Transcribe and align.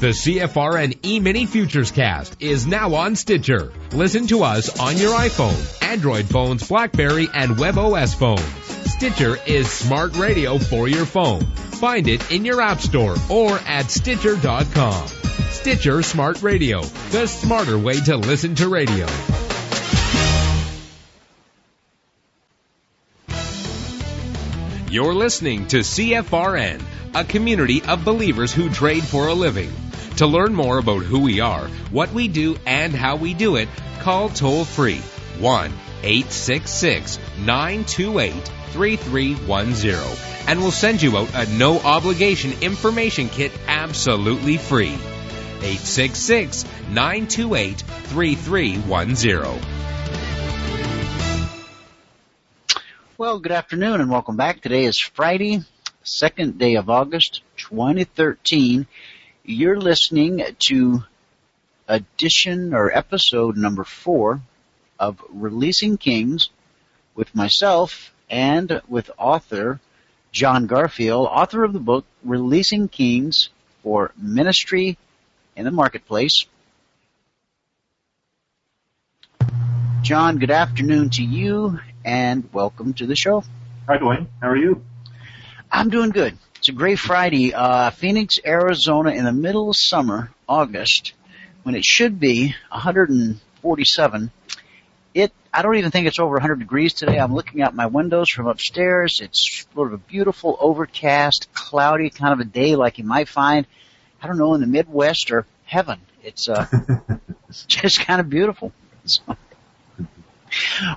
The 0.00 0.08
CFRN 0.08 0.98
E-mini 1.02 1.46
Futures 1.46 1.90
Cast 1.90 2.42
is 2.42 2.66
now 2.66 2.94
on 2.94 3.16
Stitcher. 3.16 3.72
Listen 3.92 4.26
to 4.26 4.42
us 4.42 4.78
on 4.78 4.96
your 4.98 5.12
iPhone, 5.12 5.82
Android 5.82 6.26
phones, 6.26 6.68
Blackberry, 6.68 7.28
and 7.32 7.52
WebOS 7.52 8.14
phones. 8.14 8.42
Stitcher 8.92 9.38
is 9.46 9.70
smart 9.70 10.16
radio 10.16 10.58
for 10.58 10.88
your 10.88 11.06
phone. 11.06 11.44
Find 11.44 12.08
it 12.08 12.30
in 12.30 12.44
your 12.44 12.60
app 12.60 12.80
store 12.80 13.16
or 13.30 13.58
at 13.66 13.90
Stitcher.com. 13.90 15.08
Stitcher 15.50 16.02
Smart 16.02 16.42
Radio, 16.42 16.82
the 17.10 17.26
smarter 17.26 17.78
way 17.78 17.98
to 18.00 18.16
listen 18.16 18.54
to 18.56 18.68
radio. 18.68 19.06
You're 24.94 25.12
listening 25.12 25.66
to 25.66 25.78
CFRN, 25.78 26.80
a 27.16 27.24
community 27.24 27.82
of 27.82 28.04
believers 28.04 28.52
who 28.52 28.70
trade 28.70 29.02
for 29.02 29.26
a 29.26 29.34
living. 29.34 29.72
To 30.18 30.26
learn 30.28 30.54
more 30.54 30.78
about 30.78 31.02
who 31.02 31.18
we 31.18 31.40
are, 31.40 31.66
what 31.90 32.12
we 32.12 32.28
do, 32.28 32.56
and 32.64 32.94
how 32.94 33.16
we 33.16 33.34
do 33.34 33.56
it, 33.56 33.68
call 34.02 34.28
toll 34.28 34.64
free 34.64 35.00
1 35.40 35.72
866 36.04 37.18
928 37.38 38.34
3310 38.70 40.46
and 40.46 40.60
we'll 40.60 40.70
send 40.70 41.02
you 41.02 41.18
out 41.18 41.34
a 41.34 41.52
no 41.54 41.80
obligation 41.80 42.52
information 42.62 43.28
kit 43.28 43.50
absolutely 43.66 44.58
free. 44.58 44.94
866 44.94 46.66
928 46.90 47.80
3310. 47.80 49.73
Well, 53.16 53.38
good 53.38 53.52
afternoon 53.52 54.00
and 54.00 54.10
welcome 54.10 54.36
back. 54.36 54.60
Today 54.60 54.86
is 54.86 54.98
Friday, 54.98 55.60
second 56.02 56.58
day 56.58 56.74
of 56.74 56.90
August, 56.90 57.42
2013. 57.58 58.88
You're 59.44 59.78
listening 59.78 60.44
to 60.66 61.04
edition 61.86 62.74
or 62.74 62.90
episode 62.90 63.56
number 63.56 63.84
four 63.84 64.40
of 64.98 65.22
Releasing 65.28 65.96
Kings 65.96 66.50
with 67.14 67.32
myself 67.36 68.12
and 68.28 68.82
with 68.88 69.12
author 69.16 69.78
John 70.32 70.66
Garfield, 70.66 71.28
author 71.30 71.62
of 71.62 71.72
the 71.72 71.78
book 71.78 72.06
Releasing 72.24 72.88
Kings 72.88 73.48
for 73.84 74.10
Ministry 74.16 74.98
in 75.54 75.64
the 75.64 75.70
Marketplace. 75.70 76.46
John, 80.02 80.38
good 80.40 80.50
afternoon 80.50 81.10
to 81.10 81.22
you 81.22 81.78
and 82.04 82.52
welcome 82.52 82.92
to 82.94 83.06
the 83.06 83.16
show. 83.16 83.42
Hi, 83.86 83.98
Dwayne. 83.98 84.26
How 84.40 84.48
are 84.50 84.56
you? 84.56 84.84
I'm 85.70 85.88
doing 85.88 86.10
good. 86.10 86.36
It's 86.56 86.68
a 86.68 86.72
great 86.72 86.98
Friday. 86.98 87.54
Uh, 87.54 87.90
Phoenix, 87.90 88.38
Arizona 88.44 89.10
in 89.10 89.24
the 89.24 89.32
middle 89.32 89.70
of 89.70 89.76
summer, 89.76 90.30
August, 90.48 91.14
when 91.62 91.74
it 91.74 91.84
should 91.84 92.20
be 92.20 92.54
147. 92.70 94.30
It, 95.14 95.32
I 95.52 95.62
don't 95.62 95.76
even 95.76 95.90
think 95.90 96.06
it's 96.06 96.18
over 96.18 96.34
100 96.34 96.58
degrees 96.58 96.92
today. 96.92 97.18
I'm 97.18 97.34
looking 97.34 97.62
out 97.62 97.74
my 97.74 97.86
windows 97.86 98.28
from 98.30 98.46
upstairs. 98.46 99.20
It's 99.22 99.66
sort 99.74 99.88
of 99.88 99.94
a 99.94 99.98
beautiful, 99.98 100.56
overcast, 100.60 101.48
cloudy 101.54 102.10
kind 102.10 102.32
of 102.32 102.40
a 102.40 102.44
day 102.44 102.76
like 102.76 102.98
you 102.98 103.04
might 103.04 103.28
find, 103.28 103.66
I 104.20 104.26
don't 104.26 104.38
know, 104.38 104.54
in 104.54 104.60
the 104.60 104.66
Midwest 104.66 105.30
or 105.30 105.46
heaven. 105.64 106.00
It's, 106.22 106.48
uh, 106.48 106.66
just 107.66 108.00
kind 108.00 108.20
of 108.20 108.28
beautiful. 108.28 108.72
So. 109.04 109.22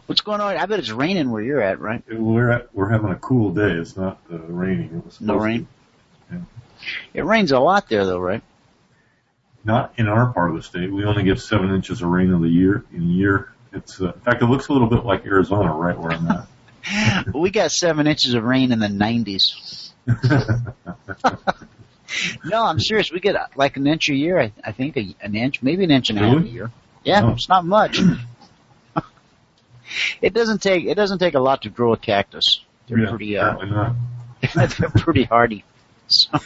What's 0.06 0.22
going 0.22 0.42
on? 0.42 0.58
I 0.58 0.66
bet 0.66 0.80
it's 0.80 0.92
raining 0.92 1.32
where 1.32 1.42
you're 1.42 1.62
at, 1.62 1.80
right? 1.80 2.04
We're 2.12 2.52
at, 2.52 2.74
we're 2.74 2.90
having 2.90 3.12
a 3.12 3.16
cool 3.16 3.52
day. 3.52 3.72
It's 3.72 3.96
not 3.96 4.20
uh, 4.32 4.38
raining. 4.38 4.96
It 4.96 5.06
was 5.06 5.22
no 5.22 5.38
rain. 5.38 5.68
Yeah. 6.32 6.40
It 7.14 7.26
rains 7.26 7.52
a 7.52 7.60
lot 7.60 7.90
there, 7.90 8.06
though, 8.06 8.20
right? 8.20 8.42
Not 9.64 9.94
in 9.98 10.08
our 10.08 10.32
part 10.32 10.52
of 10.52 10.56
the 10.56 10.64
state. 10.64 10.92
We 10.92 11.06
only 11.06 11.24
get 11.24 11.40
seven 11.40 11.74
inches 11.74 12.02
of 12.02 12.10
rain 12.10 12.32
in 12.32 12.42
the 12.42 12.50
year. 12.50 12.86
In 12.94 13.02
a 13.02 13.06
year, 13.06 13.52
it's 13.74 14.02
uh, 14.02 14.14
in 14.14 14.20
fact 14.22 14.42
it 14.42 14.46
looks 14.46 14.70
a 14.70 14.74
little 14.74 14.88
bit 14.88 15.06
like 15.06 15.26
Arizona, 15.26 15.74
right 15.74 15.98
where 15.98 16.12
I'm 16.12 16.28
at. 16.28 17.34
we 17.34 17.52
got 17.52 17.72
seven 17.72 18.08
inches 18.08 18.34
of 18.34 18.44
rain 18.44 18.72
in 18.72 18.80
the 18.80 18.88
90s. 18.88 19.92
no, 22.46 22.64
I'm 22.64 22.80
serious. 22.80 23.12
We 23.12 23.20
get 23.20 23.36
uh, 23.36 23.48
like 23.56 23.78
an 23.78 23.88
inch 23.88 24.10
a 24.10 24.16
year. 24.16 24.40
I, 24.40 24.54
I 24.64 24.72
think 24.72 24.96
a, 24.96 25.16
an 25.22 25.36
inch, 25.36 25.62
maybe 25.62 25.84
an 25.84 25.92
inch 25.92 26.10
and 26.10 26.20
a 26.20 26.22
half 26.22 26.44
a 26.44 26.48
year. 26.48 26.72
Yeah, 27.04 27.26
oh. 27.26 27.32
it's 27.32 27.50
not 27.50 27.66
much. 27.66 28.00
It 30.22 30.34
doesn't 30.34 30.62
take 30.62 30.86
it 30.86 30.96
doesn't 30.96 31.20
take 31.20 31.34
a 31.34 31.40
lot 31.40 31.64
to 31.64 31.70
grow 31.70 31.94
a 31.94 31.98
cactus. 31.98 32.62
They're 32.88 33.00
yeah, 33.00 33.10
pretty 33.10 33.38
uh, 33.38 33.94
they're 34.56 34.90
pretty 34.90 35.24
hardy. 35.24 35.64
So, 36.08 36.40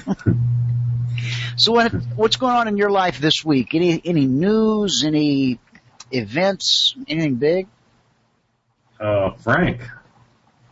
so 1.56 1.72
what 1.72 1.92
what's 2.16 2.38
going 2.38 2.56
on 2.56 2.68
in 2.68 2.78
your 2.78 2.90
life 2.90 3.20
this 3.20 3.46
week? 3.46 3.76
Any 3.76 4.02
any 4.04 4.26
news? 4.26 5.04
Any 5.06 5.60
events? 6.12 6.96
Anything 7.08 7.36
big? 7.36 7.68
Uh, 9.00 9.32
Frank. 9.34 9.82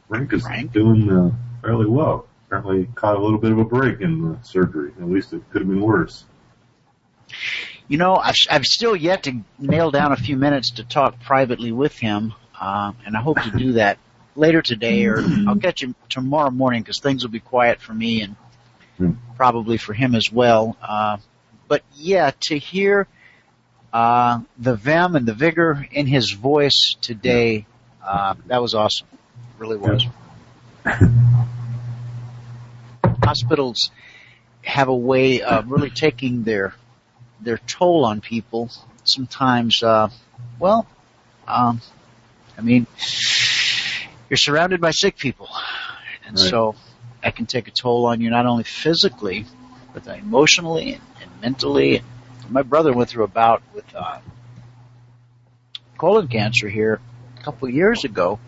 Frank 0.08 0.34
is 0.34 0.42
Frank? 0.42 0.72
doing 0.72 1.10
uh, 1.10 1.32
fairly 1.62 1.86
well. 1.86 2.28
Apparently 2.48 2.88
caught 2.96 3.16
a 3.16 3.20
little 3.20 3.38
bit 3.38 3.52
of 3.52 3.60
a 3.60 3.66
break 3.66 4.02
in 4.02 4.22
the 4.22 4.40
surgery. 4.44 4.92
At 5.00 5.08
least 5.08 5.34
it 5.34 5.44
could 5.52 5.62
have 5.62 5.70
been 5.70 5.82
worse. 5.82 6.26
You 7.88 7.98
know, 7.98 8.16
I've, 8.16 8.36
I've 8.50 8.66
still 8.66 8.96
yet 8.96 9.24
to 9.24 9.42
nail 9.60 9.92
down 9.92 10.12
a 10.12 10.16
few 10.16 10.36
minutes 10.36 10.72
to 10.72 10.84
talk 10.84 11.20
privately 11.20 11.72
with 11.72 11.98
him 11.98 12.34
uh, 12.60 12.92
and 13.06 13.16
I 13.16 13.22
hope 13.22 13.42
to 13.42 13.52
do 13.52 13.74
that 13.74 13.98
later 14.36 14.62
today, 14.62 15.06
or 15.06 15.24
I'll 15.48 15.56
catch 15.62 15.82
him 15.82 15.96
tomorrow 16.10 16.52
morning 16.52 16.82
because 16.82 17.00
things 17.00 17.24
will 17.24 17.32
be 17.32 17.40
quiet 17.40 17.82
for 17.82 17.94
me 17.94 18.22
and 18.22 18.36
mm. 19.00 19.16
probably 19.36 19.78
for 19.78 19.94
him 19.94 20.16
as 20.16 20.32
well. 20.32 20.78
Uh, 20.82 21.18
but 21.68 21.84
yeah, 21.96 22.32
to 22.42 22.58
hear 22.58 23.08
uh, 23.94 24.42
the 24.58 24.76
vim 24.76 25.16
and 25.16 25.26
the 25.28 25.34
vigor 25.34 25.88
in 25.92 26.08
his 26.08 26.32
voice 26.32 26.96
today, 27.02 27.66
uh, 28.04 28.36
that 28.48 28.62
was 28.62 28.76
awesome. 28.76 29.08
It 29.14 29.62
really 29.62 29.78
was. 29.78 30.06
Hospitals 33.24 33.92
have 34.64 34.88
a 34.88 34.96
way 34.96 35.42
of 35.42 35.70
really 35.70 35.90
taking 35.90 36.44
their 36.44 36.74
their 37.42 37.58
toll 37.58 38.06
on 38.06 38.22
people. 38.22 38.70
Sometimes, 39.04 39.82
uh, 39.82 40.10
well, 40.60 40.88
um, 41.48 41.82
I 42.60 42.62
mean, 42.62 42.88
you're 44.30 44.36
surrounded 44.36 44.82
by 44.82 44.92
sick 44.92 45.16
people. 45.16 45.48
And 46.26 46.38
right. 46.38 46.50
so 46.50 46.76
that 47.24 47.38
can 47.38 47.46
take 47.46 47.70
a 47.70 47.72
toll 47.72 48.06
on 48.06 48.20
you 48.20 48.30
not 48.30 48.46
only 48.46 48.66
physically, 48.66 49.46
but 49.94 50.06
emotionally 50.08 50.94
and, 50.94 51.02
and 51.22 51.32
mentally. 51.42 52.04
My 52.50 52.64
brother 52.64 52.92
went 52.92 53.10
through 53.10 53.24
a 53.24 53.30
bout 53.30 53.64
with 53.74 53.86
uh, 53.96 54.20
colon 55.98 56.28
cancer 56.28 56.68
here 56.68 57.00
a 57.38 57.44
couple 57.44 57.70
of 57.70 57.74
years 57.74 58.04
ago. 58.04 58.40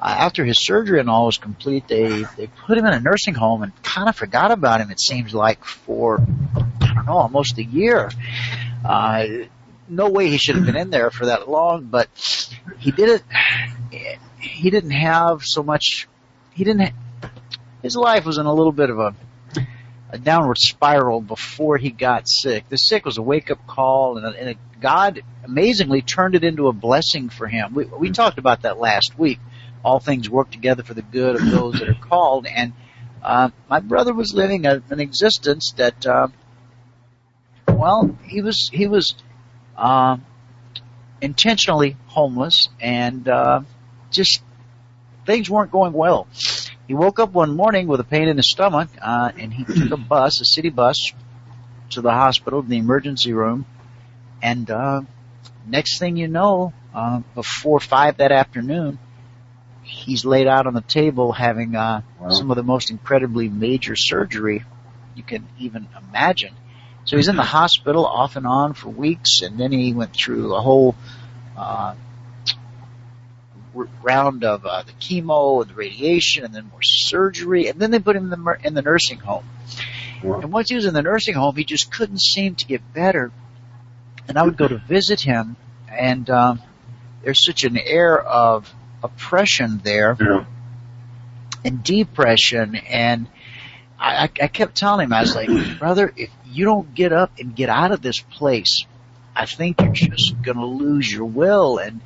Uh, 0.00 0.16
after 0.20 0.42
his 0.42 0.64
surgery 0.64 0.98
and 0.98 1.10
all 1.10 1.26
was 1.26 1.36
complete, 1.36 1.86
they 1.86 2.24
they 2.38 2.46
put 2.66 2.78
him 2.78 2.86
in 2.86 2.94
a 2.94 3.00
nursing 3.00 3.34
home 3.34 3.62
and 3.62 3.82
kind 3.82 4.08
of 4.08 4.16
forgot 4.16 4.52
about 4.52 4.80
him. 4.80 4.90
It 4.90 5.00
seems 5.00 5.34
like 5.34 5.64
for 5.64 6.18
I 6.80 6.94
don't 6.94 7.06
know 7.06 7.18
almost 7.18 7.58
a 7.58 7.64
year. 7.64 8.10
Uh, 8.82 9.26
no 9.88 10.08
way 10.08 10.28
he 10.28 10.38
should 10.38 10.56
have 10.56 10.66
been 10.66 10.76
in 10.76 10.90
there 10.90 11.10
for 11.10 11.26
that 11.26 11.48
long, 11.48 11.84
but 11.84 12.08
he 12.78 12.90
did 12.90 13.08
it. 13.08 14.18
He 14.38 14.70
didn't 14.70 14.90
have 14.90 15.42
so 15.42 15.62
much. 15.62 16.08
He 16.52 16.64
didn't. 16.64 16.92
His 17.82 17.96
life 17.96 18.24
was 18.24 18.38
in 18.38 18.46
a 18.46 18.52
little 18.52 18.72
bit 18.72 18.90
of 18.90 18.98
a, 18.98 19.14
a 20.10 20.18
downward 20.18 20.58
spiral 20.58 21.20
before 21.20 21.76
he 21.76 21.90
got 21.90 22.28
sick. 22.28 22.68
The 22.68 22.76
sick 22.76 23.04
was 23.04 23.18
a 23.18 23.22
wake 23.22 23.50
up 23.50 23.66
call, 23.66 24.16
and, 24.16 24.26
a, 24.26 24.38
and 24.38 24.48
a 24.50 24.54
God 24.80 25.22
amazingly 25.44 26.02
turned 26.02 26.34
it 26.34 26.44
into 26.44 26.68
a 26.68 26.72
blessing 26.72 27.28
for 27.28 27.46
him. 27.46 27.74
We, 27.74 27.84
we 27.84 28.10
talked 28.10 28.38
about 28.38 28.62
that 28.62 28.78
last 28.78 29.18
week. 29.18 29.38
All 29.84 30.00
things 30.00 30.30
work 30.30 30.50
together 30.50 30.82
for 30.82 30.94
the 30.94 31.02
good 31.02 31.36
of 31.36 31.50
those 31.50 31.74
that 31.74 31.88
are 31.90 31.94
called, 31.94 32.46
and 32.46 32.72
uh, 33.22 33.50
my 33.68 33.80
brother 33.80 34.14
was 34.14 34.32
living 34.34 34.64
a, 34.66 34.82
an 34.88 35.00
existence 35.00 35.74
that, 35.76 36.06
uh, 36.06 36.28
well, 37.68 38.16
he 38.24 38.40
was 38.40 38.70
he 38.72 38.86
was 38.86 39.14
uh, 39.76 40.16
intentionally 41.20 41.96
homeless 42.06 42.68
and 42.80 43.28
uh, 43.28 43.60
just 44.10 44.42
things 45.26 45.48
weren't 45.48 45.70
going 45.70 45.92
well. 45.92 46.26
He 46.86 46.94
woke 46.94 47.18
up 47.18 47.32
one 47.32 47.56
morning 47.56 47.86
with 47.86 48.00
a 48.00 48.04
pain 48.04 48.28
in 48.28 48.36
his 48.36 48.50
stomach, 48.50 48.90
uh, 49.00 49.32
and 49.38 49.52
he 49.52 49.64
took 49.64 49.90
a 49.90 49.96
bus, 50.08 50.40
a 50.40 50.44
city 50.44 50.68
bus, 50.68 51.12
to 51.90 52.00
the 52.00 52.10
hospital, 52.10 52.62
the 52.62 52.76
emergency 52.76 53.32
room, 53.32 53.64
and 54.42 54.70
uh, 54.70 55.02
next 55.66 55.98
thing 55.98 56.16
you 56.16 56.28
know, 56.28 56.72
uh, 56.94 57.20
before 57.34 57.80
five 57.80 58.18
that 58.18 58.32
afternoon, 58.32 58.98
he's 59.82 60.24
laid 60.24 60.46
out 60.46 60.66
on 60.66 60.74
the 60.74 60.80
table 60.80 61.32
having 61.32 61.74
uh, 61.74 62.02
wow. 62.20 62.30
some 62.30 62.50
of 62.50 62.56
the 62.56 62.62
most 62.62 62.90
incredibly 62.90 63.48
major 63.48 63.94
surgery 63.96 64.64
you 65.14 65.22
can 65.22 65.46
even 65.58 65.88
imagine. 66.08 66.54
So 67.04 67.16
he's 67.16 67.28
in 67.28 67.36
the 67.36 67.42
hospital 67.42 68.06
off 68.06 68.36
and 68.36 68.46
on 68.46 68.72
for 68.72 68.88
weeks, 68.88 69.42
and 69.42 69.58
then 69.58 69.72
he 69.72 69.92
went 69.92 70.14
through 70.14 70.54
a 70.54 70.60
whole 70.60 70.94
uh, 71.56 71.94
round 74.02 74.44
of 74.44 74.64
uh, 74.64 74.82
the 74.82 74.92
chemo 74.92 75.60
and 75.60 75.70
the 75.70 75.74
radiation, 75.74 76.44
and 76.44 76.54
then 76.54 76.68
more 76.70 76.82
surgery, 76.82 77.68
and 77.68 77.78
then 77.78 77.90
they 77.90 77.98
put 77.98 78.16
him 78.16 78.32
in 78.32 78.44
the, 78.44 78.56
in 78.64 78.74
the 78.74 78.82
nursing 78.82 79.18
home. 79.18 79.44
Wow. 80.22 80.40
And 80.40 80.52
once 80.52 80.70
he 80.70 80.76
was 80.76 80.86
in 80.86 80.94
the 80.94 81.02
nursing 81.02 81.34
home, 81.34 81.54
he 81.56 81.64
just 81.64 81.92
couldn't 81.92 82.20
seem 82.20 82.54
to 82.56 82.66
get 82.66 82.94
better. 82.94 83.30
And 84.26 84.38
I 84.38 84.42
would 84.42 84.56
go 84.56 84.66
to 84.66 84.78
visit 84.78 85.20
him, 85.20 85.56
and 85.88 86.28
um, 86.30 86.62
there's 87.22 87.44
such 87.44 87.64
an 87.64 87.76
air 87.76 88.18
of 88.18 88.72
oppression 89.02 89.82
there, 89.84 90.16
yeah. 90.18 90.46
and 91.64 91.82
depression, 91.82 92.76
and 92.76 93.26
I, 93.98 94.30
I 94.40 94.48
kept 94.48 94.74
telling 94.74 95.06
him, 95.06 95.12
I 95.12 95.20
was 95.20 95.34
like, 95.34 95.48
brother, 95.78 96.12
if 96.16 96.30
you 96.54 96.64
don't 96.64 96.94
get 96.94 97.12
up 97.12 97.32
and 97.38 97.54
get 97.54 97.68
out 97.68 97.92
of 97.92 98.02
this 98.02 98.20
place, 98.20 98.86
I 99.34 99.46
think 99.46 99.80
you're 99.80 99.92
just 99.92 100.40
gonna 100.42 100.66
lose 100.66 101.10
your 101.10 101.26
will 101.26 101.78
and, 101.78 102.00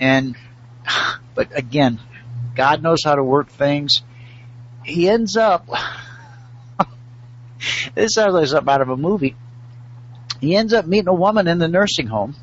and, 0.00 0.36
but 1.34 1.56
again, 1.56 2.00
God 2.54 2.82
knows 2.82 3.04
how 3.04 3.14
to 3.14 3.22
work 3.22 3.50
things. 3.50 4.02
He 4.84 5.08
ends 5.08 5.36
up, 5.36 5.68
this 7.94 8.14
sounds 8.14 8.34
like 8.34 8.46
something 8.48 8.72
out 8.72 8.80
of 8.80 8.88
a 8.88 8.96
movie. 8.96 9.36
He 10.40 10.56
ends 10.56 10.72
up 10.72 10.86
meeting 10.86 11.08
a 11.08 11.14
woman 11.14 11.48
in 11.48 11.58
the 11.58 11.68
nursing 11.68 12.06
home 12.06 12.34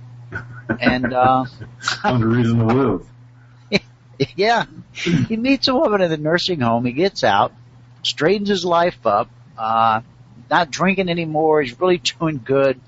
and, 0.80 1.14
uh, 1.14 1.46
found 1.80 2.24
a 2.24 2.28
reason 2.28 2.60
to 2.60 2.66
live. 2.66 3.82
yeah. 4.36 4.66
He 4.94 5.36
meets 5.38 5.68
a 5.68 5.76
woman 5.76 6.02
in 6.02 6.10
the 6.10 6.18
nursing 6.18 6.62
home. 6.62 6.86
He 6.86 6.92
gets 6.92 7.24
out 7.24 7.54
straightens 8.06 8.50
his 8.50 8.64
life 8.64 9.06
up, 9.06 9.30
uh, 9.58 10.02
not 10.50 10.72
drinking 10.72 11.10
anymore. 11.10 11.62
He's 11.62 11.80
really 11.80 11.98
doing 12.20 12.42
good. 12.44 12.80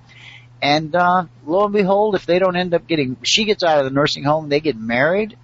And, 0.62 0.95
uh, 0.95 1.25
lo 1.45 1.65
and 1.65 1.74
behold, 1.74 2.15
if 2.15 2.25
they 2.25 2.39
don't 2.39 2.56
end 2.56 2.74
up 2.74 2.88
getting, 2.88 3.18
she 3.24 3.45
gets 3.45 3.63
out 3.63 3.80
of 3.80 3.86
the 3.86 3.92
nursing 3.92 4.24
home, 4.24 4.50
they 4.50 4.59
get 4.59 4.75
married, 4.75 5.38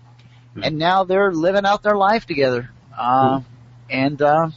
hmm. 0.54 0.64
and 0.64 0.80
now 0.80 1.04
they're 1.04 1.32
living 1.32 1.66
out 1.66 1.84
their 1.84 1.96
life 1.96 2.26
together. 2.26 2.72
Uh, 2.98 3.42
and, 3.90 4.22
uh, 4.22 4.50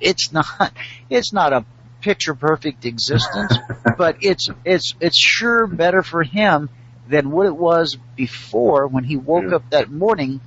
it's 0.00 0.32
not, 0.32 0.72
it's 1.10 1.32
not 1.32 1.52
a 1.52 1.64
picture 2.02 2.34
perfect 2.34 2.84
existence, 2.84 3.58
but 3.98 4.18
it's, 4.20 4.48
it's, 4.64 4.94
it's 5.00 5.18
sure 5.18 5.66
better 5.66 6.02
for 6.02 6.22
him 6.22 6.68
than 7.08 7.30
what 7.30 7.46
it 7.46 7.56
was 7.56 7.96
before 8.14 8.86
when 8.86 9.04
he 9.04 9.16
woke 9.16 9.50
yeah. 9.50 9.56
up 9.56 9.70
that 9.70 9.90
morning 9.90 10.40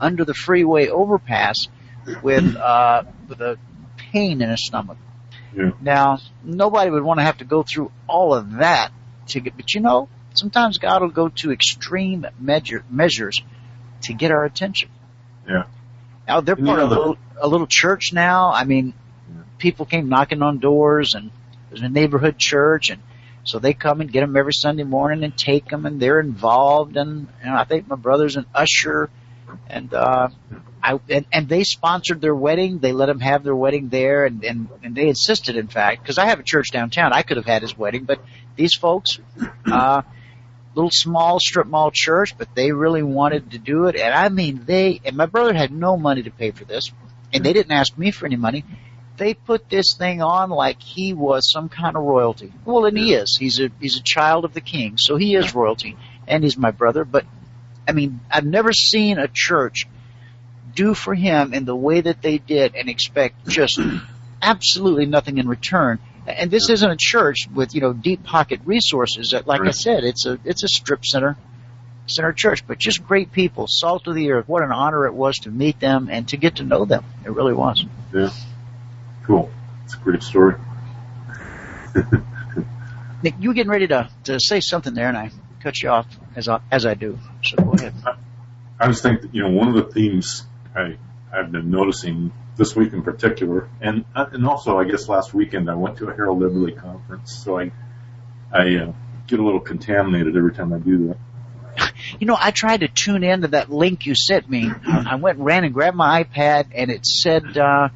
under 0.00 0.24
the 0.24 0.34
freeway 0.34 0.88
overpass 0.88 1.68
with 2.22 2.56
uh, 2.56 3.04
with 3.28 3.40
a 3.40 3.58
pain 3.96 4.42
in 4.42 4.50
his 4.50 4.66
stomach. 4.66 4.98
Yeah. 5.56 5.72
Now, 5.80 6.18
nobody 6.42 6.90
would 6.90 7.02
want 7.02 7.20
to 7.20 7.24
have 7.24 7.38
to 7.38 7.44
go 7.44 7.62
through 7.62 7.92
all 8.06 8.34
of 8.34 8.52
that 8.54 8.92
to 9.28 9.40
get, 9.40 9.56
but 9.56 9.74
you 9.74 9.80
know, 9.80 10.08
sometimes 10.34 10.78
God 10.78 11.02
will 11.02 11.10
go 11.10 11.28
to 11.28 11.52
extreme 11.52 12.26
measure, 12.38 12.84
measures 12.90 13.42
to 14.02 14.14
get 14.14 14.30
our 14.30 14.44
attention. 14.44 14.88
Yeah. 15.48 15.64
Now 16.26 16.40
they're 16.40 16.56
part 16.56 16.78
of 16.78 16.90
a 16.90 16.94
little, 16.94 17.18
a 17.38 17.48
little 17.48 17.66
church 17.66 18.12
now. 18.12 18.52
I 18.52 18.64
mean, 18.64 18.94
yeah. 19.28 19.42
people 19.58 19.86
came 19.86 20.08
knocking 20.08 20.42
on 20.42 20.58
doors 20.58 21.14
and 21.14 21.30
there's 21.68 21.82
a 21.82 21.88
neighborhood 21.88 22.38
church 22.38 22.90
and 22.90 23.02
so 23.44 23.58
they 23.58 23.74
come 23.74 24.00
and 24.00 24.10
get 24.10 24.20
them 24.20 24.36
every 24.36 24.52
Sunday 24.52 24.84
morning 24.84 25.24
and 25.24 25.36
take 25.36 25.68
them 25.68 25.84
and 25.84 26.00
they're 26.00 26.20
involved 26.20 26.96
and, 26.96 27.28
and 27.42 27.54
I 27.54 27.64
think 27.64 27.88
my 27.88 27.96
brother's 27.96 28.36
an 28.36 28.46
usher 28.54 29.10
and, 29.68 29.92
uh, 29.92 30.28
I, 30.82 30.98
and, 31.08 31.26
and 31.32 31.48
they 31.48 31.62
sponsored 31.64 32.20
their 32.20 32.34
wedding. 32.34 32.78
They 32.78 32.92
let 32.92 33.08
him 33.08 33.20
have 33.20 33.44
their 33.44 33.54
wedding 33.54 33.88
there, 33.88 34.24
and 34.24 34.44
and, 34.44 34.68
and 34.82 34.94
they 34.94 35.08
insisted, 35.08 35.56
in 35.56 35.68
fact, 35.68 36.02
because 36.02 36.18
I 36.18 36.26
have 36.26 36.40
a 36.40 36.42
church 36.42 36.70
downtown. 36.72 37.12
I 37.12 37.22
could 37.22 37.36
have 37.36 37.46
had 37.46 37.62
his 37.62 37.76
wedding, 37.78 38.04
but 38.04 38.20
these 38.56 38.74
folks, 38.74 39.18
uh, 39.66 40.02
little 40.74 40.90
small 40.90 41.38
strip 41.38 41.66
mall 41.66 41.90
church, 41.92 42.36
but 42.36 42.54
they 42.54 42.72
really 42.72 43.02
wanted 43.02 43.52
to 43.52 43.58
do 43.58 43.86
it. 43.86 43.96
And 43.96 44.12
I 44.12 44.28
mean, 44.28 44.64
they 44.64 45.00
and 45.04 45.16
my 45.16 45.26
brother 45.26 45.54
had 45.54 45.70
no 45.70 45.96
money 45.96 46.24
to 46.24 46.30
pay 46.30 46.50
for 46.50 46.64
this, 46.64 46.90
and 47.32 47.44
they 47.44 47.52
didn't 47.52 47.72
ask 47.72 47.96
me 47.96 48.10
for 48.10 48.26
any 48.26 48.36
money. 48.36 48.64
They 49.18 49.34
put 49.34 49.68
this 49.68 49.94
thing 49.96 50.20
on 50.20 50.50
like 50.50 50.82
he 50.82 51.12
was 51.12 51.50
some 51.52 51.68
kind 51.68 51.96
of 51.96 52.02
royalty. 52.02 52.52
Well, 52.64 52.86
and 52.86 52.98
he 52.98 53.14
is. 53.14 53.36
He's 53.38 53.60
a 53.60 53.70
he's 53.80 53.98
a 53.98 54.02
child 54.02 54.44
of 54.44 54.52
the 54.52 54.60
king, 54.60 54.96
so 54.98 55.16
he 55.16 55.36
is 55.36 55.54
royalty, 55.54 55.96
and 56.26 56.42
he's 56.42 56.56
my 56.56 56.72
brother. 56.72 57.04
But 57.04 57.24
I 57.86 57.92
mean, 57.92 58.20
I've 58.28 58.46
never 58.46 58.72
seen 58.72 59.18
a 59.18 59.28
church 59.32 59.86
do 60.74 60.94
for 60.94 61.14
him 61.14 61.54
in 61.54 61.64
the 61.64 61.76
way 61.76 62.00
that 62.00 62.22
they 62.22 62.38
did 62.38 62.74
and 62.74 62.88
expect 62.88 63.46
just 63.48 63.80
absolutely 64.40 65.06
nothing 65.06 65.38
in 65.38 65.48
return. 65.48 65.98
And 66.26 66.50
this 66.50 66.68
isn't 66.70 66.90
a 66.90 66.96
church 66.98 67.48
with, 67.52 67.74
you 67.74 67.80
know, 67.80 67.92
deep 67.92 68.22
pocket 68.22 68.60
resources. 68.64 69.34
Like. 69.46 69.60
I 69.62 69.70
said, 69.70 70.04
it's 70.04 70.26
a, 70.26 70.38
it's 70.44 70.62
a 70.62 70.68
strip 70.68 71.04
center, 71.04 71.36
center 72.06 72.32
church, 72.32 72.66
but 72.66 72.78
just 72.78 73.04
great 73.06 73.32
people, 73.32 73.66
salt 73.68 74.06
of 74.06 74.14
the 74.14 74.30
earth. 74.32 74.48
What 74.48 74.62
an 74.62 74.72
honor 74.72 75.06
it 75.06 75.14
was 75.14 75.38
to 75.40 75.50
meet 75.50 75.80
them 75.80 76.08
and 76.10 76.28
to 76.28 76.36
get 76.36 76.56
to 76.56 76.64
know 76.64 76.84
them. 76.84 77.04
It 77.24 77.30
really 77.30 77.54
was. 77.54 77.84
Yeah. 78.14 78.30
Cool. 79.24 79.50
It's 79.84 79.94
a 79.94 79.98
great 79.98 80.22
story. 80.22 80.54
Nick, 83.22 83.34
you 83.38 83.50
were 83.50 83.54
getting 83.54 83.70
ready 83.70 83.86
to, 83.88 84.08
to 84.24 84.40
say 84.40 84.60
something 84.60 84.94
there 84.94 85.08
and 85.08 85.16
I 85.16 85.30
cut 85.60 85.80
you 85.82 85.90
off 85.90 86.06
as 86.34 86.48
I, 86.48 86.60
as 86.70 86.86
I 86.86 86.94
do. 86.94 87.18
So 87.44 87.56
go 87.56 87.72
ahead. 87.72 87.94
I, 88.04 88.14
I 88.80 88.88
was 88.88 89.00
thinking, 89.00 89.30
you 89.32 89.42
know, 89.42 89.50
one 89.50 89.68
of 89.68 89.74
the 89.74 89.92
themes 89.92 90.44
I 90.74 90.96
I've 91.32 91.50
been 91.50 91.70
noticing 91.70 92.32
this 92.56 92.76
week 92.76 92.92
in 92.92 93.02
particular, 93.02 93.68
and 93.80 94.04
uh, 94.14 94.26
and 94.32 94.46
also 94.46 94.78
I 94.78 94.84
guess 94.84 95.08
last 95.08 95.32
weekend 95.32 95.70
I 95.70 95.74
went 95.74 95.98
to 95.98 96.08
a 96.08 96.14
Harold 96.14 96.40
Eberle 96.40 96.76
conference, 96.76 97.32
so 97.32 97.58
I 97.58 97.72
I 98.52 98.76
uh, 98.76 98.92
get 99.26 99.40
a 99.40 99.44
little 99.44 99.60
contaminated 99.60 100.36
every 100.36 100.52
time 100.52 100.72
I 100.72 100.78
do 100.78 101.08
that. 101.08 101.16
You 102.18 102.26
know, 102.26 102.36
I 102.38 102.50
tried 102.50 102.80
to 102.80 102.88
tune 102.88 103.24
into 103.24 103.48
that 103.48 103.70
link 103.70 104.06
you 104.06 104.14
sent 104.14 104.50
me. 104.50 104.70
I 104.86 105.14
went 105.14 105.38
and 105.38 105.46
ran 105.46 105.64
and 105.64 105.72
grabbed 105.72 105.96
my 105.96 106.22
iPad, 106.24 106.66
and 106.74 106.90
it 106.90 107.06
said 107.06 107.56
uh, 107.56 107.88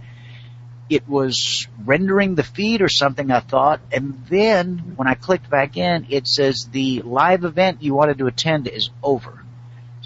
it 0.89 1.09
was 1.09 1.67
rendering 1.85 2.35
the 2.35 2.43
feed 2.43 2.83
or 2.83 2.89
something. 2.89 3.31
I 3.31 3.41
thought, 3.41 3.81
and 3.93 4.25
then 4.29 4.95
when 4.97 5.09
I 5.09 5.15
clicked 5.15 5.51
back 5.51 5.77
in, 5.77 6.07
it 6.11 6.27
says 6.27 6.69
the 6.71 7.03
live 7.03 7.45
event 7.45 7.83
you 7.83 7.95
wanted 7.95 8.19
to 8.19 8.27
attend 8.27 8.69
is 8.69 8.91
over. 9.03 9.45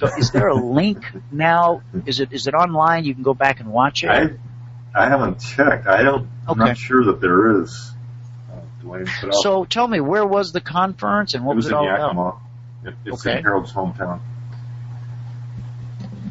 So 0.01 0.07
is 0.17 0.31
there 0.31 0.49
a 0.49 0.55
link 0.55 1.05
now? 1.31 1.83
Is 2.07 2.21
it 2.21 2.33
is 2.33 2.47
it 2.47 2.55
online? 2.55 3.05
You 3.05 3.13
can 3.13 3.23
go 3.23 3.35
back 3.35 3.61
and 3.61 3.71
watch 3.71 4.03
it. 4.03 4.09
I 4.09 4.31
I 4.95 5.11
haven't 5.11 5.41
checked. 5.41 5.87
I 5.87 6.03
don't. 6.03 6.27
I'm 6.49 6.57
not 6.57 6.79
sure 6.79 7.05
that 7.05 7.21
there 7.21 7.61
is. 7.61 7.93
Uh, 8.83 9.31
so 9.31 9.67
tell 9.67 9.87
me, 9.87 10.01
where 10.01 10.25
was 10.25 10.53
the 10.53 10.63
conference 10.63 11.35
and 11.35 11.45
what 11.45 11.53
it 11.53 11.57
was, 11.57 11.65
was 11.67 11.73
it 11.73 11.77
all 11.77 11.85
Yakima. 11.85 12.11
about? 12.13 12.41
It, 12.83 12.95
it's 13.05 13.27
okay. 13.27 13.37
in 13.37 13.45
Harold's 13.45 13.75
hometown, 13.75 14.21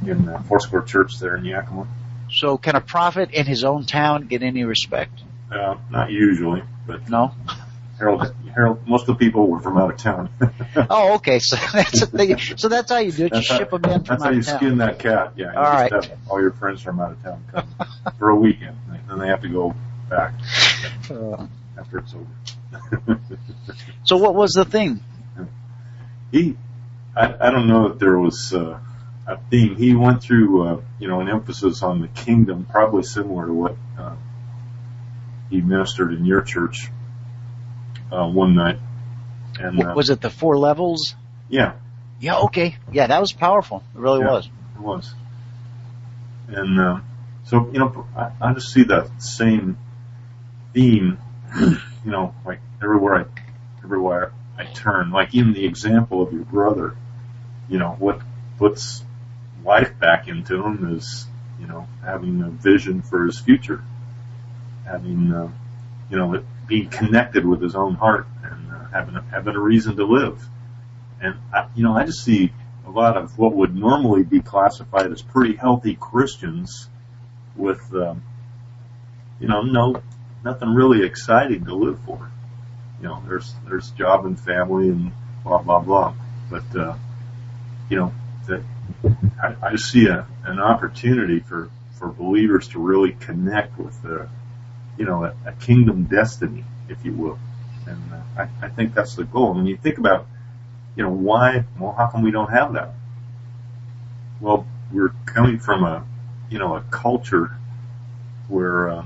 in 0.04 0.28
uh, 0.28 0.42
Foursquare 0.42 0.82
Church 0.82 1.20
there 1.20 1.36
in 1.36 1.46
Yakima. 1.46 1.88
So 2.32 2.58
can 2.58 2.76
a 2.76 2.82
prophet 2.82 3.30
in 3.30 3.46
his 3.46 3.64
own 3.64 3.86
town 3.86 4.26
get 4.26 4.42
any 4.42 4.64
respect? 4.64 5.14
Uh, 5.52 5.76
not 5.92 6.10
usually, 6.10 6.64
but 6.88 7.08
no. 7.08 7.36
Harold, 8.00 8.34
most 8.86 9.08
of 9.08 9.08
the 9.08 9.16
people 9.16 9.48
were 9.48 9.60
from 9.60 9.78
out 9.78 9.92
of 9.92 9.98
town. 9.98 10.30
oh, 10.90 11.16
okay. 11.16 11.40
So 11.40 11.56
that's 11.74 12.62
so 12.62 12.70
that's 12.70 12.92
how 12.92 13.00
you 13.00 13.12
do 13.12 13.26
it. 13.26 13.36
You 13.36 13.42
ship 13.42 13.70
them 13.72 13.86
in 13.86 13.90
from 13.90 13.92
out 13.92 14.00
of 14.00 14.06
town. 14.06 14.18
That's 14.18 14.24
how 14.24 14.30
you 14.32 14.42
skin 14.44 14.78
that 14.80 15.00
cat. 15.00 15.34
Yeah. 15.36 15.54
all 15.56 15.64
right. 15.64 16.12
all 16.30 16.42
your 16.42 16.52
friends 16.52 16.82
from 16.82 17.00
out 17.00 17.12
of 17.12 17.24
town 17.24 17.44
come 17.52 17.68
for 18.18 18.30
a 18.30 18.36
weekend, 18.36 18.78
and 18.90 19.10
then 19.10 19.20
they 19.20 19.28
have 19.28 19.42
to 19.42 19.50
go 19.50 19.76
back 20.10 20.34
uh, 21.12 21.48
after 21.78 22.00
it's 22.00 22.14
over. 22.14 23.20
so 24.04 24.18
what 24.18 24.36
was 24.36 24.52
the 24.52 24.66
thing? 24.66 25.02
He, 26.32 26.58
I, 27.16 27.48
I 27.48 27.52
don't 27.52 27.68
know 27.68 27.88
if 27.88 28.00
there 28.00 28.18
was 28.18 28.54
uh, 28.54 28.80
a 29.28 29.38
theme. 29.50 29.76
He 29.76 29.96
went 29.96 30.22
through, 30.22 30.68
uh, 30.68 30.82
you 31.00 31.08
know, 31.08 31.22
an 31.22 31.30
emphasis 31.30 31.82
on 31.82 32.02
the 32.02 32.08
kingdom, 32.08 32.68
probably 32.70 33.04
similar 33.04 33.48
to 33.48 33.54
what 33.54 33.76
uh, 33.98 34.16
he 35.50 35.62
ministered 35.62 36.14
in 36.14 36.26
your 36.26 36.42
church 36.42 36.90
uh, 38.12 38.28
one 38.28 38.56
night. 38.56 38.80
And 39.60 39.84
uh, 39.84 39.94
was 39.96 40.10
it 40.10 40.22
the 40.22 40.30
four 40.30 40.58
levels? 40.58 41.16
Yeah. 41.50 41.74
Yeah. 42.20 42.40
Okay. 42.40 42.76
Yeah, 42.92 43.08
that 43.08 43.20
was 43.20 43.32
powerful. 43.32 43.84
It 43.96 44.00
really 44.00 44.22
yeah, 44.22 44.32
was. 44.32 44.46
It 44.76 44.82
was. 44.82 45.14
And 46.48 46.80
uh, 46.80 47.00
so 47.46 47.70
you 47.72 47.80
know, 47.80 48.06
I, 48.16 48.32
I 48.42 48.54
just 48.54 48.74
see 48.74 48.84
that 48.84 49.22
same 49.22 49.78
theme. 50.74 51.18
You 52.06 52.12
know, 52.12 52.34
like 52.46 52.62
everywhere 52.82 53.16
I 53.16 53.26
everywhere 53.84 54.32
I 54.58 54.64
turn, 54.64 55.12
like 55.12 55.36
even 55.36 55.52
the 55.52 55.66
example 55.66 56.22
of 56.22 56.32
your 56.32 56.46
brother. 56.46 56.96
You 57.68 57.78
know 57.78 57.98
what 58.00 58.22
puts 58.58 59.04
life 59.66 60.00
back 60.00 60.30
into 60.30 60.64
him 60.64 60.96
is 60.96 61.28
you 61.60 61.68
know 61.68 61.88
having 62.02 62.42
a 62.42 62.50
vision 62.50 63.02
for 63.02 63.26
his 63.26 63.38
future, 63.38 63.84
having 64.86 65.34
uh, 65.34 65.52
you 66.10 66.18
know 66.18 66.42
being 66.70 66.88
connected 66.88 67.46
with 67.46 67.62
his 67.62 67.76
own 67.76 67.96
heart 67.96 68.28
and 68.44 68.72
uh, 68.72 68.88
having 68.94 69.16
a, 69.16 69.22
having 69.24 69.56
a 69.56 69.60
reason 69.60 69.98
to 69.98 70.06
live. 70.06 70.42
And 71.20 71.36
I, 71.54 71.68
you 71.76 71.84
know, 71.84 71.94
I 71.94 72.06
just 72.06 72.24
see 72.24 72.54
a 72.86 72.92
lot 72.92 73.18
of 73.18 73.38
what 73.38 73.54
would 73.54 73.76
normally 73.76 74.24
be 74.24 74.40
classified 74.40 75.12
as 75.12 75.22
pretty 75.22 75.56
healthy 75.56 75.96
Christians 75.96 76.88
with, 77.58 77.82
um, 77.94 78.24
you 79.40 79.48
know, 79.48 79.64
no 79.64 80.02
nothing 80.46 80.70
really 80.70 81.06
exciting 81.06 81.66
to 81.66 81.76
live 81.76 82.00
for. 82.06 82.32
You 83.02 83.08
know, 83.08 83.24
there's 83.28 83.54
there's 83.68 83.90
job 83.92 84.26
and 84.26 84.40
family 84.40 84.90
and 84.90 85.12
blah 85.44 85.62
blah 85.62 85.80
blah. 85.80 86.14
But 86.50 86.76
uh, 86.76 86.96
you 87.90 87.98
know, 87.98 88.14
that 88.48 88.64
I, 89.42 89.56
I 89.62 89.76
see 89.76 90.08
a, 90.08 90.28
an 90.46 90.60
opportunity 90.60 91.40
for 91.40 91.70
for 91.98 92.10
believers 92.10 92.70
to 92.70 92.80
really 92.80 93.12
connect 93.12 93.78
with 93.78 94.02
the 94.04 94.30
you 95.00 95.06
know, 95.06 95.24
a, 95.24 95.34
a 95.46 95.54
kingdom 95.54 96.04
destiny, 96.04 96.66
if 96.90 97.04
you 97.06 97.14
will. 97.14 97.40
And 97.88 98.14
uh, 98.14 98.44
I, 98.62 98.66
I 98.66 98.70
think 98.70 98.94
that's 98.94 99.16
the 99.16 99.24
goal. 99.24 99.58
And 99.58 99.68
you 99.68 99.78
think 99.78 99.98
about, 99.98 100.28
you 100.98 101.04
know, 101.04 101.10
why, 101.10 101.64
well, 101.80 101.94
how 101.94 102.08
come 102.08 102.22
we 102.22 102.32
don't 102.32 102.52
have 102.52 102.74
that? 102.74 102.90
Well, 104.42 104.68
we're 104.92 105.14
coming 105.26 105.58
from 105.58 105.86
a, 105.86 106.06
you 106.50 106.60
know, 106.60 106.76
a 106.76 106.82
culture 106.82 107.52
where, 108.50 108.90
uh, 108.90 109.06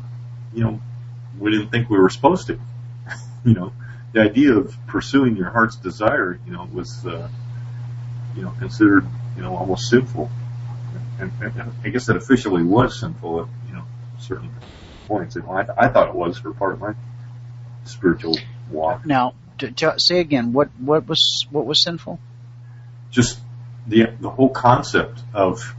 you 0.51 0.63
know, 0.63 0.81
we 1.39 1.51
didn't 1.51 1.69
think 1.69 1.91
we 1.91 1.99
were 1.99 2.09
supposed 2.09 2.47
to. 2.47 2.59
you 3.45 3.53
know, 3.53 3.71
the 4.13 4.21
idea 4.21 4.57
of 4.57 4.75
pursuing 4.87 5.35
your 5.35 5.51
heart's 5.51 5.75
desire, 5.75 6.39
you 6.47 6.53
know, 6.53 6.67
was, 6.73 7.05
uh, 7.05 7.29
you 8.35 8.41
know, 8.41 8.51
considered, 8.57 9.05
you 9.35 9.43
know, 9.43 9.55
almost 9.55 9.91
sinful. 9.91 10.31
And, 11.19 11.31
and 11.39 11.71
I 11.83 11.89
guess 11.89 12.07
that 12.07 12.15
officially 12.15 12.63
was 12.63 12.99
sinful 12.99 13.47
you 13.67 13.73
know, 13.75 13.83
certain 14.17 14.49
points. 15.07 15.35
And 15.35 15.45
I, 15.45 15.65
I 15.77 15.87
thought 15.87 16.09
it 16.09 16.15
was 16.15 16.37
for 16.37 16.53
part 16.53 16.73
of 16.73 16.79
my 16.79 16.93
spiritual 17.85 18.37
walk. 18.71 19.05
Now, 19.05 19.33
to, 19.59 19.71
to 19.71 19.95
say 19.99 20.19
again, 20.19 20.53
what 20.53 20.69
what 20.79 21.07
was 21.07 21.45
what 21.51 21.65
was 21.65 21.81
sinful? 21.83 22.19
Just 23.11 23.39
the 23.87 24.07
the 24.19 24.29
whole 24.29 24.49
concept 24.49 25.19
of 25.33 25.75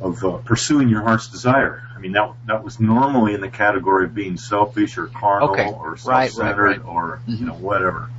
of 0.00 0.24
uh, 0.24 0.38
pursuing 0.38 0.88
your 0.88 1.02
heart's 1.02 1.28
desire. 1.28 1.82
I 1.94 1.98
mean, 2.00 2.12
that 2.12 2.32
that 2.46 2.64
was 2.64 2.78
normally 2.80 3.34
in 3.34 3.40
the 3.40 3.48
category 3.48 4.04
of 4.04 4.14
being 4.14 4.36
selfish 4.36 4.98
or 4.98 5.06
carnal 5.06 5.50
Okay. 5.50 5.68
or 5.68 5.96
self-centered 5.96 6.62
right, 6.62 6.84
right. 6.84 6.86
or 6.86 7.20
you 7.26 7.36
Mhm. 7.38 7.40
know 7.46 7.54
whatever. 7.54 8.10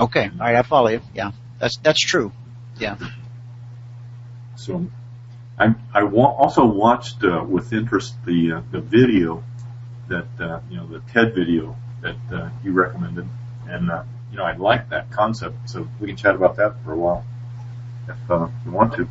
Okay, 0.00 0.30
all 0.32 0.38
right, 0.38 0.56
I 0.56 0.62
follow 0.62 0.88
you. 0.88 1.00
Yeah, 1.14 1.32
that's 1.58 1.76
that's 1.78 2.00
true. 2.00 2.32
Yeah. 2.78 2.96
So, 4.56 4.86
I 5.58 5.74
I 5.94 6.02
wa- 6.04 6.34
also 6.36 6.64
watched 6.64 7.24
uh, 7.24 7.44
with 7.46 7.72
interest 7.72 8.14
the 8.24 8.52
uh, 8.52 8.62
the 8.70 8.80
video 8.80 9.42
that 10.08 10.26
uh, 10.40 10.60
you 10.70 10.76
know 10.76 10.86
the 10.86 11.00
TED 11.12 11.34
video 11.34 11.76
that 12.02 12.16
uh, 12.32 12.50
you 12.64 12.72
recommended, 12.72 13.28
and 13.68 13.90
uh, 13.90 14.02
you 14.30 14.38
know 14.38 14.44
I 14.44 14.54
like 14.56 14.90
that 14.90 15.10
concept. 15.10 15.68
So 15.70 15.88
we 16.00 16.06
can 16.08 16.16
chat 16.16 16.34
about 16.34 16.56
that 16.56 16.82
for 16.84 16.92
a 16.92 16.96
while 16.96 17.24
if 18.08 18.30
uh, 18.30 18.48
you 18.64 18.70
want 18.72 18.94
to. 18.94 19.08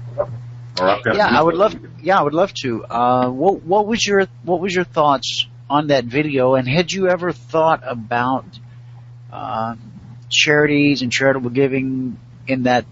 Or 0.79 0.89
I've 0.89 1.03
got 1.03 1.15
Yeah, 1.15 1.27
I 1.27 1.41
would 1.41 1.55
love. 1.55 1.71
can- 1.73 1.91
Yeah, 2.01 2.19
I 2.19 2.23
would 2.23 2.33
love 2.33 2.53
to. 2.61 2.85
Uh, 2.85 3.29
what 3.29 3.63
what 3.63 3.85
was 3.87 4.05
your 4.05 4.27
what 4.43 4.59
was 4.59 4.73
your 4.73 4.85
thoughts 4.85 5.47
on 5.69 5.87
that 5.87 6.05
video? 6.05 6.55
And 6.55 6.67
had 6.67 6.91
you 6.91 7.09
ever 7.09 7.31
thought 7.33 7.81
about 7.85 8.45
uh, 9.31 9.75
charities 10.29 11.01
and 11.01 11.11
charitable 11.11 11.49
giving 11.49 12.17
in 12.47 12.63
that 12.63 12.85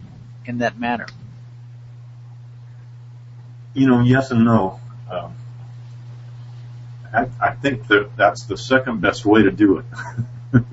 in 0.45 0.57
that 0.59 0.77
manner? 0.79 1.05
You 3.75 3.87
know, 3.87 3.99
yes 4.01 4.31
and 4.31 4.43
no. 4.45 4.79
Um, 5.11 5.35
I, 7.13 7.27
I 7.39 7.51
think 7.51 7.87
that 7.87 8.15
that's 8.17 8.43
the 8.45 8.57
second 8.57 9.01
best 9.01 9.25
way 9.25 9.43
to 9.43 9.51
do 9.51 9.77
it. 9.79 9.85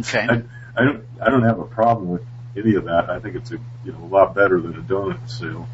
Okay. 0.00 0.26
I, 0.28 0.42
I 0.76 0.84
don't 0.84 1.04
I 1.22 1.30
don't 1.30 1.44
have 1.44 1.58
a 1.60 1.64
problem 1.64 2.10
with 2.10 2.22
any 2.56 2.74
of 2.74 2.84
that. 2.84 3.08
I 3.08 3.20
think 3.20 3.36
it's 3.36 3.50
a 3.52 3.58
you 3.84 3.92
know 3.92 4.04
a 4.04 4.10
lot 4.10 4.34
better 4.34 4.60
than 4.60 4.74
a 4.74 4.82
donut 4.82 5.30
sale, 5.30 5.66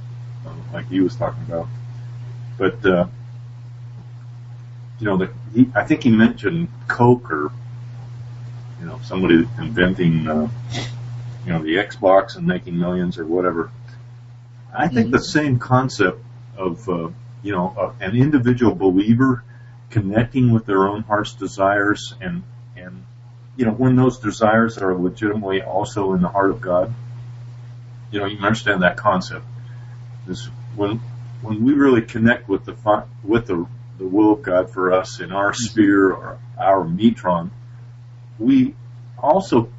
um, 0.46 0.62
like 0.72 0.88
he 0.88 1.00
was 1.00 1.16
talking 1.16 1.42
about. 1.48 1.66
But 2.56 2.84
uh, 2.86 3.06
you 5.00 5.06
know, 5.06 5.16
the, 5.16 5.32
he, 5.54 5.68
I 5.74 5.84
think 5.84 6.04
he 6.04 6.10
mentioned 6.10 6.68
Coke 6.86 7.32
or 7.32 7.50
you 8.78 8.86
know 8.86 9.00
somebody 9.02 9.48
inventing 9.58 10.28
uh, 10.28 10.48
you 11.44 11.52
know 11.52 11.62
the 11.62 11.76
Xbox 11.76 12.36
and 12.36 12.46
making 12.46 12.78
millions 12.78 13.18
or 13.18 13.26
whatever. 13.26 13.70
I 14.72 14.86
think 14.88 15.08
Mhm. 15.08 15.12
the 15.12 15.22
same 15.22 15.58
concept 15.58 16.22
of 16.60 16.88
uh, 16.88 17.08
you 17.42 17.52
know 17.52 17.94
an 18.00 18.16
individual 18.16 18.74
believer 18.74 19.42
connecting 19.88 20.52
with 20.52 20.66
their 20.66 20.86
own 20.86 21.02
heart's 21.02 21.32
desires 21.32 22.14
and 22.20 22.42
and 22.76 23.04
you 23.56 23.64
know 23.64 23.72
when 23.72 23.96
those 23.96 24.18
desires 24.18 24.78
are 24.78 24.94
legitimately 24.94 25.62
also 25.62 26.12
in 26.12 26.22
the 26.22 26.28
heart 26.28 26.50
of 26.50 26.60
God. 26.60 26.94
You 28.12 28.18
know, 28.18 28.26
you 28.26 28.38
understand 28.38 28.82
that 28.82 28.96
concept. 28.96 29.44
This 30.26 30.46
when 30.76 31.00
when 31.42 31.64
we 31.64 31.72
really 31.72 32.02
connect 32.02 32.48
with 32.48 32.64
the 32.64 33.04
with 33.24 33.46
the 33.46 33.66
the 33.98 34.06
will 34.06 34.32
of 34.32 34.42
God 34.42 34.70
for 34.70 34.92
us 34.92 35.20
in 35.20 35.32
our 35.32 35.52
sphere 35.52 36.10
or 36.10 36.38
our 36.58 36.84
metron, 36.84 37.50
we 38.38 38.74
also 39.18 39.70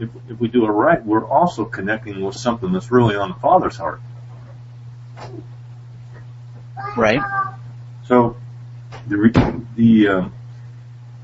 if, 0.00 0.10
if 0.28 0.40
we 0.40 0.48
do 0.48 0.64
it 0.64 0.70
right, 0.70 1.04
we're 1.04 1.26
also 1.26 1.64
connecting 1.64 2.20
with 2.20 2.36
something 2.36 2.72
that's 2.72 2.90
really 2.90 3.16
on 3.16 3.30
the 3.30 3.34
Father's 3.36 3.76
heart. 3.76 4.00
Right. 6.96 7.20
So 8.04 8.36
the 9.06 9.64
the 9.76 10.08
um, 10.08 10.32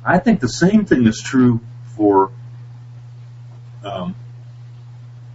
I 0.04 0.18
think 0.18 0.40
the 0.40 0.48
same 0.48 0.84
thing 0.84 1.06
is 1.06 1.20
true 1.20 1.60
for 1.96 2.32
um, 3.84 4.14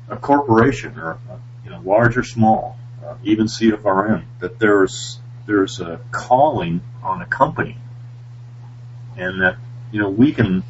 a 0.09 0.17
corporation 0.17 0.99
or 0.99 1.13
uh, 1.29 1.37
you 1.63 1.69
know 1.69 1.81
large 1.83 2.17
or 2.17 2.23
small, 2.23 2.77
uh, 3.05 3.15
even 3.23 3.47
CFRN. 3.47 4.23
That 4.39 4.59
there's 4.59 5.19
there's 5.45 5.79
a 5.79 5.99
calling 6.11 6.81
on 7.03 7.21
a 7.21 7.25
company, 7.25 7.77
and 9.17 9.41
that 9.41 9.57
you 9.91 9.99
know 9.99 10.09
we 10.09 10.31
can 10.33 10.63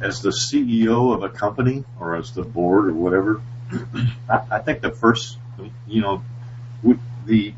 as 0.00 0.20
the 0.20 0.30
CEO 0.30 1.14
of 1.14 1.22
a 1.22 1.28
company 1.28 1.84
or 1.98 2.16
as 2.16 2.32
the 2.32 2.42
board 2.42 2.88
or 2.88 2.94
whatever. 2.94 3.42
I, 4.28 4.42
I 4.50 4.58
think 4.58 4.82
the 4.82 4.90
first 4.90 5.38
you 5.86 6.02
know 6.02 6.22
we, 6.82 6.98
the 7.26 7.54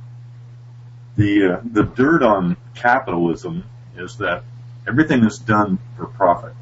the 1.16 1.54
uh, 1.54 1.60
the 1.64 1.82
dirt 1.82 2.22
on 2.22 2.56
capitalism 2.74 3.64
is 3.96 4.16
that 4.18 4.44
everything 4.86 5.24
is 5.24 5.38
done 5.38 5.78
for 5.96 6.06
profit. 6.06 6.52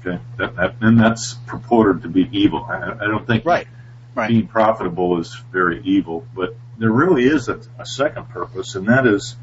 Okay, 0.00 0.18
that, 0.38 0.56
that 0.56 0.74
and 0.80 0.98
that's 0.98 1.34
purported 1.46 2.02
to 2.02 2.08
be 2.08 2.28
evil. 2.32 2.64
I, 2.64 2.92
I 2.92 3.06
don't 3.06 3.26
think 3.26 3.44
Right. 3.44 3.66
Right. 4.14 4.28
being 4.28 4.46
profitable 4.48 5.18
is 5.20 5.34
very 5.52 5.82
evil, 5.84 6.26
but 6.34 6.56
there 6.78 6.90
really 6.90 7.24
is 7.24 7.48
a, 7.48 7.60
a 7.78 7.86
second 7.86 8.30
purpose, 8.30 8.74
and 8.74 8.88
that 8.88 9.06
is, 9.06 9.36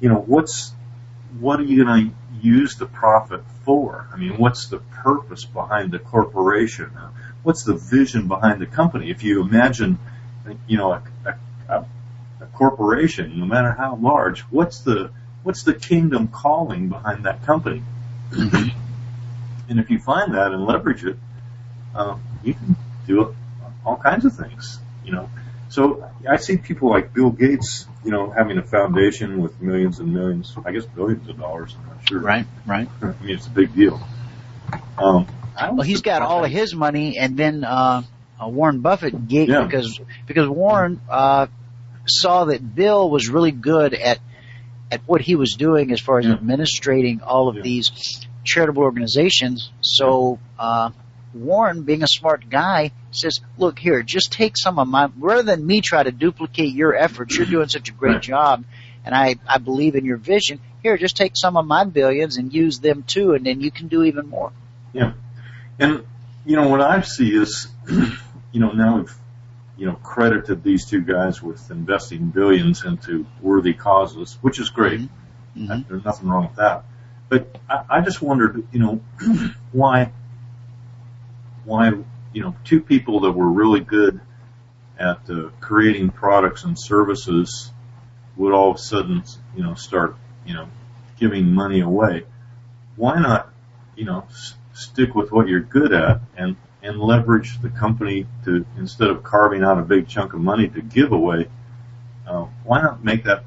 you 0.00 0.08
know, 0.08 0.18
what's 0.20 0.72
what 1.40 1.60
are 1.60 1.64
you 1.64 1.84
going 1.84 2.10
to 2.10 2.14
use 2.40 2.76
the 2.76 2.86
profit 2.86 3.42
for? 3.64 4.08
I 4.12 4.16
mean, 4.16 4.38
what's 4.38 4.68
the 4.68 4.78
purpose 4.78 5.44
behind 5.44 5.90
the 5.90 5.98
corporation? 5.98 6.90
What's 7.42 7.64
the 7.64 7.74
vision 7.74 8.28
behind 8.28 8.60
the 8.60 8.66
company? 8.66 9.10
If 9.10 9.24
you 9.24 9.42
imagine, 9.42 9.98
you 10.66 10.78
know, 10.78 10.92
a 10.92 11.02
a 11.26 11.34
corporation, 12.58 13.38
no 13.38 13.46
matter 13.46 13.70
how 13.72 13.94
large, 13.96 14.40
what's 14.50 14.80
the 14.80 15.10
what's 15.44 15.62
the 15.62 15.72
kingdom 15.72 16.26
calling 16.28 16.88
behind 16.88 17.24
that 17.24 17.46
company? 17.46 17.82
and 18.32 19.78
if 19.78 19.90
you 19.90 19.98
find 20.00 20.34
that 20.34 20.52
and 20.52 20.64
leverage 20.66 21.04
it, 21.04 21.16
um, 21.94 22.20
you 22.42 22.54
can 22.54 22.76
do 23.06 23.34
all 23.86 23.96
kinds 23.96 24.24
of 24.24 24.34
things. 24.34 24.80
You 25.04 25.12
know, 25.12 25.30
so 25.68 26.04
I 26.28 26.36
see 26.36 26.56
people 26.56 26.90
like 26.90 27.14
Bill 27.14 27.30
Gates, 27.30 27.86
you 28.04 28.10
know, 28.10 28.30
having 28.30 28.58
a 28.58 28.62
foundation 28.62 29.40
with 29.40 29.62
millions 29.62 30.00
and 30.00 30.12
millions, 30.12 30.54
I 30.66 30.72
guess 30.72 30.84
billions 30.84 31.28
of 31.28 31.38
dollars. 31.38 31.74
I'm 31.78 31.86
not 31.88 32.08
sure. 32.08 32.20
Right. 32.20 32.46
Right. 32.66 32.88
I 33.02 33.06
mean, 33.22 33.36
it's 33.36 33.46
a 33.46 33.50
big 33.50 33.74
deal. 33.74 34.00
Um, 34.98 35.26
Well, 35.56 35.82
he's 35.82 36.02
got 36.02 36.22
all 36.22 36.44
of 36.44 36.50
his 36.50 36.74
money, 36.74 37.18
and 37.18 37.36
then 37.36 37.64
uh, 37.64 38.02
uh, 38.42 38.48
Warren 38.48 38.80
Buffett 38.80 39.28
gave 39.28 39.48
Yeah. 39.48 39.62
because 39.64 40.00
because 40.26 40.48
Warren 40.48 41.00
uh, 41.08 41.46
saw 42.08 42.46
that 42.46 42.74
Bill 42.74 43.08
was 43.10 43.28
really 43.28 43.52
good 43.52 43.94
at 43.94 44.18
at 44.90 45.02
what 45.04 45.20
he 45.20 45.34
was 45.34 45.54
doing 45.54 45.92
as 45.92 46.00
far 46.00 46.18
as 46.18 46.24
Yeah. 46.26 46.32
administrating 46.32 47.20
all 47.20 47.48
of 47.48 47.56
Yeah. 47.56 47.62
these 47.62 47.90
charitable 48.44 48.82
organizations. 48.82 49.70
So 49.82 50.38
uh, 50.58 50.90
Warren, 51.34 51.82
being 51.82 52.02
a 52.02 52.06
smart 52.08 52.48
guy, 52.48 52.92
says, 53.10 53.40
"Look 53.58 53.78
here, 53.78 54.02
just 54.02 54.32
take 54.32 54.56
some 54.56 54.78
of 54.78 54.88
my 54.88 55.10
rather 55.18 55.42
than 55.42 55.66
me 55.66 55.82
try 55.82 56.02
to 56.02 56.10
duplicate 56.10 56.72
your 56.74 56.96
efforts. 56.96 57.36
You're 57.36 57.46
doing 57.46 57.68
such 57.68 57.90
a 57.90 57.92
great 57.92 58.14
Right. 58.14 58.22
job, 58.22 58.64
and 59.04 59.14
I 59.14 59.36
I 59.46 59.58
believe 59.58 59.94
in 59.94 60.04
your 60.06 60.16
vision. 60.16 60.60
Here, 60.82 60.96
just 60.96 61.16
take 61.16 61.32
some 61.36 61.56
of 61.56 61.66
my 61.66 61.84
billions 61.84 62.38
and 62.38 62.52
use 62.52 62.78
them 62.78 63.04
too, 63.06 63.34
and 63.34 63.44
then 63.44 63.60
you 63.60 63.70
can 63.70 63.88
do 63.88 64.04
even 64.04 64.28
more." 64.28 64.52
Yeah, 64.94 65.12
and 65.78 66.02
you 66.46 66.56
know 66.56 66.68
what 66.68 66.80
I 66.80 67.02
see 67.02 67.30
is, 67.34 67.68
you 68.52 68.60
know, 68.60 68.72
now 68.72 68.96
we've 68.96 69.14
you 69.78 69.86
know 69.86 69.94
credited 70.02 70.62
these 70.62 70.84
two 70.86 71.00
guys 71.02 71.42
with 71.42 71.70
investing 71.70 72.26
billions 72.30 72.84
into 72.84 73.26
worthy 73.40 73.74
causes, 73.74 74.38
which 74.42 74.58
is 74.60 74.70
great. 74.70 75.08
Mhm. 75.56 75.88
There's 75.88 76.04
nothing 76.04 76.28
wrong 76.28 76.48
with 76.48 76.56
that. 76.56 76.84
But 77.28 77.58
I, 77.68 77.84
I 77.90 78.00
just 78.00 78.22
wondered, 78.22 78.64
you 78.72 78.78
know, 78.80 79.00
why, 79.72 80.12
why, 81.64 81.92
you 82.32 82.42
know, 82.42 82.54
two 82.64 82.80
people 82.80 83.20
that 83.20 83.32
were 83.32 83.48
really 83.48 83.80
good 83.80 84.20
at 84.98 85.18
uh, 85.30 85.50
creating 85.60 86.10
products 86.10 86.64
and 86.64 86.78
services 86.78 87.72
would 88.36 88.52
all 88.52 88.70
of 88.70 88.76
a 88.76 88.80
sudden, 88.80 89.22
you 89.56 89.62
know, 89.62 89.74
start, 89.74 90.16
you 90.46 90.54
know, 90.54 90.68
giving 91.18 91.52
money 91.52 91.80
away. 91.80 92.24
Why 92.96 93.18
not, 93.20 93.52
you 93.96 94.04
know, 94.04 94.24
s- 94.30 94.54
stick 94.72 95.14
with 95.14 95.32
what 95.32 95.48
you're 95.48 95.60
good 95.60 95.92
at 95.92 96.20
and 96.36 96.56
and 96.82 97.00
leverage 97.00 97.60
the 97.60 97.68
company 97.70 98.26
to 98.44 98.64
instead 98.76 99.10
of 99.10 99.22
carving 99.22 99.62
out 99.62 99.78
a 99.78 99.82
big 99.82 100.08
chunk 100.08 100.32
of 100.32 100.40
money 100.40 100.68
to 100.68 100.80
give 100.80 101.12
away, 101.12 101.48
uh, 102.26 102.46
why 102.64 102.80
not 102.80 103.04
make 103.04 103.24
that 103.24 103.44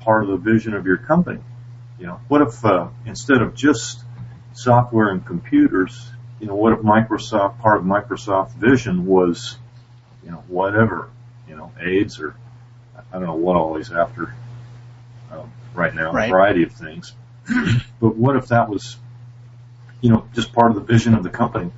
part 0.00 0.22
of 0.22 0.28
the 0.30 0.36
vision 0.36 0.74
of 0.74 0.86
your 0.86 0.96
company? 0.96 1.40
You 1.98 2.06
know, 2.06 2.20
what 2.28 2.42
if 2.42 2.64
uh, 2.64 2.88
instead 3.06 3.42
of 3.42 3.54
just 3.54 4.02
software 4.54 5.10
and 5.10 5.24
computers, 5.24 6.10
you 6.40 6.46
know, 6.46 6.54
what 6.54 6.72
if 6.72 6.80
Microsoft 6.80 7.58
part 7.60 7.78
of 7.78 7.84
Microsoft 7.84 8.52
vision 8.54 9.04
was, 9.06 9.56
you 10.24 10.30
know, 10.30 10.42
whatever, 10.48 11.10
you 11.48 11.56
know, 11.56 11.72
AIDS 11.80 12.20
or 12.20 12.34
I 13.12 13.18
don't 13.18 13.26
know 13.26 13.34
what 13.34 13.56
all 13.56 13.76
he's 13.76 13.90
after 13.92 14.32
um, 15.32 15.52
right 15.74 15.94
now, 15.94 16.12
Right. 16.12 16.28
a 16.28 16.32
variety 16.32 16.62
of 16.62 16.72
things. 16.72 17.12
but 18.00 18.16
what 18.16 18.36
if 18.36 18.48
that 18.48 18.68
was, 18.68 18.96
you 20.00 20.10
know, 20.10 20.26
just 20.34 20.52
part 20.52 20.70
of 20.70 20.76
the 20.76 20.82
vision 20.82 21.14
of 21.14 21.22
the 21.22 21.30
company? 21.30 21.70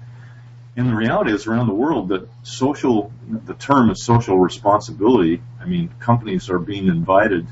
And 0.74 0.88
the 0.88 0.94
reality 0.94 1.32
is 1.32 1.46
around 1.46 1.66
the 1.66 1.74
world 1.74 2.08
that 2.08 2.26
social, 2.44 3.12
the 3.28 3.54
term 3.54 3.90
is 3.90 4.02
social 4.02 4.38
responsibility. 4.38 5.42
I 5.60 5.66
mean, 5.66 5.90
companies 6.00 6.48
are 6.48 6.58
being 6.58 6.86
invited 6.86 7.46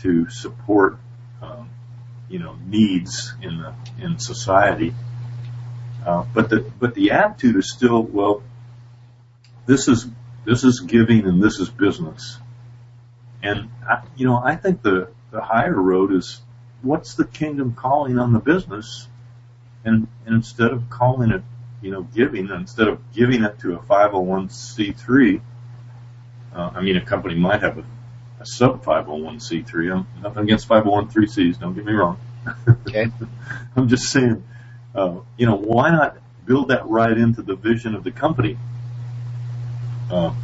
to 0.00 0.28
support, 0.28 0.98
um, 1.40 1.70
you 2.28 2.40
know, 2.40 2.56
needs 2.66 3.32
in 3.40 3.58
the, 3.58 3.74
in 4.04 4.18
society. 4.18 4.92
Uh, 6.04 6.24
but 6.34 6.50
the, 6.50 6.68
but 6.80 6.94
the 6.94 7.12
attitude 7.12 7.54
is 7.54 7.72
still, 7.72 8.02
well, 8.02 8.42
this 9.66 9.86
is, 9.86 10.08
this 10.44 10.64
is 10.64 10.80
giving 10.80 11.24
and 11.26 11.40
this 11.40 11.60
is 11.60 11.68
business. 11.70 12.38
And, 13.40 13.70
I, 13.88 14.02
you 14.16 14.26
know, 14.26 14.40
I 14.42 14.56
think 14.56 14.82
the, 14.82 15.10
the 15.30 15.40
higher 15.40 15.80
road 15.80 16.12
is 16.12 16.40
what's 16.82 17.14
the 17.14 17.24
kingdom 17.24 17.74
calling 17.74 18.18
on 18.18 18.32
the 18.32 18.40
business? 18.40 19.06
And, 19.84 20.08
and 20.26 20.34
instead 20.34 20.72
of 20.72 20.90
calling 20.90 21.30
it, 21.30 21.42
you 21.82 21.90
know, 21.90 22.02
giving, 22.02 22.48
instead 22.48 22.88
of 22.88 23.00
giving 23.12 23.42
it 23.42 23.58
to 23.60 23.74
a 23.74 23.78
501c3, 23.78 25.40
uh, 26.54 26.70
I 26.74 26.80
mean, 26.80 26.96
a 26.96 27.04
company 27.04 27.34
might 27.34 27.62
have 27.62 27.78
a, 27.78 27.84
a 28.40 28.46
sub 28.46 28.84
501c3. 28.84 29.92
I'm 29.92 30.06
nothing 30.22 30.44
against 30.44 30.68
501c3s, 30.68 31.58
don't 31.58 31.74
get 31.74 31.84
me 31.84 31.92
wrong. 31.92 32.18
Okay. 32.68 33.08
I'm 33.76 33.88
just 33.88 34.10
saying, 34.10 34.44
uh, 34.94 35.20
you 35.36 35.46
know, 35.46 35.56
why 35.56 35.90
not 35.90 36.16
build 36.46 36.68
that 36.68 36.86
right 36.86 37.16
into 37.16 37.42
the 37.42 37.56
vision 37.56 37.94
of 37.94 38.04
the 38.04 38.12
company? 38.12 38.58
Uh, 40.10 40.34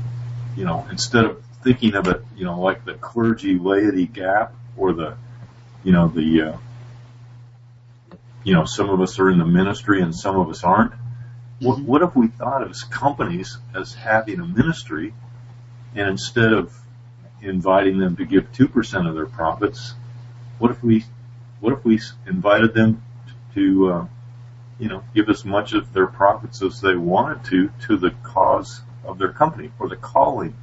you 0.57 0.65
know, 0.65 0.87
instead 0.91 1.25
of 1.25 1.45
thinking 1.63 1.95
of 1.95 2.09
it, 2.09 2.23
you 2.37 2.45
know, 2.45 2.61
like 2.61 2.85
the 2.85 2.95
clergy 2.95 3.59
laity 3.59 4.07
gap 4.07 4.55
or 4.77 4.93
the, 4.93 5.17
you 5.85 5.93
know, 5.93 6.09
the, 6.09 6.43
uh, 6.43 6.57
you 8.45 8.55
know, 8.55 8.65
some 8.65 8.89
of 8.89 9.01
us 9.01 9.19
are 9.19 9.31
in 9.31 9.39
the 9.39 9.45
ministry 9.45 10.01
and 10.01 10.15
some 10.15 10.39
of 10.39 10.49
us 10.49 10.65
aren't. 10.65 10.93
What, 11.61 11.81
what 11.81 12.03
if 12.03 12.15
we 12.15 12.29
thought 12.29 12.63
of 12.63 12.75
companies 12.91 13.59
as 13.75 13.95
having 13.95 14.41
a 14.41 14.47
ministry 14.47 15.13
and 15.95 16.09
instead 16.09 16.53
of 16.53 16.73
inviting 17.43 17.99
them 17.99 18.17
to 18.17 18.25
give 18.25 18.53
2% 18.53 19.09
of 19.09 19.15
their 19.15 19.27
profits, 19.27 19.95
what 20.59 20.71
if 20.71 20.83
we, 20.83 21.05
what 21.61 21.73
if 21.73 21.85
we 21.85 22.01
invited 22.27 22.75
them 22.75 23.03
to, 23.55 23.93
uh, 23.93 24.07
you 24.79 24.89
know, 24.89 25.03
give 25.15 25.29
as 25.29 25.45
much 25.45 25.73
of 25.73 25.93
their 25.93 26.07
profits 26.07 26.63
as 26.63 26.81
they 26.81 26.95
wanted 26.95 27.45
to 27.45 27.71
to 27.87 27.97
the 27.97 28.11
cause 28.23 28.81
of 29.05 29.19
their 29.19 29.33
company 29.33 29.71
or 29.79 29.89
the 29.89 29.97
calling 29.97 30.55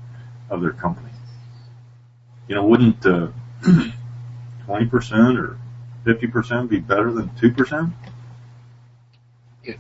of 0.50 0.62
their 0.62 0.72
company. 0.72 1.10
You 2.48 2.56
know, 2.56 2.66
wouldn't 2.66 3.06
uh, 3.06 3.28
twenty 4.66 4.86
percent 4.86 5.38
or 5.38 5.58
fifty 6.04 6.28
percent 6.28 6.70
be 6.70 6.80
better 6.80 7.12
than 7.12 7.36
two 7.36 7.52
percent? 7.52 7.94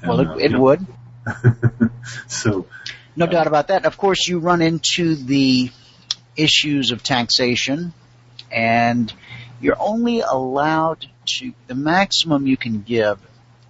Well, 0.05 0.19
And, 0.19 0.29
uh, 0.29 0.34
it, 0.34 0.45
it 0.45 0.51
yeah. 0.51 0.95
so, 2.27 2.67
No 3.15 3.25
uh, 3.25 3.29
doubt 3.29 3.48
about 3.48 3.67
that. 3.70 3.86
Of 3.86 3.98
course, 3.98 4.27
you 4.27 4.39
run 4.39 4.62
into 4.62 5.15
the 5.15 5.72
issues 6.36 6.91
of 6.91 7.03
taxation, 7.03 7.94
and 8.51 9.12
you're 9.62 9.79
only 9.79 10.22
allowed 10.22 11.08
to 11.39 11.53
the 11.67 11.75
maximum 11.75 12.46
you 12.48 12.58
can 12.58 12.82
give 12.82 13.20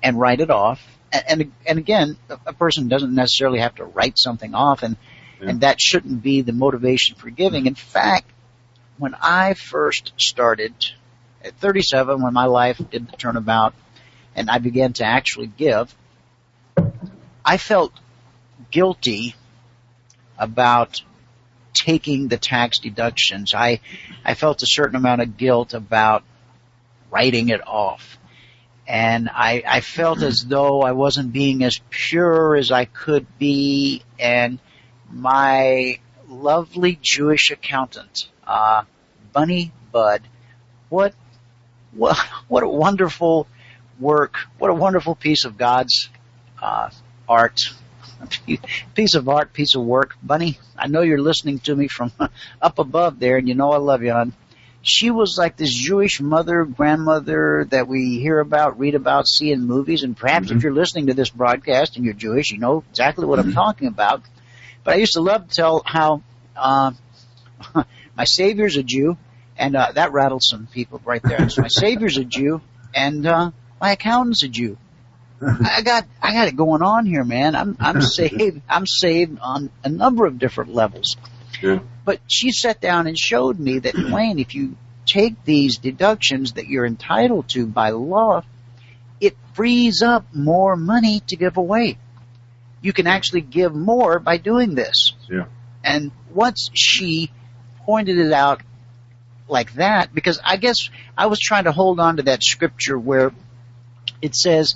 and 0.03 0.19
write 0.19 0.41
it 0.41 0.50
off. 0.50 0.85
And 1.12 1.23
and, 1.27 1.51
and 1.65 1.80
again, 1.80 2.17
a, 2.30 2.39
a 2.47 2.53
person 2.53 2.88
doesn't 2.88 3.13
necessarily 3.13 3.60
have 3.60 3.75
to 3.75 3.86
write 3.86 4.17
something 4.17 4.53
off, 4.53 4.84
and 4.84 4.97
Yeah. 5.41 5.49
and 5.49 5.62
that 5.62 5.80
shouldn't 5.82 6.21
be 6.23 6.41
the 6.41 6.53
motivation 6.53 7.15
for 7.15 7.30
giving. 7.30 7.62
Mm-hmm. 7.62 7.67
In 7.67 7.75
fact, 7.75 8.30
when 8.97 9.15
I 9.21 9.53
first 9.53 10.13
started 10.17 10.73
at 11.43 11.53
37, 11.58 12.21
when 12.21 12.34
my 12.34 12.45
life 12.45 12.82
did 12.89 13.08
the 13.08 13.17
turnabout, 13.17 13.73
and 14.36 14.49
I 14.49 14.58
began 14.60 14.93
to 14.93 15.06
actually 15.06 15.47
give, 15.47 15.93
I 17.45 17.58
felt 17.58 17.93
guilty 18.71 19.36
about 20.38 21.03
taking 21.73 22.27
the 22.27 22.38
tax 22.38 22.79
deductions. 22.79 23.53
I, 23.53 23.81
I 24.23 24.34
felt 24.34 24.63
a 24.63 24.67
certain 24.67 24.95
amount 24.95 25.21
of 25.21 25.38
guilt 25.38 25.73
about 25.73 26.23
writing 27.12 27.49
it 27.49 27.65
off. 27.67 28.17
And 28.88 29.29
I, 29.29 29.63
I 29.67 29.81
felt 29.81 30.23
as 30.23 30.43
though 30.47 30.81
I 30.81 30.93
wasn't 30.93 31.34
being 31.34 31.63
as 31.63 31.79
pure 31.89 32.55
as 32.55 32.71
I 32.71 32.86
could 32.86 33.27
be 33.38 34.03
and 34.17 34.60
my 35.12 35.99
lovely 36.27 36.97
Jewish 37.01 37.51
accountant, 37.51 38.27
uh, 38.47 38.84
Bunny 39.34 39.71
Bud, 39.91 40.23
what, 40.89 41.13
what, 41.91 42.17
what 42.47 42.63
a 42.63 42.67
wonderful 42.67 43.47
work, 43.99 44.38
what 44.58 44.71
a 44.71 44.73
wonderful 44.73 45.13
piece 45.13 45.45
of 45.45 45.58
God's, 45.58 46.10
uh, 46.62 46.89
art 47.27 47.59
piece 48.95 49.15
of 49.15 49.27
art, 49.29 49.53
piece 49.53 49.75
of 49.75 49.83
work. 49.83 50.15
Bunny, 50.23 50.57
I 50.77 50.88
know 50.88 51.01
you're 51.01 51.21
listening 51.21 51.59
to 51.59 51.75
me 51.75 51.88
from 51.88 52.11
up 52.61 52.79
above 52.79 53.19
there, 53.19 53.38
and 53.38 53.47
you 53.47 53.55
know 53.55 53.71
I 53.71 53.77
love 53.77 54.03
you, 54.03 54.11
hon. 54.11 54.33
She 54.81 55.09
was 55.09 55.35
like 55.38 55.57
this 55.57 55.73
Jewish 55.73 56.21
mother, 56.21 56.63
grandmother 56.63 57.65
that 57.71 57.88
we 57.88 58.19
hear 58.19 58.39
about, 58.39 58.79
read 58.79 58.93
about, 58.95 59.27
see 59.27 59.51
in 59.51 59.65
movies, 59.65 60.03
and 60.03 60.15
perhaps 60.15 60.47
Mhm. 60.49 60.57
if 60.57 60.63
you're 60.63 60.73
listening 60.73 61.07
to 61.07 61.13
this 61.13 61.29
broadcast 61.29 61.95
and 61.95 62.05
you're 62.05 62.13
Jewish, 62.13 62.51
you 62.51 62.59
know 62.59 62.83
exactly 62.91 63.25
what 63.25 63.39
I'm 63.39 63.51
talking 63.53 63.88
about. 63.88 64.21
But 64.83 64.93
I 64.93 64.97
used 64.97 65.13
to 65.13 65.21
love 65.21 65.47
to 65.49 65.55
tell 65.55 65.81
how 65.85 66.21
uh, 66.55 66.91
my 68.15 68.23
Savior's 68.25 68.77
a 68.77 68.83
Jew, 68.83 69.17
and 69.57 69.75
uh, 69.75 69.91
that 69.93 70.11
rattled 70.13 70.43
some 70.43 70.67
people 70.67 71.01
right 71.03 71.21
there. 71.23 71.49
So 71.49 71.63
my 71.63 71.67
Savior's 71.67 72.17
a 72.17 72.23
Jew, 72.25 72.61
and 72.93 73.25
uh, 73.25 73.51
my 73.81 73.91
accountant's 73.91 74.43
a 74.43 74.47
Jew. 74.47 74.77
I 75.41 75.82
got 75.82 76.06
I 76.21 76.34
got 76.34 76.48
it 76.48 76.56
going 76.56 76.82
on 76.82 77.06
here, 77.06 77.24
man. 77.24 77.56
I'm 77.56 77.76
I'm 77.80 78.02
saved. 78.17 78.62
I'm 78.69 78.88
saved 78.88 79.39
on 79.39 79.69
a 79.84 79.89
number 79.89 80.26
of 80.26 80.39
different 80.39 80.74
levels. 80.74 81.17
yeah, 81.62 81.80
But 82.04 82.19
she 82.28 82.52
sat 82.52 82.82
down 82.82 83.08
and 83.08 83.17
showed 83.17 83.60
me 83.60 83.80
that 83.80 83.95
Wayne, 84.12 84.39
if 84.39 84.56
you 84.56 84.76
take 85.06 85.43
these 85.43 85.78
deductions 85.78 86.54
that 86.54 86.67
you're 86.67 86.86
entitled 86.86 87.50
to 87.50 87.67
by 87.67 87.91
law, 87.91 88.43
it 89.19 89.36
frees 89.54 90.02
up 90.02 90.26
more 90.34 90.76
money 90.76 91.21
to 91.28 91.36
give 91.36 91.58
away. 91.58 91.98
You 92.82 92.93
can 92.93 93.08
actually 93.08 93.41
give 93.41 93.74
more 93.76 94.19
by 94.19 94.38
doing 94.38 94.76
this. 94.76 95.13
Yeah. 95.30 95.45
And 95.84 96.12
once 96.34 96.69
she 96.74 97.32
pointed 97.86 98.17
it 98.17 98.32
out 98.32 98.62
like 99.48 99.74
that, 99.76 100.13
because 100.13 100.39
I 100.43 100.58
guess 100.58 100.89
I 101.17 101.28
was 101.28 101.39
trying 101.39 101.65
to 101.65 101.71
hold 101.71 102.00
on 102.00 102.17
to 102.17 102.24
that 102.24 102.43
scripture 102.43 102.98
where 102.98 103.32
it 104.21 104.36
says, 104.36 104.76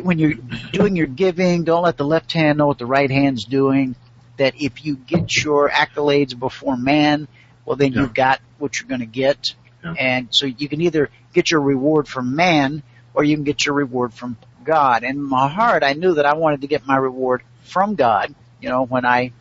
when 0.00 0.18
you're 0.18 0.34
doing 0.72 0.96
your 0.96 1.06
giving, 1.06 1.64
don't 1.64 1.82
let 1.82 1.96
the 1.96 2.04
left 2.04 2.32
hand 2.32 2.58
know 2.58 2.66
what 2.66 2.78
the 2.78 2.86
right 2.86 3.10
hand's 3.10 3.44
doing. 3.44 3.94
That 4.38 4.54
if 4.56 4.84
you 4.84 4.96
get 4.96 5.44
your 5.44 5.68
accolades 5.68 6.38
before 6.38 6.76
man, 6.76 7.28
well 7.64 7.76
then 7.76 7.92
Yeah. 7.92 8.02
you've 8.02 8.14
got 8.14 8.40
what 8.58 8.78
you're 8.78 8.88
going 8.88 9.00
to 9.00 9.06
get. 9.06 9.54
Yeah. 9.84 9.94
And 9.98 10.28
so 10.30 10.46
you 10.46 10.68
can 10.68 10.80
either 10.80 11.10
get 11.34 11.50
your 11.50 11.60
reward 11.60 12.08
from 12.08 12.34
man 12.36 12.82
or 13.14 13.24
you 13.24 13.36
can 13.36 13.44
get 13.44 13.66
your 13.66 13.74
reward 13.74 14.14
from 14.14 14.36
God. 14.64 15.02
And 15.02 15.18
in 15.18 15.22
my 15.22 15.48
heart, 15.48 15.82
I 15.82 15.92
knew 15.92 16.14
that 16.14 16.24
I 16.24 16.34
wanted 16.34 16.62
to 16.62 16.66
get 16.66 16.86
my 16.86 16.96
reward 16.96 17.42
from 17.64 17.94
God, 17.94 18.34
you 18.60 18.68
know, 18.68 18.84
when 18.84 19.04
I, 19.04 19.32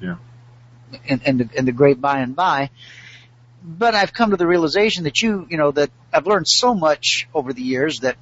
Yeah. 0.00 0.16
in, 1.04 1.20
in 1.24 1.38
the, 1.38 1.48
in 1.54 1.64
the 1.66 1.72
great 1.72 2.00
by 2.00 2.20
and 2.20 2.34
by. 2.34 2.70
But 3.62 3.94
I've 3.94 4.12
come 4.12 4.30
to 4.30 4.36
the 4.36 4.46
realization 4.46 5.04
that 5.04 5.20
you, 5.20 5.46
you 5.50 5.56
know, 5.56 5.70
that 5.72 5.90
I've 6.12 6.26
learned 6.26 6.46
so 6.48 6.74
much 6.74 7.28
over 7.34 7.52
the 7.52 7.62
years 7.62 8.00
that 8.00 8.16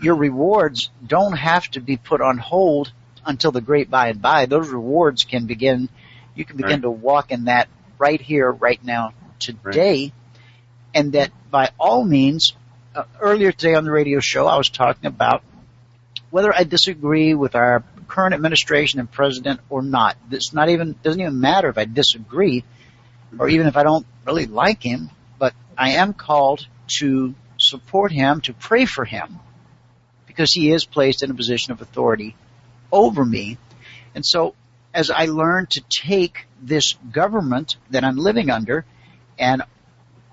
your 0.00 0.14
rewards 0.14 0.90
don't 1.06 1.36
have 1.36 1.64
to 1.72 1.80
be 1.80 1.96
put 1.96 2.20
on 2.20 2.38
hold 2.38 2.92
until 3.24 3.52
the 3.52 3.60
great 3.60 3.90
by 3.90 4.08
and 4.08 4.20
by. 4.20 4.46
Those 4.46 4.68
rewards 4.68 5.24
can 5.24 5.46
begin, 5.46 5.88
you 6.34 6.44
can 6.44 6.56
begin 6.56 6.76
Right. 6.76 6.82
to 6.82 6.90
walk 6.90 7.30
in 7.30 7.44
that 7.44 7.68
right 7.98 8.20
here, 8.20 8.50
right 8.50 8.82
now, 8.84 9.12
today. 9.38 10.12
And 10.94 11.12
that 11.12 11.30
by 11.50 11.70
all 11.78 12.04
means, 12.04 12.54
uh, 12.94 13.04
earlier 13.20 13.50
today 13.50 13.74
on 13.74 13.84
the 13.84 13.90
radio 13.90 14.20
show, 14.20 14.46
I 14.46 14.56
was 14.56 14.68
talking 14.68 15.06
about 15.06 15.42
whether 16.30 16.54
I 16.54 16.64
disagree 16.64 17.34
with 17.34 17.54
our 17.54 17.82
current 18.08 18.34
administration 18.34 19.00
and 19.00 19.10
president 19.10 19.60
or 19.70 19.82
not. 19.82 20.16
It's 20.30 20.52
not 20.52 20.68
even, 20.68 20.96
doesn't 21.02 21.20
even 21.20 21.40
matter 21.40 21.68
if 21.68 21.78
I 21.78 21.84
disagree 21.84 22.64
or 23.38 23.48
even 23.48 23.66
if 23.66 23.76
I 23.76 23.82
don't 23.82 24.06
really 24.26 24.46
like 24.46 24.82
him, 24.82 25.10
but 25.38 25.54
I 25.76 25.92
am 25.92 26.12
called 26.12 26.66
to 26.98 27.34
support 27.58 28.12
him, 28.12 28.40
to 28.42 28.52
pray 28.52 28.84
for 28.84 29.04
him, 29.04 29.40
because 30.34 30.52
he 30.52 30.72
is 30.72 30.84
placed 30.84 31.22
in 31.22 31.30
a 31.30 31.34
position 31.34 31.72
of 31.72 31.80
authority 31.80 32.34
over 32.90 33.24
me. 33.24 33.56
And 34.14 34.26
so 34.26 34.54
as 34.92 35.10
I 35.10 35.26
learn 35.26 35.66
to 35.70 35.82
take 35.88 36.46
this 36.60 36.94
government 37.12 37.76
that 37.90 38.02
I'm 38.02 38.16
living 38.16 38.50
under 38.50 38.84
and 39.38 39.62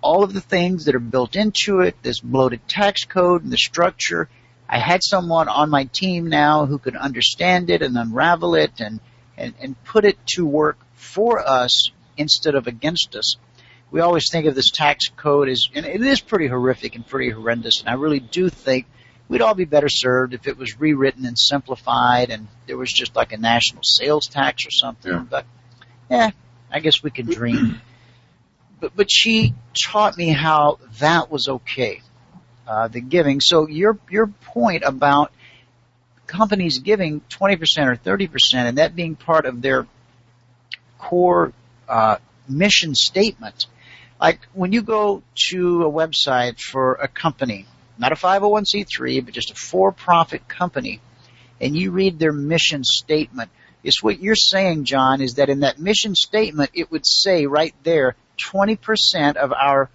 all 0.01 0.23
of 0.23 0.33
the 0.33 0.41
things 0.41 0.85
that 0.85 0.95
are 0.95 0.99
built 0.99 1.35
into 1.35 1.81
it, 1.81 2.01
this 2.01 2.19
bloated 2.19 2.67
tax 2.67 3.03
code 3.05 3.43
and 3.43 3.51
the 3.51 3.57
structure. 3.57 4.27
I 4.67 4.79
had 4.79 5.03
someone 5.03 5.47
on 5.47 5.69
my 5.69 5.83
team 5.83 6.27
now 6.29 6.65
who 6.65 6.79
could 6.79 6.95
understand 6.95 7.69
it 7.69 7.83
and 7.83 7.95
unravel 7.95 8.55
it 8.55 8.79
and, 8.79 8.99
and, 9.37 9.53
and 9.61 9.83
put 9.83 10.05
it 10.05 10.17
to 10.35 10.45
work 10.45 10.79
for 10.95 11.47
us 11.47 11.91
instead 12.17 12.55
of 12.55 12.65
against 12.65 13.15
us. 13.15 13.35
We 13.91 13.99
always 13.99 14.31
think 14.31 14.47
of 14.47 14.55
this 14.55 14.71
tax 14.71 15.09
code 15.09 15.49
as, 15.49 15.67
and 15.75 15.85
it 15.85 16.01
is 16.01 16.21
pretty 16.21 16.47
horrific 16.47 16.95
and 16.95 17.05
pretty 17.05 17.29
horrendous, 17.29 17.81
and 17.81 17.89
I 17.89 17.93
really 17.93 18.21
do 18.21 18.49
think 18.49 18.87
we'd 19.31 19.41
all 19.41 19.53
be 19.53 19.63
better 19.63 19.87
served 19.87 20.33
if 20.33 20.45
it 20.45 20.57
was 20.57 20.77
rewritten 20.77 21.25
and 21.25 21.39
simplified 21.39 22.29
and 22.29 22.49
there 22.67 22.75
was 22.77 22.91
just 22.91 23.15
like 23.15 23.31
a 23.31 23.37
national 23.37 23.81
sales 23.81 24.27
tax 24.27 24.65
or 24.65 24.71
something. 24.71 25.11
Yeah. 25.11 25.25
But, 25.27 25.45
yeah, 26.09 26.31
I 26.69 26.81
guess 26.81 27.01
we 27.01 27.11
could 27.11 27.27
dream. 27.27 27.79
but, 28.81 28.93
but 28.93 29.07
she 29.09 29.53
taught 29.73 30.17
me 30.17 30.27
how 30.27 30.79
that 30.99 31.31
was 31.31 31.47
okay. 31.47 32.01
Uh, 32.67 32.89
the 32.89 32.99
giving. 32.99 33.39
So 33.39 33.69
your, 33.69 33.97
your 34.09 34.27
point 34.27 34.83
about 34.85 35.31
companies 36.27 36.79
giving 36.79 37.21
20% 37.29 37.59
or 37.87 37.95
30% 37.95 38.29
and 38.53 38.77
that 38.79 38.97
being 38.97 39.15
part 39.15 39.45
of 39.45 39.61
their 39.61 39.87
core, 40.99 41.53
uh, 41.87 42.17
mission 42.49 42.95
statement. 42.95 43.67
Like 44.19 44.41
when 44.51 44.73
you 44.73 44.81
go 44.81 45.23
to 45.49 45.83
a 45.83 45.89
website 45.89 46.59
for 46.59 46.95
a 46.95 47.07
company, 47.07 47.65
not 47.97 48.11
a 48.11 48.15
501c3, 48.15 49.23
but 49.23 49.33
just 49.33 49.51
a 49.51 49.55
for-profit 49.55 50.47
company, 50.47 51.01
and 51.59 51.75
you 51.75 51.91
read 51.91 52.19
their 52.19 52.33
mission 52.33 52.83
statement, 52.83 53.51
it's 53.83 54.03
what 54.03 54.21
you're 54.21 54.35
saying, 54.35 54.85
John, 54.85 55.21
is 55.21 55.35
that 55.35 55.49
in 55.49 55.61
that 55.61 55.79
mission 55.79 56.15
statement, 56.15 56.71
it 56.73 56.91
would 56.91 57.05
say 57.05 57.45
right 57.45 57.73
there, 57.83 58.15
20% 58.53 59.35
of 59.35 59.51
our 59.51 59.89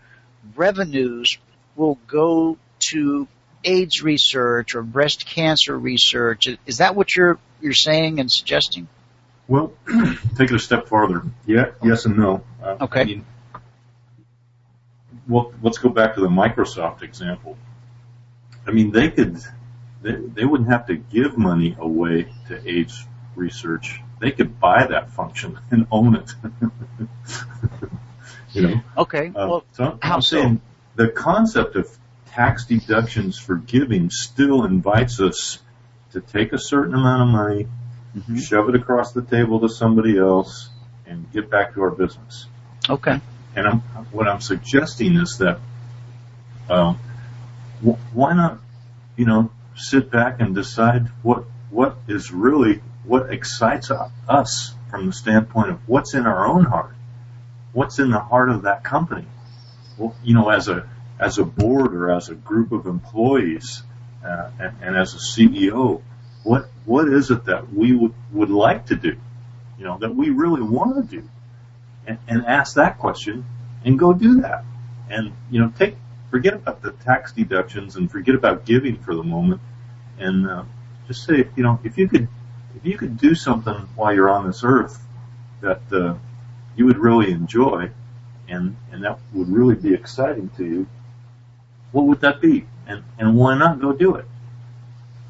revenues 0.57 1.39
will 1.77 1.99
go 2.07 2.59
to 2.91 3.29
AIDS 3.65 4.03
research 4.03 4.75
or 4.75 4.83
breast 4.83 5.27
cancer 5.27 5.77
research. 5.79 6.49
Is 6.67 6.79
that 6.79 6.95
what 6.95 7.15
you're 7.15 7.39
you're 7.61 7.73
saying 7.73 8.21
and 8.21 8.31
suggesting? 8.31 8.89
Well, 9.49 9.73
take 10.37 10.51
it 10.51 10.53
a 10.53 10.59
step 10.59 10.89
farther. 10.89 11.23
Yeah, 11.47 11.71
yes 11.83 12.05
and 12.05 12.17
no. 12.17 12.45
Uh, 12.63 12.77
okay. 12.83 13.01
I 13.01 13.05
mean, 13.05 13.27
well, 15.29 15.53
let's 15.63 15.79
go 15.79 15.89
back 15.89 16.15
to 16.15 16.21
the 16.21 16.29
Microsoft 16.29 17.03
example. 17.03 17.57
I 18.67 18.73
mean, 18.73 18.91
they 18.91 19.11
could, 19.11 19.39
they, 20.03 20.13
they 20.15 20.45
wouldn't 20.45 20.71
have 20.71 20.87
to 20.87 20.97
give 20.97 21.39
money 21.39 21.77
away 21.79 22.33
to 22.49 22.69
AIDS 22.69 23.07
research. 23.35 24.01
They 24.21 24.33
could 24.33 24.59
buy 24.59 24.87
that 24.87 25.11
function 25.11 25.59
and 25.71 25.87
own 25.91 26.17
it. 26.17 26.33
you 28.53 28.63
know? 28.63 28.81
Okay. 28.99 29.29
Uh, 29.29 29.47
well, 29.49 29.65
so 29.73 29.99
I'm 30.03 30.23
saying 30.23 30.61
so? 30.97 31.05
the 31.05 31.11
concept 31.11 31.77
of 31.77 31.97
tax 32.29 32.65
deductions 32.67 33.39
for 33.39 33.57
giving 33.57 34.11
still 34.11 34.65
invites 34.65 35.21
us 35.21 35.59
to 36.13 36.21
take 36.21 36.53
a 36.53 36.59
certain 36.59 36.95
amount 36.95 37.23
of 37.23 37.29
money, 37.29 37.67
mm-hmm. 38.17 38.37
shove 38.39 38.69
it 38.69 38.75
across 38.75 39.13
the 39.13 39.23
table 39.23 39.61
to 39.61 39.69
somebody 39.69 40.19
else, 40.19 40.71
and 41.07 41.31
get 41.33 41.51
back 41.51 41.75
to 41.75 41.83
our 41.83 41.91
business. 41.91 42.47
Okay. 42.89 43.21
And 43.55 43.67
I'm, 43.67 43.79
what 44.13 44.29
I'm 44.29 44.41
suggesting 44.41 45.17
is 45.17 45.39
that, 45.39 45.61
um, 46.69 46.99
why 48.13 48.35
not, 48.35 48.59
you 49.17 49.27
know, 49.27 49.51
sit 49.77 50.11
back 50.11 50.41
and 50.41 50.55
decide 50.55 51.09
what 51.23 51.45
what 51.71 51.97
is 52.09 52.31
really 52.31 52.81
what 53.05 53.33
excites 53.33 53.91
us 54.29 54.75
from 54.91 55.07
the 55.07 55.13
standpoint 55.13 55.71
of 55.71 55.89
what's 55.89 56.15
in 56.15 56.27
our 56.27 56.47
own 56.47 56.65
heart, 56.65 56.95
what's 57.73 57.99
in 57.99 58.11
the 58.11 58.19
heart 58.19 58.51
of 58.51 58.63
that 58.63 58.83
company. 58.83 59.27
Well, 59.99 60.15
you 60.25 60.35
know, 60.35 60.49
as 60.49 60.69
a 60.69 60.89
as 61.19 61.39
a 61.39 61.45
board 61.45 61.95
or 61.95 62.11
as 62.11 62.29
a 62.29 62.35
group 62.35 62.73
of 62.73 62.87
employees, 62.87 63.83
uh, 64.25 64.51
and, 64.59 64.77
and 64.83 64.97
as 64.97 65.15
a 65.15 65.19
CEO, 65.19 66.03
what 66.43 66.69
what 66.85 67.09
is 67.09 67.31
it 67.31 67.45
that 67.47 67.73
we 67.73 67.95
would 67.95 68.15
would 68.33 68.51
like 68.51 68.87
to 68.87 68.97
do? 68.97 69.17
You 69.79 69.85
know, 69.85 69.99
that 69.99 70.15
we 70.15 70.31
really 70.31 70.63
want 70.63 70.97
to 70.97 71.17
do 71.17 71.29
and, 72.07 72.19
and 72.29 72.47
ask 72.47 72.75
that 72.75 72.99
question 72.99 73.45
and 73.85 73.99
go 73.99 74.13
do 74.13 74.41
that. 74.43 74.65
And, 75.09 75.33
you 75.51 75.61
know, 75.61 75.73
take, 75.79 75.97
forget 76.31 76.55
about 76.55 76.83
the 76.83 76.93
tax 76.93 77.33
deductions 77.33 77.97
and 77.97 78.11
forget 78.11 78.35
about 78.35 78.65
giving 78.65 78.97
for 78.97 79.15
the 79.15 79.23
moment 79.23 79.61
and, 80.19 80.49
uh, 80.49 80.65
just 81.07 81.25
say, 81.25 81.49
you 81.57 81.63
know, 81.63 81.79
if 81.85 81.99
you 81.99 82.09
could, 82.09 82.29
if 82.77 82.85
you 82.85 82.99
could 82.99 83.17
do 83.19 83.35
something 83.35 83.75
while 83.95 84.15
you're 84.15 84.29
on 84.29 84.47
this 84.47 84.63
earth 84.65 85.05
that, 85.61 85.81
uh, 85.93 86.15
you 86.77 86.85
would 86.87 86.99
really 86.99 87.31
enjoy 87.31 87.91
and, 88.49 88.77
and 88.93 89.05
that 89.05 89.19
would 89.33 89.49
really 89.49 89.75
be 89.75 89.95
exciting 89.95 90.51
to 90.57 90.65
you, 90.65 90.87
what 91.93 92.07
would 92.07 92.21
that 92.21 92.41
be? 92.41 92.67
And, 92.87 93.03
and 93.19 93.37
why 93.37 93.57
not 93.57 93.81
go 93.81 93.93
do 93.93 94.17
it? 94.17 94.27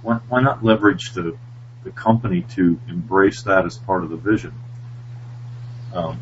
Why, 0.02 0.16
why 0.28 0.42
not 0.42 0.64
leverage 0.64 1.12
the, 1.12 1.37
the 1.85 1.90
company 1.90 2.42
to 2.54 2.80
embrace 2.88 3.42
that 3.42 3.64
as 3.64 3.78
part 3.78 4.02
of 4.02 4.11
the 4.11 4.16
vision? 4.16 4.52
Um, 5.94 6.20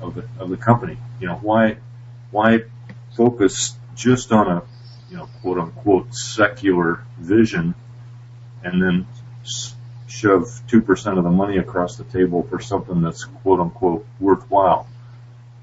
of 0.00 0.14
the 0.14 0.24
of 0.38 0.50
the 0.50 0.56
company. 0.56 0.96
You 1.20 1.28
know, 1.28 1.36
why 1.36 1.76
why 2.30 2.64
focus 3.16 3.76
just 3.96 4.32
on 4.32 4.48
a 4.48 4.62
you 5.10 5.16
know 5.16 5.28
quote 5.40 5.58
unquote 5.58 6.14
secular 6.14 7.02
vision 7.18 7.74
and 8.62 8.82
then 8.82 9.06
shove 10.06 10.62
two 10.68 10.82
percent 10.82 11.18
of 11.18 11.24
the 11.24 11.30
money 11.30 11.58
across 11.58 11.96
the 11.96 12.04
table 12.04 12.42
for 12.42 12.60
something 12.60 13.02
that's 13.02 13.24
quote 13.24 13.60
unquote 13.60 14.06
worthwhile. 14.20 14.86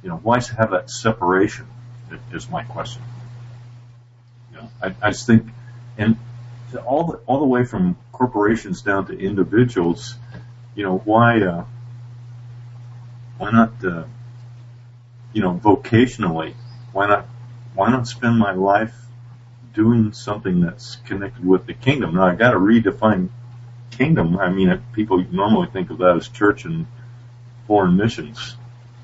You 0.04 0.10
know, 0.10 0.18
why 0.18 0.42
have 0.58 0.72
that 0.72 0.90
separation? 0.90 1.68
Is 2.32 2.50
my 2.50 2.64
question. 2.64 3.02
You 4.52 4.58
know, 4.58 4.70
I, 4.82 4.94
I 5.02 5.10
just 5.12 5.26
think, 5.26 5.48
and 5.98 6.18
all 6.86 7.08
the 7.08 7.18
all 7.26 7.40
the 7.40 7.46
way 7.46 7.66
from 7.66 7.98
corporations 8.12 8.84
down 8.84 9.08
to 9.08 9.18
individuals, 9.18 10.16
you 10.76 10.84
know, 10.84 10.98
why 10.98 11.42
uh, 11.42 11.66
why 13.38 13.52
not, 13.52 13.72
uh, 13.84 14.04
you 15.34 15.42
know, 15.42 15.60
vocationally, 15.62 16.54
why 16.92 17.08
not, 17.08 17.28
why 17.76 17.90
not 17.90 18.08
spend 18.08 18.38
my 18.38 18.54
life 18.54 18.96
doing 19.74 20.14
something 20.14 20.62
that's 20.62 20.98
connected 21.08 21.46
with 21.46 21.66
the 21.66 21.74
kingdom? 21.74 22.16
Now 22.16 22.28
I've 22.28 22.38
gotta 22.38 22.58
redefine 22.58 23.30
kingdom. 23.92 24.38
I 24.38 24.50
mean, 24.50 24.82
people 24.94 25.24
normally 25.32 25.68
think 25.72 25.90
of 25.90 26.00
that 26.00 26.18
as 26.18 26.28
church 26.28 26.66
and 26.66 26.86
foreign 27.68 27.98
missions. 27.98 28.56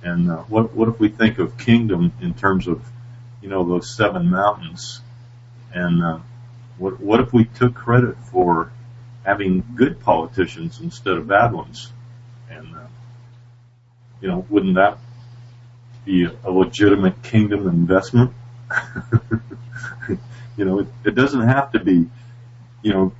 And 0.03 0.31
uh, 0.31 0.37
what 0.43 0.73
what 0.73 0.89
if 0.89 0.99
we 0.99 1.09
think 1.09 1.39
of 1.39 1.57
kingdom 1.57 2.11
in 2.21 2.33
terms 2.33 2.67
of, 2.67 2.85
you 3.41 3.49
know, 3.49 3.63
those 3.67 3.95
seven 3.95 4.29
mountains? 4.29 5.01
And 5.73 6.03
uh, 6.03 6.19
what 6.77 6.99
what 6.99 7.19
if 7.19 7.33
we 7.33 7.45
took 7.45 7.75
credit 7.75 8.17
for 8.31 8.71
having 9.23 9.63
good 9.75 9.99
politicians 9.99 10.79
instead 10.79 11.17
of 11.17 11.27
bad 11.27 11.53
ones? 11.53 11.91
And 12.49 12.75
uh, 12.75 12.87
you 14.21 14.27
know, 14.27 14.45
wouldn't 14.49 14.75
that 14.75 14.97
be 16.05 16.25
a 16.25 16.51
legitimate 16.51 17.21
kingdom 17.21 17.67
investment? 17.67 18.31
you 20.57 20.65
know, 20.65 20.79
it, 20.79 20.87
it 21.05 21.15
doesn't 21.15 21.41
have 21.41 21.71
to 21.71 21.79
be, 21.79 22.07
you 22.81 22.93
know, 22.93 23.13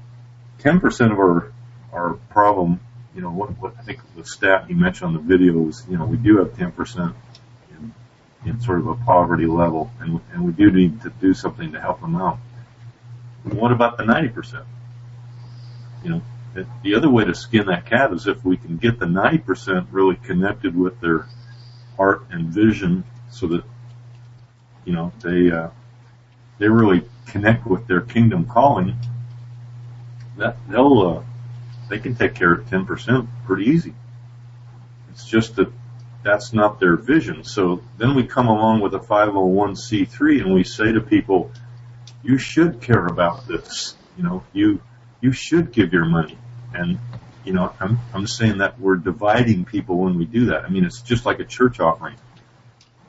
10% 0.59 1.11
of 1.11 1.19
our, 1.19 1.51
our 1.93 2.13
problem, 2.29 2.79
you 3.15 3.21
know, 3.21 3.31
what, 3.31 3.49
what 3.59 3.73
I 3.79 3.81
think 3.81 3.99
the 4.15 4.25
stat 4.25 4.69
you 4.69 4.75
mentioned 4.75 5.07
on 5.07 5.13
the 5.13 5.35
video 5.37 5.67
is, 5.67 5.85
you 5.89 5.97
know, 5.97 6.05
we 6.05 6.17
do 6.17 6.37
have 6.37 6.53
10% 6.53 7.13
in, 7.71 7.93
in 8.45 8.61
sort 8.61 8.79
of 8.79 8.87
a 8.87 8.95
poverty 8.95 9.45
level 9.45 9.91
and, 9.99 10.19
and 10.33 10.45
we 10.45 10.51
do 10.51 10.71
need 10.71 11.01
to 11.01 11.09
do 11.09 11.33
something 11.33 11.71
to 11.71 11.79
help 11.79 12.01
them 12.01 12.15
out. 12.15 12.37
What 13.43 13.71
about 13.71 13.97
the 13.97 14.03
90%? 14.03 14.65
You 16.03 16.09
know, 16.09 16.21
the 16.83 16.95
other 16.95 17.09
way 17.09 17.25
to 17.25 17.35
skin 17.35 17.67
that 17.67 17.85
cat 17.85 18.11
is 18.13 18.27
if 18.27 18.43
we 18.43 18.57
can 18.57 18.77
get 18.77 18.99
the 18.99 19.05
90% 19.05 19.87
really 19.91 20.15
connected 20.15 20.75
with 20.75 20.99
their 20.99 21.27
heart 21.95 22.23
and 22.31 22.47
vision 22.47 23.03
so 23.31 23.47
that, 23.47 23.63
you 24.89 24.95
know, 24.95 25.11
they, 25.21 25.51
uh, 25.51 25.69
they 26.57 26.67
really 26.67 27.03
connect 27.27 27.67
with 27.67 27.85
their 27.85 28.01
kingdom 28.01 28.45
calling, 28.47 28.95
that 30.37 30.57
they'll, 30.67 31.01
uh, 31.07 31.23
they 31.89 31.99
can 31.99 32.15
take 32.15 32.33
care 32.33 32.53
of 32.53 32.65
10% 32.65 33.27
pretty 33.45 33.65
easy. 33.65 33.93
It's 35.11 35.27
just 35.27 35.57
that 35.57 35.71
that's 36.23 36.53
not 36.53 36.79
their 36.79 36.95
vision. 36.95 37.43
So 37.43 37.83
then 37.99 38.15
we 38.15 38.23
come 38.23 38.47
along 38.47 38.81
with 38.81 38.95
a 38.95 38.99
501c3 38.99 40.41
and 40.41 40.55
we 40.55 40.63
say 40.63 40.91
to 40.91 41.01
people, 41.01 41.51
you 42.23 42.39
should 42.39 42.81
care 42.81 43.05
about 43.05 43.47
this. 43.47 43.95
You 44.17 44.23
know, 44.23 44.43
you, 44.53 44.81
you 45.21 45.31
should 45.31 45.71
give 45.71 45.93
your 45.93 46.05
money. 46.05 46.35
And, 46.73 46.97
you 47.45 47.53
know, 47.53 47.71
I'm, 47.79 47.99
I'm 48.11 48.25
saying 48.25 48.57
that 48.57 48.79
we're 48.79 48.95
dividing 48.95 49.65
people 49.65 49.97
when 49.99 50.17
we 50.17 50.25
do 50.25 50.47
that. 50.47 50.65
I 50.65 50.69
mean, 50.69 50.83
it's 50.83 51.03
just 51.03 51.27
like 51.27 51.39
a 51.39 51.45
church 51.45 51.79
offering. 51.79 52.15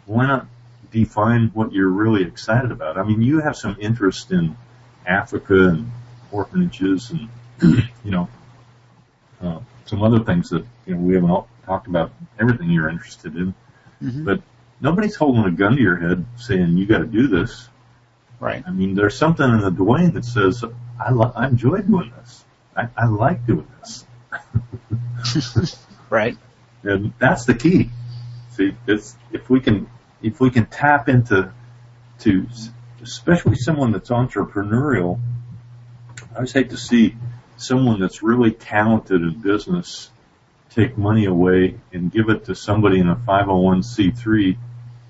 Why 0.05 0.27
not 0.27 0.47
define 0.91 1.51
what 1.55 1.73
you're 1.73 1.89
really 1.89 2.23
excited 2.23 2.71
about? 2.71 2.99
I 2.99 3.05
mean, 3.05 3.23
you 3.23 3.41
have 3.41 3.57
some 3.57 3.77
interest 3.81 4.33
in 4.33 4.57
Africa 5.07 5.69
and 5.69 5.91
orphanages 6.31 7.11
and, 7.11 7.29
you 8.05 8.11
know, 8.11 8.29
uh, 9.43 9.61
some 9.87 10.03
other 10.03 10.21
things 10.21 10.51
that, 10.51 10.65
you 10.87 10.95
know, 10.95 11.01
we 11.01 11.15
haven't 11.15 11.31
all 11.31 11.49
talked 11.65 11.87
about 11.87 12.13
everything 12.39 12.71
you're 12.71 12.89
interested 12.89 13.37
in. 13.37 13.55
Mm-hmm. 14.03 14.25
But 14.25 14.43
nobody's 14.81 15.17
holding 15.17 15.45
a 15.45 15.51
gun 15.51 15.77
to 15.77 15.83
your 15.83 15.97
head 15.97 16.25
saying 16.37 16.77
you 16.77 16.87
got 16.87 16.99
to 16.99 17.07
do 17.07 17.29
this. 17.29 17.69
Right. 18.39 18.65
I 18.67 18.71
mean, 18.71 18.95
there's 18.95 19.17
something 19.17 19.45
in 19.45 19.61
the 19.61 19.71
Dwayne 19.71 20.15
that 20.15 20.25
says 20.25 20.65
I, 20.99 21.13
li- 21.13 21.33
I 21.35 21.47
enjoy 21.47 21.79
doing 21.79 22.13
this. 22.19 22.45
I, 22.77 22.89
I 22.97 23.07
like 23.07 23.47
doing 23.47 23.67
this. 23.81 24.07
right. 26.11 26.37
And 26.83 27.13
that's 27.19 27.45
the 27.45 27.55
key. 27.55 27.91
See, 28.53 28.75
it's, 28.87 29.17
if 29.33 29.51
we 29.51 29.61
can, 29.61 29.89
if 30.23 30.41
we 30.41 30.51
can 30.51 30.67
tap 30.67 31.09
into, 31.09 31.53
to, 32.21 32.47
especially 33.03 33.57
someone 33.57 33.93
that's 33.93 34.11
entrepreneurial, 34.11 35.21
I 36.33 36.37
always 36.37 36.53
hate 36.53 36.71
to 36.71 36.77
see 36.77 37.17
someone 37.57 38.01
that's 38.01 38.23
really 38.23 38.53
talented 38.53 39.21
in 39.23 39.41
business 39.41 40.11
take 40.71 40.97
money 40.97 41.25
away 41.27 41.77
and 41.93 42.13
give 42.13 42.29
it 42.29 42.45
to 42.45 42.55
somebody 42.55 43.01
in 43.01 43.09
a 43.09 43.17
501c3 43.17 44.57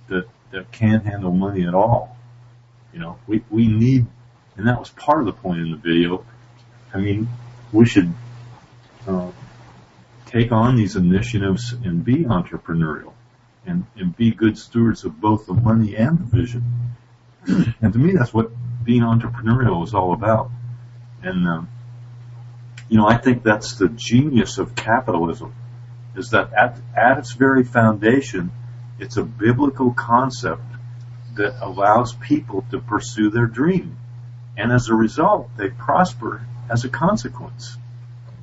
that, 0.09 0.27
that 0.53 0.73
can't 0.73 1.05
handle 1.05 1.33
money 1.33 1.67
at 1.67 1.75
all. 1.75 2.17
You 2.93 3.01
know, 3.01 3.19
we, 3.27 3.45
we 3.51 3.69
need, 3.69 4.07
and 4.57 4.67
that 4.67 4.79
was 4.79 4.91
part 4.91 5.21
of 5.21 5.27
the 5.27 5.33
point 5.33 5.61
in 5.61 5.71
the 5.71 5.77
video. 5.77 6.25
I 6.95 6.99
mean, 6.99 7.29
we 7.73 7.85
should, 7.85 8.13
uh, 9.07 9.31
take 10.27 10.51
on 10.51 10.77
these 10.77 10.97
initiatives 10.97 11.73
and 11.73 12.05
be 12.05 12.25
entrepreneurial 12.25 13.13
and, 13.67 13.87
and 13.97 14.17
be 14.17 14.31
good 14.31 14.59
stewards 14.59 15.05
of 15.05 15.21
both 15.21 15.47
the 15.47 15.55
money 15.55 15.97
and 15.97 16.19
the 16.19 16.25
vision. 16.25 16.97
and 17.47 17.93
to 17.93 17.99
me, 17.99 18.13
that's 18.13 18.33
what 18.33 18.51
being 18.85 19.03
entrepreneurial 19.03 19.85
is 19.85 19.95
all 19.95 20.13
about. 20.13 20.51
And, 21.23 21.47
um, 21.47 21.69
you 22.89 22.97
know, 22.97 23.07
I 23.07 23.19
think 23.19 23.43
that's 23.43 23.75
the 23.75 23.89
genius 23.89 24.59
of 24.59 24.75
capitalism 24.75 25.55
is 26.17 26.31
that 26.31 26.53
at, 26.53 26.79
at 26.97 27.19
its 27.19 27.33
very 27.33 27.65
foundation, 27.65 28.51
it's 28.99 29.17
a 29.17 29.23
biblical 29.23 29.93
concept 29.93 30.63
that 31.37 31.65
allows 31.65 32.13
people 32.13 32.65
to 32.71 32.81
pursue 32.81 33.31
their 33.31 33.47
dream. 33.47 33.97
And 34.57 34.73
as 34.73 34.89
a 34.89 34.95
result, 34.95 35.49
they 35.57 35.71
prosper 35.71 36.45
as 36.69 36.85
a 36.85 36.89
consequence. 36.89 37.77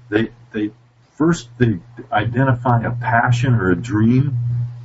They, 0.09 0.29
they, 0.51 0.71
first 1.15 1.49
they 1.57 1.79
identify 2.11 2.83
a 2.83 2.91
passion 2.91 3.55
or 3.55 3.71
a 3.71 3.75
dream 3.75 4.37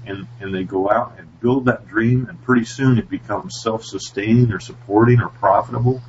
and, 0.07 0.27
and 0.41 0.55
they 0.55 0.65
go 0.65 0.91
out 0.91 1.15
and 1.19 1.41
build 1.41 1.67
that 1.67 1.89
dream 1.89 2.27
and 2.29 2.43
pretty 2.43 2.65
soon 2.65 2.99
it 2.99 3.09
becomes 3.09 3.61
self-sustaining 3.63 4.53
or 4.53 4.61
supporting 4.61 5.21
or 5.21 5.29
profitable, 5.29 6.03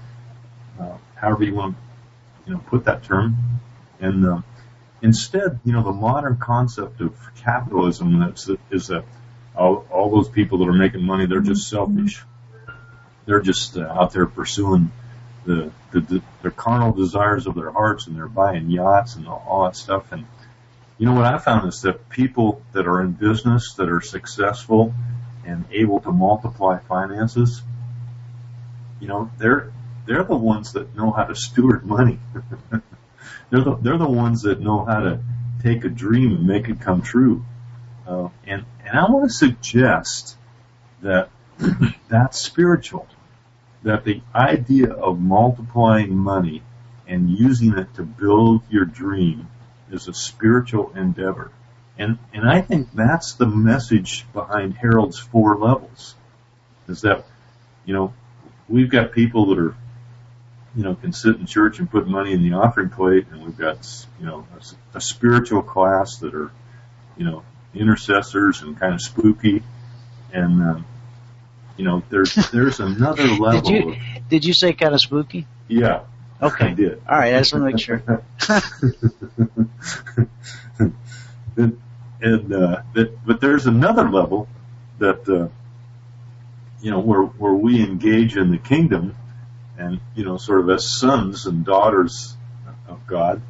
uh, 0.80 0.98
however 1.16 1.44
you 1.44 1.56
want 1.56 1.78
you 2.46 2.54
know, 2.54 2.60
put 2.60 2.86
that 2.86 3.04
term. 3.04 3.36
And, 4.00 4.26
uh, 4.26 4.42
instead, 5.02 5.60
you 5.64 5.74
know, 5.74 5.84
the 5.84 5.92
modern 5.92 6.38
concept 6.38 7.02
of 7.02 7.16
capitalism 7.36 8.20
that's, 8.20 8.50
is 8.72 8.88
that 8.88 9.06
all, 9.56 9.86
all 9.92 10.10
those 10.10 10.30
people 10.30 10.60
that 10.60 10.68
are 10.68 10.74
making 10.74 11.04
money, 11.04 11.26
they're 11.26 11.42
just 11.42 11.70
selfish. 11.70 12.24
They're 13.26 13.42
just 13.42 13.78
uh, 13.78 13.82
out 13.84 14.14
there 14.14 14.26
pursuing 14.26 14.92
the, 15.46 15.72
the, 15.92 16.00
the 16.02 16.22
their 16.42 16.52
carnal 16.52 16.92
desires 16.92 17.48
of 17.48 17.56
their 17.56 17.72
hearts 17.72 18.08
and 18.08 18.16
they're 18.16 18.28
buying 18.28 18.70
yachts 18.70 19.16
and 19.16 19.28
all 19.28 19.66
that 19.66 19.76
stuff. 19.76 20.12
And 20.12 20.26
you 20.98 21.06
know 21.06 21.14
what 21.14 21.26
I 21.26 21.38
found 21.38 21.68
is 21.68 21.82
that 21.82 22.10
people 22.10 22.62
that 22.74 22.88
are 22.88 23.02
in 23.02 23.12
business 23.12 23.74
that 23.76 23.90
are 23.90 24.02
successful 24.02 24.94
and 25.46 25.66
able 25.72 26.00
to 26.02 26.12
multiply 26.12 26.80
finances, 26.80 27.62
you 29.00 29.08
know, 29.08 29.30
they're 29.38 29.72
they're 30.06 30.24
the 30.24 30.36
ones 30.36 30.74
that 30.74 30.96
know 30.96 31.12
how 31.12 31.24
to 31.24 31.36
steward 31.36 31.86
money. 31.86 32.20
they're 33.50 33.64
the 33.64 33.76
they're 33.82 33.98
the 33.98 34.10
ones 34.10 34.44
that 34.44 34.60
know 34.60 34.86
how 34.86 35.00
to 35.00 35.20
take 35.62 35.84
a 35.84 35.90
dream 35.90 36.36
and 36.36 36.48
make 36.48 36.70
it 36.70 36.80
come 36.80 37.02
true. 37.02 37.44
Uh, 38.08 38.30
and 38.46 38.66
and 38.86 38.98
I 38.98 39.10
want 39.10 39.30
to 39.30 39.36
suggest 39.36 40.38
that 41.02 41.30
that's 42.08 42.40
spiritual 42.40 43.08
that 43.84 44.06
the 44.06 44.22
idea 44.34 44.92
of 44.92 45.20
multiplying 45.20 46.16
money 46.16 46.64
and 47.08 47.30
using 47.30 47.78
it 47.78 47.94
to 47.96 48.04
build 48.04 48.64
your 48.70 48.86
dream 48.86 49.48
is 49.92 50.08
a 50.08 50.14
spiritual 50.14 50.94
endeavor. 50.96 51.52
And, 51.98 52.18
and 52.34 52.50
I 52.50 52.62
think 52.62 52.90
that's 52.94 53.34
the 53.34 53.46
message 53.46 54.26
behind 54.34 54.76
Harold's 54.76 55.20
four 55.20 55.58
levels. 55.58 56.16
Is 56.88 57.02
that, 57.02 57.26
you 57.86 57.94
know, 57.94 58.14
we've 58.68 58.90
got 58.90 59.12
people 59.12 59.48
that 59.48 59.60
are, 59.60 59.76
you 60.76 60.84
know, 60.84 60.96
can 60.96 61.14
sit 61.14 61.36
in 61.36 61.46
church 61.46 61.80
and 61.80 61.90
put 61.90 62.08
money 62.08 62.34
in 62.34 62.42
the 62.42 62.54
offering 62.54 62.90
plate 62.90 63.28
and 63.32 63.46
we've 63.46 63.58
got, 63.58 63.78
you 64.20 64.26
know, 64.26 64.48
a, 64.58 64.98
a 64.98 65.02
spiritual 65.02 65.62
class 65.62 66.18
that 66.18 66.34
are, 66.34 66.52
you 67.16 67.26
know, 67.26 67.44
intercessors 67.76 68.62
and 68.62 68.80
kind 68.80 68.94
of 68.94 69.02
spooky. 69.02 69.64
And, 70.32 70.62
um, 70.62 70.86
you 71.78 71.86
know, 71.86 72.04
there's 72.10 72.34
there's 72.52 72.80
another 72.80 73.28
level. 73.28 73.62
did 73.62 73.70
you 73.70 73.96
did 74.30 74.46
you 74.46 74.54
say 74.54 74.74
kind 74.74 74.94
of 74.94 75.02
spooky? 75.02 75.48
Yeah. 75.68 76.04
Okay. 76.44 76.66
I 76.66 76.74
did. 76.74 77.02
All 77.10 77.18
right, 77.18 77.34
I 77.34 77.40
just 77.40 77.54
want 77.54 77.64
to 77.64 77.72
make 77.72 77.80
sure. 77.80 78.04
and 81.58 81.82
and 82.22 82.54
uh, 82.54 82.82
that, 82.94 83.26
but 83.26 83.42
there's 83.42 83.66
another 83.66 84.10
level 84.10 84.48
that 85.00 85.28
uh, 85.30 85.48
you 86.82 86.92
know 86.92 87.00
where 87.00 87.22
where 87.22 87.54
we 87.54 87.82
engage 87.82 88.38
in 88.38 88.52
the 88.52 88.58
kingdom, 88.58 89.16
and 89.78 90.00
you 90.16 90.26
know, 90.26 90.38
sort 90.38 90.60
of 90.62 90.70
as 90.70 90.90
sons 90.90 91.46
and 91.46 91.66
daughters 91.66 92.36
of 92.88 93.06
God, 93.08 93.42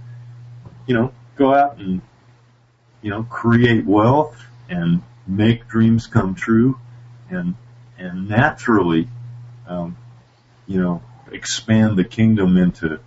you 0.85 0.93
know, 0.93 1.11
go 1.35 1.53
out 1.53 1.77
and 1.77 2.01
you 3.01 3.09
know 3.09 3.23
create 3.23 3.85
wealth 3.85 4.39
and 4.69 5.01
make 5.25 5.67
dreams 5.67 6.07
come 6.07 6.35
true, 6.35 6.79
and 7.29 7.55
and 7.97 8.29
naturally, 8.29 9.07
um, 9.67 9.97
you 10.67 10.79
know, 10.79 11.01
expand 11.33 11.97
the 11.97 12.03
kingdom 12.03 12.57
into 12.57 12.99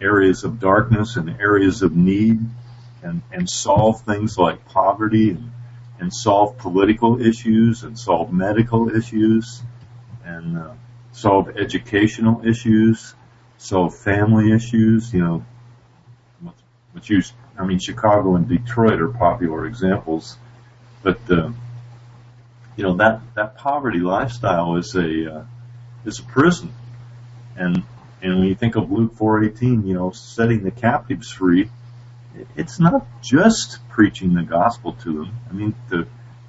areas 0.00 0.44
of 0.44 0.60
darkness 0.60 1.16
and 1.16 1.40
areas 1.40 1.82
of 1.82 1.96
need 1.96 2.40
and, 3.02 3.22
and 3.32 3.48
solve 3.48 4.02
things 4.02 4.36
like 4.36 4.66
poverty 4.68 5.30
and, 5.30 5.52
and 6.00 6.12
solve 6.12 6.58
political 6.58 7.20
issues 7.20 7.82
and 7.82 7.98
solve 7.98 8.32
medical 8.32 8.94
issues 8.94 9.62
and 10.24 10.58
uh, 10.58 10.72
solve 11.12 11.56
educational 11.56 12.46
issues, 12.46 13.14
solve 13.58 13.96
family 13.96 14.52
issues, 14.52 15.12
you 15.12 15.20
know, 15.20 15.44
which 16.92 17.10
use, 17.10 17.32
I 17.58 17.64
mean, 17.64 17.78
Chicago 17.78 18.36
and 18.36 18.48
Detroit 18.48 19.00
are 19.00 19.08
popular 19.08 19.66
examples, 19.66 20.36
but, 21.02 21.18
uh, 21.30 21.50
you 22.76 22.84
know 22.84 22.96
that 22.96 23.20
that 23.34 23.56
poverty 23.56 24.00
lifestyle 24.00 24.76
is 24.76 24.94
a 24.94 25.34
uh, 25.34 25.44
is 26.04 26.18
a 26.18 26.22
prison, 26.22 26.72
and 28.22 28.38
when 28.38 28.48
you 28.48 28.54
think 28.54 28.76
of 28.76 28.90
Luke 28.90 29.14
4:18, 29.14 29.86
you 29.86 29.94
know, 29.94 30.10
setting 30.10 30.64
the 30.64 30.70
captives 30.70 31.30
free, 31.30 31.70
it's 32.56 32.80
not 32.80 33.06
just 33.22 33.78
preaching 33.88 34.34
the 34.34 34.42
gospel 34.42 34.92
to 34.92 35.12
them. 35.12 35.36
I 35.50 35.52
mean, 35.52 35.74
the 35.88 36.06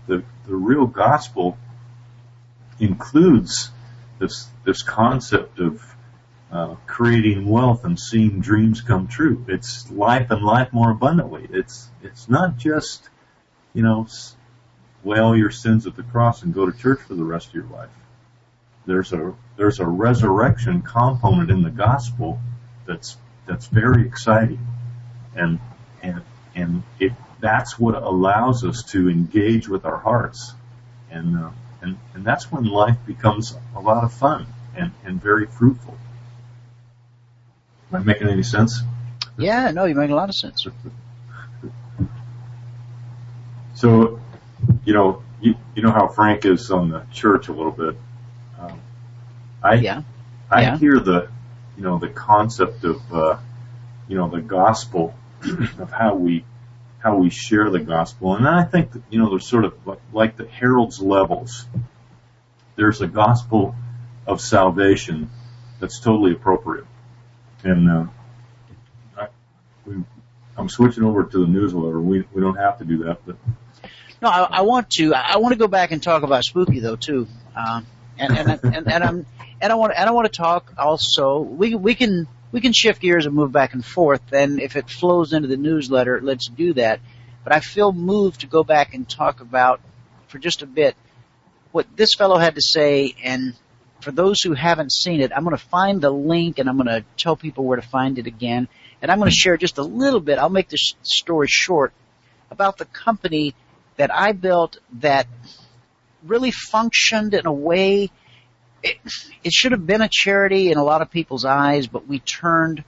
the 0.07 0.23
the 0.45 0.55
real 0.55 0.87
gospel 0.87 1.57
includes 2.79 3.71
this 4.19 4.47
this 4.63 4.81
concept 4.81 5.59
of 5.59 5.83
uh, 6.51 6.75
creating 6.85 7.45
wealth 7.45 7.83
and 7.83 7.99
seeing 7.99 8.39
dreams 8.39 8.81
come 8.81 9.07
true. 9.07 9.45
It's 9.47 9.91
life 9.91 10.31
and 10.31 10.43
life 10.43 10.71
more 10.71 10.91
abundantly. 10.91 11.47
It's 11.51 11.89
it's 12.01 12.29
not 12.29 12.57
just 12.57 13.09
you 13.73 13.83
know 13.83 14.07
all 15.05 15.37
your 15.37 15.51
sins 15.51 15.87
at 15.87 15.95
the 15.95 16.03
cross 16.03 16.43
and 16.43 16.53
go 16.53 16.69
to 16.69 16.77
church 16.77 16.99
for 16.99 17.13
the 17.15 17.23
rest 17.23 17.49
of 17.49 17.53
your 17.55 17.65
life. 17.65 17.89
There's 18.87 19.11
a 19.11 19.33
there's 19.57 19.79
a 19.79 19.85
resurrection 19.85 20.81
component 20.81 21.51
in 21.51 21.61
the 21.61 21.69
gospel 21.69 22.39
that's 22.85 23.17
that's 23.45 23.67
very 23.67 24.07
exciting, 24.07 24.65
and 25.35 25.59
and 26.01 26.21
and 26.55 26.83
it 26.99 27.11
that's 27.41 27.77
what 27.77 27.95
allows 27.95 28.63
us 28.63 28.83
to 28.91 29.09
engage 29.09 29.67
with 29.67 29.83
our 29.83 29.97
hearts, 29.97 30.53
and 31.11 31.37
uh, 31.37 31.49
and 31.81 31.97
and 32.15 32.23
that's 32.23 32.49
when 32.49 32.63
life 32.63 32.97
becomes 33.05 33.55
a 33.75 33.81
lot 33.81 34.05
of 34.05 34.13
fun 34.13 34.47
and 34.73 34.91
and 35.03 35.21
very 35.21 35.47
fruitful. 35.47 35.97
Am 37.91 38.01
I 38.01 38.03
making 38.03 38.29
any 38.29 38.43
sense? 38.43 38.79
Yeah, 39.37 39.71
no, 39.71 39.83
you 39.83 39.95
make 39.95 40.09
a 40.09 40.15
lot 40.15 40.29
of 40.29 40.35
sense. 40.35 40.65
So 43.75 44.19
you 44.85 44.93
know, 44.93 45.21
you, 45.41 45.55
you 45.75 45.81
know 45.81 45.91
how 45.91 46.07
Frank 46.07 46.45
is 46.45 46.71
on 46.71 46.89
the 46.89 47.05
church 47.11 47.49
a 47.49 47.53
little 47.53 47.71
bit. 47.73 47.97
I 49.63 49.75
yeah. 49.75 50.03
I 50.49 50.61
yeah. 50.61 50.77
hear 50.77 50.99
the 50.99 51.29
you 51.75 51.83
know 51.83 51.99
the 51.99 52.09
concept 52.09 52.83
of 52.83 53.13
uh, 53.13 53.37
you 54.07 54.17
know 54.17 54.29
the 54.29 54.41
gospel 54.41 55.13
of 55.79 55.91
how 55.91 56.15
we 56.15 56.45
how 56.99 57.17
we 57.17 57.29
share 57.29 57.69
the 57.69 57.79
gospel, 57.79 58.35
and 58.35 58.47
I 58.47 58.63
think 58.63 58.91
that, 58.93 59.03
you 59.09 59.19
know 59.19 59.29
there's 59.29 59.47
sort 59.47 59.65
of 59.65 59.73
like, 59.85 59.99
like 60.11 60.37
the 60.37 60.47
Harold's 60.47 60.99
levels. 60.99 61.65
There's 62.75 63.01
a 63.01 63.07
gospel 63.07 63.75
of 64.25 64.41
salvation 64.41 65.29
that's 65.79 65.99
totally 65.99 66.31
appropriate, 66.33 66.85
and 67.63 67.89
uh, 67.89 68.05
I, 69.17 69.27
we, 69.85 69.95
I'm 70.57 70.69
switching 70.69 71.03
over 71.03 71.23
to 71.23 71.37
the 71.39 71.47
newsletter. 71.47 71.99
We 71.99 72.25
we 72.33 72.41
don't 72.41 72.57
have 72.57 72.79
to 72.79 72.85
do 72.85 73.03
that, 73.05 73.19
but 73.25 73.35
No, 74.21 74.29
I, 74.29 74.41
I 74.43 74.61
want 74.61 74.89
to. 74.91 75.13
I 75.13 75.37
want 75.37 75.53
to 75.53 75.59
go 75.59 75.67
back 75.67 75.91
and 75.91 76.01
talk 76.01 76.23
about 76.23 76.43
spooky 76.43 76.79
though 76.79 76.95
too, 76.95 77.27
uh, 77.55 77.81
and 78.17 78.37
and 78.37 78.59
and, 78.63 78.91
and 78.91 79.03
I'm 79.03 79.25
and 79.61 79.71
I 79.71 79.75
want 79.75 79.93
and 79.95 80.07
I 80.07 80.11
want 80.11 80.31
to 80.31 80.37
talk 80.37 80.73
also. 80.77 81.39
We 81.39 81.75
we 81.75 81.95
can 81.95 82.27
we 82.51 82.61
can 82.61 82.73
shift 82.73 83.01
gears 83.01 83.25
and 83.25 83.35
move 83.35 83.51
back 83.51 83.73
and 83.73 83.83
forth. 83.83 84.31
And 84.31 84.61
if 84.61 84.75
it 84.75 84.89
flows 84.89 85.33
into 85.33 85.47
the 85.47 85.57
newsletter, 85.57 86.19
let's 86.21 86.47
do 86.47 86.73
that. 86.73 86.99
But 87.43 87.53
I 87.53 87.59
feel 87.59 87.91
moved 87.91 88.41
to 88.41 88.47
go 88.47 88.63
back 88.63 88.93
and 88.93 89.07
talk 89.07 89.41
about 89.41 89.79
for 90.27 90.39
just 90.39 90.61
a 90.61 90.65
bit 90.67 90.95
what 91.71 91.85
this 91.95 92.13
fellow 92.13 92.37
had 92.37 92.55
to 92.55 92.61
say. 92.61 93.15
And 93.23 93.53
for 94.01 94.11
those 94.11 94.41
who 94.41 94.53
haven't 94.53 94.91
seen 94.91 95.21
it, 95.21 95.31
I'm 95.35 95.43
going 95.43 95.55
to 95.55 95.63
find 95.63 96.01
the 96.01 96.09
link 96.09 96.59
and 96.59 96.69
I'm 96.69 96.77
going 96.77 96.87
to 96.87 97.05
tell 97.17 97.35
people 97.35 97.65
where 97.65 97.79
to 97.79 97.87
find 97.87 98.17
it 98.19 98.27
again. 98.27 98.67
And 99.01 99.11
I'm 99.11 99.19
going 99.19 99.29
to 99.29 99.35
hmm. 99.35 99.39
share 99.39 99.57
just 99.57 99.77
a 99.77 99.83
little 99.83 100.19
bit. 100.19 100.39
I'll 100.39 100.49
make 100.49 100.69
this 100.69 100.93
story 101.03 101.47
short 101.49 101.93
about 102.49 102.77
the 102.77 102.85
company 102.85 103.53
that 103.97 104.13
I 104.13 104.31
built 104.31 104.77
that 104.99 105.27
really 106.23 106.51
functioned 106.51 107.33
in 107.33 107.45
a 107.45 107.53
way 107.53 108.11
it, 108.83 108.97
it 109.43 109.53
should 109.53 109.71
have 109.71 109.85
been 109.85 110.01
a 110.01 110.09
charity 110.09 110.71
in 110.71 110.77
a 110.77 110.83
lot 110.83 111.01
of 111.01 111.11
people's 111.11 111.45
eyes, 111.45 111.87
but 111.87 112.07
we 112.07 112.19
turned 112.19 112.83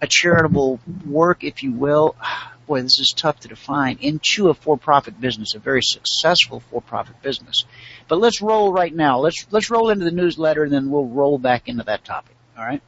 a 0.00 0.06
charitable 0.06 0.80
work, 1.06 1.44
if 1.44 1.62
you 1.62 1.72
will, 1.72 2.16
boy, 2.66 2.82
this 2.82 2.98
is 2.98 3.14
tough 3.16 3.40
to 3.40 3.48
define, 3.48 3.98
into 4.00 4.48
a 4.48 4.54
for-profit 4.54 5.20
business, 5.20 5.54
a 5.54 5.58
very 5.58 5.82
successful 5.82 6.60
for-profit 6.70 7.22
business. 7.22 7.64
But 8.08 8.18
let's 8.18 8.42
roll 8.42 8.72
right 8.72 8.94
now. 8.94 9.20
Let's 9.20 9.46
let's 9.50 9.70
roll 9.70 9.90
into 9.90 10.04
the 10.04 10.10
newsletter, 10.10 10.64
and 10.64 10.72
then 10.72 10.90
we'll 10.90 11.06
roll 11.06 11.38
back 11.38 11.68
into 11.68 11.84
that 11.84 12.04
topic. 12.04 12.34
All 12.58 12.64
right? 12.64 12.82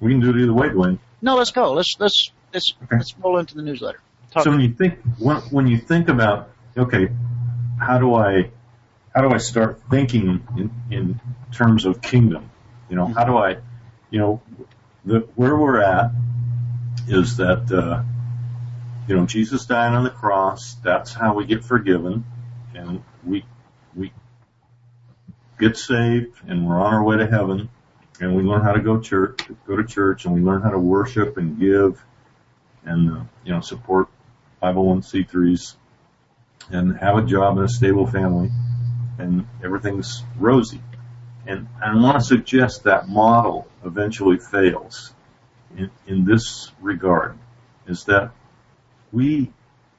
We 0.00 0.12
can 0.12 0.20
do 0.20 0.30
it 0.30 0.36
either 0.36 0.52
way, 0.52 0.68
DeWayne. 0.68 0.98
No, 1.20 1.36
let's 1.36 1.50
go. 1.50 1.72
Let's 1.72 1.96
let's 1.98 2.30
let's 2.54 2.72
okay. 2.84 2.96
let's 2.96 3.14
roll 3.18 3.38
into 3.38 3.54
the 3.54 3.62
newsletter. 3.62 4.00
Talk 4.30 4.44
so 4.44 4.50
when 4.50 4.60
you 4.60 4.72
think 4.72 4.98
when, 5.18 5.36
when 5.50 5.66
you 5.66 5.78
think 5.78 6.08
about 6.08 6.50
okay, 6.76 7.08
how 7.80 7.98
do 7.98 8.14
I 8.14 8.50
how 9.18 9.28
do 9.28 9.34
I 9.34 9.38
start 9.38 9.80
thinking 9.90 10.46
in, 10.56 10.70
in 10.96 11.20
terms 11.50 11.86
of 11.86 12.00
kingdom? 12.00 12.52
You 12.88 12.94
know, 12.94 13.06
how 13.06 13.24
do 13.24 13.36
I, 13.36 13.56
you 14.10 14.20
know, 14.20 14.40
the, 15.04 15.26
where 15.34 15.56
we're 15.56 15.80
at 15.80 16.12
is 17.08 17.38
that, 17.38 17.68
uh, 17.72 18.04
you 19.08 19.16
know, 19.16 19.26
Jesus 19.26 19.66
died 19.66 19.92
on 19.92 20.04
the 20.04 20.10
cross. 20.10 20.74
That's 20.84 21.12
how 21.12 21.34
we 21.34 21.46
get 21.46 21.64
forgiven, 21.64 22.26
and 22.76 23.02
we 23.24 23.44
we 23.96 24.12
get 25.58 25.76
saved, 25.76 26.36
and 26.46 26.68
we're 26.68 26.80
on 26.80 26.94
our 26.94 27.02
way 27.02 27.16
to 27.16 27.26
heaven, 27.26 27.70
and 28.20 28.36
we 28.36 28.44
learn 28.44 28.62
how 28.62 28.74
to 28.74 28.80
go 28.80 29.00
church, 29.00 29.40
go 29.66 29.74
to 29.74 29.84
church, 29.84 30.26
and 30.26 30.34
we 30.34 30.42
learn 30.42 30.62
how 30.62 30.70
to 30.70 30.78
worship 30.78 31.38
and 31.38 31.58
give, 31.58 32.00
and 32.84 33.10
uh, 33.10 33.24
you 33.44 33.52
know, 33.52 33.62
support 33.62 34.06
501c3s, 34.62 35.74
and 36.70 36.96
have 36.98 37.16
a 37.16 37.22
job 37.22 37.58
and 37.58 37.66
a 37.66 37.68
stable 37.68 38.06
family 38.06 38.52
and 39.18 39.46
everything's 39.62 40.24
rosy. 40.38 40.80
And 41.46 41.68
I 41.82 41.94
want 41.94 42.18
to 42.18 42.24
suggest 42.24 42.84
that 42.84 43.08
model 43.08 43.66
eventually 43.84 44.38
fails 44.38 45.14
in, 45.76 45.90
in 46.06 46.24
this 46.24 46.72
regard 46.80 47.38
is 47.86 48.04
that 48.04 48.32
we, 49.12 49.50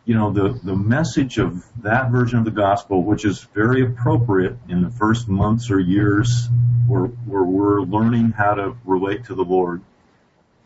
you 0.05 0.15
know, 0.15 0.31
the, 0.31 0.59
the 0.63 0.75
message 0.75 1.37
of 1.37 1.65
that 1.81 2.11
version 2.11 2.39
of 2.39 2.45
the 2.45 2.51
gospel, 2.51 3.03
which 3.03 3.25
is 3.25 3.43
very 3.53 3.83
appropriate 3.83 4.57
in 4.67 4.81
the 4.81 4.91
first 4.91 5.27
months 5.27 5.71
or 5.71 5.79
years 5.79 6.47
where, 6.87 7.05
where 7.05 7.43
we're 7.43 7.81
learning 7.81 8.31
how 8.31 8.53
to 8.55 8.75
relate 8.85 9.25
to 9.25 9.35
the 9.35 9.43
Lord. 9.43 9.81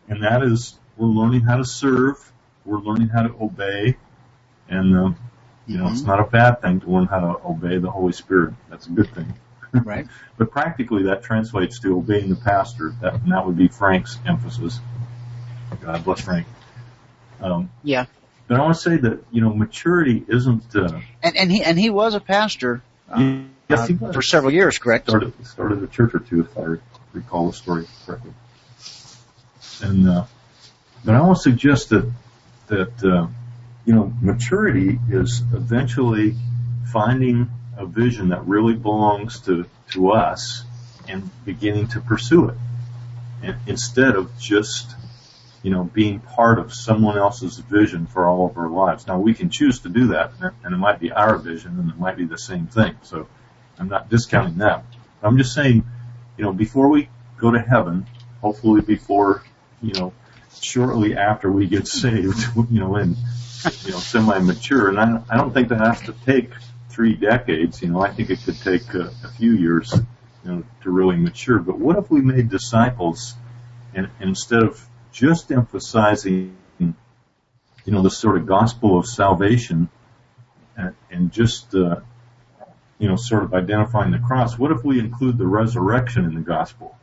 And 0.08 0.22
that 0.22 0.42
is, 0.42 0.78
we're 0.96 1.08
learning 1.08 1.40
how 1.40 1.56
to 1.56 1.64
serve, 1.64 2.32
we're 2.64 2.78
learning 2.78 3.08
how 3.08 3.22
to 3.22 3.34
obey, 3.40 3.96
and 4.68 4.96
uh, 4.96 5.10
you 5.66 5.78
know, 5.78 5.84
mm-hmm. 5.84 5.94
it's 5.94 6.02
not 6.02 6.20
a 6.20 6.24
bad 6.24 6.60
thing 6.60 6.80
to 6.80 6.90
learn 6.90 7.06
how 7.06 7.20
to 7.20 7.46
obey 7.46 7.78
the 7.78 7.90
Holy 7.90 8.12
Spirit. 8.12 8.54
That's 8.68 8.86
a 8.86 8.90
good 8.90 9.12
thing. 9.14 9.32
Right. 9.84 10.06
but 10.38 10.52
practically 10.52 11.02
that 11.04 11.24
translates 11.24 11.80
to 11.80 11.96
obeying 11.96 12.28
the 12.30 12.36
pastor. 12.36 12.94
That, 13.00 13.26
that 13.26 13.44
would 13.44 13.56
be 13.56 13.66
Frank's 13.66 14.20
emphasis. 14.24 14.78
God 15.82 16.04
bless 16.04 16.20
Frank. 16.20 16.46
Um, 17.40 17.70
yeah. 17.82 18.06
But 18.46 18.58
I 18.58 18.62
want 18.62 18.76
to 18.76 18.80
say 18.80 18.96
that, 18.98 19.24
you 19.32 19.40
know, 19.40 19.52
maturity 19.52 20.24
isn't, 20.28 20.76
uh, 20.76 21.00
and, 21.24 21.36
and 21.36 21.50
he, 21.50 21.64
and 21.64 21.76
he 21.76 21.90
was 21.90 22.14
a 22.14 22.20
pastor, 22.20 22.82
uh, 23.10 23.40
yes, 23.68 23.88
he 23.88 23.94
was. 23.94 24.14
for 24.14 24.22
several 24.22 24.52
years, 24.52 24.78
correct? 24.78 25.08
Started, 25.08 25.32
started 25.44 25.82
a 25.82 25.88
church 25.88 26.14
or 26.14 26.20
two, 26.20 26.42
if 26.42 26.56
I 26.56 26.76
recall 27.12 27.48
the 27.48 27.52
story 27.52 27.86
correctly. 28.06 28.32
And, 29.82 30.08
uh, 30.08 30.24
but 31.04 31.16
I 31.16 31.20
want 31.20 31.38
to 31.38 31.42
suggest 31.42 31.88
that, 31.88 32.12
that, 32.68 33.04
uh, 33.04 33.26
you 33.84 33.94
know, 33.94 34.12
maturity 34.20 34.98
is 35.10 35.42
eventually 35.52 36.34
finding 36.92 37.50
a 37.76 37.86
vision 37.86 38.30
that 38.30 38.46
really 38.46 38.74
belongs 38.74 39.40
to, 39.40 39.66
to 39.90 40.12
us 40.12 40.64
and 41.08 41.30
beginning 41.44 41.88
to 41.88 42.00
pursue 42.00 42.48
it. 42.48 42.56
And 43.42 43.56
instead 43.66 44.14
of 44.14 44.38
just, 44.38 44.94
you 45.62 45.70
know, 45.70 45.84
being 45.84 46.20
part 46.20 46.58
of 46.58 46.72
someone 46.72 47.18
else's 47.18 47.58
vision 47.58 48.06
for 48.06 48.26
all 48.26 48.46
of 48.46 48.56
our 48.56 48.68
lives. 48.68 49.06
Now 49.06 49.18
we 49.18 49.34
can 49.34 49.50
choose 49.50 49.80
to 49.80 49.88
do 49.88 50.08
that 50.08 50.32
and 50.40 50.74
it 50.74 50.78
might 50.78 51.00
be 51.00 51.12
our 51.12 51.36
vision 51.36 51.78
and 51.78 51.90
it 51.90 51.98
might 51.98 52.16
be 52.16 52.24
the 52.24 52.38
same 52.38 52.66
thing. 52.66 52.96
So 53.02 53.26
I'm 53.78 53.88
not 53.88 54.08
discounting 54.08 54.58
that. 54.58 54.84
I'm 55.22 55.36
just 55.36 55.54
saying, 55.54 55.84
you 56.36 56.44
know, 56.44 56.52
before 56.52 56.88
we 56.88 57.08
go 57.38 57.50
to 57.50 57.60
heaven, 57.60 58.06
hopefully 58.40 58.80
before, 58.80 59.42
you 59.82 59.92
know, 59.94 60.12
shortly 60.60 61.16
after 61.16 61.50
we 61.50 61.66
get 61.66 61.86
saved, 61.86 62.44
you 62.70 62.80
know, 62.80 62.96
and 62.96 63.16
you 63.84 63.92
know, 63.92 63.98
semi-mature. 63.98 64.88
And 64.88 64.98
I, 64.98 65.22
I 65.30 65.36
don't 65.36 65.52
think 65.52 65.68
that 65.68 65.80
has 65.80 66.00
to 66.02 66.12
take 66.24 66.50
three 66.90 67.14
decades. 67.14 67.82
You 67.82 67.88
know, 67.88 68.00
I 68.00 68.12
think 68.12 68.30
it 68.30 68.40
could 68.44 68.58
take 68.60 68.94
a, 68.94 69.10
a 69.24 69.28
few 69.36 69.52
years, 69.52 69.92
you 70.44 70.50
know, 70.50 70.64
to 70.82 70.90
really 70.90 71.16
mature. 71.16 71.58
But 71.58 71.78
what 71.78 71.96
if 71.98 72.10
we 72.10 72.20
made 72.20 72.48
disciples 72.48 73.34
and 73.94 74.10
instead 74.20 74.62
of 74.62 74.84
just 75.12 75.50
emphasizing, 75.52 76.56
you 76.78 76.94
know, 77.86 78.02
the 78.02 78.10
sort 78.10 78.36
of 78.36 78.46
gospel 78.46 78.98
of 78.98 79.06
salvation 79.06 79.88
and, 80.76 80.94
and 81.10 81.32
just, 81.32 81.74
uh, 81.74 82.00
you 82.98 83.08
know, 83.08 83.16
sort 83.16 83.44
of 83.44 83.54
identifying 83.54 84.10
the 84.10 84.18
cross, 84.18 84.58
what 84.58 84.72
if 84.72 84.84
we 84.84 84.98
include 84.98 85.38
the 85.38 85.46
resurrection 85.46 86.24
in 86.24 86.34
the 86.34 86.40
gospel? 86.40 86.96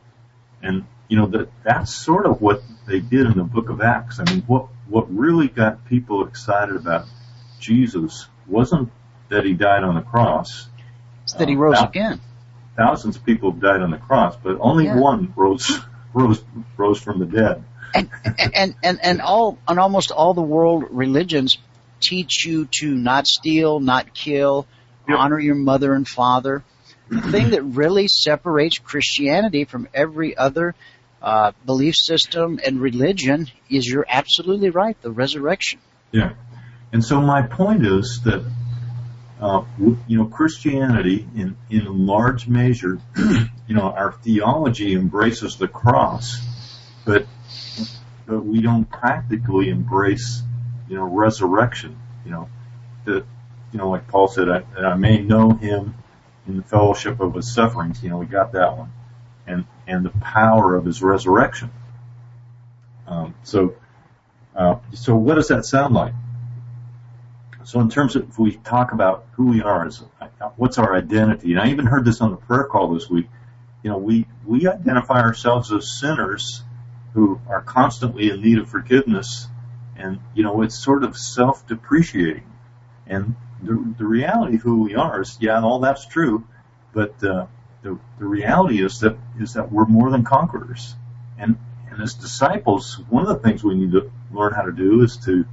And, 0.62 0.84
you 1.08 1.16
know, 1.16 1.26
that, 1.26 1.48
that's 1.62 1.94
sort 1.94 2.26
of 2.26 2.40
what 2.40 2.62
they 2.86 3.00
did 3.00 3.26
in 3.26 3.36
the 3.36 3.44
book 3.44 3.68
of 3.68 3.80
Acts. 3.80 4.18
I 4.18 4.24
mean, 4.24 4.42
what, 4.42 4.68
what 4.88 5.14
really 5.14 5.48
got 5.48 5.84
people 5.86 6.26
excited 6.26 6.76
about 6.76 7.06
Jesus 7.60 8.26
wasn't 8.46 8.90
that 9.28 9.44
he 9.44 9.54
died 9.54 9.84
on 9.84 9.94
the 9.94 10.02
cross. 10.02 10.68
It's 11.24 11.34
that 11.34 11.48
he 11.48 11.56
rose 11.56 11.78
uh, 11.78 11.86
again. 11.88 12.20
Thousands 12.76 13.16
of 13.16 13.24
people 13.24 13.52
have 13.52 13.60
died 13.60 13.80
on 13.80 13.90
the 13.90 13.98
cross, 13.98 14.36
but 14.36 14.56
only 14.60 14.86
yeah. 14.86 14.98
one 14.98 15.32
rose, 15.36 15.80
rose, 16.14 16.42
rose 16.76 17.00
from 17.00 17.18
the 17.18 17.26
dead. 17.26 17.64
And, 17.94 18.10
and, 18.54 18.74
and, 18.82 19.00
and 19.02 19.20
all, 19.20 19.58
and 19.68 19.78
almost 19.78 20.10
all 20.10 20.34
the 20.34 20.42
world 20.42 20.84
religions 20.90 21.58
teach 22.00 22.44
you 22.44 22.68
to 22.80 22.94
not 22.94 23.26
steal, 23.26 23.80
not 23.80 24.14
kill, 24.14 24.66
yep. 25.08 25.18
honor 25.18 25.38
your 25.38 25.54
mother 25.54 25.94
and 25.94 26.06
father. 26.08 26.64
The 27.12 27.20
thing 27.30 27.50
that 27.50 27.62
really 27.62 28.08
separates 28.08 28.78
Christianity 28.78 29.64
from 29.66 29.86
every 29.92 30.34
other 30.34 30.74
uh, 31.20 31.52
belief 31.66 31.94
system 31.94 32.58
and 32.64 32.80
religion 32.80 33.48
is 33.68 33.86
you're 33.86 34.06
absolutely 34.08 34.70
right, 34.70 34.96
the 35.02 35.10
resurrection. 35.10 35.78
Yeah. 36.10 36.32
And 36.90 37.04
so 37.04 37.20
my 37.20 37.42
point 37.42 37.84
is 37.84 38.22
that, 38.24 38.50
uh, 39.42 39.62
you 39.78 40.16
know, 40.16 40.24
Christianity 40.24 41.28
in, 41.36 41.54
in 41.68 42.06
large 42.06 42.48
measure, 42.48 42.98
you 43.16 43.74
know, 43.74 43.90
our 43.90 44.12
theology 44.12 44.94
embraces 44.94 45.56
the 45.56 45.68
cross, 45.68 46.40
but, 47.04 47.26
but 48.26 48.40
we 48.40 48.62
don't 48.62 48.86
practically 48.86 49.68
embrace, 49.68 50.42
you 50.88 50.96
know, 50.96 51.04
resurrection, 51.04 51.94
you 52.24 52.30
know, 52.30 52.48
that, 53.04 53.26
you 53.70 53.78
know, 53.78 53.90
like 53.90 54.08
Paul 54.08 54.28
said, 54.28 54.48
I, 54.48 54.62
I 54.78 54.94
may 54.94 55.18
know 55.18 55.50
him 55.50 55.94
in 56.46 56.56
the 56.56 56.62
fellowship 56.62 57.20
of 57.20 57.34
his 57.34 57.52
sufferings, 57.54 58.02
you 58.02 58.10
know, 58.10 58.18
we 58.18 58.26
got 58.26 58.52
that 58.52 58.76
one 58.76 58.92
and, 59.46 59.64
and 59.86 60.04
the 60.04 60.10
power 60.10 60.74
of 60.74 60.84
his 60.84 61.02
resurrection. 61.02 61.70
Um, 63.06 63.34
so, 63.42 63.74
uh, 64.54 64.76
so 64.92 65.14
what 65.16 65.34
does 65.34 65.48
that 65.48 65.64
sound 65.64 65.94
like? 65.94 66.14
So 67.64 67.80
in 67.80 67.90
terms 67.90 68.16
of, 68.16 68.28
if 68.28 68.38
we 68.38 68.56
talk 68.56 68.92
about 68.92 69.26
who 69.32 69.46
we 69.46 69.62
are, 69.62 69.86
as, 69.86 70.02
what's 70.56 70.78
our 70.78 70.96
identity, 70.96 71.52
and 71.52 71.60
I 71.60 71.68
even 71.68 71.86
heard 71.86 72.04
this 72.04 72.20
on 72.20 72.32
the 72.32 72.36
prayer 72.36 72.64
call 72.64 72.92
this 72.92 73.08
week, 73.08 73.28
you 73.82 73.90
know, 73.90 73.98
we, 73.98 74.26
we 74.44 74.66
identify 74.66 75.20
ourselves 75.20 75.72
as 75.72 76.00
sinners 76.00 76.62
who 77.14 77.40
are 77.48 77.60
constantly 77.60 78.30
in 78.30 78.40
need 78.40 78.58
of 78.58 78.68
forgiveness, 78.68 79.46
and, 79.96 80.18
you 80.34 80.42
know, 80.42 80.62
it's 80.62 80.74
sort 80.74 81.04
of 81.04 81.16
self-depreciating. 81.16 82.44
And 83.06 83.36
the, 83.62 83.94
the 83.98 84.04
reality 84.04 84.56
of 84.56 84.62
who 84.62 84.82
we 84.82 84.94
are 84.94 85.22
is, 85.22 85.38
yeah, 85.40 85.62
all 85.62 85.80
that's 85.80 86.06
true, 86.06 86.44
but, 86.92 87.22
uh, 87.24 87.46
the, 87.82 87.98
the 88.18 88.26
reality 88.26 88.82
is 88.82 89.00
that 89.00 89.16
is 89.40 89.54
that 89.54 89.70
we're 89.70 89.86
more 89.86 90.10
than 90.10 90.24
conquerors. 90.24 90.94
And 91.38 91.58
and 91.90 92.00
as 92.00 92.14
disciples, 92.14 93.00
one 93.10 93.22
of 93.22 93.28
the 93.28 93.36
things 93.46 93.62
we 93.62 93.74
need 93.74 93.92
to 93.92 94.10
learn 94.32 94.54
how 94.54 94.62
to 94.62 94.72
do 94.72 95.02
is 95.02 95.18
to 95.18 95.44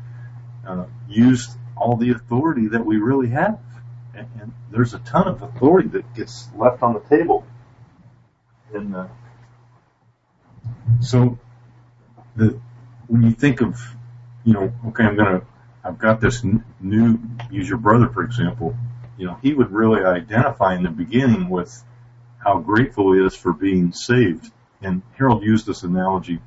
uh, 0.65 0.85
use 1.09 1.49
all 1.75 1.97
the 1.97 2.11
authority 2.11 2.67
that 2.67 2.85
we 2.85 2.97
really 2.97 3.29
have. 3.29 3.59
And, 4.13 4.27
and 4.39 4.53
there's 4.71 4.93
a 4.93 4.99
ton 4.99 5.27
of 5.27 5.41
authority 5.41 5.89
that 5.89 6.13
gets 6.13 6.47
left 6.55 6.83
on 6.83 6.93
the 6.93 7.01
table. 7.01 7.45
And 8.73 8.95
uh, 8.95 9.07
so, 11.01 11.39
the 12.35 12.59
when 13.07 13.23
you 13.23 13.31
think 13.31 13.61
of, 13.61 13.81
you 14.43 14.53
know, 14.53 14.71
okay, 14.87 15.03
I'm 15.03 15.15
gonna, 15.15 15.41
I've 15.89 15.97
got 15.97 16.21
this 16.21 16.43
new, 16.79 17.19
use 17.49 17.67
your 17.67 17.79
brother 17.79 18.09
for 18.09 18.23
example, 18.23 18.75
you 19.17 19.25
know, 19.25 19.39
he 19.41 19.55
would 19.55 19.71
really 19.71 20.05
identify 20.05 20.75
in 20.75 20.83
the 20.83 20.91
beginning 20.91 21.49
with 21.49 21.83
how 22.37 22.59
grateful 22.59 23.13
he 23.13 23.25
is 23.25 23.35
for 23.35 23.53
being 23.53 23.91
saved. 23.91 24.51
And 24.83 25.01
Harold 25.17 25.43
used 25.43 25.65
this 25.65 25.81
analogy. 25.81 26.39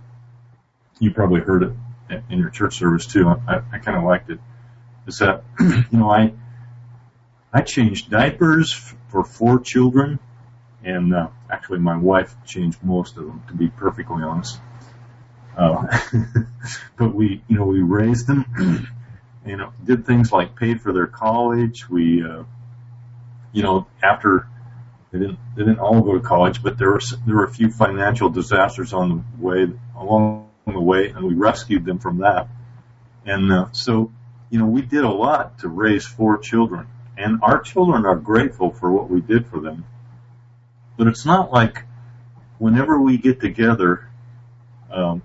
You 1.00 1.10
probably 1.10 1.40
heard 1.40 1.64
it 2.08 2.22
in 2.30 2.38
your 2.38 2.50
church 2.50 2.78
service 2.78 3.04
too. 3.04 3.28
I, 3.28 3.62
I 3.72 3.78
kind 3.78 3.98
of 3.98 4.04
liked 4.04 4.30
it. 4.30 4.38
Is 5.08 5.18
that, 5.18 5.42
you 5.60 5.84
know, 5.90 6.08
I, 6.08 6.34
I 7.52 7.62
changed 7.62 8.10
diapers 8.10 8.72
for 9.08 9.24
four 9.24 9.58
children 9.58 10.20
and, 10.84 11.12
uh, 11.12 11.28
actually 11.50 11.80
my 11.80 11.96
wife 11.96 12.32
changed 12.46 12.78
most 12.84 13.16
of 13.16 13.26
them 13.26 13.42
to 13.48 13.54
be 13.54 13.66
perfectly 13.66 14.22
honest. 14.22 14.60
Uh, 15.56 15.98
but 16.96 17.12
we, 17.12 17.42
you 17.48 17.58
know, 17.58 17.66
we 17.66 17.82
raised 17.82 18.28
them, 18.28 18.46
you 19.46 19.56
know, 19.56 19.72
did 19.84 20.06
things 20.06 20.32
like 20.32 20.56
paid 20.56 20.80
for 20.80 20.92
their 20.92 21.06
college. 21.06 21.88
We, 21.88 22.22
uh, 22.22 22.44
you 23.52 23.62
know, 23.62 23.86
after 24.02 24.46
they 25.10 25.18
didn't, 25.18 25.38
they 25.56 25.64
didn't 25.64 25.80
all 25.80 26.00
go 26.00 26.14
to 26.14 26.20
college, 26.20 26.62
but 26.62 26.78
there 26.78 26.90
were, 26.90 27.00
there 27.26 27.36
were 27.36 27.44
a 27.44 27.52
few 27.52 27.70
financial 27.70 28.30
disasters 28.30 28.92
on 28.92 29.24
the 29.36 29.44
way, 29.44 29.68
along 29.96 30.48
the 30.66 30.80
way, 30.80 31.08
and 31.08 31.24
we 31.24 31.34
rescued 31.34 31.84
them 31.84 31.98
from 31.98 32.18
that. 32.18 32.48
And, 33.26 33.52
uh, 33.52 33.66
so, 33.72 34.12
you 34.50 34.58
know, 34.58 34.66
we 34.66 34.82
did 34.82 35.04
a 35.04 35.10
lot 35.10 35.60
to 35.60 35.68
raise 35.68 36.06
four 36.06 36.38
children 36.38 36.88
and 37.16 37.40
our 37.42 37.60
children 37.60 38.06
are 38.06 38.16
grateful 38.16 38.70
for 38.70 38.90
what 38.90 39.10
we 39.10 39.20
did 39.20 39.46
for 39.46 39.60
them. 39.60 39.84
But 40.96 41.06
it's 41.06 41.26
not 41.26 41.52
like 41.52 41.84
whenever 42.58 43.00
we 43.00 43.18
get 43.18 43.40
together, 43.40 44.08
um, 44.90 45.22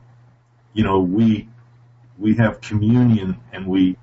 you 0.74 0.84
know, 0.84 1.00
we, 1.00 1.48
we 2.18 2.36
have 2.36 2.62
communion 2.62 3.40
and 3.52 3.68
we, 3.68 3.98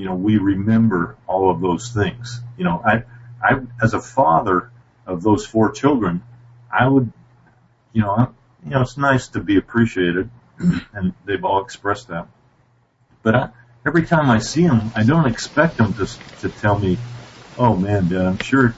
you 0.00 0.06
know, 0.06 0.14
we 0.14 0.38
remember 0.38 1.16
all 1.26 1.50
of 1.50 1.60
those 1.60 1.90
things. 1.90 2.40
You 2.56 2.64
know, 2.64 2.82
I, 2.84 3.04
I, 3.42 3.60
as 3.82 3.92
a 3.92 4.00
father 4.00 4.70
of 5.06 5.22
those 5.22 5.44
four 5.44 5.72
children, 5.72 6.22
I 6.72 6.88
would, 6.88 7.12
you 7.92 8.00
know, 8.00 8.10
I, 8.10 8.28
you 8.64 8.70
know, 8.70 8.80
it's 8.80 8.96
nice 8.96 9.28
to 9.28 9.40
be 9.40 9.58
appreciated 9.58 10.30
and 10.94 11.12
they've 11.26 11.44
all 11.44 11.62
expressed 11.62 12.08
that. 12.08 12.28
But 13.22 13.34
I, 13.34 13.48
every 13.86 14.06
time 14.06 14.30
I 14.30 14.38
see 14.38 14.66
them, 14.66 14.90
I 14.96 15.02
don't 15.02 15.26
expect 15.26 15.76
them 15.76 15.92
to, 15.94 16.06
to 16.40 16.48
tell 16.48 16.78
me, 16.78 16.96
oh 17.58 17.76
man, 17.76 18.08
Dad, 18.08 18.22
I'm 18.22 18.38
sure 18.38 18.74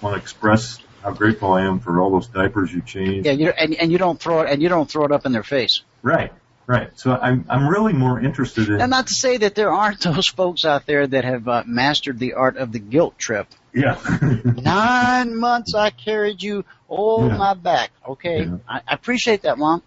want 0.00 0.16
to 0.16 0.20
express 0.20 0.80
how 1.02 1.12
grateful 1.12 1.52
I 1.52 1.62
am 1.62 1.78
for 1.78 2.00
all 2.00 2.10
those 2.10 2.26
diapers 2.26 2.72
you 2.72 2.82
changed. 2.82 3.26
Yeah, 3.26 3.32
you 3.32 3.48
and 3.50 3.74
and 3.74 3.92
you 3.92 3.98
don't 3.98 4.20
throw 4.20 4.40
it 4.40 4.50
and 4.50 4.60
you 4.60 4.68
don't 4.68 4.90
throw 4.90 5.04
it 5.04 5.12
up 5.12 5.26
in 5.26 5.32
their 5.32 5.42
face. 5.42 5.82
Right, 6.02 6.32
right. 6.68 6.96
So 6.96 7.10
I'm 7.16 7.44
I'm 7.48 7.66
really 7.68 7.92
more 7.92 8.20
interested 8.20 8.68
in. 8.68 8.80
And 8.80 8.90
not 8.90 9.08
to 9.08 9.14
say 9.14 9.38
that 9.38 9.56
there 9.56 9.72
aren't 9.72 10.00
those 10.00 10.28
folks 10.28 10.64
out 10.64 10.86
there 10.86 11.04
that 11.06 11.24
have 11.24 11.48
uh, 11.48 11.64
mastered 11.66 12.20
the 12.20 12.34
art 12.34 12.56
of 12.56 12.70
the 12.70 12.78
guilt 12.78 13.18
trip. 13.18 13.48
Yeah. 13.74 13.98
Nine 14.44 15.36
months 15.36 15.74
I 15.74 15.90
carried 15.90 16.40
you 16.42 16.64
on 16.88 17.30
Yeah. 17.30 17.36
my 17.36 17.54
back. 17.54 17.90
Okay, 18.08 18.44
Yeah. 18.44 18.58
I, 18.68 18.82
I 18.86 18.94
appreciate 18.94 19.42
that, 19.42 19.58
mom. 19.58 19.82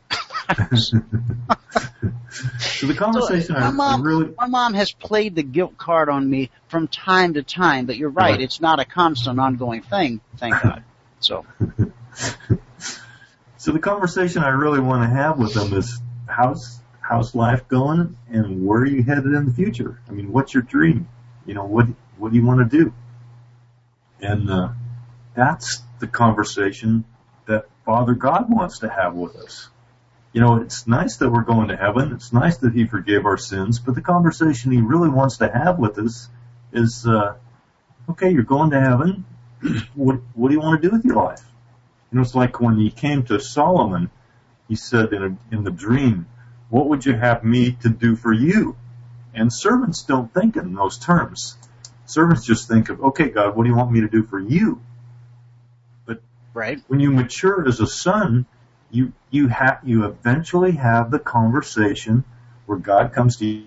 so 2.59 2.87
the 2.87 2.93
conversation 2.95 3.55
my 3.55 3.61
I, 3.61 3.67
I 3.67 3.71
mom, 3.71 4.01
really 4.01 4.33
my 4.37 4.47
mom 4.47 4.73
has 4.73 4.91
played 4.91 5.35
the 5.35 5.43
guilt 5.43 5.77
card 5.77 6.09
on 6.09 6.29
me 6.29 6.49
from 6.67 6.87
time 6.87 7.33
to 7.35 7.43
time, 7.43 7.85
but 7.85 7.97
you're 7.97 8.09
right, 8.09 8.31
Right. 8.31 8.41
it's 8.41 8.59
not 8.61 8.79
a 8.79 8.85
constant, 8.85 9.39
ongoing 9.39 9.81
thing. 9.81 10.21
Thank 10.37 10.61
God. 10.61 10.83
So, 11.19 11.45
so 13.57 13.71
the 13.71 13.79
conversation 13.79 14.43
I 14.43 14.49
really 14.49 14.79
want 14.79 15.03
to 15.03 15.15
have 15.15 15.37
with 15.37 15.53
them 15.53 15.73
is 15.73 15.99
how's 16.31 16.79
how's 16.99 17.35
life 17.35 17.67
going 17.67 18.17
and 18.29 18.65
where 18.65 18.81
are 18.81 18.85
you 18.85 19.03
headed 19.03 19.25
in 19.25 19.45
the 19.45 19.53
future? 19.53 19.99
I 20.07 20.11
mean, 20.11 20.31
what's 20.31 20.53
your 20.53 20.63
dream? 20.63 21.07
You 21.45 21.53
know, 21.53 21.65
what 21.65 21.87
what 22.17 22.31
do 22.31 22.37
you 22.37 22.45
want 22.45 22.71
to 22.71 22.77
do? 22.77 22.93
And 24.21 24.49
uh, 24.49 24.69
that's 25.35 25.81
the 25.99 26.07
conversation 26.07 27.03
that 27.47 27.65
Father 27.85 28.13
God 28.13 28.45
wants 28.49 28.79
to 28.79 28.89
have 28.89 29.15
with 29.15 29.35
us. 29.35 29.69
You 30.33 30.39
know, 30.39 30.57
it's 30.61 30.87
nice 30.87 31.17
that 31.17 31.29
we're 31.29 31.43
going 31.43 31.67
to 31.69 31.75
heaven. 31.75 32.13
It's 32.13 32.31
nice 32.31 32.57
that 32.57 32.73
He 32.73 32.85
forgave 32.85 33.25
our 33.25 33.37
sins, 33.37 33.79
but 33.79 33.95
the 33.95 34.01
conversation 34.01 34.71
He 34.71 34.81
really 34.81 35.09
wants 35.09 35.37
to 35.37 35.51
have 35.51 35.77
with 35.77 35.97
us 35.97 36.29
is, 36.71 37.05
uh, 37.05 37.35
okay, 38.09 38.31
you're 38.31 38.43
going 38.43 38.69
to 38.71 38.79
heaven. 38.79 39.25
what 39.95 40.19
what 40.33 40.47
do 40.49 40.53
you 40.53 40.61
want 40.61 40.81
to 40.81 40.87
do 40.87 40.95
with 40.95 41.03
your 41.03 41.15
life? 41.15 41.43
You 42.11 42.17
know, 42.17 42.21
it's 42.21 42.35
like 42.35 42.61
when 42.61 42.77
He 42.77 42.91
came 42.91 43.23
to 43.23 43.39
Solomon, 43.39 44.09
He 44.71 44.77
said 44.77 45.11
in 45.11 45.21
a, 45.21 45.53
in 45.53 45.65
the 45.65 45.69
dream, 45.69 46.27
"What 46.69 46.87
would 46.87 47.05
you 47.05 47.13
have 47.13 47.43
me 47.43 47.73
to 47.81 47.89
do 47.89 48.15
for 48.15 48.31
you?" 48.31 48.77
And 49.33 49.51
servants 49.51 50.03
don't 50.03 50.33
think 50.33 50.55
in 50.55 50.75
those 50.75 50.97
terms. 50.97 51.57
Servants 52.05 52.45
just 52.45 52.69
think 52.69 52.87
of, 52.87 53.01
okay, 53.01 53.27
God, 53.27 53.53
what 53.53 53.65
do 53.65 53.69
you 53.69 53.75
want 53.75 53.91
me 53.91 53.99
to 53.99 54.07
do 54.07 54.23
for 54.23 54.39
you? 54.39 54.81
But 56.05 56.21
right? 56.53 56.79
when 56.87 57.01
you 57.01 57.11
mature 57.11 57.67
as 57.67 57.81
a 57.81 57.85
son, 57.85 58.45
you 58.89 59.11
you 59.29 59.49
have 59.49 59.81
you 59.83 60.05
eventually 60.05 60.71
have 60.71 61.11
the 61.11 61.19
conversation 61.19 62.23
where 62.65 62.77
God 62.77 63.11
comes 63.11 63.35
to 63.39 63.45
you, 63.45 63.65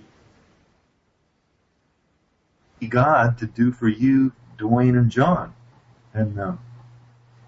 God 2.89 3.37
to 3.41 3.47
do 3.47 3.73
for 3.73 3.89
you, 3.89 4.33
DeWayne 4.57 4.97
and 4.97 5.11
John, 5.11 5.53
and 6.15 6.41
uh, 6.41 6.53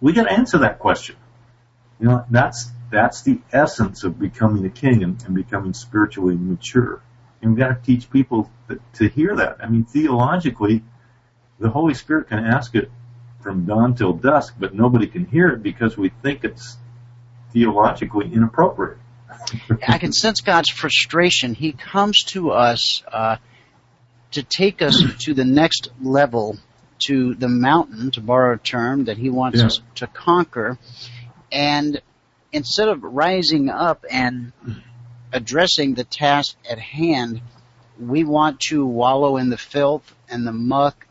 we 0.03 0.13
got 0.13 0.25
to 0.25 0.33
answer 0.33 0.59
that 0.59 0.79
question. 0.79 1.17
You 1.99 2.09
know, 2.09 2.27
that's 2.29 2.76
that's 2.91 3.23
the 3.23 3.41
essence 3.53 4.05
of 4.05 4.19
becoming 4.19 4.65
a 4.65 4.71
king 4.71 5.03
and, 5.03 5.23
and 5.25 5.35
becoming 5.35 5.75
spiritually 5.75 6.37
mature. 6.37 7.03
And 7.43 7.51
we've 7.53 7.59
got 7.59 7.69
to 7.69 7.83
teach 7.85 8.11
people 8.11 8.51
that, 8.69 8.81
to 8.95 9.09
hear 9.09 9.37
that. 9.37 9.59
I 9.63 9.69
mean, 9.69 9.85
theologically, 9.85 10.83
the 11.59 11.71
Holy 11.71 11.95
Spirit 11.95 12.29
can 12.29 12.39
ask 12.39 12.75
it 12.75 12.91
from 13.41 13.65
dawn 13.67 13.95
till 13.95 14.13
dusk, 14.13 14.55
but 14.59 14.75
nobody 14.75 15.07
can 15.07 15.25
hear 15.27 15.49
it 15.49 15.63
because 15.63 15.97
we 15.97 16.11
think 16.23 16.45
it's 16.45 16.77
theologically 17.53 18.33
inappropriate. 18.33 18.99
I 19.89 19.99
can 19.99 20.13
sense 20.13 20.41
God's 20.41 20.71
frustration. 20.71 21.55
He 21.55 21.73
comes 21.73 22.25
to 22.29 22.51
us 22.51 23.03
uh, 23.11 23.37
to 24.33 24.43
take 24.43 24.83
us 24.83 25.03
to 25.21 25.35
the 25.35 25.45
next 25.45 25.89
level, 26.03 26.57
to 27.07 27.35
the 27.35 27.49
mountain, 27.49 28.11
to 28.13 28.21
borrow 28.21 28.55
a 28.55 28.59
term 28.59 29.05
that 29.05 29.17
He 29.19 29.31
wants 29.31 29.61
Yeah. 29.61 29.67
us 29.67 29.81
to 29.97 30.07
conquer. 30.07 30.79
And 31.53 32.01
instead 32.57 32.89
of 32.89 33.05
rising 33.05 33.69
up 33.69 34.07
and 34.11 34.53
addressing 35.31 35.95
the 35.95 36.05
task 36.05 36.57
at 36.69 36.79
hand, 36.79 37.43
we 38.01 38.25
want 38.25 38.61
to 38.61 38.85
wallow 38.85 39.37
in 39.37 39.51
the 39.51 39.59
filth 39.59 40.15
and 40.31 40.47
the 40.47 40.53
muck 40.53 41.07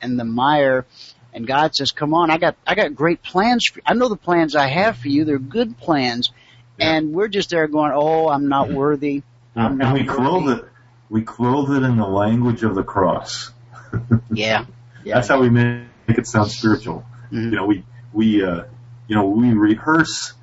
and 0.00 0.18
the 0.18 0.24
mire. 0.24 0.86
And 1.34 1.46
God 1.46 1.74
says, 1.74 1.92
"Come 1.92 2.14
on, 2.14 2.30
I 2.30 2.38
got 2.38 2.56
I 2.66 2.74
got 2.74 2.94
great 2.94 3.22
plans 3.22 3.66
for 3.66 3.80
you. 3.80 3.82
I 3.86 3.92
know 3.92 4.08
the 4.08 4.16
plans 4.16 4.56
I 4.56 4.66
have 4.66 4.96
for 4.96 5.08
you. 5.08 5.24
They're 5.24 5.38
good 5.38 5.76
plans." 5.76 6.32
Yeah. 6.78 6.94
And 6.94 7.12
we're 7.12 7.28
just 7.28 7.50
there 7.50 7.68
going, 7.68 7.92
"Oh, 7.94 8.28
I'm 8.28 8.48
not 8.48 8.70
worthy. 8.70 9.22
I'm 9.54 9.72
and 9.72 9.78
not 9.78 9.94
we 9.94 10.04
clothe 10.04 10.58
it, 10.58 10.64
we 11.10 11.22
clothe 11.22 11.70
it 11.76 11.82
in 11.82 11.98
the 11.98 12.06
language 12.06 12.62
of 12.62 12.74
the 12.74 12.82
cross. 12.82 13.50
Yeah, 14.30 14.66
yeah. 15.02 15.14
That's 15.14 15.28
how 15.28 15.40
we 15.40 15.48
make 15.48 15.86
it 16.08 16.26
sound 16.26 16.50
spiritual. 16.50 17.06
Mhm. 17.32 17.50
You 17.50 17.56
know, 17.56 17.66
we 17.66 17.84
we 18.12 18.44
uh, 18.44 18.64
you 19.06 19.16
know 19.16 19.26
we 19.26 19.52
rehearse 19.52 20.34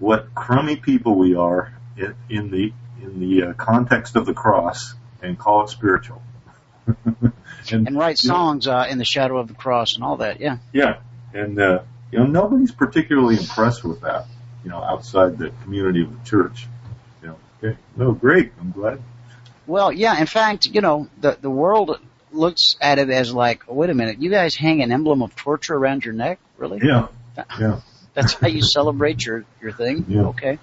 what 0.00 0.34
crummy 0.34 0.76
people 0.76 1.14
we 1.14 1.36
are 1.36 1.72
in, 1.96 2.14
in 2.28 2.50
the 2.50 2.72
in 3.02 3.20
the 3.20 3.42
uh, 3.42 3.52
context 3.52 4.16
of 4.16 4.26
the 4.26 4.34
cross 4.34 4.94
and 5.22 5.38
call 5.38 5.64
it 5.64 5.68
spiritual. 5.68 6.20
and, 6.86 7.32
and 7.70 7.96
write 7.96 8.18
songs 8.18 8.66
uh, 8.66 8.86
in 8.90 8.98
the 8.98 9.04
shadow 9.04 9.38
of 9.38 9.46
the 9.46 9.54
cross 9.54 9.94
and 9.94 10.02
all 10.02 10.16
that. 10.16 10.40
Yeah, 10.40 10.58
Yeah, 10.72 10.98
and 11.32 11.60
uh, 11.60 11.82
you 12.10 12.18
know 12.18 12.26
nobody's 12.26 12.72
particularly 12.72 13.36
impressed 13.36 13.84
with 13.84 14.00
that. 14.00 14.26
You 14.64 14.70
know, 14.70 14.82
outside 14.82 15.38
the 15.38 15.50
community 15.62 16.02
of 16.02 16.10
the 16.10 16.28
church. 16.28 16.66
You 17.22 17.28
know, 17.28 17.36
okay, 17.62 17.78
no, 17.96 18.12
great. 18.12 18.52
I'm 18.60 18.72
glad. 18.72 19.00
Well, 19.66 19.92
yeah. 19.92 20.18
In 20.18 20.26
fact, 20.26 20.66
you 20.66 20.80
know, 20.80 21.08
the 21.20 21.38
the 21.40 21.50
world 21.50 21.98
looks 22.32 22.76
at 22.80 22.98
it 22.98 23.10
as 23.10 23.32
like, 23.32 23.64
wait 23.68 23.90
a 23.90 23.94
minute, 23.94 24.20
you 24.20 24.30
guys 24.30 24.54
hang 24.54 24.82
an 24.82 24.92
emblem 24.92 25.22
of 25.22 25.34
torture 25.36 25.74
around 25.74 26.04
your 26.04 26.14
neck, 26.14 26.38
really? 26.58 26.80
Yeah, 26.82 27.08
yeah, 27.58 27.80
That's 28.14 28.34
how 28.34 28.48
you 28.48 28.62
celebrate 28.62 29.24
your 29.24 29.44
your 29.60 29.72
thing? 29.72 30.04
Yeah. 30.08 30.22
Okay. 30.26 30.58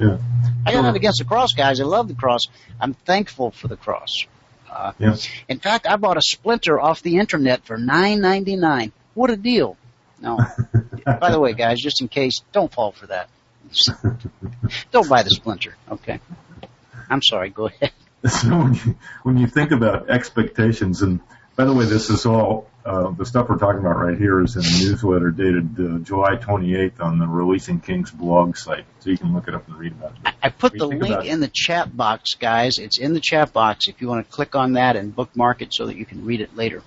yeah, 0.00 0.18
I 0.64 0.72
got 0.72 0.82
nothing 0.82 0.96
against 0.96 1.18
the 1.18 1.24
cross, 1.24 1.52
guys. 1.52 1.80
I 1.80 1.84
love 1.84 2.08
the 2.08 2.14
cross. 2.14 2.48
I'm 2.80 2.94
thankful 2.94 3.50
for 3.50 3.68
the 3.68 3.76
cross. 3.76 4.26
Uh, 4.70 4.92
yeah. 4.98 5.16
in 5.48 5.58
fact, 5.58 5.86
I 5.86 5.96
bought 5.96 6.16
a 6.16 6.22
splinter 6.22 6.78
off 6.78 7.02
the 7.02 7.18
internet 7.18 7.64
for 7.64 7.78
nine 7.78 8.20
ninety 8.20 8.56
nine. 8.56 8.92
What 9.14 9.30
a 9.30 9.36
deal! 9.36 9.76
No, 10.20 10.38
by 11.04 11.30
the 11.30 11.40
way, 11.40 11.52
guys, 11.54 11.80
just 11.80 12.00
in 12.00 12.08
case, 12.08 12.42
don't 12.52 12.72
fall 12.72 12.92
for 12.92 13.06
that. 13.06 13.28
don't 14.90 15.08
buy 15.08 15.22
the 15.22 15.30
splinter. 15.30 15.76
Okay. 15.90 16.20
I'm 17.08 17.22
sorry. 17.22 17.50
Go 17.50 17.66
ahead. 17.66 17.92
so 18.28 18.48
when 18.48 18.74
you, 18.74 18.96
when 19.22 19.38
you 19.38 19.46
think 19.46 19.70
about 19.70 20.10
expectations, 20.10 21.02
and 21.02 21.20
by 21.54 21.64
the 21.64 21.72
way, 21.72 21.84
this 21.84 22.10
is 22.10 22.26
all 22.26 22.68
uh, 22.86 23.10
the 23.10 23.26
stuff 23.26 23.48
we're 23.48 23.58
talking 23.58 23.80
about 23.80 23.96
right 23.96 24.16
here 24.16 24.40
is 24.40 24.54
in 24.54 24.62
a 24.62 24.88
newsletter 24.88 25.32
dated 25.32 25.74
uh, 25.78 25.98
July 25.98 26.36
28th 26.36 27.00
on 27.00 27.18
the 27.18 27.26
Releasing 27.26 27.80
Kings 27.80 28.12
blog 28.12 28.56
site, 28.56 28.84
so 29.00 29.10
you 29.10 29.18
can 29.18 29.34
look 29.34 29.48
it 29.48 29.54
up 29.54 29.66
and 29.66 29.76
read 29.76 29.90
about 29.90 30.12
it. 30.12 30.34
I 30.40 30.50
put 30.50 30.78
the 30.78 30.86
link 30.86 31.24
in 31.24 31.40
the 31.40 31.50
chat 31.52 31.94
box, 31.96 32.34
guys. 32.34 32.78
It's 32.78 32.98
in 32.98 33.12
the 33.12 33.20
chat 33.20 33.52
box 33.52 33.88
if 33.88 34.00
you 34.00 34.06
want 34.06 34.24
to 34.24 34.32
click 34.32 34.54
on 34.54 34.74
that 34.74 34.94
and 34.94 35.14
bookmark 35.14 35.62
it 35.62 35.74
so 35.74 35.86
that 35.86 35.96
you 35.96 36.06
can 36.06 36.24
read 36.24 36.40
it 36.40 36.56
later. 36.56 36.84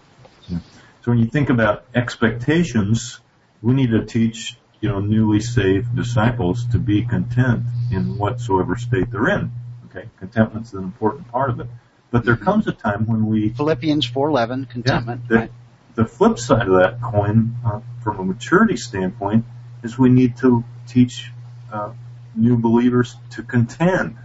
Yeah. 0.47 0.59
So 1.01 1.11
when 1.11 1.17
you 1.17 1.25
think 1.25 1.49
about 1.49 1.83
expectations, 1.93 3.19
we 3.61 3.73
need 3.73 3.91
to 3.91 4.05
teach, 4.05 4.55
you 4.79 4.87
know, 4.87 5.01
newly 5.01 5.41
saved 5.41 5.97
disciples 5.97 6.65
to 6.67 6.79
be 6.79 7.03
content 7.03 7.63
in 7.91 8.17
whatsoever 8.17 8.77
state 8.77 9.11
they're 9.11 9.27
in. 9.27 9.51
Okay, 9.89 10.07
contentment's 10.17 10.71
an 10.71 10.83
important 10.83 11.27
part 11.27 11.49
of 11.49 11.59
it. 11.59 11.67
But 12.09 12.23
there 12.23 12.37
comes 12.37 12.67
a 12.67 12.71
time 12.71 13.05
when 13.05 13.25
we 13.27 13.49
Philippians 13.49 14.09
4:11 14.09 14.69
contentment. 14.69 15.23
Yeah, 15.29 15.37
right 15.37 15.51
the 15.99 16.05
flip 16.05 16.39
side 16.39 16.65
of 16.65 16.75
that 16.75 17.01
coin, 17.01 17.57
uh, 17.65 17.81
from 18.01 18.19
a 18.19 18.23
maturity 18.23 18.77
standpoint, 18.77 19.43
is 19.83 19.99
we 19.99 20.09
need 20.09 20.37
to 20.37 20.63
teach 20.87 21.29
uh, 21.73 21.91
new 22.33 22.55
believers 22.55 23.17
to 23.31 23.43
contend, 23.43 24.17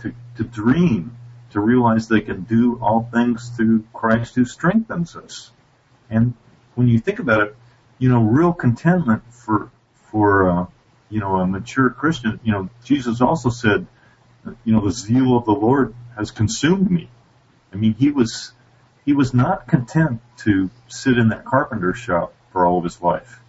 to, 0.00 0.14
to 0.36 0.44
dream, 0.44 1.16
to 1.50 1.58
realize 1.58 2.06
they 2.06 2.20
can 2.20 2.42
do 2.42 2.78
all 2.80 3.08
things 3.12 3.48
through 3.56 3.84
Christ 3.92 4.36
who 4.36 4.44
strengthens 4.44 5.16
us. 5.16 5.50
And 6.08 6.34
when 6.76 6.86
you 6.86 7.00
think 7.00 7.18
about 7.18 7.40
it, 7.42 7.56
you 7.98 8.08
know, 8.08 8.22
real 8.22 8.52
contentment 8.52 9.24
for 9.30 9.72
for 10.12 10.48
uh, 10.48 10.66
you 11.10 11.18
know 11.18 11.34
a 11.34 11.46
mature 11.48 11.90
Christian. 11.90 12.38
You 12.44 12.52
know, 12.52 12.70
Jesus 12.84 13.20
also 13.20 13.50
said, 13.50 13.88
you 14.64 14.72
know, 14.72 14.84
the 14.84 14.92
zeal 14.92 15.36
of 15.36 15.46
the 15.46 15.52
Lord 15.52 15.96
has 16.16 16.30
consumed 16.30 16.88
me. 16.88 17.10
I 17.72 17.76
mean, 17.76 17.94
he 17.94 18.12
was 18.12 18.52
he 19.08 19.14
was 19.14 19.32
not 19.32 19.66
content 19.66 20.20
to 20.36 20.68
sit 20.86 21.16
in 21.16 21.30
that 21.30 21.42
carpenter 21.46 21.94
shop 21.94 22.34
for 22.52 22.66
all 22.66 22.76
of 22.76 22.84
his 22.84 23.00
life. 23.00 23.40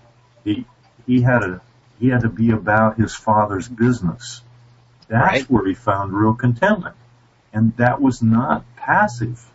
He 0.46 0.66
he 1.06 1.22
had 1.22 1.44
a 1.44 1.62
he 2.00 2.08
had 2.08 2.22
to 2.22 2.30
be 2.30 2.52
about 2.52 2.98
his 2.98 3.14
father's 3.14 3.68
business. 3.68 4.42
That's 5.10 5.22
right. 5.22 5.52
where 5.52 5.68
he 5.68 5.74
found 5.74 6.14
real 6.14 6.34
contentment, 6.34 6.96
and 7.52 7.76
that 7.76 8.00
was 8.00 8.24
not 8.24 8.64
passive. 8.78 9.46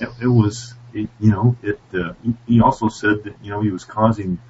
It, 0.00 0.08
it 0.22 0.26
was, 0.26 0.74
it, 0.92 1.08
you 1.20 1.30
know, 1.30 1.56
it. 1.62 1.78
Uh, 1.94 2.14
he 2.44 2.60
also 2.60 2.88
said 2.88 3.22
that 3.22 3.36
you 3.40 3.52
know 3.52 3.60
he 3.60 3.70
was 3.70 3.84
causing 3.84 4.40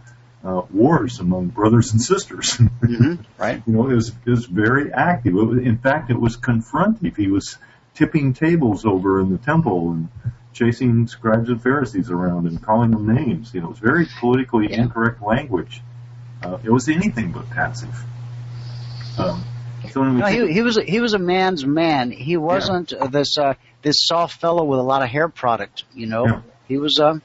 uh, 0.43 0.63
wars 0.71 1.21
among 1.21 1.49
brothers 1.49 1.93
and 1.93 2.01
sisters. 2.01 2.53
mm-hmm. 2.57 3.17
Right. 3.37 3.63
you 3.67 3.75
know, 3.75 3.91
it 3.91 3.95
was 3.97 4.09
it 4.09 4.31
was 4.31 4.47
very 4.47 4.91
active. 4.91 5.35
Was, 5.35 5.59
in 5.59 5.77
fact, 5.77 6.11
it 6.11 6.19
was 6.19 6.39
confrontive. 6.39 7.19
He 7.19 7.27
was 7.27 7.59
tipping 7.93 8.33
tables 8.33 8.87
over 8.87 9.21
in 9.21 9.31
the 9.31 9.37
temple 9.37 9.91
and 9.91 10.09
chasing 10.53 11.07
scribes 11.07 11.49
and 11.49 11.63
Pharisees 11.63 12.11
around 12.11 12.47
and 12.47 12.63
calling 12.63 12.91
them 12.91 13.15
names. 13.15 13.53
You 13.55 13.61
know, 13.61 13.69
it 13.69 13.71
was 13.71 13.79
very 13.79 14.07
politically 14.21 14.69
yeah. 14.71 14.83
incorrect 14.83 15.23
language. 15.23 15.83
Uh, 16.43 16.59
it 16.63 16.71
was 16.71 16.89
anything 16.89 17.33
but 17.33 17.49
passive. 17.51 17.95
Um, 19.19 19.45
so 19.91 20.05
no, 20.05 20.27
he, 20.27 20.53
he 20.53 20.63
was 20.63 20.77
he 20.77 21.01
was 21.01 21.15
a 21.15 21.19
man's 21.19 21.65
man. 21.65 22.11
He 22.11 22.37
wasn't 22.37 22.93
yeah. 22.93 23.07
this 23.07 23.37
uh, 23.39 23.55
this 23.83 23.97
soft 24.07 24.41
fellow 24.41 24.65
with 24.65 24.79
a 24.79 24.83
lot 24.83 25.03
of 25.03 25.09
hair 25.09 25.29
product. 25.29 25.85
You 25.95 26.07
know, 26.07 26.27
yeah. 26.27 26.41
he 26.69 26.79
was. 26.79 26.99
Uh, 26.99 27.19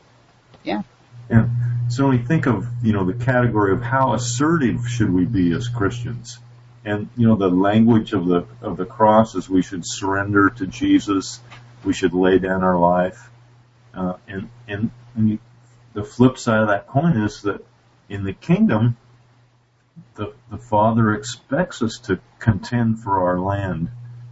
yeah. 0.64 0.82
Yeah. 1.30 1.48
So 1.90 2.08
when 2.08 2.20
we 2.20 2.26
think 2.26 2.48
of 2.48 2.68
you 2.84 2.94
know 2.94 3.06
the 3.06 3.14
category 3.26 3.74
of 3.74 3.82
how 3.82 4.14
assertive 4.14 4.88
should 4.88 5.12
we 5.12 5.26
be 5.26 5.52
as 5.54 5.68
Christians, 5.68 6.40
and 6.84 7.10
you 7.16 7.28
know 7.28 7.36
the 7.36 7.50
language 7.50 8.14
of 8.14 8.26
the 8.26 8.46
of 8.62 8.78
the 8.78 8.86
cross 8.86 9.36
is 9.36 9.50
we 9.50 9.62
should 9.62 9.84
surrender 9.86 10.50
to 10.50 10.68
Jesus 10.68 11.40
we 11.84 11.94
should 11.94 12.14
lay 12.14 12.40
down 12.40 12.64
our 12.64 12.78
life. 12.78 13.30
Uh, 13.94 14.14
and 14.28 14.50
and, 14.68 14.92
and 15.16 15.30
you, 15.32 15.40
the 15.94 16.04
flip 16.04 16.38
side 16.38 16.62
of 16.62 16.68
that 16.68 16.88
coin 16.88 17.18
is 17.18 17.42
that 17.42 17.66
in 18.10 18.24
the 18.24 18.34
kingdom, 18.34 18.98
the 20.16 20.34
the 20.52 20.58
Father 20.58 21.14
expects 21.14 21.82
us 21.82 22.00
to 22.06 22.20
contend 22.40 23.00
for 23.00 23.28
our 23.28 23.40
land 23.40 23.90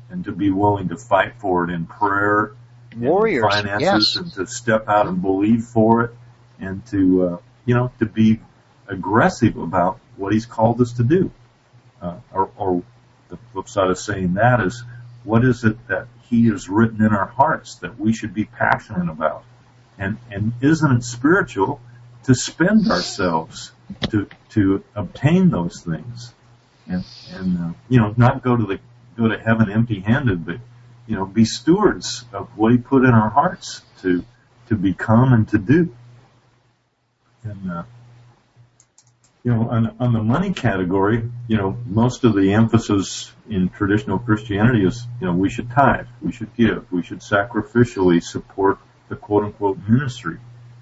and 0.10 0.26
to 0.26 0.32
be 0.32 0.52
willing 0.52 0.90
to 0.90 0.98
fight 0.98 1.34
for 1.40 1.64
it 1.64 1.72
in 1.72 1.86
prayer, 1.86 2.54
warriors, 2.96 3.44
finances, 3.44 3.82
yes. 3.82 4.16
and 4.16 4.32
to 4.34 4.48
step 4.48 4.88
out 4.88 5.08
and 5.08 5.22
believe 5.22 5.64
for 5.64 6.04
it, 6.04 6.12
and 6.60 6.86
to 6.88 7.28
uh, 7.28 7.38
you 7.66 7.74
know 7.74 7.92
to 8.00 8.06
be 8.06 8.40
aggressive 8.88 9.58
about 9.58 10.00
what 10.18 10.34
He's 10.34 10.46
called 10.46 10.80
us 10.82 10.94
to 10.94 11.04
do. 11.04 11.32
Uh, 12.02 12.20
or, 12.34 12.52
or 12.58 12.84
the 13.30 13.38
flip 13.52 13.68
side 13.68 13.90
of 13.90 13.98
saying 13.98 14.36
that 14.36 14.60
is, 14.62 14.84
what 15.24 15.44
is 15.44 15.64
it 15.64 15.76
that 15.88 16.08
he 16.36 16.50
has 16.50 16.70
written 16.70 17.04
in 17.04 17.14
our 17.14 17.28
hearts 17.28 17.76
that 17.76 18.00
we 18.00 18.14
should 18.14 18.34
be 18.34 18.46
passionate 18.46 19.10
about. 19.10 19.44
And, 19.98 20.18
and 20.32 20.54
isn't 20.62 20.92
it 20.92 21.04
spiritual 21.04 21.80
to 22.24 22.36
spend 22.36 22.88
ourselves 22.92 23.72
to, 24.10 24.28
to 24.50 24.84
obtain 24.96 25.50
those 25.50 25.82
things? 25.82 26.34
And, 26.88 27.04
and, 27.32 27.58
uh, 27.58 27.74
you 27.90 28.00
know, 28.00 28.14
not 28.18 28.44
go 28.44 28.56
to 28.56 28.66
the, 28.66 28.80
go 29.18 29.28
to 29.28 29.40
heaven 29.40 29.72
empty 29.72 30.02
handed, 30.02 30.46
but, 30.46 30.58
you 31.08 31.16
know, 31.16 31.26
be 31.26 31.46
stewards 31.46 32.26
of 32.34 32.50
what 32.58 32.72
he 32.72 32.78
put 32.78 33.06
in 33.06 33.12
our 33.12 33.30
hearts 33.30 33.82
to, 34.02 34.24
to 34.68 34.76
become 34.76 35.34
and 35.34 35.48
to 35.50 35.58
do. 35.58 35.96
And, 37.44 37.72
uh, 37.72 37.84
you 39.46 39.54
know, 39.54 39.70
on, 39.70 39.96
on 40.00 40.12
the 40.12 40.24
money 40.24 40.52
category, 40.52 41.22
you 41.48 41.56
know, 41.56 41.78
most 41.86 42.24
of 42.24 42.34
the 42.34 42.54
emphasis 42.54 43.32
in 43.48 43.70
traditional 43.70 44.18
Christianity 44.18 44.84
is, 44.84 45.06
you 45.22 45.28
know, 45.28 45.34
we 45.34 45.52
should 45.52 45.70
tithe, 45.70 46.08
we 46.20 46.32
should 46.32 46.56
give, 46.56 46.92
we 46.92 47.04
should 47.04 47.20
sacrificially 47.20 48.24
support 48.24 48.80
the 49.08 49.16
quote 49.16 49.44
unquote 49.44 49.78
ministry. 49.88 50.40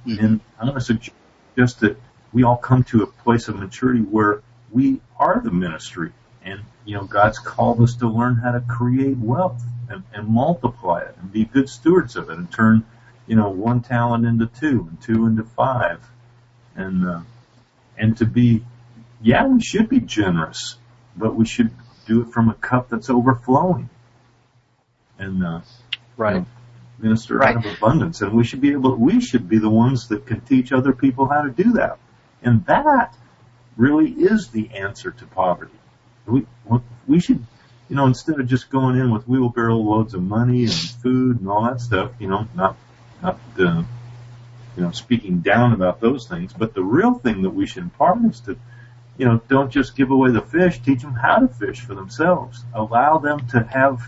Mm-hmm. 0.08 0.26
And 0.26 0.40
I'm 0.58 0.68
going 0.68 0.80
to 0.80 0.86
suggest 0.86 1.82
that 1.82 1.98
we 2.32 2.44
all 2.44 2.56
come 2.56 2.86
to 2.86 3.04
a 3.04 3.08
place 3.08 3.50
of 3.50 3.58
maturity 3.58 4.00
where 4.00 4.42
we 4.72 5.02
are 5.20 5.42
the 5.42 5.52
ministry. 5.52 6.14
And, 6.46 6.62
you 6.86 6.96
know, 6.96 7.04
God's 7.04 7.40
called 7.40 7.82
us 7.82 7.96
to 7.96 8.08
learn 8.08 8.36
how 8.36 8.54
to 8.54 8.62
create 8.62 9.18
wealth 9.18 9.62
and, 9.90 10.04
and 10.14 10.30
multiply 10.30 11.02
it 11.02 11.18
and 11.20 11.34
be 11.34 11.44
good 11.44 11.68
stewards 11.68 12.16
of 12.16 12.30
it 12.30 12.38
and 12.38 12.50
turn, 12.50 12.86
you 13.28 13.36
know, 13.36 13.50
one 13.50 13.82
talent 13.82 14.26
into 14.26 14.46
two 14.46 14.88
and 14.90 15.02
two 15.02 15.26
into 15.26 15.44
five. 15.44 16.00
And, 16.78 17.06
uh, 17.06 17.22
and 17.98 18.18
to 18.18 18.26
be, 18.26 18.64
yeah, 19.22 19.46
we 19.48 19.62
should 19.62 19.90
be 19.90 20.00
generous, 20.00 20.78
but 21.16 21.36
we 21.36 21.46
should 21.46 21.72
do 22.06 22.22
it 22.22 22.30
from 22.30 22.50
a 22.50 22.54
cup 22.54 22.90
that's 22.90 23.10
overflowing. 23.10 23.90
And, 25.18 25.44
uh, 25.44 25.62
right. 26.18 26.36
You 26.36 26.40
know, 26.40 26.46
minister 27.00 27.38
right. 27.38 27.56
out 27.56 27.66
of 27.66 27.78
abundance. 27.78 28.22
And 28.22 28.34
we 28.34 28.44
should 28.44 28.62
be 28.62 28.72
able, 28.72 28.96
we 28.96 29.20
should 29.22 29.50
be 29.50 29.58
the 29.58 29.70
ones 29.70 30.08
that 30.10 30.26
can 30.26 30.42
teach 30.42 30.72
other 30.72 30.94
people 30.94 31.28
how 31.28 31.42
to 31.42 31.50
do 31.50 31.74
that. 31.74 31.98
And 32.42 32.66
that 32.66 33.16
really 33.78 34.10
is 34.12 34.50
the 34.50 34.70
answer 34.76 35.12
to 35.12 35.26
poverty. 35.28 35.74
We, 36.26 36.46
we 37.08 37.20
should, 37.20 37.46
you 37.90 37.96
know, 37.96 38.06
instead 38.06 38.40
of 38.40 38.48
just 38.48 38.70
going 38.70 38.98
in 38.98 39.12
with 39.12 39.28
wheelbarrow 39.28 39.78
loads 39.78 40.14
of 40.14 40.24
money 40.24 40.64
and 40.64 40.74
food 40.74 41.40
and 41.40 41.50
all 41.50 41.64
that 41.66 41.82
stuff, 41.82 42.12
you 42.20 42.28
know, 42.28 42.48
not, 42.56 42.78
not, 43.22 43.40
uh, 43.60 43.84
you 44.76 44.84
know, 44.84 44.92
speaking 44.92 45.40
down 45.40 45.74
about 45.74 46.00
those 46.00 46.28
things. 46.28 46.54
But 46.54 46.74
the 46.74 46.84
real 46.84 47.14
thing 47.14 47.44
that 47.44 47.52
we 47.52 47.68
should 47.68 47.84
impart 47.84 48.18
is 48.26 48.40
to, 48.42 48.58
you 49.18 49.26
know, 49.26 49.42
don't 49.48 49.72
just 49.72 49.96
give 49.96 50.12
away 50.12 50.32
the 50.32 50.42
fish, 50.42 50.80
teach 50.80 51.02
them 51.02 51.14
how 51.14 51.40
to 51.40 51.48
fish 51.48 51.82
for 51.82 51.94
themselves. 51.96 52.64
Allow 52.74 53.20
them 53.20 53.48
to 53.50 53.64
have, 53.64 54.02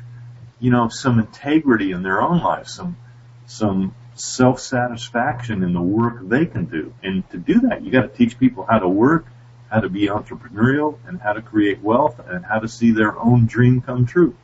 you 0.60 0.72
know, 0.72 0.90
some 0.90 1.20
integrity 1.20 1.92
in 1.92 2.04
their 2.04 2.22
own 2.22 2.42
life, 2.42 2.68
some, 2.68 2.98
some 3.46 3.94
self-satisfaction 4.16 5.62
in 5.64 5.74
the 5.74 5.82
work 5.82 6.28
they 6.28 6.46
can 6.46 6.66
do. 6.66 6.94
And 7.04 7.30
to 7.32 7.38
do 7.38 7.62
that, 7.62 7.84
you 7.84 7.92
got 7.92 8.02
to 8.02 8.08
teach 8.08 8.40
people 8.40 8.66
how 8.68 8.80
to 8.80 8.88
work, 8.88 9.28
how 9.70 9.82
to 9.82 9.90
be 9.90 10.08
entrepreneurial, 10.08 10.98
and 11.08 11.22
how 11.22 11.34
to 11.34 11.42
create 11.42 11.82
wealth, 11.82 12.20
and 12.28 12.44
how 12.46 12.60
to 12.60 12.68
see 12.68 12.92
their 12.92 13.18
own 13.20 13.46
dream 13.46 13.82
come 13.82 14.06
true. 14.06 14.36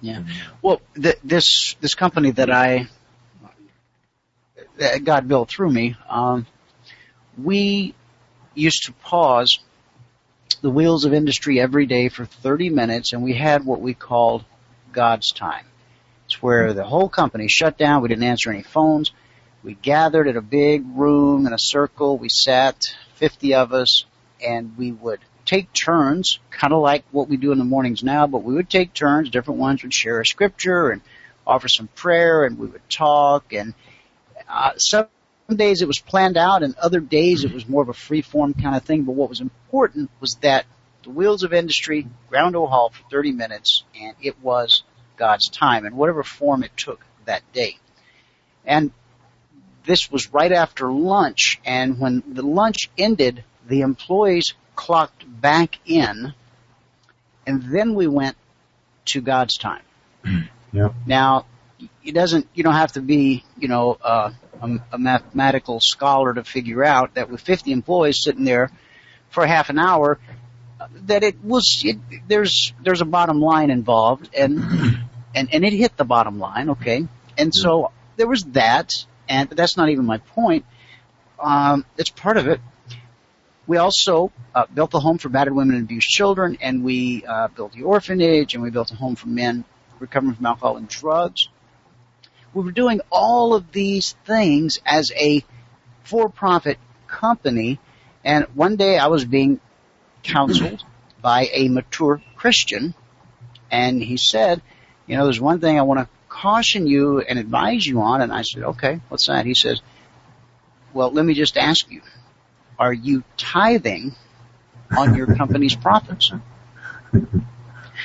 Yeah. 0.00 0.24
Well, 0.60 0.80
th- 1.00 1.18
this 1.22 1.76
this 1.80 1.94
company 1.94 2.32
that 2.32 2.50
I 2.50 2.88
that 4.78 5.04
God 5.04 5.28
built 5.28 5.50
through 5.50 5.70
me, 5.70 5.96
um, 6.08 6.46
we 7.42 7.94
used 8.54 8.84
to 8.84 8.92
pause 8.92 9.58
the 10.60 10.70
wheels 10.70 11.04
of 11.04 11.12
industry 11.12 11.60
every 11.60 11.86
day 11.86 12.08
for 12.08 12.24
30 12.24 12.70
minutes 12.70 13.12
and 13.12 13.22
we 13.22 13.34
had 13.34 13.64
what 13.64 13.80
we 13.80 13.94
called 13.94 14.44
God's 14.92 15.30
time. 15.30 15.66
It's 16.26 16.42
where 16.42 16.72
the 16.72 16.84
whole 16.84 17.08
company 17.08 17.48
shut 17.48 17.76
down. 17.76 18.02
We 18.02 18.08
didn't 18.08 18.24
answer 18.24 18.50
any 18.50 18.62
phones. 18.62 19.10
We 19.62 19.74
gathered 19.74 20.28
at 20.28 20.36
a 20.36 20.42
big 20.42 20.84
room 20.94 21.46
in 21.46 21.52
a 21.52 21.58
circle. 21.58 22.18
We 22.18 22.28
sat, 22.28 22.94
50 23.16 23.54
of 23.54 23.72
us, 23.72 24.04
and 24.44 24.76
we 24.76 24.92
would 24.92 25.20
take 25.44 25.72
turns, 25.72 26.38
kind 26.50 26.72
of 26.72 26.80
like 26.80 27.04
what 27.10 27.28
we 27.28 27.36
do 27.36 27.52
in 27.52 27.58
the 27.58 27.64
mornings 27.64 28.02
now, 28.02 28.26
but 28.26 28.42
we 28.42 28.54
would 28.54 28.70
take 28.70 28.94
turns. 28.94 29.30
Different 29.30 29.60
ones 29.60 29.82
would 29.82 29.94
share 29.94 30.20
a 30.20 30.26
scripture 30.26 30.90
and 30.90 31.02
offer 31.46 31.68
some 31.68 31.88
prayer 31.88 32.44
and 32.44 32.58
we 32.58 32.66
would 32.66 32.88
talk 32.88 33.52
and 33.52 33.74
uh, 34.48 34.72
some 34.76 35.06
days 35.54 35.82
it 35.82 35.88
was 35.88 35.98
planned 35.98 36.36
out 36.36 36.62
and 36.62 36.74
other 36.76 37.00
days 37.00 37.44
it 37.44 37.52
was 37.52 37.68
more 37.68 37.82
of 37.82 37.88
a 37.88 37.94
free 37.94 38.22
form 38.22 38.54
kind 38.54 38.76
of 38.76 38.82
thing. 38.82 39.02
But 39.02 39.12
what 39.12 39.28
was 39.28 39.40
important 39.40 40.10
was 40.20 40.36
that 40.42 40.66
the 41.02 41.10
wheels 41.10 41.42
of 41.42 41.52
industry 41.52 42.06
ground 42.28 42.54
to 42.54 42.60
a 42.60 42.66
halt 42.66 42.94
for 42.94 43.02
30 43.10 43.32
minutes 43.32 43.84
and 44.00 44.14
it 44.22 44.40
was 44.42 44.82
God's 45.16 45.48
time 45.48 45.84
in 45.86 45.96
whatever 45.96 46.22
form 46.22 46.62
it 46.62 46.76
took 46.76 47.04
that 47.26 47.42
day. 47.52 47.78
And 48.64 48.92
this 49.84 50.10
was 50.10 50.32
right 50.32 50.52
after 50.52 50.92
lunch, 50.92 51.60
and 51.64 51.98
when 51.98 52.22
the 52.26 52.42
lunch 52.42 52.90
ended, 52.96 53.44
the 53.66 53.80
employees 53.80 54.54
clocked 54.76 55.24
back 55.40 55.78
in, 55.84 56.34
and 57.46 57.62
then 57.62 57.94
we 57.94 58.06
went 58.06 58.36
to 59.06 59.20
God's 59.20 59.56
time. 59.56 59.82
Yep. 60.74 60.94
Now, 61.04 61.44
it 62.04 62.12
doesn't, 62.14 62.48
you 62.54 62.62
don't 62.62 62.74
have 62.74 62.92
to 62.92 63.00
be, 63.00 63.44
you 63.58 63.68
know, 63.68 63.96
uh, 64.02 64.30
a, 64.60 64.80
a 64.92 64.98
mathematical 64.98 65.80
scholar 65.80 66.34
to 66.34 66.44
figure 66.44 66.84
out 66.84 67.14
that 67.14 67.30
with 67.30 67.40
50 67.40 67.72
employees 67.72 68.22
sitting 68.22 68.44
there 68.44 68.70
for 69.30 69.46
half 69.46 69.70
an 69.70 69.78
hour, 69.78 70.18
that 71.06 71.22
it 71.22 71.42
was, 71.42 71.82
it, 71.84 71.98
there's, 72.28 72.72
there's 72.82 73.00
a 73.00 73.06
bottom 73.06 73.40
line 73.40 73.70
involved 73.70 74.28
and, 74.34 74.58
and, 75.34 75.52
and 75.52 75.64
it 75.64 75.72
hit 75.72 75.96
the 75.96 76.04
bottom 76.04 76.38
line, 76.38 76.70
okay? 76.70 77.06
And 77.38 77.54
so 77.54 77.92
there 78.16 78.26
was 78.26 78.44
that, 78.52 78.90
and 79.28 79.48
but 79.48 79.56
that's 79.56 79.76
not 79.76 79.88
even 79.88 80.04
my 80.04 80.18
point. 80.18 80.64
Um, 81.40 81.84
it's 81.96 82.10
part 82.10 82.36
of 82.36 82.46
it. 82.46 82.60
We 83.66 83.76
also 83.78 84.32
uh, 84.54 84.66
built 84.72 84.92
a 84.94 84.98
home 84.98 85.18
for 85.18 85.28
battered 85.28 85.54
women 85.54 85.76
and 85.76 85.84
abused 85.84 86.08
children, 86.08 86.58
and 86.60 86.84
we 86.84 87.24
uh, 87.24 87.48
built 87.48 87.72
the 87.72 87.84
orphanage, 87.84 88.54
and 88.54 88.62
we 88.62 88.70
built 88.70 88.90
a 88.92 88.96
home 88.96 89.16
for 89.16 89.28
men 89.28 89.64
recovering 89.98 90.34
from 90.34 90.46
alcohol 90.46 90.76
and 90.76 90.88
drugs. 90.88 91.48
We 92.54 92.62
were 92.62 92.72
doing 92.72 93.00
all 93.10 93.54
of 93.54 93.72
these 93.72 94.14
things 94.24 94.80
as 94.84 95.10
a 95.16 95.44
for-profit 96.04 96.78
company, 97.06 97.78
and 98.24 98.44
one 98.54 98.76
day 98.76 98.98
I 98.98 99.06
was 99.06 99.24
being 99.24 99.60
counseled 100.22 100.84
by 101.20 101.48
a 101.52 101.68
mature 101.68 102.20
Christian, 102.36 102.94
and 103.70 104.02
he 104.02 104.16
said, 104.16 104.60
you 105.06 105.16
know, 105.16 105.24
there's 105.24 105.40
one 105.40 105.60
thing 105.60 105.78
I 105.78 105.82
want 105.82 106.00
to 106.00 106.08
caution 106.28 106.86
you 106.86 107.20
and 107.20 107.38
advise 107.38 107.86
you 107.86 108.00
on, 108.02 108.20
and 108.20 108.32
I 108.32 108.42
said, 108.42 108.62
okay, 108.62 109.00
what's 109.08 109.28
that? 109.28 109.46
He 109.46 109.54
says, 109.54 109.80
well, 110.92 111.10
let 111.10 111.24
me 111.24 111.34
just 111.34 111.56
ask 111.56 111.90
you, 111.90 112.02
are 112.78 112.92
you 112.92 113.22
tithing 113.36 114.14
on 114.96 115.14
your 115.14 115.34
company's 115.36 115.74
profits? 115.74 116.32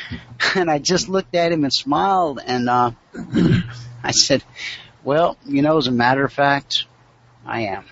and 0.55 0.69
I 0.69 0.79
just 0.79 1.09
looked 1.09 1.35
at 1.35 1.51
him 1.51 1.63
and 1.63 1.73
smiled, 1.73 2.39
and 2.45 2.69
uh, 2.69 2.91
I 4.03 4.11
said, 4.11 4.43
well, 5.03 5.37
you 5.45 5.61
know, 5.61 5.77
as 5.77 5.87
a 5.87 5.91
matter 5.91 6.23
of 6.23 6.33
fact, 6.33 6.85
I 7.45 7.61
am. 7.61 7.85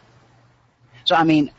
So, 1.06 1.16
I 1.16 1.24
mean, 1.24 1.52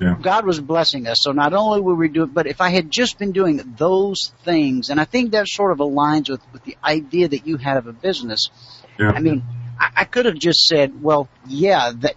Yeah. 0.00 0.16
God 0.20 0.46
was 0.46 0.60
blessing 0.60 1.06
us. 1.06 1.18
So 1.20 1.32
not 1.32 1.52
only 1.52 1.80
were 1.80 1.94
we 1.94 2.08
doing, 2.08 2.30
but 2.30 2.46
if 2.46 2.60
I 2.60 2.70
had 2.70 2.90
just 2.90 3.18
been 3.18 3.32
doing 3.32 3.74
those 3.76 4.32
things, 4.44 4.90
and 4.90 5.00
I 5.00 5.04
think 5.04 5.32
that 5.32 5.46
sort 5.48 5.72
of 5.72 5.78
aligns 5.78 6.28
with, 6.30 6.40
with 6.52 6.64
the 6.64 6.76
idea 6.82 7.28
that 7.28 7.46
you 7.46 7.56
had 7.56 7.76
of 7.76 7.86
a 7.86 7.92
business. 7.92 8.50
Yeah. 8.98 9.10
I 9.10 9.20
mean, 9.20 9.42
I, 9.78 9.90
I 9.96 10.04
could 10.04 10.26
have 10.26 10.36
just 10.38 10.66
said, 10.66 11.02
well, 11.02 11.28
yeah, 11.46 11.92
that, 11.96 12.16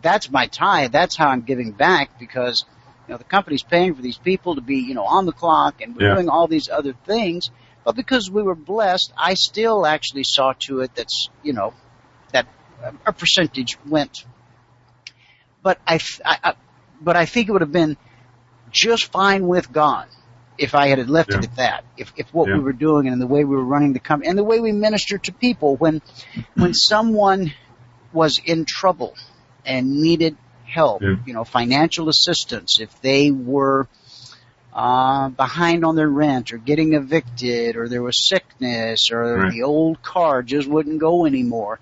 that's 0.00 0.30
my 0.30 0.46
tie. 0.46 0.88
That's 0.88 1.16
how 1.16 1.28
I'm 1.28 1.42
giving 1.42 1.72
back 1.72 2.18
because, 2.18 2.64
you 3.06 3.12
know, 3.12 3.18
the 3.18 3.24
company's 3.24 3.62
paying 3.62 3.94
for 3.94 4.02
these 4.02 4.18
people 4.18 4.54
to 4.54 4.60
be, 4.60 4.78
you 4.78 4.94
know, 4.94 5.04
on 5.04 5.26
the 5.26 5.32
clock 5.32 5.80
and 5.80 5.96
we're 5.96 6.08
Yeah. 6.08 6.14
doing 6.14 6.28
all 6.28 6.46
these 6.46 6.68
other 6.68 6.92
things. 6.92 7.50
But 7.84 7.96
because 7.96 8.30
we 8.30 8.42
were 8.42 8.54
blessed, 8.54 9.12
I 9.16 9.34
still 9.34 9.84
actually 9.86 10.24
saw 10.24 10.54
to 10.66 10.80
it 10.80 10.94
that's, 10.94 11.28
you 11.42 11.52
know, 11.52 11.74
that 12.32 12.46
a 13.04 13.12
percentage 13.12 13.76
went. 13.88 14.24
But 15.62 15.80
I, 15.86 16.00
I, 16.24 16.38
I 16.44 16.54
but 17.00 17.16
I 17.16 17.26
think 17.26 17.48
it 17.48 17.52
would 17.52 17.62
have 17.62 17.72
been 17.72 17.96
just 18.70 19.10
fine 19.10 19.46
with 19.46 19.72
God 19.72 20.06
if 20.56 20.74
I 20.74 20.88
had 20.88 21.10
left 21.10 21.30
it 21.34 21.42
at 21.42 21.56
that. 21.56 21.84
If, 21.96 22.12
if 22.16 22.32
what 22.32 22.48
Yeah. 22.48 22.56
we 22.56 22.60
were 22.60 22.72
doing 22.72 23.08
and 23.08 23.20
the 23.20 23.26
way 23.26 23.44
we 23.44 23.56
were 23.56 23.64
running 23.64 23.92
the 23.92 23.98
company 24.00 24.28
and 24.28 24.38
the 24.38 24.44
way 24.44 24.60
we 24.60 24.72
ministered 24.72 25.24
to 25.24 25.32
people 25.32 25.76
when, 25.76 26.02
when 26.54 26.72
someone 26.72 27.52
was 28.12 28.40
in 28.44 28.64
trouble 28.66 29.14
and 29.64 30.00
needed 30.00 30.36
help, 30.72 31.02
Yeah. 31.02 31.16
you 31.26 31.34
know, 31.34 31.44
financial 31.44 32.08
assistance, 32.08 32.80
if 32.80 33.00
they 33.02 33.30
were, 33.30 33.86
uh, 34.72 35.28
behind 35.28 35.84
on 35.84 35.96
their 35.96 36.08
rent 36.08 36.52
or 36.52 36.58
getting 36.58 36.94
evicted 36.94 37.76
or 37.76 37.88
there 37.88 38.02
was 38.02 38.26
sickness 38.26 39.10
or 39.12 39.36
Right. 39.36 39.52
the 39.52 39.62
old 39.62 40.02
car 40.02 40.42
just 40.42 40.66
wouldn't 40.66 40.98
go 40.98 41.26
anymore. 41.26 41.78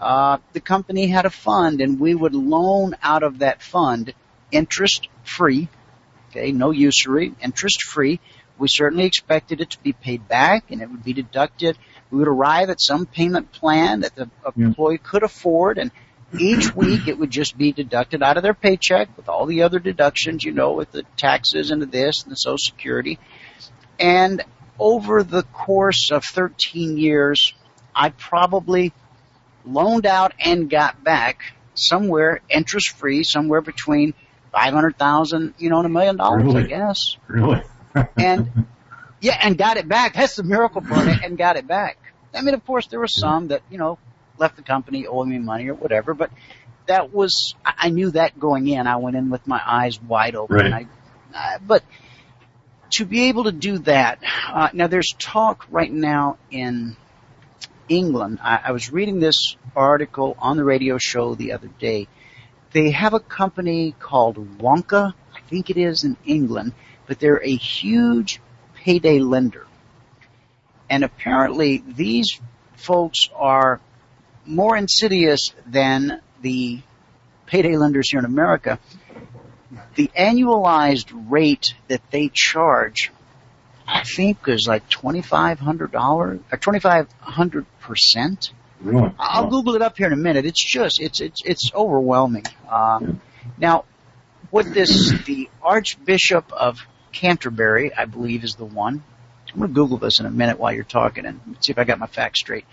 Uh, 0.00 0.38
the 0.52 0.60
company 0.60 1.06
had 1.06 1.24
a 1.24 1.30
fund 1.30 1.80
and 1.80 2.00
we 2.00 2.14
would 2.14 2.34
loan 2.34 2.96
out 3.02 3.22
of 3.22 3.38
that 3.38 3.62
fund 3.62 4.12
interest 4.50 5.08
free. 5.22 5.68
Okay, 6.30 6.50
no 6.50 6.72
usury, 6.72 7.32
interest 7.40 7.84
free. 7.84 8.18
We 8.58 8.66
certainly 8.68 9.04
expected 9.04 9.60
it 9.60 9.70
to 9.70 9.82
be 9.82 9.92
paid 9.92 10.26
back 10.26 10.64
and 10.70 10.82
it 10.82 10.90
would 10.90 11.04
be 11.04 11.12
deducted. 11.12 11.78
We 12.10 12.18
would 12.18 12.28
arrive 12.28 12.70
at 12.70 12.80
some 12.80 13.06
payment 13.06 13.52
plan 13.52 14.00
that 14.00 14.16
the 14.16 14.28
Yeah. 14.56 14.66
employee 14.66 14.98
could 14.98 15.22
afford 15.22 15.78
and 15.78 15.92
each 16.38 16.74
week 16.74 17.08
it 17.08 17.18
would 17.18 17.30
just 17.30 17.56
be 17.56 17.72
deducted 17.72 18.22
out 18.22 18.36
of 18.36 18.42
their 18.42 18.54
paycheck 18.54 19.16
with 19.16 19.28
all 19.28 19.46
the 19.46 19.62
other 19.62 19.78
deductions, 19.78 20.44
you 20.44 20.52
know, 20.52 20.72
with 20.72 20.90
the 20.92 21.04
taxes 21.16 21.70
and 21.70 21.82
the 21.82 21.86
this 21.86 22.22
and 22.22 22.32
the 22.32 22.36
social 22.36 22.58
security. 22.58 23.18
And 23.98 24.42
over 24.78 25.22
the 25.22 25.42
course 25.42 26.10
of 26.10 26.24
13 26.24 26.96
years, 26.96 27.54
I 27.94 28.10
probably 28.10 28.92
loaned 29.64 30.06
out 30.06 30.32
and 30.40 30.68
got 30.68 31.04
back 31.04 31.42
somewhere 31.74 32.40
interest 32.48 32.90
free, 32.96 33.22
somewhere 33.22 33.60
between 33.60 34.14
500,000, 34.52 35.54
you 35.58 35.70
know, 35.70 35.78
and 35.78 35.86
a 35.86 35.88
million 35.88 36.16
dollars, 36.16 36.54
I 36.54 36.62
guess. 36.62 37.16
Really? 37.28 37.62
And 38.16 38.66
yeah, 39.20 39.38
and 39.42 39.58
got 39.58 39.76
it 39.76 39.86
back. 39.86 40.14
That's 40.14 40.36
the 40.36 40.42
miracle 40.42 40.80
part 40.80 41.06
it, 41.08 41.22
and 41.22 41.36
got 41.36 41.56
it 41.56 41.66
back. 41.66 41.98
I 42.34 42.40
mean, 42.40 42.54
of 42.54 42.64
course, 42.64 42.86
there 42.86 42.98
were 42.98 43.06
some 43.06 43.48
that, 43.48 43.60
you 43.70 43.76
know, 43.76 43.98
left 44.42 44.56
the 44.56 44.62
company 44.62 45.06
owing 45.06 45.30
me 45.30 45.38
money 45.38 45.68
or 45.68 45.74
whatever, 45.74 46.12
but 46.12 46.30
that 46.86 47.14
was, 47.14 47.54
I 47.64 47.88
knew 47.90 48.10
that 48.10 48.38
going 48.38 48.66
in. 48.66 48.86
I 48.86 48.96
went 48.96 49.16
in 49.16 49.30
with 49.30 49.46
my 49.46 49.62
eyes 49.64 50.02
wide 50.02 50.34
open. 50.34 50.56
Right. 50.56 50.66
And 50.66 50.74
I, 50.74 50.86
uh, 51.34 51.58
but 51.64 51.84
to 52.90 53.06
be 53.06 53.28
able 53.28 53.44
to 53.44 53.52
do 53.52 53.78
that, 53.78 54.18
uh, 54.52 54.68
now 54.72 54.88
there's 54.88 55.14
talk 55.18 55.66
right 55.70 55.90
now 55.90 56.38
in 56.50 56.96
England. 57.88 58.40
I, 58.42 58.60
I 58.64 58.72
was 58.72 58.92
reading 58.92 59.20
this 59.20 59.56
article 59.76 60.36
on 60.38 60.56
the 60.56 60.64
radio 60.64 60.98
show 60.98 61.34
the 61.36 61.52
other 61.52 61.68
day. 61.78 62.08
They 62.72 62.90
have 62.90 63.14
a 63.14 63.20
company 63.20 63.94
called 63.98 64.60
Wonga, 64.60 65.14
I 65.34 65.40
think 65.48 65.70
it 65.70 65.76
is 65.76 66.04
in 66.04 66.16
England, 66.26 66.72
but 67.06 67.20
they're 67.20 67.42
a 67.42 67.54
huge 67.54 68.40
payday 68.74 69.20
lender. 69.20 69.66
And 70.90 71.04
apparently 71.04 71.82
these 71.86 72.40
folks 72.76 73.28
are 73.34 73.80
more 74.44 74.76
insidious 74.76 75.52
than 75.66 76.20
the 76.40 76.80
payday 77.46 77.76
lenders 77.76 78.10
here 78.10 78.18
in 78.18 78.24
America. 78.24 78.80
The 79.94 80.10
annualized 80.18 81.12
rate 81.30 81.74
that 81.88 82.02
they 82.10 82.30
charge, 82.32 83.12
I 83.86 84.02
think 84.04 84.48
is 84.48 84.66
like 84.66 84.88
$2,500 84.88 85.94
or 85.94 86.40
2,500%. 86.50 88.50
I'll 89.18 89.48
Google 89.48 89.76
it 89.76 89.82
up 89.82 89.96
here 89.96 90.08
in 90.08 90.12
a 90.12 90.16
minute. 90.16 90.44
It's 90.44 90.64
just, 90.64 91.00
it's, 91.00 91.20
it's, 91.20 91.42
it's 91.44 91.70
overwhelming. 91.74 92.44
Uh, 92.68 93.00
now, 93.58 93.84
what 94.50 94.72
this, 94.74 95.12
the 95.24 95.48
Archbishop 95.62 96.52
of 96.52 96.80
Canterbury, 97.12 97.94
I 97.94 98.06
believe 98.06 98.42
is 98.44 98.56
the 98.56 98.64
one. 98.64 99.04
I'm 99.52 99.58
going 99.58 99.70
to 99.70 99.74
Google 99.74 99.98
this 99.98 100.20
in 100.20 100.26
a 100.26 100.30
minute 100.30 100.58
while 100.58 100.72
you're 100.72 100.84
talking 100.84 101.26
and 101.26 101.40
see 101.60 101.72
if 101.72 101.78
I 101.78 101.84
got 101.84 101.98
my 101.98 102.06
facts 102.06 102.40
straight. 102.40 102.64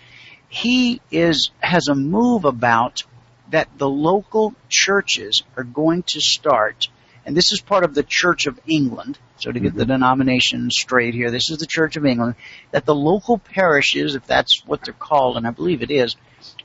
He 0.50 1.00
is, 1.12 1.52
has 1.60 1.86
a 1.86 1.94
move 1.94 2.44
about 2.44 3.04
that 3.50 3.68
the 3.78 3.88
local 3.88 4.54
churches 4.68 5.44
are 5.56 5.62
going 5.62 6.02
to 6.08 6.20
start, 6.20 6.88
and 7.24 7.36
this 7.36 7.52
is 7.52 7.60
part 7.60 7.84
of 7.84 7.94
the 7.94 8.02
Church 8.02 8.46
of 8.46 8.58
England, 8.66 9.16
so 9.36 9.52
to 9.52 9.60
get 9.60 9.74
the 9.74 9.82
mm-hmm. 9.82 9.92
denomination 9.92 10.70
straight 10.72 11.14
here, 11.14 11.30
this 11.30 11.50
is 11.50 11.58
the 11.58 11.66
Church 11.66 11.96
of 11.96 12.04
England, 12.04 12.34
that 12.72 12.84
the 12.84 12.94
local 12.94 13.38
parishes, 13.38 14.16
if 14.16 14.26
that's 14.26 14.64
what 14.66 14.84
they're 14.84 14.92
called, 14.92 15.36
and 15.36 15.46
I 15.46 15.50
believe 15.52 15.82
it 15.82 15.92
is, 15.92 16.16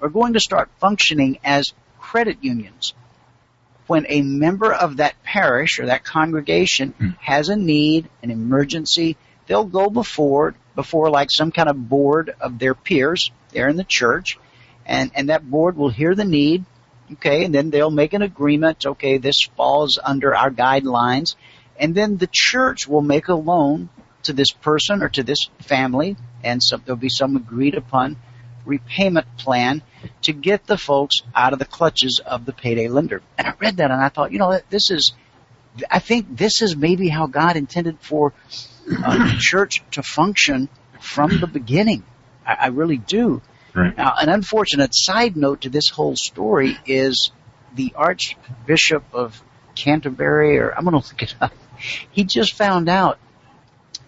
are 0.01 0.09
going 0.09 0.33
to 0.33 0.39
start 0.39 0.71
functioning 0.79 1.38
as 1.43 1.73
credit 1.99 2.39
unions. 2.41 2.95
When 3.86 4.07
a 4.09 4.23
member 4.23 4.73
of 4.73 4.97
that 4.97 5.21
parish 5.21 5.79
or 5.79 5.86
that 5.86 6.03
congregation 6.03 6.95
hmm. 6.97 7.09
has 7.19 7.49
a 7.49 7.55
need, 7.55 8.09
an 8.23 8.31
emergency, 8.31 9.15
they'll 9.45 9.63
go 9.63 9.91
before, 9.91 10.55
before 10.73 11.11
like 11.11 11.29
some 11.29 11.51
kind 11.51 11.69
of 11.69 11.88
board 11.88 12.33
of 12.41 12.57
their 12.57 12.73
peers 12.73 13.29
there 13.56 13.68
in 13.68 13.78
the 13.78 13.84
church, 13.84 14.38
and, 14.86 15.10
and 15.16 15.30
that 15.30 15.49
board 15.49 15.76
will 15.76 15.89
hear 15.89 16.14
the 16.14 16.26
need, 16.26 16.64
okay, 17.14 17.43
and 17.43 17.56
then 17.56 17.72
they'll 17.72 17.89
make 17.89 18.14
an 18.14 18.22
agreement, 18.22 18.86
okay, 18.86 19.18
this 19.18 19.49
falls 19.58 19.97
under 20.03 20.36
our 20.36 20.51
guidelines, 20.51 21.36
and 21.80 21.95
then 21.95 22.18
the 22.18 22.30
church 22.32 22.88
will 22.88 23.01
make 23.01 23.28
a 23.30 23.34
loan 23.34 23.89
to 24.24 24.34
this 24.34 24.51
person 24.51 25.01
or 25.01 25.10
to 25.10 25.24
this 25.24 25.49
family, 25.62 26.16
and 26.43 26.62
so 26.62 26.78
there'll 26.78 26.97
be 26.97 27.10
some 27.10 27.36
agreed 27.36 27.76
upon 27.76 28.18
repayment 28.66 29.26
plan 29.38 29.82
to 30.24 30.34
get 30.34 30.66
the 30.66 30.78
folks 30.78 31.18
out 31.34 31.53
of 31.53 31.60
the 31.60 31.66
clutches 31.66 32.22
of 32.26 32.45
the 32.45 32.53
payday 32.53 32.88
lender. 32.88 33.22
And 33.38 33.47
I 33.47 33.53
read 33.60 33.78
that 33.78 33.91
and 33.91 34.01
I 34.01 34.10
thought, 34.10 34.32
you 34.32 34.39
know, 34.39 34.60
this 34.70 34.89
is, 34.91 35.14
I 35.89 35.99
think 35.99 36.38
this 36.38 36.62
is 36.62 36.76
maybe 36.76 37.08
how 37.08 37.28
God 37.28 37.58
intended 37.58 37.99
for 37.99 38.34
uh, 39.03 39.32
the 39.32 39.36
church 39.39 39.84
to 39.91 40.03
function 40.03 40.70
from 40.99 41.39
the 41.39 41.47
beginning. 41.47 42.03
I, 42.45 42.53
I 42.53 42.67
really 42.67 42.97
do. 42.97 43.41
Right. 43.73 43.95
Now, 43.95 44.13
an 44.17 44.29
unfortunate 44.29 44.91
side 44.93 45.35
note 45.35 45.61
to 45.61 45.69
this 45.69 45.89
whole 45.89 46.15
story 46.15 46.77
is 46.85 47.31
the 47.75 47.93
Archbishop 47.95 49.03
of 49.13 49.41
Canterbury, 49.75 50.57
or 50.57 50.71
I'm 50.71 50.85
going 50.85 51.01
to 51.01 51.07
look 51.07 51.21
it 51.21 51.35
up. 51.41 51.53
He 52.11 52.23
just 52.23 52.53
found 52.53 52.87
out 52.87 53.19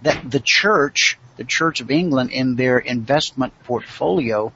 that 0.03 0.29
the 0.29 0.41
church, 0.43 1.17
the 1.35 1.43
Church 1.43 1.81
of 1.81 1.91
England, 1.91 2.31
in 2.31 2.55
their 2.55 2.79
investment 2.79 3.53
portfolio, 3.65 4.53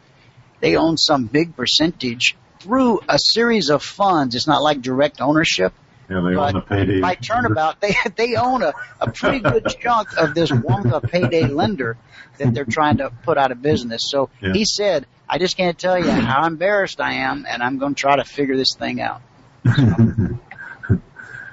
they 0.62 0.78
own 0.78 0.96
some 0.98 1.26
big 1.26 1.56
percentage 1.56 2.38
through 2.60 3.02
a 3.10 3.18
series 3.20 3.70
of 3.70 3.84
funds. 3.84 4.36
It's 4.36 4.48
not 4.48 4.62
like 4.62 4.82
direct 4.82 5.20
ownership. 5.20 5.74
Yeah, 6.12 6.20
they 6.20 6.36
own 6.36 6.54
the 6.54 6.60
payday. 6.62 7.00
By 7.00 7.16
turnabout, 7.16 7.80
they 7.80 7.96
they 8.18 8.36
own 8.36 8.64
a, 8.64 8.74
a 9.00 9.10
pretty 9.10 9.40
good 9.40 9.66
chunk 9.80 10.18
of 10.18 10.34
this 10.34 10.52
Wonga 10.52 11.00
payday 11.00 11.48
lender 11.48 11.96
that 12.38 12.54
they're 12.54 12.66
trying 12.66 12.98
to 12.98 13.12
put 13.24 13.38
out 13.38 13.54
of 13.54 13.62
business. 13.62 14.02
So 14.10 14.30
Yeah. 14.42 14.52
he 14.52 14.66
said, 14.66 15.06
"I 15.30 15.38
just 15.38 15.56
can't 15.56 15.80
tell 15.80 15.98
you 15.98 16.12
how 16.12 16.46
embarrassed 16.46 17.00
I 17.00 17.14
am, 17.14 17.46
and 17.50 17.64
I'm 17.64 17.78
going 17.78 17.96
to 17.96 18.00
try 18.00 18.18
to 18.18 18.26
figure 18.26 18.58
this 18.58 18.76
thing 18.76 19.00
out." 19.00 19.22
well, 19.64 20.40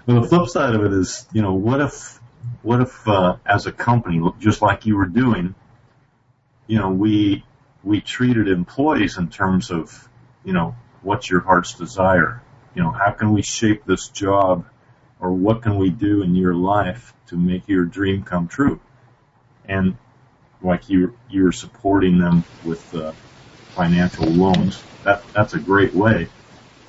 the 0.07 0.27
flip 0.29 0.49
side 0.49 0.75
of 0.75 0.85
it 0.85 0.93
is, 0.93 1.29
you 1.33 1.43
know, 1.43 1.55
what 1.55 1.81
if, 1.81 2.19
what 2.63 2.81
if, 2.81 3.07
uh, 3.07 3.37
as 3.47 3.67
a 3.67 3.73
company, 3.73 4.21
just 4.41 4.61
like 4.61 4.87
you 4.87 4.97
were 4.97 5.07
doing, 5.07 5.55
you 6.67 6.79
know, 6.79 6.91
we, 6.91 7.45
we 7.85 8.01
treated 8.01 8.49
employees 8.49 9.19
in 9.19 9.29
terms 9.29 9.71
of, 9.71 10.09
you 10.45 10.53
know, 10.53 10.75
what's 11.03 11.31
your 11.31 11.41
heart's 11.41 11.75
desire? 11.75 12.43
You 12.79 12.85
know, 12.85 12.93
how 12.93 13.11
can 13.11 13.33
we 13.33 13.43
shape 13.43 13.85
this 13.87 14.07
job 14.07 14.65
or 15.19 15.33
what 15.33 15.63
can 15.63 15.79
we 15.79 15.91
do 15.91 16.23
in 16.23 16.37
your 16.37 16.55
life 16.55 17.13
to 17.27 17.37
make 17.37 17.67
your 17.67 17.85
dream 17.85 18.23
come 18.23 18.47
true? 18.47 18.79
And 19.65 19.97
like 20.63 20.89
you, 20.89 21.19
you're 21.29 21.51
supporting 21.51 22.21
them 22.21 22.45
with, 22.65 22.95
uh, 22.95 23.15
financial 23.75 24.27
loans. 24.27 24.85
That, 25.03 25.25
that's 25.33 25.55
a 25.55 25.59
great 25.59 25.93
way. 25.93 26.29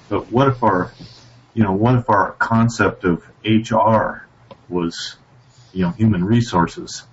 But 0.10 0.32
what 0.32 0.48
if 0.50 0.62
our, 0.62 0.94
you 1.56 1.64
know, 1.64 1.72
what 1.72 1.96
if 1.96 2.08
our 2.08 2.34
concept 2.34 3.04
of 3.04 3.24
HR 3.44 4.28
was, 4.70 5.18
you 5.74 5.86
know, 5.86 5.90
human 5.90 6.24
resources? 6.24 7.04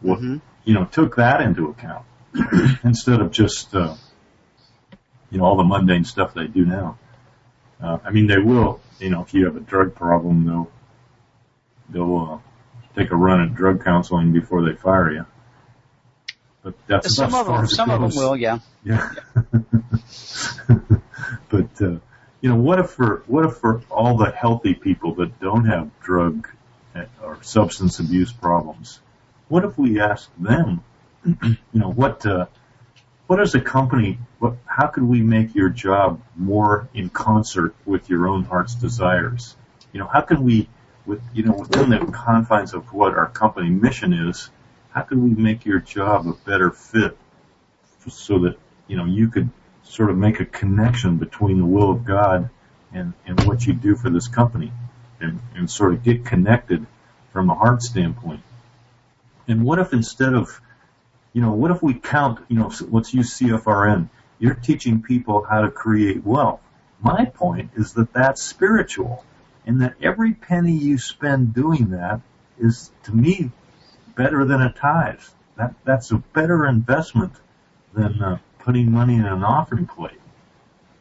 What, 0.00 0.18
Mhm. 0.18 0.40
you 0.64 0.74
know, 0.74 0.84
took 0.84 1.14
that 1.14 1.42
into 1.42 1.68
account 1.68 2.04
instead 2.82 3.20
of 3.20 3.30
just, 3.30 3.72
uh, 3.72 3.94
you 5.30 5.38
know, 5.38 5.44
all 5.44 5.56
the 5.56 5.62
mundane 5.62 6.02
stuff 6.02 6.34
they 6.34 6.48
do 6.48 6.66
now. 6.66 6.98
Uh, 7.80 7.98
I 8.04 8.10
mean, 8.10 8.26
they 8.26 8.38
will, 8.38 8.80
you 8.98 9.10
know, 9.10 9.22
if 9.22 9.34
you 9.34 9.44
have 9.46 9.56
a 9.56 9.60
drug 9.60 9.94
problem, 9.94 10.46
they'll, 10.46 10.70
they'll, 11.90 12.16
uh, 12.16 12.38
take 12.96 13.10
a 13.10 13.16
run 13.16 13.42
at 13.42 13.54
drug 13.54 13.84
counseling 13.84 14.32
before 14.32 14.64
they 14.64 14.74
fire 14.74 15.12
you. 15.12 15.26
But 16.62 16.74
that's 16.86 17.14
Some 17.14 17.34
of 17.34 17.46
them, 17.46 17.66
some 17.68 17.90
of 17.90 18.00
them 18.00 18.10
will, 18.16 18.36
yeah. 18.36 18.58
Yeah. 18.82 19.12
but 21.48 21.80
uh, 21.80 21.98
you 22.40 22.48
know, 22.48 22.56
what 22.56 22.80
if 22.80 22.90
for 22.90 23.22
what 23.26 23.44
if 23.44 23.58
for 23.58 23.82
all 23.90 24.16
the 24.16 24.30
healthy 24.30 24.74
people 24.74 25.14
that 25.16 25.38
don't 25.38 25.66
have 25.66 25.90
drug 26.00 26.48
or 27.22 27.38
substance 27.42 28.00
abuse 28.00 28.32
problems, 28.32 29.00
what 29.48 29.64
if 29.64 29.78
we 29.78 30.00
asked 30.00 30.30
them, 30.42 30.82
you 31.24 31.56
know, 31.72 31.90
what 31.90 32.26
uh, 32.26 32.46
what 33.26 33.40
is 33.40 33.54
a 33.54 33.60
company? 33.60 34.18
What 34.38 34.54
how 34.66 34.86
could 34.88 35.02
we 35.02 35.20
make 35.20 35.54
your 35.54 35.68
job 35.68 36.20
more 36.36 36.88
in 36.94 37.08
concert 37.08 37.74
with 37.84 38.08
your 38.08 38.28
own 38.28 38.44
heart's 38.44 38.74
desires? 38.74 39.56
You 39.92 40.00
know, 40.00 40.06
how 40.06 40.20
can 40.20 40.42
we, 40.44 40.68
with 41.06 41.22
you 41.34 41.42
know, 41.42 41.54
within 41.54 41.90
the 41.90 41.98
confines 42.12 42.74
of 42.74 42.92
what 42.92 43.14
our 43.14 43.28
company 43.28 43.70
mission 43.70 44.12
is, 44.12 44.50
how 44.90 45.02
can 45.02 45.22
we 45.22 45.30
make 45.30 45.64
your 45.64 45.80
job 45.80 46.26
a 46.26 46.32
better 46.48 46.70
fit 46.70 47.16
so 48.08 48.38
that 48.40 48.56
you 48.86 48.96
know 48.96 49.04
you 49.04 49.28
could 49.28 49.50
sort 49.82 50.10
of 50.10 50.16
make 50.16 50.38
a 50.40 50.44
connection 50.44 51.16
between 51.16 51.58
the 51.58 51.66
will 51.66 51.90
of 51.90 52.04
God 52.04 52.50
and 52.92 53.12
and 53.26 53.40
what 53.44 53.66
you 53.66 53.72
do 53.72 53.96
for 53.96 54.10
this 54.10 54.28
company, 54.28 54.72
and 55.20 55.40
and 55.54 55.70
sort 55.70 55.92
of 55.92 56.04
get 56.04 56.24
connected 56.24 56.86
from 57.32 57.50
a 57.50 57.54
heart 57.54 57.82
standpoint. 57.82 58.40
And 59.48 59.64
what 59.64 59.78
if 59.78 59.92
instead 59.92 60.34
of, 60.34 60.60
you 61.36 61.42
know, 61.42 61.52
what 61.52 61.70
if 61.70 61.82
we 61.82 61.92
count, 61.92 62.42
you 62.48 62.56
know, 62.56 62.72
let's 62.88 63.12
use 63.12 63.38
CFRN. 63.38 64.08
You're 64.38 64.54
teaching 64.54 65.02
people 65.02 65.44
how 65.44 65.60
to 65.60 65.70
create 65.70 66.24
wealth. 66.24 66.60
My 66.98 67.26
point 67.26 67.72
is 67.76 67.92
that 67.92 68.14
that's 68.14 68.42
spiritual, 68.42 69.22
and 69.66 69.82
that 69.82 69.96
every 70.00 70.32
penny 70.32 70.72
you 70.72 70.96
spend 70.96 71.52
doing 71.52 71.90
that 71.90 72.22
is, 72.58 72.90
to 73.02 73.14
me, 73.14 73.50
better 74.14 74.46
than 74.46 74.62
a 74.62 74.72
tithe. 74.72 75.20
That 75.56 75.74
that's 75.84 76.10
a 76.10 76.16
better 76.16 76.64
investment 76.64 77.34
than 77.92 78.22
uh, 78.22 78.38
putting 78.60 78.90
money 78.90 79.16
in 79.16 79.26
an 79.26 79.44
offering 79.44 79.86
plate 79.86 80.18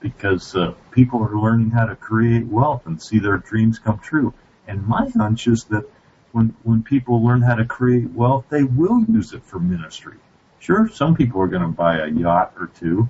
because 0.01 0.53
uh, 0.53 0.73
people 0.91 1.23
are 1.23 1.39
learning 1.39 1.69
how 1.69 1.85
to 1.85 1.95
create 1.95 2.45
wealth 2.45 2.85
and 2.87 3.01
see 3.01 3.19
their 3.19 3.37
dreams 3.37 3.79
come 3.79 3.99
true. 3.99 4.33
And 4.67 4.85
my 4.85 5.07
hunch 5.15 5.47
is 5.47 5.63
that 5.65 5.85
when 6.33 6.53
when 6.63 6.83
people 6.83 7.23
learn 7.23 7.41
how 7.41 7.55
to 7.55 7.63
create 7.63 8.11
wealth, 8.11 8.47
they 8.49 8.63
will 8.63 9.01
use 9.05 9.31
it 9.31 9.45
for 9.45 9.61
ministry. 9.61 10.17
Sure, 10.65 10.89
some 10.89 11.15
people 11.15 11.39
are 11.41 11.47
going 11.47 11.61
to 11.61 11.67
buy 11.67 11.99
a 11.99 12.07
yacht 12.07 12.53
or 12.59 12.67
2 12.67 13.07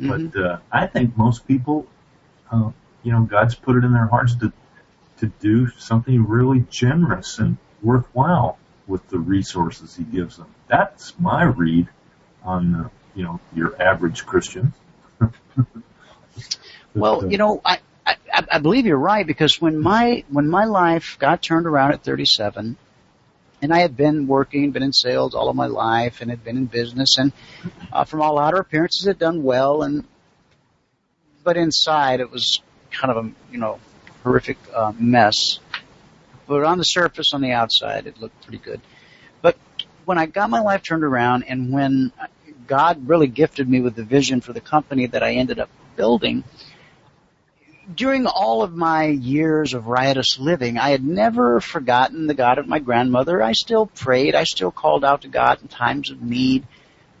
Mhm. 0.00 0.32
but 0.32 0.40
uh, 0.40 0.58
I 0.72 0.86
think 0.86 1.16
most 1.16 1.46
people, 1.46 1.86
uh, 2.50 2.70
you 3.04 3.12
know, 3.12 3.22
God's 3.22 3.54
put 3.54 3.76
it 3.76 3.84
in 3.84 3.92
their 3.92 4.06
hearts 4.06 4.34
to 4.36 4.52
to 5.18 5.26
do 5.40 5.68
something 5.78 6.26
really 6.26 6.64
generous 6.70 7.38
and 7.38 7.56
worthwhile 7.82 8.58
with 8.86 9.06
the 9.08 9.18
resources 9.18 9.96
He 9.96 10.04
gives 10.04 10.36
them. 10.36 10.46
That's 10.66 11.14
my 11.20 11.44
read 11.44 11.88
on 12.42 12.74
uh, 12.74 12.88
you 13.14 13.22
know 13.24 13.40
your 13.54 13.80
average 13.80 14.26
Christian. 14.26 14.72
Well, 16.94 17.24
uh, 17.24 17.28
you 17.28 17.38
know, 17.38 17.60
I, 17.64 17.78
I 18.06 18.16
I 18.52 18.58
believe 18.58 18.86
you're 18.86 18.96
right 18.98 19.26
because 19.26 19.60
when 19.60 19.78
my 19.78 20.24
when 20.28 20.48
my 20.48 20.64
life 20.64 21.16
got 21.20 21.42
turned 21.42 21.66
around 21.66 21.92
at 21.92 22.02
37, 22.02 22.76
and 23.60 23.72
I 23.72 23.80
had 23.80 23.96
been 23.96 24.26
working, 24.26 24.70
been 24.70 24.82
in 24.82 24.92
sales 24.92 25.34
all 25.34 25.48
of 25.48 25.56
my 25.56 25.66
life, 25.66 26.20
and 26.20 26.30
had 26.30 26.44
been 26.44 26.56
in 26.56 26.66
business, 26.66 27.18
and 27.18 27.32
uh, 27.92 28.04
from 28.04 28.22
all 28.22 28.38
outer 28.38 28.58
appearances, 28.58 29.06
had 29.06 29.18
done 29.18 29.42
well, 29.42 29.82
and 29.82 30.04
but 31.44 31.56
inside 31.56 32.20
it 32.20 32.30
was 32.30 32.60
kind 32.90 33.16
of 33.16 33.26
a 33.26 33.30
you 33.50 33.58
know 33.58 33.80
horrific 34.22 34.58
uh, 34.74 34.92
mess. 34.98 35.58
But 36.46 36.64
on 36.64 36.78
the 36.78 36.84
surface, 36.84 37.32
on 37.34 37.42
the 37.42 37.52
outside, 37.52 38.06
it 38.06 38.20
looked 38.20 38.42
pretty 38.42 38.58
good. 38.58 38.80
But 39.42 39.56
when 40.04 40.18
I 40.18 40.26
got 40.26 40.48
my 40.48 40.60
life 40.60 40.82
turned 40.82 41.04
around, 41.04 41.44
and 41.44 41.72
when 41.72 42.12
God 42.66 43.08
really 43.08 43.26
gifted 43.26 43.68
me 43.68 43.80
with 43.80 43.96
the 43.96 44.04
vision 44.04 44.40
for 44.40 44.52
the 44.52 44.60
company 44.60 45.06
that 45.06 45.22
I 45.22 45.34
ended 45.34 45.58
up 45.58 45.68
building, 45.96 46.44
during 47.94 48.26
all 48.26 48.62
of 48.62 48.74
my 48.74 49.06
years 49.06 49.72
of 49.72 49.86
riotous 49.86 50.38
living, 50.38 50.78
I 50.78 50.90
had 50.90 51.04
never 51.04 51.60
forgotten 51.60 52.26
the 52.26 52.34
God 52.34 52.58
of 52.58 52.66
my 52.66 52.78
grandmother. 52.78 53.42
I 53.42 53.52
still 53.52 53.86
prayed. 53.86 54.34
I 54.34 54.44
still 54.44 54.70
called 54.70 55.04
out 55.04 55.22
to 55.22 55.28
God 55.28 55.62
in 55.62 55.68
times 55.68 56.10
of 56.10 56.20
need. 56.20 56.66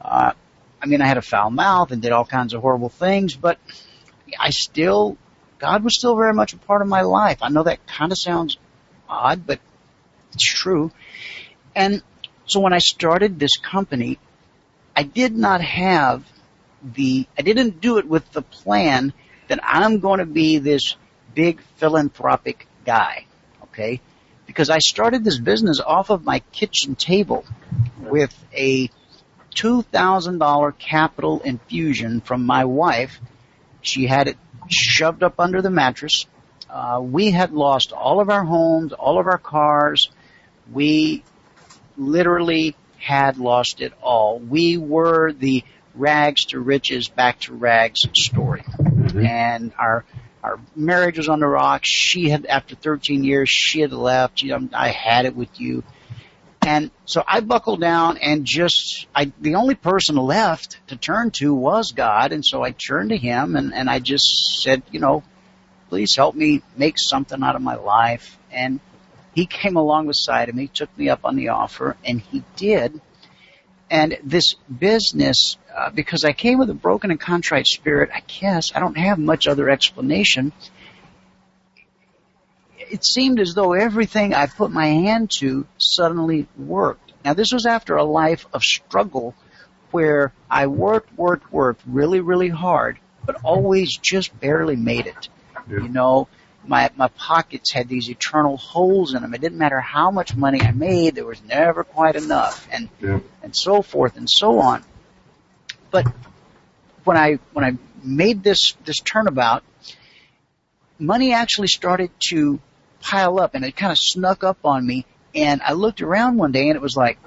Uh, 0.00 0.32
I 0.80 0.86
mean, 0.86 1.00
I 1.00 1.06
had 1.06 1.16
a 1.16 1.22
foul 1.22 1.50
mouth 1.50 1.90
and 1.90 2.02
did 2.02 2.12
all 2.12 2.24
kinds 2.24 2.52
of 2.52 2.60
horrible 2.60 2.90
things, 2.90 3.34
but 3.34 3.58
I 4.38 4.50
still, 4.50 5.16
God 5.58 5.82
was 5.82 5.96
still 5.96 6.16
very 6.16 6.34
much 6.34 6.52
a 6.52 6.58
part 6.58 6.82
of 6.82 6.88
my 6.88 7.00
life. 7.00 7.38
I 7.42 7.48
know 7.48 7.62
that 7.62 7.86
kind 7.86 8.12
of 8.12 8.18
sounds 8.18 8.58
odd, 9.08 9.46
but 9.46 9.60
it's 10.34 10.44
true. 10.44 10.92
And 11.74 12.02
so 12.46 12.60
when 12.60 12.72
I 12.72 12.78
started 12.78 13.38
this 13.38 13.56
company, 13.56 14.18
I 14.94 15.02
did 15.02 15.34
not 15.34 15.62
have 15.62 16.24
the, 16.82 17.26
I 17.38 17.42
didn't 17.42 17.80
do 17.80 17.98
it 17.98 18.06
with 18.06 18.30
the 18.32 18.42
plan 18.42 19.14
that 19.48 19.60
I'm 19.62 20.00
going 20.00 20.20
to 20.20 20.26
be 20.26 20.58
this 20.58 20.96
big 21.34 21.60
philanthropic 21.76 22.66
guy. 22.84 23.26
Okay. 23.64 24.00
Because 24.46 24.70
I 24.70 24.78
started 24.78 25.24
this 25.24 25.38
business 25.38 25.80
off 25.80 26.10
of 26.10 26.24
my 26.24 26.40
kitchen 26.52 26.94
table 26.94 27.44
with 28.00 28.34
a 28.54 28.90
$2,000 29.54 30.78
capital 30.78 31.40
infusion 31.40 32.20
from 32.20 32.46
my 32.46 32.64
wife. 32.64 33.20
She 33.82 34.06
had 34.06 34.28
it 34.28 34.36
shoved 34.68 35.22
up 35.22 35.38
under 35.38 35.62
the 35.62 35.70
mattress. 35.70 36.26
Uh, 36.70 37.00
we 37.02 37.30
had 37.30 37.52
lost 37.52 37.92
all 37.92 38.20
of 38.20 38.30
our 38.30 38.44
homes, 38.44 38.92
all 38.92 39.18
of 39.18 39.26
our 39.26 39.38
cars. 39.38 40.10
We 40.72 41.24
literally 41.96 42.76
had 42.98 43.38
lost 43.38 43.80
it 43.80 43.92
all. 44.02 44.38
We 44.38 44.76
were 44.76 45.32
the 45.32 45.64
rags 45.94 46.44
to 46.46 46.60
riches, 46.60 47.08
back 47.08 47.40
to 47.40 47.54
rags 47.54 48.00
story. 48.14 48.64
Mm-hmm. 49.08 49.26
And 49.26 49.72
our 49.78 50.04
our 50.42 50.60
marriage 50.76 51.18
was 51.18 51.28
on 51.28 51.40
the 51.40 51.46
rocks. 51.46 51.88
She 51.88 52.28
had, 52.28 52.46
after 52.46 52.74
13 52.74 53.24
years, 53.24 53.48
she 53.48 53.80
had 53.80 53.92
left. 53.92 54.42
You 54.42 54.50
know, 54.50 54.68
I 54.72 54.90
had 54.90 55.26
it 55.26 55.34
with 55.34 55.60
you. 55.60 55.82
And 56.62 56.90
so 57.06 57.24
I 57.26 57.40
buckled 57.40 57.80
down 57.80 58.18
and 58.18 58.44
just, 58.44 59.06
I, 59.14 59.32
the 59.40 59.54
only 59.54 59.74
person 59.74 60.16
left 60.16 60.78
to 60.88 60.96
turn 60.96 61.30
to 61.32 61.54
was 61.54 61.92
God. 61.92 62.32
And 62.32 62.44
so 62.44 62.62
I 62.62 62.72
turned 62.72 63.10
to 63.10 63.16
Him 63.16 63.56
and, 63.56 63.72
and 63.72 63.88
I 63.88 64.00
just 64.00 64.60
said, 64.62 64.82
you 64.90 65.00
know, 65.00 65.22
please 65.88 66.14
help 66.14 66.34
me 66.34 66.62
make 66.76 66.98
something 66.98 67.42
out 67.42 67.56
of 67.56 67.62
my 67.62 67.76
life. 67.76 68.38
And 68.50 68.80
He 69.34 69.46
came 69.46 69.76
along 69.76 70.08
beside 70.08 70.48
of 70.48 70.54
me, 70.54 70.66
took 70.66 70.96
me 70.98 71.08
up 71.08 71.20
on 71.24 71.36
the 71.36 71.48
offer, 71.48 71.96
and 72.04 72.20
He 72.20 72.44
did. 72.56 73.00
And 73.90 74.18
this 74.22 74.54
business, 74.54 75.56
uh, 75.74 75.90
because 75.90 76.24
I 76.24 76.32
came 76.32 76.58
with 76.58 76.68
a 76.68 76.74
broken 76.74 77.10
and 77.10 77.18
contrite 77.18 77.66
spirit, 77.66 78.10
I 78.14 78.20
guess 78.20 78.74
I 78.74 78.80
don't 78.80 78.98
have 78.98 79.18
much 79.18 79.48
other 79.48 79.70
explanation. 79.70 80.52
It 82.78 83.04
seemed 83.04 83.40
as 83.40 83.54
though 83.54 83.72
everything 83.72 84.34
I 84.34 84.46
put 84.46 84.70
my 84.70 84.86
hand 84.86 85.30
to 85.38 85.66
suddenly 85.78 86.48
worked. 86.56 87.12
Now 87.24 87.34
this 87.34 87.52
was 87.52 87.66
after 87.66 87.96
a 87.96 88.04
life 88.04 88.46
of 88.52 88.62
struggle 88.62 89.34
where 89.90 90.32
I 90.50 90.66
worked, 90.66 91.16
worked, 91.16 91.50
worked 91.52 91.82
really, 91.86 92.20
really 92.20 92.48
hard, 92.48 92.98
but 93.24 93.36
always 93.42 93.96
just 93.96 94.38
barely 94.38 94.76
made 94.76 95.06
it. 95.06 95.28
Yeah. 95.68 95.82
You 95.82 95.88
know, 95.88 96.28
my 96.68 96.90
my 96.96 97.08
pockets 97.08 97.72
had 97.72 97.88
these 97.88 98.08
eternal 98.10 98.56
holes 98.56 99.14
in 99.14 99.22
them. 99.22 99.34
It 99.34 99.40
didn't 99.40 99.58
matter 99.58 99.80
how 99.80 100.10
much 100.10 100.36
money 100.36 100.60
I 100.60 100.70
made, 100.72 101.14
there 101.14 101.24
was 101.24 101.42
never 101.42 101.82
quite 101.82 102.14
enough, 102.14 102.68
and 102.70 102.88
Yeah. 103.00 103.20
and 103.42 103.56
so 103.56 103.82
forth 103.82 104.16
and 104.16 104.28
so 104.30 104.60
on. 104.60 104.84
But 105.90 106.06
when 107.04 107.16
I 107.16 107.38
when 107.52 107.64
I 107.64 107.78
made 108.02 108.42
this 108.42 108.72
this 108.84 108.96
turnabout, 108.98 109.62
money 110.98 111.32
actually 111.32 111.68
started 111.68 112.10
to 112.30 112.60
pile 113.00 113.40
up, 113.40 113.54
and 113.54 113.64
it 113.64 113.74
kind 113.74 113.92
of 113.92 113.98
snuck 113.98 114.44
up 114.44 114.58
on 114.64 114.86
me. 114.86 115.06
And 115.34 115.62
I 115.62 115.72
looked 115.72 116.02
around 116.02 116.36
one 116.36 116.52
day, 116.52 116.68
and 116.68 116.76
it 116.76 116.82
was 116.82 116.96
like, 116.96 117.18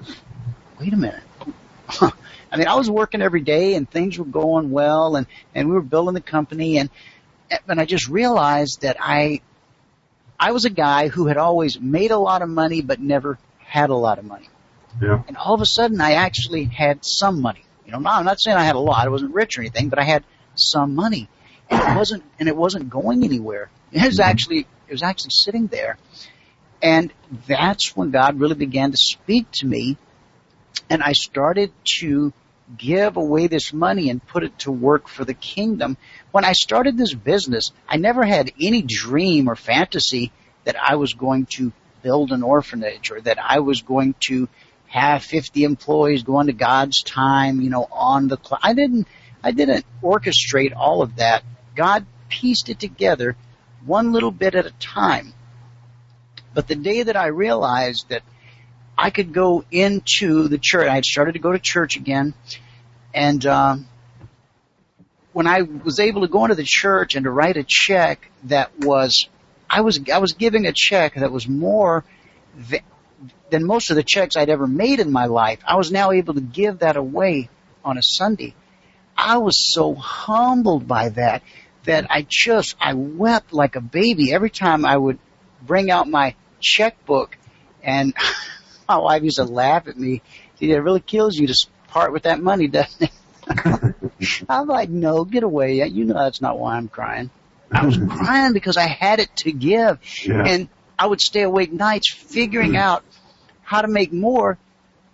wait 0.79 0.93
a 0.93 0.97
minute. 0.97 1.23
I 2.53 2.57
mean, 2.57 2.67
I 2.67 2.75
was 2.75 2.89
working 2.89 3.21
every 3.21 3.41
day, 3.41 3.75
and 3.75 3.89
things 3.89 4.19
were 4.19 4.25
going 4.25 4.71
well, 4.71 5.15
and 5.15 5.25
and 5.55 5.67
we 5.67 5.73
were 5.73 5.81
building 5.81 6.13
the 6.13 6.21
company, 6.21 6.77
and 6.77 6.89
and 7.67 7.79
I 7.79 7.85
just 7.85 8.07
realized 8.07 8.81
that 8.81 8.97
I 8.99 9.41
I 10.39 10.51
was 10.51 10.65
a 10.65 10.69
guy 10.69 11.07
who 11.07 11.27
had 11.27 11.37
always 11.37 11.79
made 11.79 12.11
a 12.11 12.17
lot 12.17 12.41
of 12.41 12.49
money 12.49 12.81
but 12.81 12.99
never 12.99 13.37
had 13.59 13.89
a 13.89 13.95
lot 13.95 14.17
of 14.19 14.25
money. 14.25 14.49
Yeah. 15.01 15.21
And 15.27 15.37
all 15.37 15.53
of 15.53 15.61
a 15.61 15.65
sudden 15.65 16.01
I 16.01 16.13
actually 16.13 16.65
had 16.65 17.05
some 17.05 17.41
money. 17.41 17.63
You 17.85 17.91
know, 17.91 17.97
I'm 17.97 18.25
not 18.25 18.41
saying 18.41 18.57
I 18.57 18.63
had 18.63 18.75
a 18.75 18.79
lot, 18.79 19.05
I 19.05 19.09
wasn't 19.09 19.33
rich 19.33 19.57
or 19.57 19.61
anything, 19.61 19.89
but 19.89 19.99
I 19.99 20.03
had 20.03 20.23
some 20.55 20.95
money. 20.95 21.29
And 21.69 21.81
it 21.81 21.97
wasn't 21.97 22.23
and 22.39 22.49
it 22.49 22.55
wasn't 22.55 22.89
going 22.89 23.23
anywhere. 23.23 23.69
It 23.91 24.03
was 24.03 24.19
mm-hmm. 24.19 24.29
actually 24.29 24.67
it 24.87 24.91
was 24.91 25.03
actually 25.03 25.31
sitting 25.31 25.67
there. 25.67 25.97
And 26.81 27.13
that's 27.47 27.95
when 27.95 28.11
God 28.11 28.39
really 28.39 28.55
began 28.55 28.91
to 28.91 28.97
speak 28.97 29.45
to 29.55 29.67
me 29.67 29.97
and 30.89 31.01
I 31.01 31.13
started 31.13 31.71
to 31.99 32.33
give 32.77 33.17
away 33.17 33.47
this 33.47 33.73
money 33.73 34.09
and 34.09 34.25
put 34.25 34.43
it 34.43 34.57
to 34.59 34.71
work 34.71 35.07
for 35.07 35.25
the 35.25 35.33
kingdom. 35.33 35.97
When 36.31 36.45
I 36.45 36.53
started 36.53 36.97
this 36.97 37.13
business, 37.13 37.71
I 37.87 37.97
never 37.97 38.23
had 38.23 38.51
any 38.61 38.81
dream 38.81 39.49
or 39.49 39.55
fantasy 39.55 40.31
that 40.63 40.75
I 40.81 40.95
was 40.95 41.13
going 41.13 41.47
to 41.57 41.71
build 42.01 42.31
an 42.31 42.43
orphanage 42.43 43.11
or 43.11 43.21
that 43.21 43.39
I 43.39 43.59
was 43.59 43.81
going 43.81 44.15
to 44.27 44.47
have 44.87 45.23
50 45.23 45.63
employees 45.63 46.23
going 46.23 46.47
to 46.47 46.53
God's 46.53 47.01
time, 47.03 47.61
you 47.61 47.69
know, 47.69 47.87
on 47.91 48.27
the 48.27 48.37
clock. 48.37 48.59
I 48.63 48.73
didn't, 48.73 49.07
I 49.43 49.51
didn't 49.51 49.85
orchestrate 50.03 50.75
all 50.75 51.01
of 51.01 51.17
that. 51.17 51.43
God 51.75 52.05
pieced 52.29 52.69
it 52.69 52.79
together 52.79 53.35
one 53.85 54.11
little 54.11 54.31
bit 54.31 54.55
at 54.55 54.65
a 54.65 54.71
time. 54.71 55.33
But 56.53 56.67
the 56.67 56.75
day 56.75 57.03
that 57.03 57.15
I 57.15 57.27
realized 57.27 58.09
that 58.09 58.23
I 59.01 59.09
could 59.09 59.33
go 59.33 59.65
into 59.71 60.47
the 60.47 60.59
church. 60.61 60.87
I 60.87 60.93
had 60.93 61.05
started 61.05 61.31
to 61.31 61.39
go 61.39 61.51
to 61.51 61.57
church 61.57 61.97
again, 61.97 62.35
and 63.15 63.43
um, 63.47 63.87
when 65.33 65.47
I 65.47 65.63
was 65.63 65.99
able 65.99 66.21
to 66.21 66.27
go 66.27 66.45
into 66.45 66.53
the 66.53 66.63
church 66.63 67.15
and 67.15 67.23
to 67.23 67.31
write 67.31 67.57
a 67.57 67.65
check 67.67 68.29
that 68.43 68.79
was, 68.79 69.27
I 69.67 69.81
was 69.81 69.99
I 70.13 70.19
was 70.19 70.33
giving 70.33 70.67
a 70.67 70.71
check 70.71 71.15
that 71.15 71.31
was 71.31 71.47
more 71.47 72.05
th- 72.69 72.83
than 73.49 73.65
most 73.65 73.89
of 73.89 73.95
the 73.95 74.03
checks 74.03 74.37
I'd 74.37 74.49
ever 74.49 74.67
made 74.67 74.99
in 74.99 75.11
my 75.11 75.25
life. 75.25 75.61
I 75.67 75.77
was 75.77 75.91
now 75.91 76.11
able 76.11 76.35
to 76.35 76.41
give 76.41 76.79
that 76.79 76.95
away 76.95 77.49
on 77.83 77.97
a 77.97 78.03
Sunday. 78.03 78.53
I 79.17 79.37
was 79.37 79.73
so 79.73 79.95
humbled 79.95 80.87
by 80.87 81.09
that 81.09 81.41
that 81.85 82.05
I 82.11 82.27
just 82.29 82.75
I 82.79 82.93
wept 82.93 83.51
like 83.51 83.75
a 83.75 83.81
baby 83.81 84.31
every 84.31 84.51
time 84.51 84.85
I 84.85 84.95
would 84.95 85.17
bring 85.65 85.89
out 85.89 86.07
my 86.07 86.35
checkbook 86.59 87.35
and 87.81 88.13
my 88.91 88.97
wife 88.97 89.23
used 89.23 89.37
to 89.37 89.45
laugh 89.45 89.87
at 89.87 89.97
me. 89.97 90.21
She 90.59 90.67
said, 90.67 90.77
it 90.77 90.81
really 90.81 90.99
kills 90.99 91.35
you 91.37 91.47
to 91.47 91.55
part 91.87 92.11
with 92.11 92.23
that 92.23 92.41
money, 92.41 92.67
doesn't 92.67 93.03
it? 93.03 93.11
I'm 94.49 94.67
like, 94.67 94.89
no, 94.89 95.23
get 95.23 95.43
away. 95.43 95.85
You 95.87 96.05
know 96.05 96.13
that's 96.13 96.41
not 96.41 96.59
why 96.59 96.75
I'm 96.75 96.87
crying. 96.87 97.29
I 97.71 97.85
was 97.85 97.97
crying 97.97 98.53
because 98.53 98.75
I 98.75 98.87
had 98.87 99.19
it 99.19 99.33
to 99.37 99.51
give. 99.51 99.99
Yeah. 100.25 100.43
And 100.45 100.69
I 100.99 101.07
would 101.07 101.21
stay 101.21 101.41
awake 101.41 101.71
nights 101.71 102.11
figuring 102.11 102.71
hmm. 102.71 102.77
out 102.77 103.03
how 103.61 103.81
to 103.81 103.87
make 103.87 104.11
more. 104.11 104.57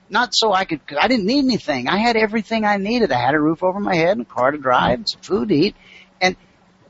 Not 0.09 0.29
so 0.33 0.53
I 0.53 0.65
could, 0.65 0.85
cause 0.87 0.97
I 0.99 1.07
didn't 1.07 1.25
need 1.25 1.43
anything. 1.43 1.87
I 1.87 1.97
had 1.97 2.15
everything 2.15 2.65
I 2.65 2.77
needed. 2.77 3.11
I 3.11 3.19
had 3.19 3.35
a 3.35 3.39
roof 3.39 3.61
over 3.61 3.79
my 3.79 3.95
head 3.95 4.17
and 4.17 4.21
a 4.21 4.25
car 4.25 4.51
to 4.51 4.57
drive 4.57 4.99
and 4.99 5.09
some 5.09 5.21
food 5.21 5.49
to 5.49 5.55
eat. 5.55 5.75
And 6.21 6.35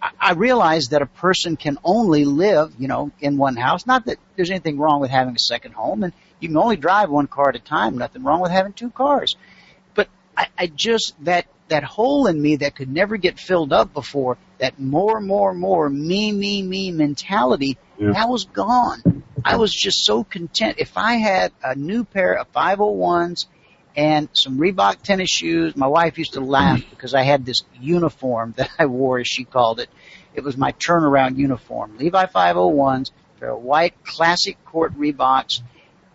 I- 0.01 0.11
I 0.19 0.33
realized 0.33 0.91
that 0.91 1.01
a 1.01 1.07
person 1.07 1.57
can 1.57 1.79
only 1.83 2.25
live, 2.25 2.75
you 2.79 2.88
know, 2.88 3.11
in 3.19 3.38
one 3.38 3.55
house. 3.55 3.85
Not 3.85 4.05
that 4.05 4.19
there's 4.35 4.51
anything 4.51 4.77
wrong 4.77 5.01
with 5.01 5.09
having 5.09 5.35
a 5.35 5.39
second 5.39 5.73
home 5.73 6.03
and 6.03 6.13
you 6.39 6.47
can 6.49 6.57
only 6.57 6.75
drive 6.77 7.09
one 7.09 7.27
car 7.27 7.49
at 7.49 7.55
a 7.55 7.59
time. 7.59 7.97
Nothing 7.97 8.23
wrong 8.23 8.41
with 8.41 8.51
having 8.51 8.73
two 8.73 8.89
cars. 8.89 9.35
But 9.95 10.07
I, 10.35 10.47
I 10.57 10.67
just, 10.67 11.13
that, 11.25 11.45
that 11.67 11.83
hole 11.83 12.27
in 12.27 12.41
me 12.41 12.57
that 12.57 12.75
could 12.75 12.91
never 12.91 13.17
get 13.17 13.39
filled 13.39 13.73
up 13.73 13.93
before, 13.93 14.38
that 14.59 14.79
more, 14.79 15.19
more, 15.19 15.53
more, 15.53 15.89
me, 15.89 16.31
me, 16.31 16.61
me 16.61 16.91
mentality, 16.91 17.77
Yeah. 17.99 18.11
that 18.13 18.29
was 18.29 18.45
gone. 18.45 19.23
I 19.43 19.55
was 19.57 19.73
just 19.73 20.03
so 20.05 20.23
content. 20.23 20.75
If 20.79 20.97
I 20.97 21.13
had 21.13 21.51
a 21.63 21.75
new 21.75 22.03
pair 22.03 22.33
of 22.33 22.51
501s 22.53 23.45
and 23.95 24.29
some 24.33 24.57
Reebok 24.57 25.01
tennis 25.01 25.29
shoes, 25.29 25.75
my 25.75 25.88
wife 25.88 26.17
used 26.17 26.33
to 26.33 26.41
laugh 26.41 26.81
because 26.89 27.13
I 27.13 27.23
had 27.23 27.45
this 27.45 27.63
uniform 27.79 28.53
that 28.57 28.69
I 28.77 28.85
wore, 28.85 29.19
as 29.19 29.27
she 29.27 29.43
called 29.43 29.79
it. 29.79 29.89
It 30.35 30.43
was 30.43 30.55
my 30.57 30.71
turnaround 30.73 31.38
uniform. 31.38 31.97
Levi 31.97 32.25
501s, 32.25 33.11
pair 33.39 33.51
of 33.51 33.61
white 33.63 34.03
classic 34.03 34.63
court 34.65 34.93
Reeboks, 34.97 35.61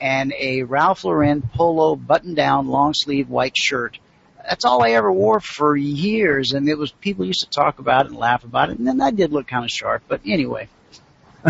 and 0.02 0.34
a 0.36 0.64
Ralph 0.64 1.04
Lauren 1.04 1.48
polo 1.54 1.94
button 1.94 2.34
down 2.34 2.66
long 2.66 2.92
sleeve 2.92 3.30
white 3.30 3.56
shirt. 3.56 4.00
That's 4.36 4.64
all 4.64 4.82
I 4.82 4.90
ever 4.90 5.12
wore 5.12 5.38
for 5.38 5.76
years 5.76 6.52
and 6.52 6.68
it 6.68 6.76
was 6.76 6.90
people 6.90 7.24
used 7.24 7.44
to 7.44 7.50
talk 7.50 7.78
about 7.78 8.06
it 8.06 8.08
and 8.10 8.18
laugh 8.18 8.42
about 8.42 8.70
it 8.70 8.78
and 8.78 8.86
then 8.86 9.00
I 9.00 9.12
did 9.12 9.32
look 9.32 9.46
kind 9.46 9.64
of 9.64 9.70
sharp, 9.70 10.02
but 10.08 10.20
anyway. 10.26 10.68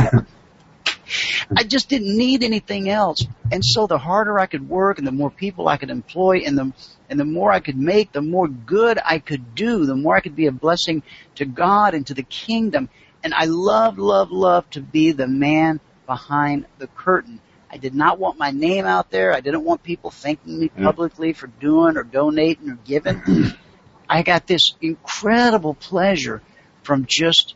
I 1.56 1.64
just 1.66 1.88
didn't 1.88 2.16
need 2.16 2.42
anything 2.42 2.90
else. 2.90 3.24
And 3.50 3.64
so 3.64 3.86
the 3.86 3.98
harder 3.98 4.38
I 4.38 4.46
could 4.46 4.68
work 4.68 4.98
and 4.98 5.06
the 5.06 5.12
more 5.12 5.30
people 5.30 5.66
I 5.66 5.78
could 5.78 5.90
employ 5.90 6.42
and 6.46 6.56
the 6.56 6.72
and 7.08 7.18
the 7.18 7.24
more 7.24 7.50
I 7.50 7.60
could 7.60 7.76
make, 7.76 8.12
the 8.12 8.22
more 8.22 8.48
good 8.48 8.98
I 9.02 9.18
could 9.18 9.54
do, 9.54 9.86
the 9.86 9.96
more 9.96 10.14
I 10.14 10.20
could 10.20 10.36
be 10.36 10.46
a 10.46 10.52
blessing 10.52 11.02
to 11.36 11.46
God 11.46 11.94
and 11.94 12.06
to 12.06 12.14
the 12.14 12.22
kingdom. 12.22 12.90
And 13.24 13.32
I 13.34 13.44
loved, 13.44 13.98
loved, 13.98 14.30
loved 14.30 14.74
to 14.74 14.80
be 14.80 15.12
the 15.12 15.28
man 15.28 15.80
behind 16.06 16.66
the 16.78 16.86
curtain. 16.86 17.40
I 17.72 17.78
did 17.78 17.94
not 17.94 18.18
want 18.18 18.38
my 18.38 18.50
name 18.50 18.84
out 18.84 19.10
there. 19.10 19.32
I 19.32 19.40
didn't 19.40 19.64
want 19.64 19.82
people 19.82 20.10
thanking 20.10 20.58
me 20.58 20.68
mm. 20.68 20.84
publicly 20.84 21.32
for 21.32 21.46
doing 21.46 21.96
or 21.96 22.02
donating 22.02 22.70
or 22.70 22.78
giving. 22.84 23.22
I 24.08 24.22
got 24.22 24.46
this 24.46 24.74
incredible 24.82 25.72
pleasure 25.72 26.42
from 26.82 27.06
just 27.08 27.54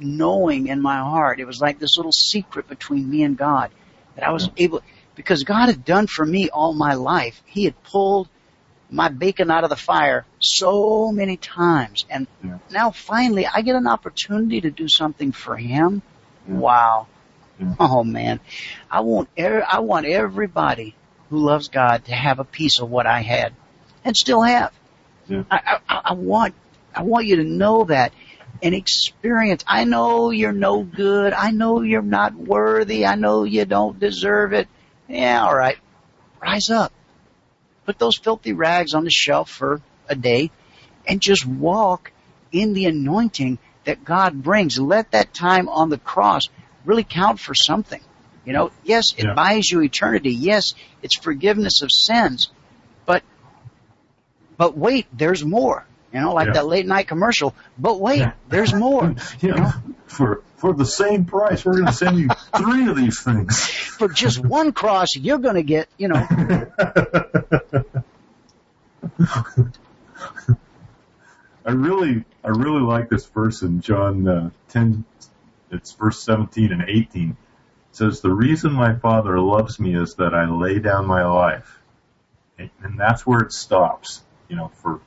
knowing 0.00 0.66
in 0.66 0.82
my 0.82 0.98
heart. 0.98 1.38
It 1.38 1.46
was 1.46 1.60
like 1.60 1.78
this 1.78 1.96
little 1.96 2.12
secret 2.12 2.66
between 2.66 3.08
me 3.08 3.22
and 3.22 3.36
God 3.36 3.70
that 4.16 4.26
I 4.26 4.32
was 4.32 4.48
mm. 4.48 4.52
able, 4.56 4.82
because 5.14 5.44
God 5.44 5.66
had 5.66 5.84
done 5.84 6.08
for 6.08 6.26
me 6.26 6.50
all 6.50 6.72
my 6.72 6.94
life. 6.94 7.40
He 7.46 7.64
had 7.64 7.80
pulled 7.84 8.28
my 8.90 9.08
bacon 9.08 9.50
out 9.50 9.62
of 9.62 9.70
the 9.70 9.76
fire 9.76 10.26
so 10.40 11.12
many 11.12 11.36
times. 11.36 12.04
And 12.10 12.26
Yeah. 12.44 12.58
now 12.70 12.90
finally 12.90 13.46
I 13.46 13.62
get 13.62 13.76
an 13.76 13.86
opportunity 13.86 14.60
to 14.62 14.70
do 14.70 14.88
something 14.88 15.30
for 15.30 15.56
Him. 15.56 16.02
Yeah. 16.48 16.54
Wow. 16.54 17.06
Oh 17.80 18.04
man. 18.04 18.40
I 18.90 19.00
want, 19.00 19.28
er- 19.38 19.64
I 19.68 19.80
want 19.80 20.06
everybody 20.06 20.94
who 21.30 21.38
loves 21.38 21.68
God 21.68 22.04
to 22.06 22.14
have 22.14 22.38
a 22.38 22.44
piece 22.44 22.80
of 22.80 22.90
what 22.90 23.06
I 23.06 23.20
had 23.20 23.54
and 24.04 24.16
still 24.16 24.42
have. 24.42 24.72
Yeah. 25.28 25.44
I, 25.50 25.78
I, 25.88 26.00
I 26.06 26.12
want, 26.14 26.54
I 26.94 27.02
want 27.02 27.26
you 27.26 27.36
to 27.36 27.44
know 27.44 27.84
that 27.84 28.12
and 28.62 28.74
experience. 28.74 29.64
I 29.66 29.84
know 29.84 30.30
you're 30.30 30.52
no 30.52 30.82
good. 30.82 31.32
I 31.32 31.50
know 31.50 31.82
you're 31.82 32.02
not 32.02 32.34
worthy. 32.34 33.06
I 33.06 33.16
know 33.16 33.44
you 33.44 33.64
don't 33.64 33.98
deserve 33.98 34.52
it. 34.52 34.68
Yeah, 35.08 35.44
all 35.44 35.56
right. 35.56 35.78
Rise 36.40 36.70
up. 36.70 36.92
Put 37.86 37.98
those 37.98 38.16
filthy 38.16 38.52
rags 38.52 38.94
on 38.94 39.04
the 39.04 39.10
shelf 39.10 39.50
for 39.50 39.80
a 40.08 40.14
day 40.14 40.50
and 41.06 41.20
just 41.20 41.46
walk 41.46 42.12
in 42.52 42.74
the 42.74 42.86
anointing 42.86 43.58
that 43.84 44.04
God 44.04 44.42
brings. 44.42 44.78
Let 44.78 45.10
that 45.12 45.34
time 45.34 45.68
on 45.68 45.88
the 45.88 45.98
cross 45.98 46.48
really 46.84 47.04
count 47.04 47.40
for 47.40 47.54
something. 47.54 48.00
You 48.44 48.52
know, 48.52 48.70
yes, 48.84 49.14
it 49.16 49.24
Yeah. 49.24 49.34
buys 49.34 49.70
you 49.70 49.82
eternity. 49.82 50.32
Yes, 50.34 50.74
it's 51.02 51.16
forgiveness 51.16 51.82
of 51.82 51.90
sins. 51.92 52.50
But, 53.06 53.22
but 54.56 54.76
wait, 54.76 55.06
there's 55.12 55.44
more. 55.44 55.84
You 56.12 56.20
know, 56.20 56.34
like 56.34 56.48
Yeah. 56.48 56.52
that 56.54 56.66
late 56.66 56.86
night 56.86 57.08
commercial. 57.08 57.54
But 57.78 58.00
wait, 58.00 58.26
there's 58.48 58.74
more. 58.74 59.14
Yeah. 59.40 59.72
For 60.06 60.42
for 60.56 60.74
the 60.74 60.84
same 60.84 61.24
price, 61.24 61.64
we're 61.64 61.72
going 61.72 61.86
to 61.86 61.92
send 61.92 62.18
you 62.18 62.28
three 62.56 62.86
of 62.88 62.96
these 62.96 63.20
things. 63.20 63.58
For 63.66 64.08
just 64.08 64.38
one 64.38 64.72
cross, 64.72 65.08
you're 65.16 65.38
going 65.38 65.54
to 65.56 65.62
get, 65.62 65.88
you 65.96 66.08
know, 66.08 66.26
I 71.64 71.70
really, 71.70 72.24
I 72.44 72.48
really 72.48 72.80
like 72.82 73.08
this 73.08 73.26
verse 73.26 73.62
in 73.62 73.80
John 73.80 74.26
uh, 74.28 74.50
10. 74.68 75.04
It's 75.72 75.92
verse 75.92 76.20
17 76.22 76.70
and 76.70 76.84
18. 76.86 77.30
It 77.30 77.36
says, 77.96 78.20
"The 78.20 78.30
reason 78.30 78.72
my 78.72 78.94
Father 78.94 79.40
loves 79.40 79.80
me 79.80 79.96
is 79.96 80.14
that 80.16 80.34
I 80.34 80.44
lay 80.44 80.78
down 80.78 81.06
my 81.06 81.24
life," 81.24 81.80
and, 82.58 82.70
that's 82.98 83.26
where 83.26 83.40
it 83.40 83.52
stops. 83.52 84.22
You 84.48 84.56
know, 84.56 84.68
for 84.68 85.00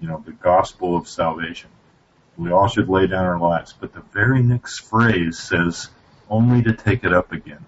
you 0.00 0.08
know 0.08 0.22
the 0.24 0.32
gospel 0.32 0.96
of 0.96 1.06
salvation. 1.06 1.70
We 2.38 2.50
all 2.50 2.68
should 2.68 2.88
lay 2.88 3.06
down 3.06 3.26
our 3.26 3.38
lives. 3.38 3.74
But 3.78 3.92
the 3.92 4.02
very 4.12 4.42
next 4.42 4.80
phrase 4.80 5.38
says, 5.38 5.90
"Only 6.30 6.62
to 6.62 6.72
take 6.72 7.04
it 7.04 7.12
up 7.12 7.32
again." 7.32 7.64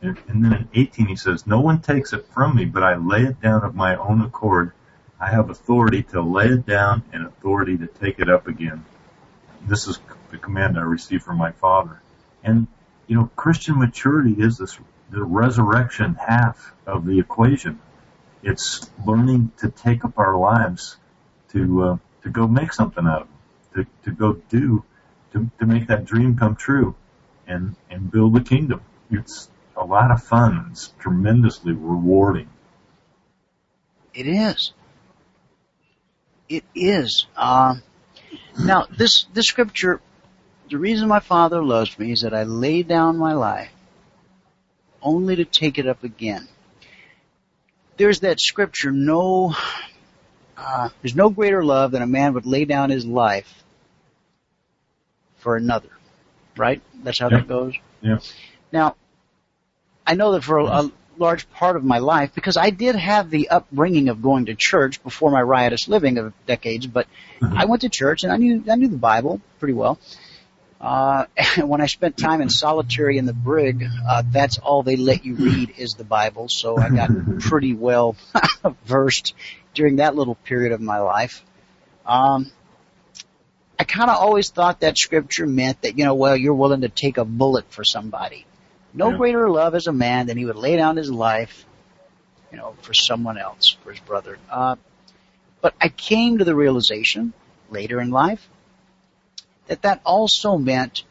And, 0.00 0.16
and 0.28 0.44
then 0.44 0.52
in 0.52 0.68
18 0.74 1.06
he 1.06 1.16
says, 1.16 1.46
"No 1.46 1.60
one 1.60 1.80
takes 1.80 2.12
it 2.12 2.26
from 2.28 2.54
me, 2.54 2.66
but 2.66 2.84
I 2.84 2.94
lay 2.96 3.22
it 3.24 3.40
down 3.40 3.64
of 3.64 3.74
my 3.74 3.96
own 3.96 4.20
accord." 4.22 4.72
I 5.20 5.30
have 5.30 5.50
authority 5.50 6.02
to 6.04 6.20
lay 6.20 6.46
it 6.46 6.66
down 6.66 7.02
and 7.12 7.26
authority 7.26 7.78
to 7.78 7.86
take 7.86 8.18
it 8.18 8.28
up 8.28 8.46
again. 8.46 8.84
This 9.66 9.88
is 9.88 9.98
the 10.34 10.40
command 10.40 10.76
I 10.76 10.82
received 10.82 11.22
from 11.22 11.38
my 11.38 11.52
Father. 11.52 12.00
And, 12.42 12.66
you 13.06 13.16
know, 13.16 13.30
Christian 13.36 13.78
maturity 13.78 14.34
is 14.36 14.58
this, 14.58 14.78
the 15.10 15.22
resurrection 15.22 16.14
half 16.14 16.72
of 16.86 17.06
the 17.06 17.20
equation. 17.20 17.78
It's 18.42 18.90
learning 19.06 19.52
to 19.58 19.70
take 19.70 20.04
up 20.04 20.18
our 20.18 20.36
lives 20.36 20.96
to, 21.52 21.82
uh, 21.84 21.96
to 22.24 22.30
go 22.30 22.48
make 22.48 22.72
something 22.72 23.06
out 23.06 23.22
of 23.22 23.28
them, 23.28 23.86
to, 24.04 24.10
to 24.10 24.16
go 24.16 24.32
do, 24.48 24.82
to, 25.32 25.50
to 25.60 25.66
make 25.66 25.86
that 25.86 26.04
dream 26.04 26.36
come 26.36 26.56
true 26.56 26.96
and, 27.46 27.76
and 27.88 28.10
build 28.10 28.34
the 28.34 28.40
kingdom. 28.40 28.80
It's 29.10 29.48
a 29.76 29.84
lot 29.84 30.10
of 30.10 30.22
fun. 30.22 30.68
It's 30.72 30.92
tremendously 30.98 31.72
rewarding. 31.72 32.48
It 34.12 34.26
is. 34.26 34.72
It 36.48 36.64
is. 36.74 37.26
Uh, 37.36 37.76
now, 38.58 38.86
this 38.96 39.26
this 39.32 39.46
scripture, 39.46 40.00
the 40.70 40.78
reason 40.78 41.08
my 41.08 41.20
Father 41.20 41.62
loves 41.62 41.98
me 41.98 42.12
is 42.12 42.22
that 42.22 42.34
I 42.34 42.44
lay 42.44 42.82
down 42.82 43.16
my 43.16 43.32
life 43.34 43.70
only 45.02 45.36
to 45.36 45.44
take 45.44 45.78
it 45.78 45.86
up 45.86 46.02
again. 46.02 46.48
There's 47.96 48.20
that 48.20 48.40
scripture, 48.40 48.90
no, 48.90 49.54
uh, 50.56 50.88
there's 51.02 51.14
no 51.14 51.30
greater 51.30 51.64
love 51.64 51.92
than 51.92 52.02
a 52.02 52.06
man 52.06 52.34
would 52.34 52.46
lay 52.46 52.64
down 52.64 52.90
his 52.90 53.04
life 53.06 53.62
for 55.36 55.56
another. 55.56 55.90
Right? 56.56 56.80
That's 57.02 57.18
how 57.18 57.28
Yeah. 57.28 57.38
that 57.38 57.48
goes. 57.48 57.74
Yeah. 58.00 58.18
Now, 58.72 58.96
I 60.06 60.14
know 60.14 60.32
that 60.32 60.42
for 60.42 60.58
a, 60.58 60.64
a 60.64 60.92
large 61.18 61.48
part 61.50 61.76
of 61.76 61.84
my 61.84 61.98
life, 61.98 62.34
because 62.34 62.56
I 62.56 62.70
did 62.70 62.96
have 62.96 63.30
the 63.30 63.48
upbringing 63.48 64.08
of 64.08 64.22
going 64.22 64.46
to 64.46 64.54
church 64.54 65.02
before 65.02 65.30
my 65.30 65.42
riotous 65.42 65.88
living 65.88 66.18
of 66.18 66.32
decades, 66.46 66.86
but 66.86 67.06
Mhm. 67.40 67.56
I 67.56 67.64
went 67.66 67.82
to 67.82 67.88
church 67.88 68.24
and 68.24 68.32
I 68.32 68.36
knew 68.36 68.64
I 68.70 68.76
knew 68.76 68.88
the 68.88 68.96
Bible 68.96 69.40
pretty 69.58 69.74
well. 69.74 69.98
Uh, 70.84 71.24
when 71.64 71.80
I 71.80 71.86
spent 71.86 72.16
time 72.18 72.42
in 72.42 72.50
solitary 72.50 73.16
in 73.16 73.24
the 73.24 73.32
brig, 73.32 73.88
uh, 74.06 74.22
that's 74.30 74.58
all 74.58 74.82
they 74.82 74.96
let 74.96 75.24
you 75.24 75.34
read 75.34 75.74
is 75.78 75.94
the 75.96 76.04
Bible. 76.04 76.48
So 76.50 76.78
I 76.78 76.90
got 76.90 77.10
pretty 77.38 77.72
well 77.72 78.16
versed 78.84 79.34
during 79.72 79.96
that 79.96 80.14
little 80.14 80.34
period 80.34 80.72
of 80.72 80.80
my 80.80 80.98
life. 80.98 81.42
Um, 82.04 82.52
I 83.78 83.84
kind 83.84 84.10
of 84.10 84.16
always 84.16 84.50
thought 84.50 84.80
that 84.80 84.98
scripture 84.98 85.46
meant 85.46 85.82
that, 85.82 85.98
you 85.98 86.04
know, 86.04 86.14
well, 86.14 86.36
you're 86.36 86.54
willing 86.54 86.82
to 86.82 86.88
take 86.88 87.16
a 87.16 87.24
bullet 87.24 87.64
for 87.70 87.82
somebody. 87.82 88.44
No 88.92 89.10
Yeah. 89.10 89.16
greater 89.16 89.48
love 89.48 89.74
as 89.74 89.86
a 89.86 89.92
man 89.92 90.26
than 90.26 90.36
he 90.36 90.44
would 90.44 90.56
lay 90.56 90.76
down 90.76 90.96
his 90.96 91.10
life, 91.10 91.64
you 92.52 92.58
know, 92.58 92.74
for 92.82 92.92
someone 92.94 93.38
else, 93.38 93.76
for 93.82 93.90
his 93.90 94.00
brother. 94.00 94.38
Uh, 94.50 94.76
but 95.62 95.74
I 95.80 95.88
came 95.88 96.38
to 96.38 96.44
the 96.44 96.54
realization 96.54 97.32
later 97.70 98.00
in 98.00 98.10
life 98.10 98.48
that 99.66 99.82
that 99.82 100.00
also 100.04 100.56
meant 100.56 101.04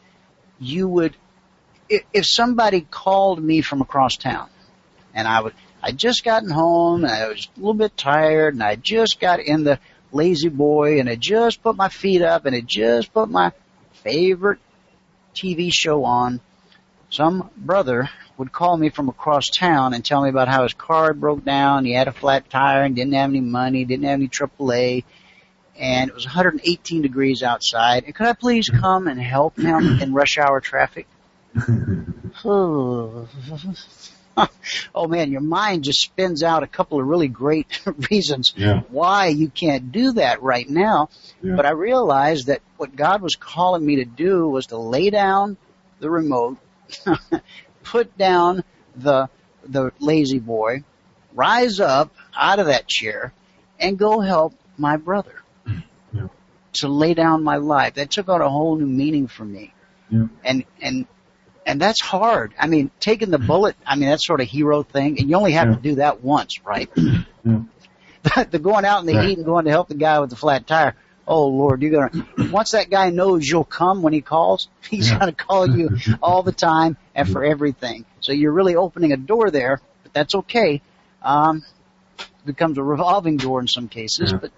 you 0.58 0.88
would, 0.88 1.16
if, 1.88 2.26
somebody 2.26 2.80
called 2.82 3.42
me 3.42 3.60
from 3.60 3.80
across 3.80 4.16
town 4.16 4.48
and 5.14 5.26
I 5.26 5.40
would, 5.40 5.54
I'd 5.82 5.98
just 5.98 6.24
gotten 6.24 6.50
home 6.50 7.04
and 7.04 7.12
I 7.12 7.28
was 7.28 7.48
a 7.56 7.60
little 7.60 7.74
bit 7.74 7.96
tired 7.96 8.54
and 8.54 8.62
I 8.62 8.76
just 8.76 9.20
got 9.20 9.40
in 9.40 9.64
the 9.64 9.78
La-Z-Boy 10.12 11.00
and 11.00 11.08
I 11.08 11.16
just 11.16 11.62
put 11.62 11.76
my 11.76 11.88
feet 11.88 12.22
up 12.22 12.46
and 12.46 12.54
I 12.54 12.60
just 12.60 13.12
put 13.12 13.28
my 13.28 13.52
favorite 13.92 14.60
TV 15.34 15.70
show 15.72 16.04
on. 16.04 16.40
Some 17.10 17.50
brother 17.56 18.08
would 18.36 18.52
call 18.52 18.76
me 18.76 18.88
from 18.88 19.08
across 19.08 19.48
town 19.50 19.94
and 19.94 20.04
tell 20.04 20.22
me 20.22 20.30
about 20.30 20.48
how 20.48 20.62
his 20.62 20.74
car 20.74 21.12
broke 21.12 21.44
down, 21.44 21.84
he 21.84 21.92
had 21.92 22.08
a 22.08 22.12
flat 22.12 22.50
tire 22.50 22.82
and 22.82 22.96
didn't 22.96 23.14
have 23.14 23.30
any 23.30 23.40
money, 23.40 23.84
didn't 23.84 24.04
have 24.04 24.18
any 24.18 24.28
AAA, 24.28 25.04
and 25.78 26.08
it 26.08 26.14
was 26.14 26.24
118 26.24 27.02
degrees 27.02 27.42
outside. 27.42 28.04
And 28.04 28.14
could 28.14 28.26
I 28.26 28.32
please 28.34 28.68
come 28.68 29.08
and 29.08 29.20
help 29.20 29.58
him 29.58 30.00
in 30.00 30.12
rush 30.12 30.38
hour 30.38 30.60
traffic? 30.60 31.06
oh 34.94 35.06
man, 35.08 35.30
your 35.30 35.40
mind 35.40 35.84
just 35.84 36.00
spins 36.00 36.42
out 36.42 36.62
a 36.62 36.66
couple 36.66 37.00
of 37.00 37.06
really 37.06 37.28
great 37.28 37.80
reasons 38.10 38.52
Yeah. 38.56 38.80
why 38.88 39.28
you 39.28 39.48
can't 39.48 39.92
do 39.92 40.12
that 40.12 40.42
right 40.42 40.68
now. 40.68 41.08
Yeah. 41.42 41.54
But 41.56 41.66
I 41.66 41.70
realized 41.70 42.46
that 42.48 42.60
what 42.76 42.96
God 42.96 43.22
was 43.22 43.36
calling 43.36 43.84
me 43.84 43.96
to 43.96 44.04
do 44.04 44.48
was 44.48 44.66
to 44.66 44.76
lay 44.78 45.10
down 45.10 45.56
the 46.00 46.10
remote, 46.10 46.58
put 47.84 48.16
down 48.18 48.64
the 48.96 49.28
the 49.66 49.92
La-Z-Boy, 49.98 50.82
rise 51.32 51.80
up 51.80 52.12
out 52.36 52.58
of 52.58 52.66
that 52.66 52.86
chair, 52.86 53.32
and 53.80 53.98
go 53.98 54.20
help 54.20 54.52
my 54.76 54.96
brother. 54.98 55.34
To 56.74 56.88
lay 56.88 57.14
down 57.14 57.44
my 57.44 57.56
life. 57.56 57.94
That 57.94 58.10
took 58.10 58.28
on 58.28 58.40
a 58.40 58.48
whole 58.48 58.76
new 58.76 58.86
meaning 58.86 59.28
for 59.28 59.44
me. 59.44 59.72
Yeah. 60.10 60.26
And 60.44 60.64
and 60.82 61.06
and 61.66 61.80
that's 61.80 62.00
hard. 62.00 62.52
I 62.58 62.66
mean, 62.66 62.90
taking 63.00 63.30
the 63.30 63.38
bullet, 63.38 63.76
I 63.86 63.96
mean, 63.96 64.08
that's 64.10 64.26
sort 64.26 64.40
of 64.40 64.48
hero 64.48 64.82
thing, 64.82 65.18
and 65.18 65.30
you 65.30 65.36
only 65.36 65.52
have 65.52 65.68
Yeah. 65.68 65.74
to 65.76 65.80
do 65.80 65.94
that 65.96 66.22
once, 66.22 66.60
right? 66.64 66.90
Yeah. 67.46 67.60
the 68.50 68.58
going 68.58 68.86
out 68.86 69.00
in 69.00 69.06
the 69.06 69.14
Right. 69.14 69.26
heat 69.28 69.36
and 69.36 69.44
going 69.46 69.66
to 69.66 69.70
help 69.70 69.88
the 69.88 69.94
guy 69.94 70.18
with 70.18 70.30
the 70.30 70.36
flat 70.36 70.66
tire. 70.66 70.94
Oh 71.28 71.46
Lord, 71.48 71.82
you're 71.82 71.90
gonna, 72.08 72.24
once 72.50 72.70
that 72.72 72.88
guy 72.90 73.10
knows 73.10 73.46
you'll 73.46 73.64
come 73.64 74.02
when 74.02 74.12
he 74.14 74.20
calls, 74.22 74.68
he's 74.90 75.10
Yeah. 75.10 75.18
gonna 75.18 75.32
call 75.32 75.66
you 75.68 75.90
all 76.22 76.42
the 76.42 76.52
time 76.52 76.96
and 77.14 77.28
for 77.28 77.44
everything. 77.44 78.04
So 78.20 78.32
you're 78.32 78.52
really 78.52 78.76
opening 78.76 79.12
a 79.12 79.16
door 79.18 79.50
there, 79.50 79.80
but 80.02 80.12
that's 80.14 80.34
okay. 80.34 80.80
Um, 81.22 81.64
it 82.18 82.26
becomes 82.46 82.78
a 82.78 82.82
revolving 82.82 83.36
door 83.36 83.60
in 83.60 83.68
some 83.68 83.88
cases, 83.88 84.32
Yeah. 84.32 84.38
but 84.38 84.50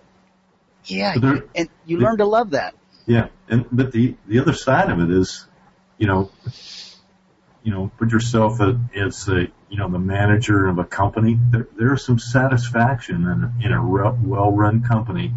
yeah, 0.87 1.15
But 1.15 1.23
there- 1.23 1.45
and 1.55 1.69
you 1.85 1.99
learn 1.99 2.19
to 2.19 2.25
love 2.25 2.51
that. 2.51 2.75
Yeah, 3.07 3.29
and 3.49 3.67
but 3.71 3.93
the 3.93 4.17
the 4.27 4.41
other 4.41 4.53
side 4.53 4.91
of 4.91 5.01
it 5.01 5.11
is, 5.11 5.47
you 5.99 6.07
know, 6.07 6.31
you 7.63 7.73
know, 7.73 7.91
put 7.99 8.11
yourself 8.13 8.61
as, 8.61 8.75
as 8.97 9.29
a 9.29 9.49
you 9.69 9.79
know 9.79 9.89
the 9.89 9.99
manager 9.99 10.67
of 10.67 10.79
a 10.79 10.85
company. 10.85 11.39
There 11.51 11.69
there's 11.77 12.05
some 12.05 12.19
satisfaction 12.19 13.25
in 13.25 13.65
in 13.65 13.73
a 13.73 13.85
well 13.85 14.53
run 14.53 14.83
company 14.83 15.33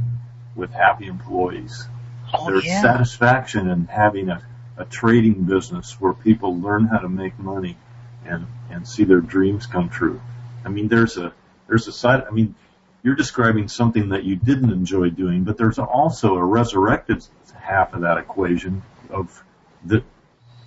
with 0.55 0.71
happy 0.71 1.07
employees. 1.07 1.87
Oh 2.33 2.45
There's 2.51 2.65
yeah. 2.65 2.81
satisfaction 2.81 3.69
in 3.69 3.85
having 3.85 4.29
a, 4.29 4.41
a 4.77 4.85
trading 4.85 5.43
business 5.45 5.99
where 5.99 6.13
people 6.13 6.59
learn 6.59 6.85
how 6.85 6.99
to 6.99 7.09
make 7.09 7.37
money 7.39 7.77
and 8.25 8.45
and 8.69 8.87
see 8.87 9.03
their 9.03 9.21
dreams 9.21 9.65
come 9.65 9.89
true. 9.89 10.21
I 10.65 10.69
mean, 10.69 10.87
there's 10.87 11.17
a 11.17 11.33
there's 11.67 11.87
a 11.87 11.91
side. 11.91 12.23
I 12.27 12.31
mean, 12.31 12.55
you're 13.03 13.15
describing 13.15 13.67
something 13.67 14.09
that 14.09 14.23
you 14.23 14.35
didn't 14.35 14.71
enjoy 14.71 15.09
doing, 15.09 15.43
but 15.43 15.57
there's 15.57 15.79
also 15.79 16.35
a 16.35 16.43
resurrected 16.43 17.25
half 17.59 17.93
of 17.93 18.01
that 18.01 18.17
equation 18.17 18.81
of 19.09 19.43
the 19.85 20.03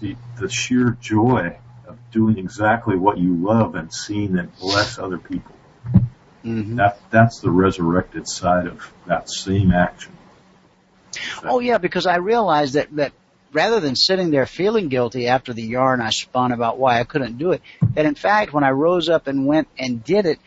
the 0.01 0.16
the 0.39 0.49
sheer 0.49 0.97
joy 1.01 1.57
of 1.87 1.99
doing 2.11 2.39
exactly 2.39 2.97
what 2.97 3.18
you 3.18 3.35
love 3.35 3.74
and 3.74 3.93
seeing 3.93 4.37
it 4.37 4.49
bless 4.59 4.99
other 4.99 5.18
people. 5.18 5.55
Mhm. 6.45 6.76
That 6.76 6.99
that's 7.11 7.41
the 7.41 7.51
resurrected 7.51 8.28
side 8.28 8.66
of 8.66 8.93
that 9.07 9.30
same 9.30 9.72
action. 9.72 10.12
Oh 11.45 11.61
yeah, 11.61 11.78
because 11.78 12.07
I 12.07 12.16
realized 12.16 12.74
that 12.74 12.95
that 12.97 13.12
rather 13.53 13.80
than 13.80 13.95
sitting 13.95 14.30
there 14.30 14.47
feeling 14.47 14.89
guilty 14.89 15.28
after 15.28 15.53
the 15.53 15.62
yarn 15.62 16.01
I 16.01 16.11
spun 16.11 16.53
about 16.53 16.78
why 16.78 16.99
I 16.99 17.05
couldn't 17.05 17.39
do 17.39 17.53
it, 17.53 17.62
that 17.95 18.07
in 18.07 18.14
fact 18.14 18.53
when 18.53 18.64
I 18.64 18.70
rose 18.70 19.09
up 19.09 19.26
and 19.26 19.47
went 19.47 19.68
and 19.78 20.03
did 20.03 20.26
it, 20.26 20.39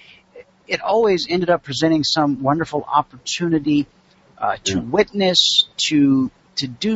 it 0.67 0.81
always 0.81 1.27
ended 1.29 1.49
up 1.49 1.63
presenting 1.63 2.03
some 2.03 2.41
wonderful 2.41 2.83
opportunity 2.83 3.87
uh, 4.37 4.57
to 4.63 4.73
Yeah. 4.75 4.79
witness, 4.79 5.67
to 5.87 6.31
to 6.57 6.67
do. 6.67 6.95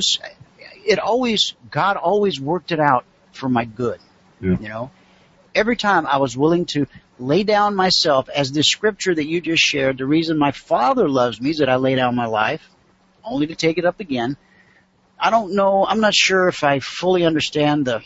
It 0.85 0.99
always 0.99 1.53
God 1.69 1.97
always 1.97 2.39
worked 2.39 2.71
it 2.71 2.79
out 2.79 3.05
for 3.31 3.49
my 3.49 3.65
good. 3.65 3.99
Yeah. 4.41 4.57
You 4.59 4.69
know, 4.69 4.91
every 5.53 5.75
time 5.75 6.07
I 6.07 6.17
was 6.17 6.37
willing 6.37 6.65
to 6.67 6.87
lay 7.19 7.43
down 7.43 7.75
myself, 7.75 8.29
as 8.29 8.51
the 8.51 8.63
scripture 8.63 9.13
that 9.13 9.25
you 9.25 9.41
just 9.41 9.61
shared, 9.63 9.97
the 9.97 10.05
reason 10.05 10.37
my 10.37 10.51
Father 10.51 11.09
loves 11.09 11.41
me 11.41 11.49
is 11.51 11.57
that 11.57 11.69
I 11.69 11.75
lay 11.75 11.95
down 11.95 12.15
my 12.15 12.27
life 12.27 12.67
only 13.23 13.47
to 13.47 13.55
take 13.55 13.77
it 13.77 13.85
up 13.85 13.99
again. 13.99 14.37
I 15.19 15.29
don't 15.29 15.53
know. 15.53 15.85
I'm 15.85 15.99
not 15.99 16.13
sure 16.13 16.47
if 16.47 16.63
I 16.63 16.79
fully 16.79 17.25
understand 17.25 17.85
the 17.85 18.01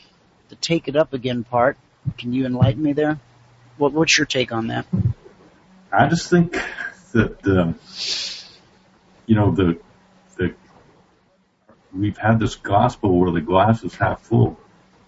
the 0.50 0.56
take 0.56 0.88
it 0.88 0.96
up 0.96 1.14
again 1.14 1.44
part. 1.44 1.78
Can 2.18 2.34
you 2.34 2.46
enlighten 2.46 2.82
me 2.82 2.94
there? 2.94 3.20
What, 3.78 3.94
what's 3.94 4.18
your 4.18 4.26
take 4.26 4.52
on 4.52 4.68
that? 4.68 4.86
I 5.96 6.08
just 6.08 6.28
think 6.28 6.60
that 7.12 7.46
um, 7.46 7.80
you 9.28 9.36
know 9.36 9.52
the 9.52 9.78
the 10.38 10.56
we've 11.96 12.18
had 12.18 12.40
this 12.40 12.56
gospel 12.56 13.20
where 13.20 13.30
the 13.30 13.42
glass 13.42 13.84
is 13.84 13.94
half 13.94 14.24
full, 14.24 14.60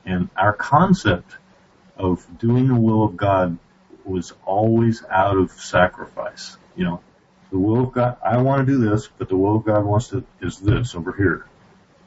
and 0.05 0.29
our 0.37 0.53
concept 0.53 1.37
of 1.97 2.23
doing 2.37 2.67
the 2.67 2.75
will 2.75 3.03
of 3.03 3.17
God 3.17 3.57
was 4.03 4.31
always 4.45 5.03
out 5.09 5.37
of 5.37 5.49
sacrifice. 5.53 6.55
You 6.75 6.83
know, 6.83 7.01
the 7.49 7.57
will 7.57 7.85
of 7.85 7.91
God, 7.91 8.17
I 8.23 8.37
want 8.37 8.67
to 8.67 8.71
do 8.71 8.87
this, 8.87 9.09
but 9.17 9.27
the 9.27 9.37
will 9.37 9.55
of 9.55 9.65
God 9.65 9.83
wants 9.85 10.09
to 10.09 10.23
is 10.39 10.59
this 10.59 10.93
over 10.93 11.13
here, 11.13 11.47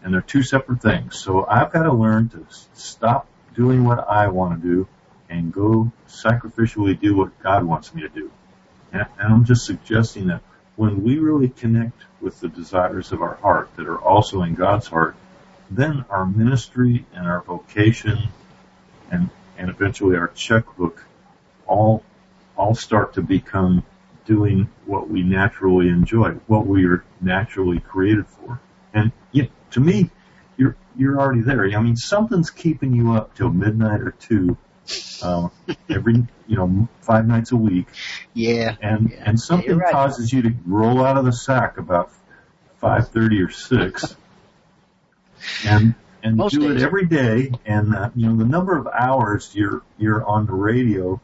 and 0.05 0.14
they're 0.14 0.20
two 0.20 0.45
separate 0.45 0.83
things. 0.83 1.18
So 1.18 1.45
I've 1.45 1.72
got 1.72 1.83
to 1.83 1.93
learn 1.93 2.29
to 2.29 2.47
stop 2.74 3.26
doing 3.57 3.85
what 3.85 4.09
I 4.09 4.29
want 4.29 4.62
to 4.62 4.68
do 4.68 4.89
and 5.29 5.53
go 5.53 5.91
sacrificially 6.07 6.99
do 6.99 7.16
what 7.16 7.43
God 7.43 7.64
wants 7.64 7.93
me 7.93 8.03
to 8.03 8.09
do. 8.09 8.31
And, 8.93 9.07
I'm 9.18 9.45
just 9.45 9.66
suggesting 9.66 10.28
that 10.28 10.43
when 10.76 11.03
we 11.03 11.18
really 11.18 11.49
connect 11.49 12.01
with 12.20 12.41
the 12.41 12.49
desires 12.49 13.12
of 13.12 13.22
our 13.22 13.34
heart 13.36 13.68
that 13.76 13.86
are 13.86 13.99
also 14.01 14.43
in 14.43 14.55
God's 14.55 14.86
heart, 14.86 15.16
then 15.70 16.05
our 16.09 16.24
ministry 16.24 17.05
and 17.14 17.26
our 17.26 17.43
vocation 17.43 18.28
and, 19.11 19.28
and 19.57 19.68
eventually 19.68 20.16
our 20.16 20.28
checkbook 20.28 21.05
all, 21.66 22.03
all 22.57 22.74
start 22.74 23.14
to 23.14 23.22
become 23.22 23.84
doing 24.24 24.68
what 24.86 25.09
we 25.09 25.22
naturally 25.22 25.89
enjoy, 25.89 26.30
what 26.47 26.66
we 26.66 26.86
are 26.86 27.05
naturally 27.20 27.80
created 27.80 28.26
for. 28.26 28.61
And 28.95 29.12
you 29.32 29.45
know, 29.45 29.49
to 29.72 29.80
me, 29.80 30.11
you're, 30.57 30.76
you're 30.97 31.20
already 31.20 31.43
there. 31.43 31.64
I 31.64 31.80
mean, 31.80 31.97
something's 31.97 32.51
keeping 32.51 32.95
you 32.95 33.14
up 33.14 33.34
till 33.34 33.51
midnight 33.51 34.01
or 34.01 34.12
two 34.12 34.57
uh, 35.22 35.49
every 35.91 36.26
you 36.47 36.57
know 36.57 36.89
five 37.01 37.26
nights 37.26 37.53
a 37.53 37.57
week. 37.57 37.86
Yeah. 38.34 38.76
And 38.80 39.11
yeah. 39.11 39.22
and 39.24 39.41
something 39.41 39.76
right. 39.76 39.93
causes 39.93 40.32
you 40.32 40.43
to 40.43 40.55
roll 40.66 41.05
out 41.05 41.16
of 41.16 41.24
the 41.24 41.32
sack 41.32 41.78
about 41.78 42.11
five 42.76 43.09
thirty 43.09 43.41
or 43.41 43.51
six, 43.51 44.16
and 45.64 45.95
and 46.22 46.36
Most 46.36 46.53
do 46.53 46.61
days. 46.61 46.82
it 46.82 46.84
every 46.84 47.07
day. 47.07 47.53
And 47.66 47.95
uh, 47.95 48.11
you 48.14 48.28
know 48.28 48.36
the 48.36 48.45
number 48.45 48.76
of 48.76 48.86
hours 48.86 49.51
you're 49.55 49.82
you're 49.99 50.24
on 50.24 50.47
the 50.47 50.53
radio 50.53 51.20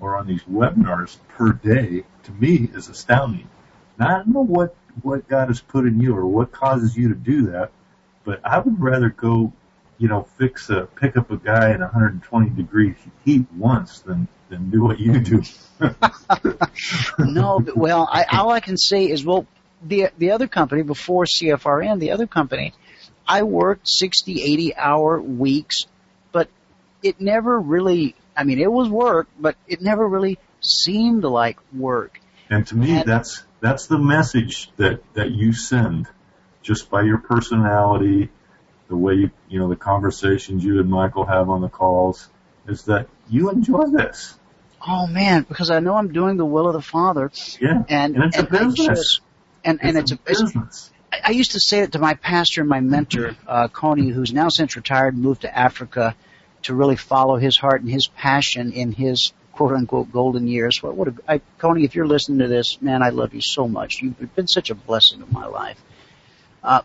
or 0.00 0.16
on 0.16 0.26
these 0.26 0.42
webinars 0.44 1.16
per 1.28 1.52
day 1.52 2.04
to 2.24 2.32
me 2.32 2.68
is 2.74 2.88
astounding. 2.88 3.48
Now 3.98 4.08
I 4.08 4.18
don't 4.18 4.28
know 4.28 4.44
what 4.44 4.74
what 5.02 5.28
God 5.28 5.48
has 5.48 5.60
put 5.60 5.86
in 5.86 6.00
you 6.00 6.16
or 6.16 6.26
what 6.26 6.52
causes 6.52 6.96
you 6.96 7.08
to 7.08 7.14
do 7.14 7.50
that, 7.50 7.72
but 8.24 8.40
I 8.44 8.58
would 8.58 8.80
rather 8.80 9.08
go 9.08 9.52
you 9.98 10.08
know, 10.08 10.26
fix 10.38 10.70
a 10.70 10.86
pick 10.86 11.16
up 11.16 11.30
a 11.30 11.36
guy 11.36 11.70
at 11.70 11.80
120 11.80 12.50
degree 12.50 12.94
heat 13.24 13.46
once 13.56 14.00
than 14.00 14.28
than 14.48 14.70
do 14.70 14.82
what 14.82 14.98
you 14.98 15.20
do. 15.20 15.42
no, 17.18 17.60
but, 17.60 17.76
well, 17.76 18.08
I, 18.10 18.24
all 18.32 18.50
I 18.50 18.60
can 18.60 18.76
say 18.76 19.04
is, 19.04 19.24
well, 19.24 19.46
the 19.82 20.10
the 20.18 20.32
other 20.32 20.48
company 20.48 20.82
before 20.82 21.24
CFRN, 21.24 22.00
the 22.00 22.12
other 22.12 22.26
company, 22.26 22.72
I 23.26 23.42
worked 23.42 23.88
60, 23.88 24.42
80 24.42 24.76
hour 24.76 25.20
weeks, 25.20 25.86
but 26.32 26.48
it 27.02 27.20
never 27.20 27.58
really. 27.58 28.14
I 28.36 28.44
mean, 28.44 28.58
it 28.58 28.70
was 28.70 28.88
work, 28.88 29.28
but 29.38 29.56
it 29.68 29.80
never 29.80 30.06
really 30.06 30.38
seemed 30.60 31.22
like 31.24 31.58
work. 31.72 32.20
And 32.50 32.66
to 32.66 32.76
me, 32.76 32.96
And- 32.98 33.06
that's 33.06 33.44
that's 33.60 33.86
the 33.86 33.98
message 33.98 34.70
that 34.76 35.00
that 35.14 35.30
you 35.30 35.52
send, 35.52 36.06
just 36.62 36.90
by 36.90 37.02
your 37.02 37.18
personality, 37.18 38.30
the 38.88 38.96
way 38.96 39.14
you 39.14 39.30
you 39.48 39.58
know 39.58 39.68
the 39.68 39.76
conversations 39.76 40.64
you 40.64 40.80
and 40.80 40.88
Michael 40.90 41.24
have 41.24 41.48
on 41.50 41.60
the 41.60 41.68
calls, 41.68 42.28
is 42.68 42.84
that 42.84 43.08
you 43.30 43.50
enjoy 43.50 43.86
this. 43.86 44.38
Oh 44.86 45.06
man, 45.06 45.46
because 45.48 45.70
I 45.70 45.80
know 45.80 45.94
I'm 45.96 46.12
doing 46.12 46.36
the 46.36 46.44
will 46.44 46.66
of 46.66 46.74
the 46.74 46.82
Father, 46.82 47.30
Yeah, 47.60 47.84
and 47.88 48.16
and 48.16 48.24
it's 48.24 48.38
a 48.38 48.42
I 48.42 48.46
business. 48.46 48.98
just- 48.98 49.20
and 49.66 49.78
and 49.82 49.96
it's, 49.96 50.12
a, 50.12 50.18
it's 50.26 50.42
business. 50.42 50.90
I 51.12 51.20
I 51.26 51.30
used 51.30 51.52
to 51.52 51.60
say 51.60 51.80
it 51.80 51.92
to 51.92 51.98
my 51.98 52.14
pastor 52.14 52.60
and 52.60 52.68
my 52.68 52.80
mentor, 52.80 53.34
uh, 53.46 53.68
Coney, 53.68 54.08
who's 54.10 54.32
now 54.32 54.48
since 54.50 54.76
retired, 54.76 55.14
and 55.14 55.22
moved 55.22 55.42
to 55.42 55.58
Africa 55.58 56.14
to 56.64 56.74
really 56.74 56.96
follow 56.96 57.36
his 57.36 57.56
heart 57.56 57.80
and 57.80 57.90
his 57.90 58.06
passion 58.08 58.72
in 58.72 58.92
his 58.92 59.32
quote 59.52 59.72
unquote 59.72 60.10
golden 60.12 60.46
years. 60.48 60.82
What, 60.82 60.96
what 60.96 61.08
a, 61.08 61.14
I, 61.28 61.40
Coney, 61.58 61.84
if 61.84 61.94
you're 61.94 62.06
listening 62.06 62.40
to 62.40 62.48
this, 62.48 62.82
man, 62.82 63.02
I 63.02 63.08
love 63.10 63.32
you 63.32 63.40
so 63.40 63.66
much. 63.68 64.02
You've 64.02 64.34
been 64.34 64.48
such 64.48 64.68
a 64.70 64.74
blessing 64.74 65.20
to 65.20 65.32
my 65.32 65.46
life. 65.46 65.80
Uh, 66.62 66.82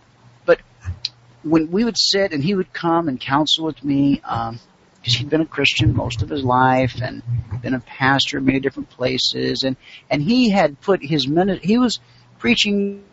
when 1.43 1.71
we 1.71 1.83
would 1.83 1.97
sit 1.97 2.33
and 2.33 2.43
he 2.43 2.55
would 2.55 2.73
come 2.73 3.07
and 3.07 3.19
counsel 3.19 3.65
with 3.65 3.83
me, 3.83 4.21
um, 4.23 4.59
because 4.99 5.15
he'd 5.15 5.29
been 5.29 5.41
a 5.41 5.45
Christian 5.45 5.95
most 5.95 6.21
of 6.21 6.29
his 6.29 6.43
life 6.43 7.01
and 7.01 7.23
been 7.61 7.73
a 7.73 7.79
pastor 7.79 8.37
in 8.37 8.45
many 8.45 8.59
different 8.59 8.89
places, 8.89 9.63
and 9.63 9.77
and 10.09 10.21
he 10.21 10.49
had 10.49 10.81
put 10.81 11.03
his 11.03 11.27
minute. 11.27 11.63
He 11.63 11.77
was 11.77 11.99
preaching. 12.37 13.03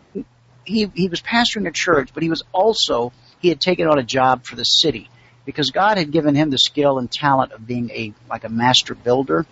He 0.64 0.90
he 0.94 1.08
was 1.08 1.20
pastoring 1.20 1.68
a 1.68 1.72
church, 1.72 2.10
but 2.12 2.22
he 2.22 2.28
was 2.28 2.42
also 2.52 3.12
he 3.38 3.48
had 3.48 3.60
taken 3.60 3.86
on 3.86 3.98
a 3.98 4.02
job 4.02 4.44
for 4.44 4.56
the 4.56 4.64
city 4.64 5.08
because 5.44 5.70
God 5.70 5.96
had 5.96 6.10
given 6.10 6.34
him 6.34 6.50
the 6.50 6.58
skill 6.58 6.98
and 6.98 7.10
talent 7.10 7.52
of 7.52 7.66
being 7.66 7.90
a 7.90 8.12
like 8.28 8.44
a 8.44 8.48
master 8.48 8.94
builder 8.94 9.46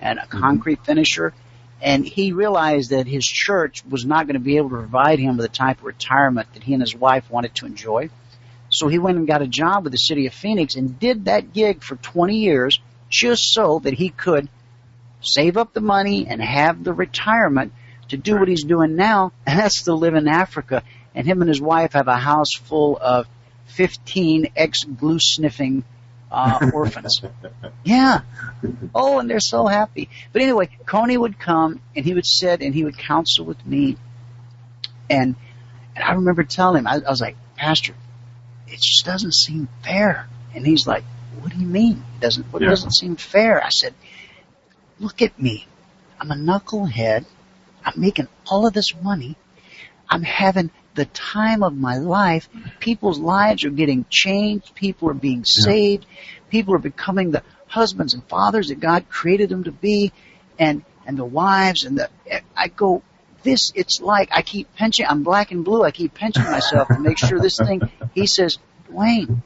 and 0.00 0.18
a 0.18 0.26
concrete 0.26 0.84
finisher. 0.84 1.34
And 1.82 2.06
he 2.06 2.32
realized 2.32 2.90
that 2.90 3.06
his 3.06 3.24
church 3.24 3.84
was 3.84 4.04
not 4.04 4.26
going 4.26 4.34
to 4.34 4.40
be 4.40 4.56
able 4.56 4.70
to 4.70 4.76
provide 4.76 5.18
him 5.18 5.36
with 5.36 5.46
the 5.46 5.56
type 5.56 5.78
of 5.78 5.84
retirement 5.84 6.48
that 6.54 6.62
he 6.62 6.72
and 6.72 6.82
his 6.82 6.94
wife 6.94 7.30
wanted 7.30 7.54
to 7.56 7.66
enjoy. 7.66 8.08
So 8.68 8.88
he 8.88 8.98
went 8.98 9.18
and 9.18 9.26
got 9.26 9.42
a 9.42 9.46
job 9.46 9.84
with 9.84 9.92
the 9.92 9.98
city 9.98 10.26
of 10.26 10.34
Phoenix 10.34 10.74
and 10.74 10.98
did 10.98 11.26
that 11.26 11.52
gig 11.52 11.82
for 11.82 11.96
20 11.96 12.38
years 12.38 12.80
just 13.08 13.52
so 13.52 13.78
that 13.80 13.94
he 13.94 14.08
could 14.08 14.48
save 15.20 15.56
up 15.56 15.72
the 15.72 15.80
money 15.80 16.26
and 16.26 16.42
have 16.42 16.82
the 16.82 16.92
retirement 16.92 17.72
to 18.08 18.16
do 18.16 18.36
what 18.38 18.48
he's 18.48 18.64
doing 18.64 18.96
now, 18.96 19.32
and 19.46 19.58
that's 19.58 19.82
to 19.82 19.94
live 19.94 20.14
in 20.14 20.28
Africa. 20.28 20.82
And 21.14 21.26
him 21.26 21.40
and 21.40 21.48
his 21.48 21.60
wife 21.60 21.92
have 21.94 22.08
a 22.08 22.16
house 22.16 22.52
full 22.54 22.98
of 23.00 23.26
15 23.66 24.52
ex-glue 24.56 25.18
sniffing 25.20 25.84
uh, 26.30 26.70
orphans. 26.72 27.20
Yeah. 27.84 28.20
Oh, 28.94 29.18
and 29.18 29.30
they're 29.30 29.40
so 29.40 29.66
happy. 29.66 30.08
But 30.32 30.42
anyway, 30.42 30.68
Coney 30.86 31.16
would 31.16 31.38
come 31.38 31.80
and 31.94 32.04
he 32.04 32.14
would 32.14 32.26
sit 32.26 32.60
and 32.62 32.74
he 32.74 32.84
would 32.84 32.98
counsel 32.98 33.44
with 33.44 33.64
me. 33.66 33.96
And 35.08 35.36
and 35.94 36.04
I 36.04 36.12
remember 36.14 36.44
telling 36.44 36.80
him, 36.80 36.86
I, 36.86 36.96
I 36.96 37.10
was 37.10 37.20
like, 37.20 37.36
Pastor, 37.56 37.94
it 38.66 38.80
just 38.80 39.04
doesn't 39.04 39.34
seem 39.34 39.68
fair. 39.84 40.28
And 40.54 40.66
he's 40.66 40.86
like, 40.86 41.04
What 41.40 41.52
do 41.52 41.58
you 41.58 41.66
mean? 41.66 42.04
It 42.16 42.20
doesn't 42.20 42.52
what 42.52 42.62
Yeah. 42.62 42.70
doesn't 42.70 42.92
seem 42.92 43.16
fair? 43.16 43.62
I 43.64 43.68
said, 43.70 43.94
Look 44.98 45.22
at 45.22 45.40
me. 45.40 45.66
I'm 46.20 46.30
a 46.30 46.34
knucklehead. 46.34 47.24
I'm 47.84 48.00
making 48.00 48.28
all 48.46 48.66
of 48.66 48.72
this 48.72 48.94
money. 49.00 49.36
I'm 50.08 50.22
having 50.22 50.70
the 50.94 51.06
time 51.06 51.62
of 51.62 51.76
my 51.76 51.98
life. 51.98 52.48
People's 52.80 53.18
lives 53.18 53.64
are 53.64 53.70
getting 53.70 54.04
changed. 54.10 54.74
People 54.74 55.10
are 55.10 55.14
being 55.14 55.44
saved. 55.44 56.06
People 56.50 56.74
are 56.74 56.78
becoming 56.78 57.30
the 57.30 57.42
husbands 57.66 58.14
and 58.14 58.24
fathers 58.24 58.68
that 58.68 58.80
God 58.80 59.08
created 59.08 59.48
them 59.48 59.64
to 59.64 59.72
be, 59.72 60.12
and 60.58 60.82
and 61.06 61.18
the 61.18 61.24
wives 61.24 61.84
and 61.84 61.98
the. 61.98 62.10
I 62.56 62.68
go. 62.68 63.02
This 63.42 63.70
it's 63.74 64.00
like 64.00 64.30
I 64.32 64.42
keep 64.42 64.74
pinching. 64.74 65.06
I'm 65.06 65.22
black 65.22 65.52
and 65.52 65.64
blue. 65.64 65.84
I 65.84 65.90
keep 65.92 66.14
pinching 66.14 66.44
myself 66.44 66.88
to 66.88 66.98
make 66.98 67.18
sure 67.18 67.38
this 67.38 67.58
thing. 67.58 67.82
He 68.12 68.26
says, 68.26 68.58
DeWayne, 68.90 69.42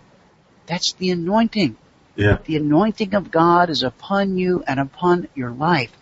that's 0.67 0.95
the 0.95 1.11
anointing. 1.11 1.77
Yeah, 2.17 2.39
The 2.45 2.57
anointing 2.57 3.15
of 3.15 3.31
God 3.31 3.71
is 3.71 3.83
upon 3.83 4.39
you 4.39 4.63
and 4.67 4.81
upon 4.81 5.29
your 5.35 5.51
life. 5.51 5.93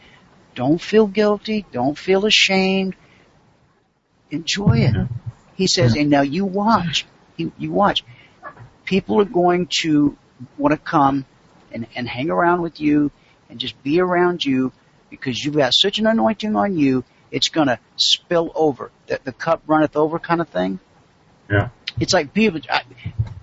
Don't 0.54 0.80
feel 0.80 1.06
guilty. 1.06 1.64
Don't 1.72 1.96
feel 1.96 2.26
ashamed. 2.26 2.96
Enjoy 4.30 4.78
it. 4.78 4.94
He 5.54 5.66
says, 5.66 5.96
and 5.96 6.10
now 6.10 6.20
you 6.20 6.44
watch. 6.44 7.06
You, 7.36 7.52
you 7.58 7.72
watch. 7.72 8.04
People 8.84 9.20
are 9.20 9.24
going 9.24 9.68
to 9.80 10.16
want 10.56 10.72
to 10.72 10.78
come 10.78 11.24
and, 11.72 11.86
and 11.94 12.08
hang 12.08 12.30
around 12.30 12.62
with 12.62 12.80
you 12.80 13.10
and 13.50 13.58
just 13.58 13.80
be 13.82 14.00
around 14.00 14.44
you 14.44 14.72
because 15.10 15.42
you've 15.42 15.56
got 15.56 15.72
such 15.74 15.98
an 15.98 16.06
anointing 16.06 16.54
on 16.54 16.76
you, 16.76 17.04
it's 17.30 17.48
going 17.48 17.68
to 17.68 17.78
spill 17.96 18.52
over. 18.54 18.90
The, 19.06 19.20
the 19.24 19.32
cup 19.32 19.62
runneth 19.66 19.96
over 19.96 20.18
kind 20.18 20.40
of 20.40 20.48
thing. 20.48 20.78
yeah, 21.50 21.70
It's 22.00 22.12
like 22.12 22.32
people, 22.32 22.60
I, 22.70 22.82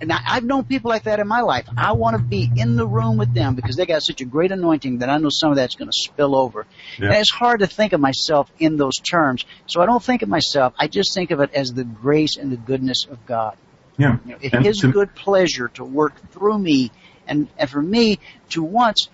and 0.01 0.11
I, 0.11 0.19
I've 0.27 0.43
known 0.43 0.63
people 0.65 0.89
like 0.89 1.03
that 1.03 1.19
in 1.19 1.27
my 1.27 1.41
life. 1.41 1.67
I 1.77 1.91
want 1.93 2.15
to 2.17 2.21
be 2.23 2.49
in 2.55 2.75
the 2.75 2.87
room 2.87 3.17
with 3.17 3.33
them 3.33 3.55
because 3.55 3.75
they 3.75 3.85
got 3.85 4.01
such 4.03 4.21
a 4.21 4.25
great 4.25 4.51
anointing 4.51 4.99
that 4.99 5.09
I 5.09 5.17
know 5.17 5.29
some 5.29 5.51
of 5.51 5.55
that's 5.57 5.75
going 5.75 5.89
to 5.89 5.97
spill 5.97 6.35
over. 6.35 6.65
Yeah. 6.99 7.07
And 7.07 7.15
it's 7.17 7.31
hard 7.31 7.59
to 7.61 7.67
think 7.67 7.93
of 7.93 7.99
myself 7.99 8.51
in 8.59 8.77
those 8.77 8.97
terms. 8.97 9.45
So 9.67 9.81
I 9.81 9.85
don't 9.85 10.03
think 10.03 10.21
of 10.21 10.29
myself. 10.29 10.73
I 10.79 10.87
just 10.87 11.13
think 11.13 11.31
of 11.31 11.39
it 11.41 11.53
as 11.53 11.69
the 11.73 11.83
grace 11.83 12.37
and 12.37 12.51
the 12.51 12.57
goodness 12.57 13.05
of 13.09 13.25
God. 13.25 13.57
yeah. 13.97 14.17
You 14.25 14.31
know, 14.33 14.37
And 14.53 14.65
His 14.65 14.77
to- 14.79 14.91
good 14.91 15.15
pleasure 15.15 15.67
to 15.69 15.83
work 15.83 16.13
through 16.31 16.59
me, 16.59 16.91
and, 17.27 17.47
and 17.57 17.69
for 17.69 17.81
me 17.81 18.19
to 18.49 18.63
once 18.63 19.09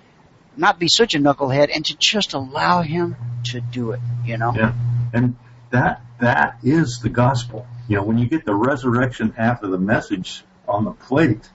not 0.57 0.77
be 0.79 0.87
such 0.89 1.15
a 1.15 1.17
knucklehead 1.19 1.69
and 1.73 1.85
to 1.85 1.95
just 1.97 2.33
allow 2.33 2.81
Him 2.81 3.15
to 3.45 3.61
do 3.61 3.91
it. 3.91 4.01
You 4.25 4.37
know. 4.37 4.53
Yeah. 4.55 4.73
And 5.13 5.35
that 5.71 6.01
that 6.19 6.57
is 6.63 6.99
the 6.99 7.09
gospel. 7.09 7.65
You 7.87 7.97
know, 7.97 8.03
when 8.03 8.17
you 8.17 8.27
get 8.27 8.45
the 8.45 8.55
resurrection 8.55 9.33
half 9.35 9.63
of 9.63 9.71
the 9.71 9.77
message 9.77 10.43
on 10.67 10.85
the 10.85 10.91
plate, 10.91 11.49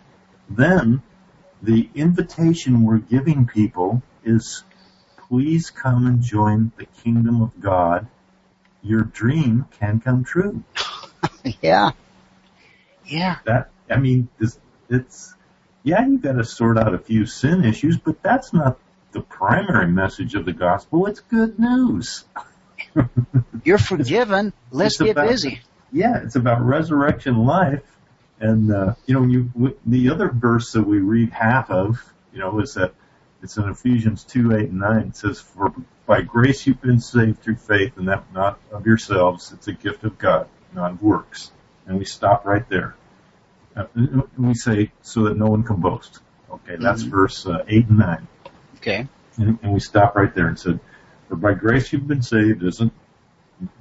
then 0.50 1.02
the 1.62 1.88
invitation 1.94 2.84
we're 2.84 2.98
giving 2.98 3.46
people 3.46 4.02
is 4.24 4.62
please 5.28 5.70
come 5.70 6.06
and 6.06 6.22
join 6.22 6.72
the 6.76 6.86
kingdom 6.86 7.42
of 7.42 7.60
God 7.60 8.06
your 8.86 9.02
dream 9.02 9.66
can 9.78 10.00
come 10.00 10.24
true. 10.24 10.62
yeah. 11.60 11.90
Yeah. 13.04 13.38
That, 13.44 13.70
I 13.90 13.96
mean, 13.96 14.28
it's, 14.40 14.58
it's 14.88 15.34
yeah, 15.82 16.06
you 16.06 16.18
gotta 16.18 16.44
sort 16.44 16.78
out 16.78 16.94
a 16.94 16.98
few 16.98 17.26
sin 17.26 17.64
issues, 17.64 17.98
but 17.98 18.22
that's 18.22 18.52
not 18.52 18.78
the 19.12 19.20
primary 19.20 19.88
message 19.88 20.34
of 20.34 20.44
the 20.44 20.52
gospel. 20.52 21.06
It's 21.06 21.20
good 21.20 21.58
news. 21.58 22.24
You're 23.64 23.78
forgiven. 23.78 24.52
Let's 24.70 24.98
get 24.98 25.16
busy. 25.16 25.60
Yeah, 25.96 26.22
it's 26.22 26.36
about 26.36 26.60
resurrection 26.60 27.46
life. 27.46 27.82
And, 28.38 28.70
uh, 28.70 28.94
you 29.06 29.14
know, 29.14 29.22
you, 29.22 29.78
the 29.86 30.10
other 30.10 30.28
verse 30.28 30.72
that 30.72 30.82
we 30.82 30.98
read 30.98 31.30
half 31.30 31.70
of, 31.70 32.04
you 32.34 32.38
know, 32.38 32.60
is 32.60 32.74
that 32.74 32.92
it's 33.42 33.56
in 33.56 33.66
Ephesians 33.66 34.22
2, 34.24 34.54
8 34.54 34.68
and 34.68 34.80
9. 34.80 34.98
It 34.98 35.16
says, 35.16 35.40
for 35.40 35.72
by 36.04 36.20
grace 36.20 36.66
you've 36.66 36.82
been 36.82 37.00
saved 37.00 37.40
through 37.42 37.56
faith 37.56 37.96
and 37.96 38.08
that 38.08 38.30
not 38.34 38.60
of 38.70 38.84
yourselves. 38.84 39.52
It's 39.52 39.68
a 39.68 39.72
gift 39.72 40.04
of 40.04 40.18
God, 40.18 40.48
not 40.74 40.90
of 40.90 41.02
works. 41.02 41.50
And 41.86 41.98
we 41.98 42.04
stop 42.04 42.44
right 42.44 42.68
there. 42.68 42.94
Uh, 43.74 43.86
we 44.36 44.52
say, 44.52 44.92
so 45.00 45.24
that 45.24 45.38
no 45.38 45.46
one 45.46 45.62
can 45.62 45.76
boast. 45.76 46.20
Okay, 46.50 46.76
that's 46.78 47.02
mm-hmm. 47.02 47.10
verse 47.10 47.46
uh, 47.46 47.64
8 47.66 47.88
and 47.88 47.98
9. 47.98 48.28
Okay. 48.76 49.08
And, 49.38 49.58
and 49.62 49.72
we 49.72 49.80
stop 49.80 50.14
right 50.14 50.34
there 50.34 50.48
and 50.48 50.58
said, 50.58 50.78
for 51.30 51.36
by 51.36 51.54
grace 51.54 51.90
you've 51.90 52.06
been 52.06 52.22
saved 52.22 52.62
isn't 52.62 52.92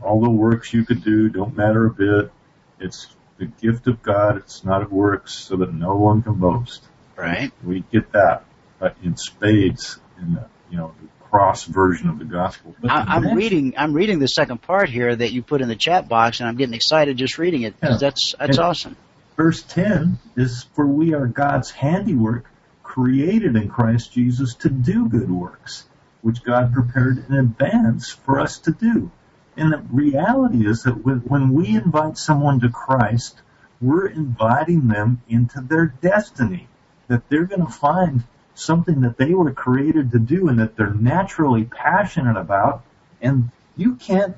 all 0.02 0.22
the 0.22 0.30
works 0.30 0.74
you 0.74 0.86
could 0.86 1.04
do 1.04 1.30
don't 1.30 1.56
matter 1.56 1.86
a 1.86 1.90
bit. 1.90 2.32
It's 2.80 3.08
the 3.38 3.46
gift 3.46 3.88
of 3.88 4.02
God. 4.02 4.38
It's 4.38 4.64
not 4.64 4.82
of 4.82 4.92
works 4.92 5.34
so 5.34 5.58
that 5.58 5.74
no 5.74 5.96
one 5.96 6.22
can 6.22 6.36
boast. 6.36 6.84
Right. 7.18 7.52
We 7.64 7.84
get 7.92 8.12
that 8.14 8.46
but 8.80 8.96
in 9.04 9.18
spades 9.18 10.00
in 10.20 10.34
the, 10.36 10.46
you 10.70 10.78
know, 10.78 10.94
the 11.02 11.08
cross 11.26 11.66
version 11.66 12.10
of 12.10 12.20
the 12.20 12.26
gospel. 12.26 12.76
I, 12.88 13.18
am 13.18 13.34
reading, 13.34 13.74
I'm 13.78 13.94
reading 13.94 14.20
the 14.20 14.28
second 14.28 14.62
part 14.62 14.90
here 14.90 15.16
that 15.16 15.32
you 15.32 15.42
put 15.42 15.62
in 15.62 15.68
the 15.68 15.76
chat 15.76 16.08
box 16.08 16.40
and 16.40 16.50
I'm 16.50 16.56
getting 16.56 16.76
excited 16.76 17.18
just 17.18 17.38
reading 17.38 17.64
it. 17.64 17.76
Yeah. 17.82 17.98
That's, 17.98 18.36
that's 18.38 18.58
and 18.58 18.60
awesome. 18.60 18.98
Verse 19.36 19.62
10 19.64 20.18
is 20.36 20.64
for 20.74 20.86
we 20.86 21.14
are 21.14 21.28
God's 21.28 21.72
handiwork 21.72 22.46
created 22.84 23.56
in 23.56 23.68
Christ 23.70 24.14
Jesus 24.14 24.56
to 24.56 24.70
do 24.70 25.10
good 25.10 25.30
works, 25.30 25.86
which 26.22 26.44
God 26.44 26.74
prepared 26.74 27.26
in 27.28 27.36
advance 27.36 28.12
for 28.12 28.40
us 28.40 28.60
to 28.60 28.72
do. 28.72 29.12
And 29.58 29.72
the 29.72 29.84
reality 29.92 30.68
is 30.68 30.84
that 30.84 30.94
when 30.94 31.54
we 31.54 31.76
invite 31.76 32.18
someone 32.18 32.60
to 32.62 32.70
Christ, 32.70 33.42
we're 33.82 34.08
inviting 34.08 34.88
them 34.88 35.22
into 35.28 35.62
their 35.62 35.86
destiny. 35.86 36.68
That 37.08 37.30
they're 37.30 37.46
going 37.46 37.66
to 37.66 37.72
find 37.72 38.24
something 38.56 39.02
that 39.02 39.18
they 39.18 39.34
were 39.34 39.52
created 39.54 40.12
to 40.12 40.20
do 40.20 40.48
and 40.48 40.60
that 40.60 40.76
they're 40.76 40.94
naturally 40.94 41.66
passionate 41.66 42.38
about. 42.38 42.84
And 43.22 43.52
you 43.78 43.96
can't, 43.96 44.36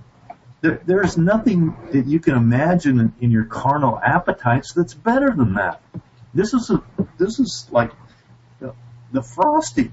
there, 0.61 0.81
there's 0.85 1.17
nothing 1.17 1.75
that 1.91 2.05
you 2.05 2.19
can 2.19 2.35
imagine 2.35 2.99
in, 2.99 3.13
in 3.21 3.31
your 3.31 3.45
carnal 3.45 3.99
appetites 3.99 4.73
that's 4.73 4.93
better 4.93 5.31
than 5.31 5.53
that. 5.53 5.81
This 6.33 6.53
is 6.53 6.69
a, 6.69 6.83
this 7.17 7.39
is 7.39 7.67
like 7.71 7.91
the, 8.59 8.73
the 9.11 9.21
frosty. 9.21 9.91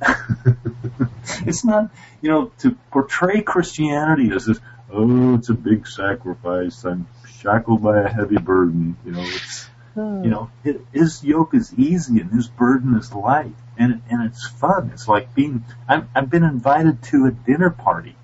it's 1.46 1.64
not, 1.64 1.90
you 2.20 2.30
know, 2.30 2.52
to 2.58 2.76
portray 2.90 3.42
Christianity 3.42 4.30
as 4.34 4.46
this, 4.46 4.58
oh, 4.92 5.34
it's 5.34 5.48
a 5.48 5.54
big 5.54 5.86
sacrifice. 5.86 6.84
I'm 6.84 7.06
shackled 7.40 7.82
by 7.82 8.00
a 8.00 8.08
heavy 8.08 8.38
burden. 8.38 8.96
You 9.04 9.12
know, 9.12 9.22
it's, 9.22 9.68
you 9.96 10.30
know, 10.30 10.50
his 10.92 11.24
yoke 11.24 11.54
is 11.54 11.72
easy 11.74 12.20
and 12.20 12.30
his 12.30 12.48
burden 12.48 12.96
is 12.96 13.12
light, 13.14 13.54
and 13.78 14.02
and 14.10 14.30
it's 14.30 14.46
fun. 14.46 14.90
It's 14.92 15.08
like 15.08 15.34
being. 15.34 15.64
I've 15.88 16.06
I've 16.14 16.28
been 16.28 16.44
invited 16.44 17.02
to 17.04 17.26
a 17.26 17.30
dinner 17.30 17.70
party, 17.70 18.16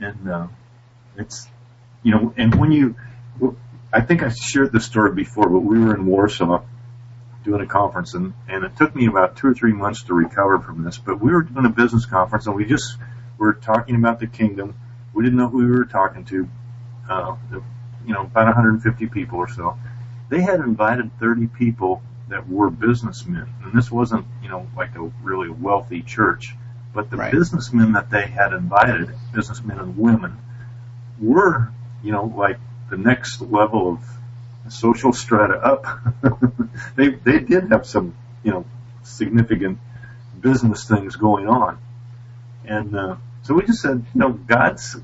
and 0.00 0.28
uh, 0.28 0.46
it's, 1.16 1.46
you 2.02 2.10
know, 2.12 2.34
and 2.36 2.54
when 2.56 2.72
you, 2.72 2.96
I 3.92 4.00
think 4.00 4.22
I 4.22 4.30
shared 4.30 4.72
this 4.72 4.84
story 4.84 5.12
before, 5.12 5.48
but 5.48 5.60
we 5.60 5.78
were 5.78 5.94
in 5.94 6.06
Warsaw 6.06 6.62
doing 7.44 7.60
a 7.60 7.66
conference, 7.66 8.14
and 8.14 8.34
and 8.48 8.64
it 8.64 8.76
took 8.76 8.94
me 8.94 9.06
about 9.06 9.36
two 9.36 9.48
or 9.48 9.54
three 9.54 9.72
months 9.72 10.04
to 10.04 10.14
recover 10.14 10.58
from 10.60 10.84
this. 10.84 10.98
But 10.98 11.20
we 11.20 11.32
were 11.32 11.42
doing 11.42 11.66
a 11.66 11.70
business 11.70 12.06
conference, 12.06 12.46
and 12.46 12.56
we 12.56 12.64
just 12.64 12.96
were 13.38 13.54
talking 13.54 13.96
about 13.96 14.20
the 14.20 14.26
kingdom. 14.26 14.74
We 15.12 15.24
didn't 15.24 15.38
know 15.38 15.48
who 15.48 15.58
we 15.58 15.70
were 15.70 15.84
talking 15.84 16.24
to. 16.26 16.48
Uh, 17.08 17.36
you 18.06 18.12
know, 18.12 18.22
about 18.22 18.46
150 18.46 19.06
people 19.08 19.38
or 19.38 19.48
so 19.48 19.76
they 20.32 20.40
had 20.40 20.60
invited 20.60 21.10
30 21.20 21.48
people 21.48 22.02
that 22.28 22.48
were 22.48 22.70
businessmen. 22.70 23.52
And 23.62 23.74
this 23.74 23.90
wasn't, 23.90 24.24
you 24.42 24.48
know, 24.48 24.66
like 24.74 24.96
a 24.96 25.02
really 25.22 25.50
wealthy 25.50 26.00
church. 26.00 26.54
But 26.94 27.10
the 27.10 27.18
right. 27.18 27.30
businessmen 27.30 27.92
that 27.92 28.08
they 28.08 28.26
had 28.28 28.54
invited, 28.54 29.14
businessmen 29.34 29.78
and 29.78 29.98
women, 29.98 30.38
were, 31.20 31.70
you 32.02 32.12
know, 32.12 32.32
like 32.34 32.56
the 32.88 32.96
next 32.96 33.42
level 33.42 33.92
of 33.92 34.00
social 34.68 35.12
strata 35.12 35.54
up. 35.54 35.86
they, 36.96 37.10
they 37.10 37.40
did 37.40 37.70
have 37.70 37.86
some, 37.86 38.14
you 38.42 38.50
know, 38.50 38.64
significant 39.02 39.78
business 40.40 40.86
things 40.88 41.16
going 41.16 41.48
on. 41.48 41.78
And, 42.64 42.96
uh, 42.96 43.16
so 43.42 43.54
we 43.54 43.66
just 43.66 43.82
said, 43.82 44.04
you 44.14 44.20
know, 44.20 44.32
God's, 44.32 44.96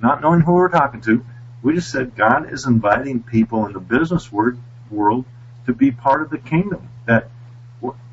not 0.00 0.20
knowing 0.20 0.40
who 0.40 0.54
we're 0.54 0.68
talking 0.68 1.00
to, 1.02 1.24
we 1.62 1.74
just 1.74 1.90
said 1.90 2.16
God 2.16 2.52
is 2.52 2.66
inviting 2.66 3.22
people 3.22 3.66
in 3.66 3.72
the 3.72 3.80
business 3.80 4.30
world 4.32 4.58
world 4.90 5.24
to 5.66 5.72
be 5.72 5.90
part 5.90 6.22
of 6.22 6.30
the 6.30 6.38
kingdom. 6.38 6.88
That 7.06 7.28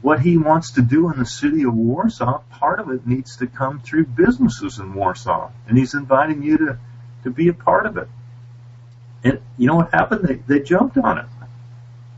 what 0.01 0.19
he 0.19 0.37
wants 0.37 0.71
to 0.71 0.81
do 0.81 1.11
in 1.11 1.17
the 1.17 1.25
city 1.25 1.63
of 1.63 1.73
Warsaw, 1.73 2.41
part 2.51 2.79
of 2.79 2.89
it 2.91 3.07
needs 3.07 3.37
to 3.37 3.47
come 3.47 3.79
through 3.79 4.05
businesses 4.05 4.77
in 4.77 4.93
Warsaw. 4.93 5.49
And 5.67 5.77
he's 5.77 5.95
inviting 5.95 6.43
you 6.43 6.57
to, 6.57 6.79
to 7.23 7.31
be 7.31 7.47
a 7.47 7.53
part 7.53 7.87
of 7.87 7.97
it. 7.97 8.07
And 9.25 9.41
you 9.57 9.65
know 9.65 9.75
what 9.75 9.91
happened? 9.91 10.27
They, 10.27 10.35
they 10.35 10.63
jumped 10.63 10.97
on 10.99 11.17
it. 11.17 11.25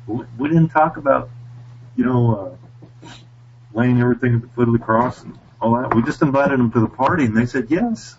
We, 0.06 0.50
didn't 0.50 0.70
talk 0.70 0.98
about, 0.98 1.30
you 1.96 2.04
know, 2.06 2.58
uh, 3.04 3.10
laying 3.74 4.00
everything 4.02 4.36
at 4.36 4.42
the 4.42 4.48
foot 4.50 4.68
of 4.68 4.74
the 4.74 4.80
cross 4.80 5.24
and 5.24 5.38
all 5.62 5.82
that. 5.82 5.96
We 5.96 6.04
just 6.04 6.22
invited 6.22 6.60
them 6.60 6.72
to 6.74 6.82
the 6.82 6.88
party 6.88 7.26
and 7.26 7.36
they 7.36 7.46
said 7.46 7.68
yes. 7.70 8.18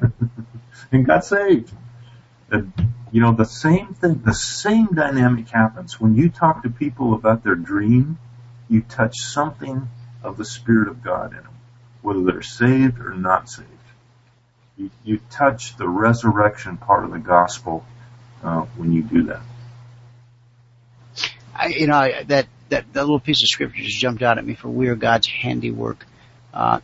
and 0.92 1.06
got 1.06 1.26
saved. 1.26 1.70
And, 2.50 2.72
you 3.12 3.20
know, 3.20 3.32
the 3.32 3.44
same 3.44 3.92
thing, 3.94 4.22
the 4.24 4.34
same 4.34 4.86
dynamic 4.86 5.50
happens. 5.50 6.00
When 6.00 6.16
you 6.16 6.30
talk 6.30 6.62
to 6.62 6.70
people 6.70 7.12
about 7.12 7.44
their 7.44 7.54
dream, 7.54 8.18
you 8.68 8.80
touch 8.80 9.18
something 9.18 9.88
of 10.22 10.38
the 10.38 10.44
Spirit 10.44 10.88
of 10.88 11.02
God 11.02 11.32
in 11.32 11.42
them, 11.42 11.54
whether 12.00 12.22
they're 12.22 12.42
saved 12.42 12.98
or 12.98 13.14
not 13.14 13.50
saved. 13.50 13.68
You, 14.78 14.90
you 15.04 15.20
touch 15.30 15.76
the 15.76 15.88
resurrection 15.88 16.78
part 16.78 17.04
of 17.04 17.10
the 17.10 17.18
gospel 17.18 17.84
uh, 18.46 18.60
when 18.76 18.92
you 18.92 19.02
do 19.02 19.24
that. 19.24 19.40
I, 21.54 21.66
you 21.68 21.86
know, 21.86 22.08
that, 22.26 22.46
that, 22.68 22.92
that 22.92 23.00
little 23.00 23.18
piece 23.18 23.42
of 23.42 23.48
scripture 23.48 23.82
just 23.82 23.98
jumped 23.98 24.22
out 24.22 24.38
at 24.38 24.46
me 24.46 24.54
for 24.54 24.68
we 24.68 24.88
are 24.88 24.94
God's 24.94 25.26
handiwork. 25.26 26.06
Uh, 26.54 26.80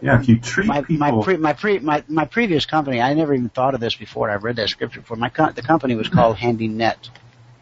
yeah, 0.00 0.18
if 0.18 0.28
you 0.28 0.38
treat 0.40 0.66
my, 0.66 0.80
people. 0.80 0.96
My, 0.96 1.22
pre, 1.22 1.36
my, 1.36 1.52
pre, 1.52 1.78
my, 1.78 2.02
my 2.08 2.24
previous 2.24 2.64
company, 2.64 3.02
I 3.02 3.12
never 3.12 3.34
even 3.34 3.50
thought 3.50 3.74
of 3.74 3.80
this 3.80 3.94
before. 3.94 4.30
I've 4.30 4.44
read 4.44 4.56
that 4.56 4.70
scripture 4.70 5.00
before. 5.00 5.18
My 5.18 5.28
co- 5.28 5.52
the 5.52 5.62
company 5.62 5.94
was 5.94 6.08
called 6.08 6.36
HandyNet. 6.36 7.10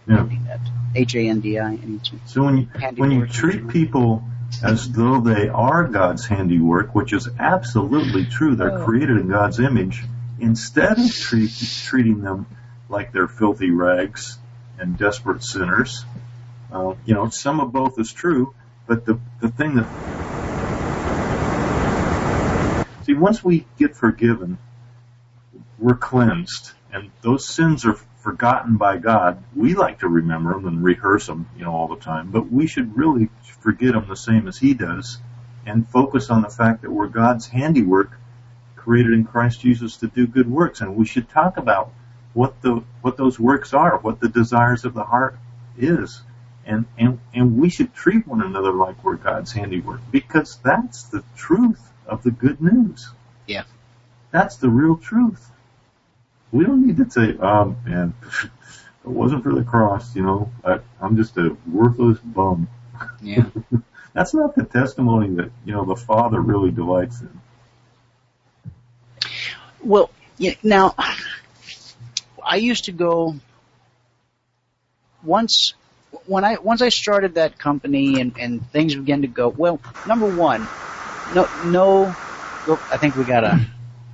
Yeah. 0.06 0.16
HandyNet. 0.18 0.60
H-A-N-D-I-N-E-T. 0.94 2.20
So 2.26 2.44
when 2.44 2.59
you, 2.59 2.66
when 2.96 3.10
you 3.10 3.26
treat 3.26 3.68
people 3.68 4.22
as 4.62 4.90
though 4.90 5.20
they 5.20 5.48
are 5.48 5.84
God's 5.88 6.26
handiwork, 6.26 6.94
which 6.94 7.12
is 7.12 7.28
absolutely 7.38 8.24
true, 8.24 8.55
they're 8.55 8.78
oh. 8.78 8.84
created 8.84 9.16
in 9.16 9.28
God's 9.28 9.59
image, 9.59 10.05
instead 10.38 10.98
of 10.98 11.12
treat, 11.12 11.50
treating 11.84 12.20
them 12.20 12.46
like 12.89 13.12
they're 13.12 13.28
filthy 13.28 13.70
rags 13.70 14.39
and 14.78 14.97
desperate 14.97 15.43
sinners, 15.43 16.05
uh, 16.73 16.94
you 17.05 17.15
know, 17.15 17.28
some 17.28 17.60
of 17.60 17.73
both 17.73 17.98
is 17.98 18.12
true, 18.12 18.55
but 18.86 19.05
the, 19.05 19.19
the 19.40 19.48
thing 19.48 19.77
that 19.77 19.89
See, 23.09 23.15
once 23.15 23.43
we 23.43 23.65
get 23.78 23.97
forgiven, 23.97 24.59
we're 25.78 25.97
cleansed, 25.97 26.73
and 26.93 27.10
those 27.23 27.48
sins 27.48 27.86
are 27.86 27.94
forgotten 27.94 28.77
by 28.77 28.98
God. 28.98 29.43
We 29.56 29.74
like 29.74 30.01
to 30.01 30.09
remember 30.09 30.52
them 30.52 30.66
and 30.66 30.85
rehearse 30.85 31.27
them, 31.27 31.48
you 31.56 31.65
know, 31.65 31.73
all 31.73 31.89
the 31.89 31.97
time, 31.97 32.31
but 32.31 32.52
we 32.52 32.66
should 32.66 32.98
really 32.98 33.31
forget 33.60 33.94
them 33.94 34.06
the 34.06 34.15
same 34.15 34.47
as 34.47 34.59
He 34.59 34.74
does, 34.74 35.16
and 35.65 35.89
focus 35.89 36.28
on 36.28 36.43
the 36.43 36.51
fact 36.51 36.82
that 36.82 36.90
we're 36.90 37.09
God's 37.09 37.47
handiwork, 37.47 38.10
created 38.77 39.15
in 39.15 39.24
Christ 39.24 39.62
Jesus 39.62 39.97
to 39.97 40.09
do 40.09 40.27
good 40.27 40.51
works, 40.51 40.82
and 40.82 40.94
we 40.94 41.06
should 41.06 41.31
talk 41.31 41.56
about 41.56 41.90
what 42.34 42.60
the 42.62 42.82
what 43.02 43.16
those 43.16 43.38
works 43.38 43.74
are, 43.74 43.98
what 43.98 44.20
the 44.20 44.28
desires 44.28 44.84
of 44.84 44.94
the 44.94 45.05
heart 45.05 45.36
is, 45.76 46.22
and 46.66 46.86
and 46.98 47.18
and 47.34 47.59
we 47.59 47.70
should 47.70 47.94
treat 47.94 48.26
one 48.26 48.42
another 48.42 48.72
like 48.72 49.02
we're 49.05 49.16
God's 49.16 49.52
handiwork 49.52 50.00
because 50.10 50.59
that's 50.62 51.05
the 51.05 51.24
truth 51.36 51.92
of 52.06 52.22
the 52.22 52.30
good 52.30 52.60
news. 52.60 53.10
Yeah. 53.46 53.64
That's 54.30 54.56
the 54.56 54.68
real 54.68 54.96
truth. 54.96 55.50
We 56.52 56.64
don't 56.64 56.86
need 56.86 56.96
to 56.98 57.10
say, 57.10 57.36
oh 57.40 57.76
man, 57.84 58.14
if 58.22 58.44
it 59.05 59.10
wasn't 59.10 59.42
for 59.42 59.55
the 59.55 59.64
cross, 59.64 60.14
you 60.14 60.22
know, 60.22 60.50
I, 60.64 60.80
I'm 61.00 61.16
just 61.16 61.36
a 61.36 61.56
worthless 61.70 62.18
bum. 62.18 62.68
Yeah. 63.22 63.46
That's 64.14 64.34
not 64.34 64.56
the 64.56 64.64
testimony 64.64 65.28
that, 65.36 65.50
you 65.64 65.72
know, 65.72 65.84
the 65.84 65.94
Father 65.94 66.40
really 66.40 66.70
delights 66.70 67.20
in. 67.20 67.40
Well, 69.82 70.10
Yeah, 70.38 70.55
now, 70.62 70.94
I 72.48 72.56
used 72.56 72.86
to 72.86 72.92
go 72.92 73.34
once 75.22 75.74
when 76.26 76.44
I 76.44 76.56
once 76.56 76.80
I 76.80 76.88
started 76.88 77.34
that 77.34 77.58
company 77.58 78.20
and 78.20 78.36
and 78.38 78.70
things 78.72 78.94
began 78.94 79.22
to 79.22 79.28
go 79.28 79.48
well. 79.48 79.80
Number 80.06 80.26
one, 80.26 80.70
no 81.30 81.48
no. 81.62 82.16
I 82.90 82.96
think 82.96 83.16
we 83.16 83.24
got 83.24 83.44
a 83.44 83.60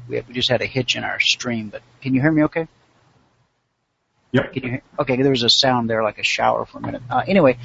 we, 0.09 0.17
have, 0.17 0.29
we 0.29 0.35
just 0.35 0.51
had 0.51 0.63
a 0.63 0.67
hitch 0.67 0.97
in 0.97 1.05
our 1.05 1.21
stream, 1.21 1.69
but 1.69 1.83
can 2.03 2.15
you 2.15 2.21
hear 2.21 2.33
me? 2.33 2.43
Okay. 2.45 2.67
Yep. 4.33 4.53
Can 4.53 4.63
you 4.65 4.71
hear? 4.71 4.83
Okay, 4.99 5.17
there 5.23 5.31
was 5.31 5.45
a 5.45 5.49
sound 5.49 5.89
there 5.89 6.03
like 6.03 6.19
a 6.19 6.25
shower 6.25 6.67
for 6.67 6.79
a 6.79 6.81
minute. 6.81 7.03
Uh, 7.09 7.23
anyway, 7.27 7.57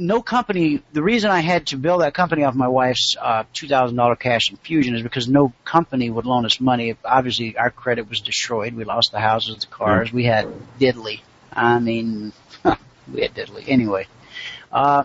no 0.00 0.22
company. 0.22 0.82
The 0.92 1.02
reason 1.02 1.30
I 1.30 1.40
had 1.40 1.68
to 1.68 1.76
build 1.76 2.00
that 2.00 2.14
company 2.14 2.44
off 2.44 2.54
my 2.54 2.68
wife's 2.68 3.16
uh, 3.20 3.44
two 3.52 3.68
thousand 3.68 3.96
dollar 3.96 4.16
cash 4.16 4.50
infusion 4.50 4.96
is 4.96 5.02
because 5.02 5.28
no 5.28 5.52
company 5.64 6.10
would 6.10 6.26
loan 6.26 6.44
us 6.46 6.60
money. 6.60 6.96
Obviously, 7.04 7.56
our 7.56 7.70
credit 7.70 8.08
was 8.08 8.20
destroyed. 8.20 8.74
We 8.74 8.84
lost 8.84 9.12
the 9.12 9.20
houses, 9.20 9.58
the 9.58 9.66
cars. 9.66 10.08
Yeah. 10.08 10.14
We 10.14 10.24
had 10.24 10.46
diddly. 10.78 11.20
I 11.52 11.78
mean, 11.78 12.32
we 13.12 13.20
had 13.20 13.34
diddly. 13.34 13.64
Anyway, 13.68 14.06
uh, 14.72 15.04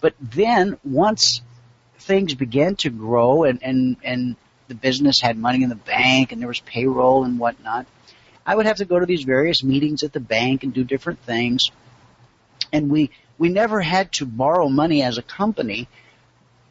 but 0.00 0.14
then 0.20 0.78
once 0.84 1.40
things 2.00 2.34
began 2.34 2.76
to 2.76 2.90
grow 2.90 3.44
and 3.44 3.62
and 3.62 3.96
and 4.02 4.36
the 4.68 4.74
business 4.74 5.20
had 5.22 5.38
money 5.38 5.62
in 5.62 5.68
the 5.68 5.76
bank 5.76 6.32
and 6.32 6.40
there 6.40 6.48
was 6.48 6.60
payroll 6.60 7.24
and 7.24 7.38
whatnot, 7.38 7.86
I 8.44 8.56
would 8.56 8.66
have 8.66 8.78
to 8.78 8.84
go 8.84 8.98
to 8.98 9.06
these 9.06 9.22
various 9.22 9.62
meetings 9.62 10.02
at 10.02 10.12
the 10.12 10.20
bank 10.20 10.64
and 10.64 10.74
do 10.74 10.84
different 10.84 11.20
things. 11.20 11.62
And 12.72 12.90
we 12.90 13.10
we 13.38 13.48
never 13.48 13.80
had 13.80 14.12
to 14.12 14.26
borrow 14.26 14.68
money 14.68 15.02
as 15.02 15.18
a 15.18 15.22
company 15.22 15.88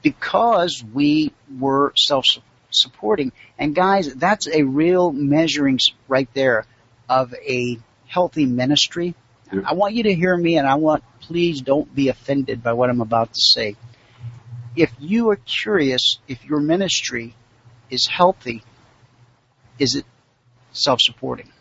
because 0.02 0.84
we 0.94 1.34
were 1.60 1.94
self 1.95 2.26
supporting. 2.69 3.31
And 3.57 3.76
guys, 3.76 4.14
that's 4.14 4.48
a 4.48 4.64
real 4.64 5.11
measuring 5.11 5.80
right 6.07 6.30
there 6.34 6.65
of 7.10 7.34
a 7.34 7.80
healthy 8.07 8.45
ministry. 8.45 9.15
Yeah. 9.52 9.61
I 9.65 9.73
want 9.73 9.94
you 9.94 10.03
to 10.03 10.14
hear 10.14 10.35
me 10.35 10.57
and 10.57 10.68
I 10.68 10.76
want, 10.76 11.03
please 11.22 11.61
don't 11.61 11.94
be 11.94 12.10
offended 12.10 12.64
by 12.64 12.73
what 12.73 12.90
I'm 12.90 13.02
about 13.02 13.34
to 13.34 13.41
say. 13.41 13.76
If 14.76 14.91
you 14.99 15.30
are 15.30 15.35
curious 15.35 16.18
if 16.27 16.44
your 16.45 16.60
ministry 16.60 17.35
is 17.90 18.07
healthy, 18.07 18.64
is 19.77 19.95
it 19.95 20.06
self-supporting? 20.72 21.52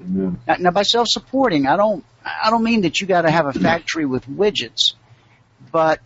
Amen. 0.00 0.38
Now, 0.46 0.56
now 0.58 0.70
by 0.70 0.82
self-supporting, 0.82 1.66
I 1.66 1.76
don't, 1.76 2.04
I 2.24 2.50
don't 2.50 2.62
mean 2.62 2.82
that 2.82 3.00
you 3.00 3.06
got 3.06 3.22
to 3.22 3.30
have 3.30 3.46
a 3.46 3.52
factory 3.52 4.04
with 4.04 4.26
widgets, 4.26 4.94
but 5.72 6.00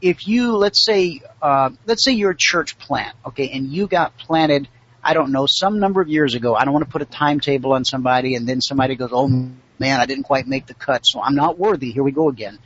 if 0.00 0.26
you, 0.26 0.56
let's 0.56 0.84
say, 0.84 1.20
uh, 1.40 1.70
let's 1.86 2.04
say 2.04 2.12
you're 2.12 2.32
a 2.32 2.36
church 2.36 2.76
plant, 2.78 3.14
okay, 3.26 3.48
and 3.50 3.68
you 3.68 3.86
got 3.86 4.18
planted, 4.18 4.68
I 5.02 5.14
don't 5.14 5.30
know, 5.30 5.46
some 5.46 5.78
number 5.78 6.00
of 6.00 6.08
years 6.08 6.34
ago. 6.34 6.54
I 6.54 6.64
don't 6.64 6.74
want 6.74 6.84
to 6.84 6.90
put 6.90 7.02
a 7.02 7.06
timetable 7.06 7.72
on 7.72 7.84
somebody, 7.84 8.34
and 8.34 8.48
then 8.48 8.60
somebody 8.60 8.96
goes, 8.96 9.10
"Oh 9.12 9.28
man, 9.28 10.00
I 10.00 10.06
didn't 10.06 10.24
quite 10.24 10.46
make 10.46 10.66
the 10.66 10.74
cut, 10.74 11.02
so 11.04 11.20
I'm 11.22 11.36
not 11.36 11.58
worthy." 11.58 11.92
Here 11.92 12.02
we 12.02 12.10
go 12.10 12.28
again. 12.28 12.58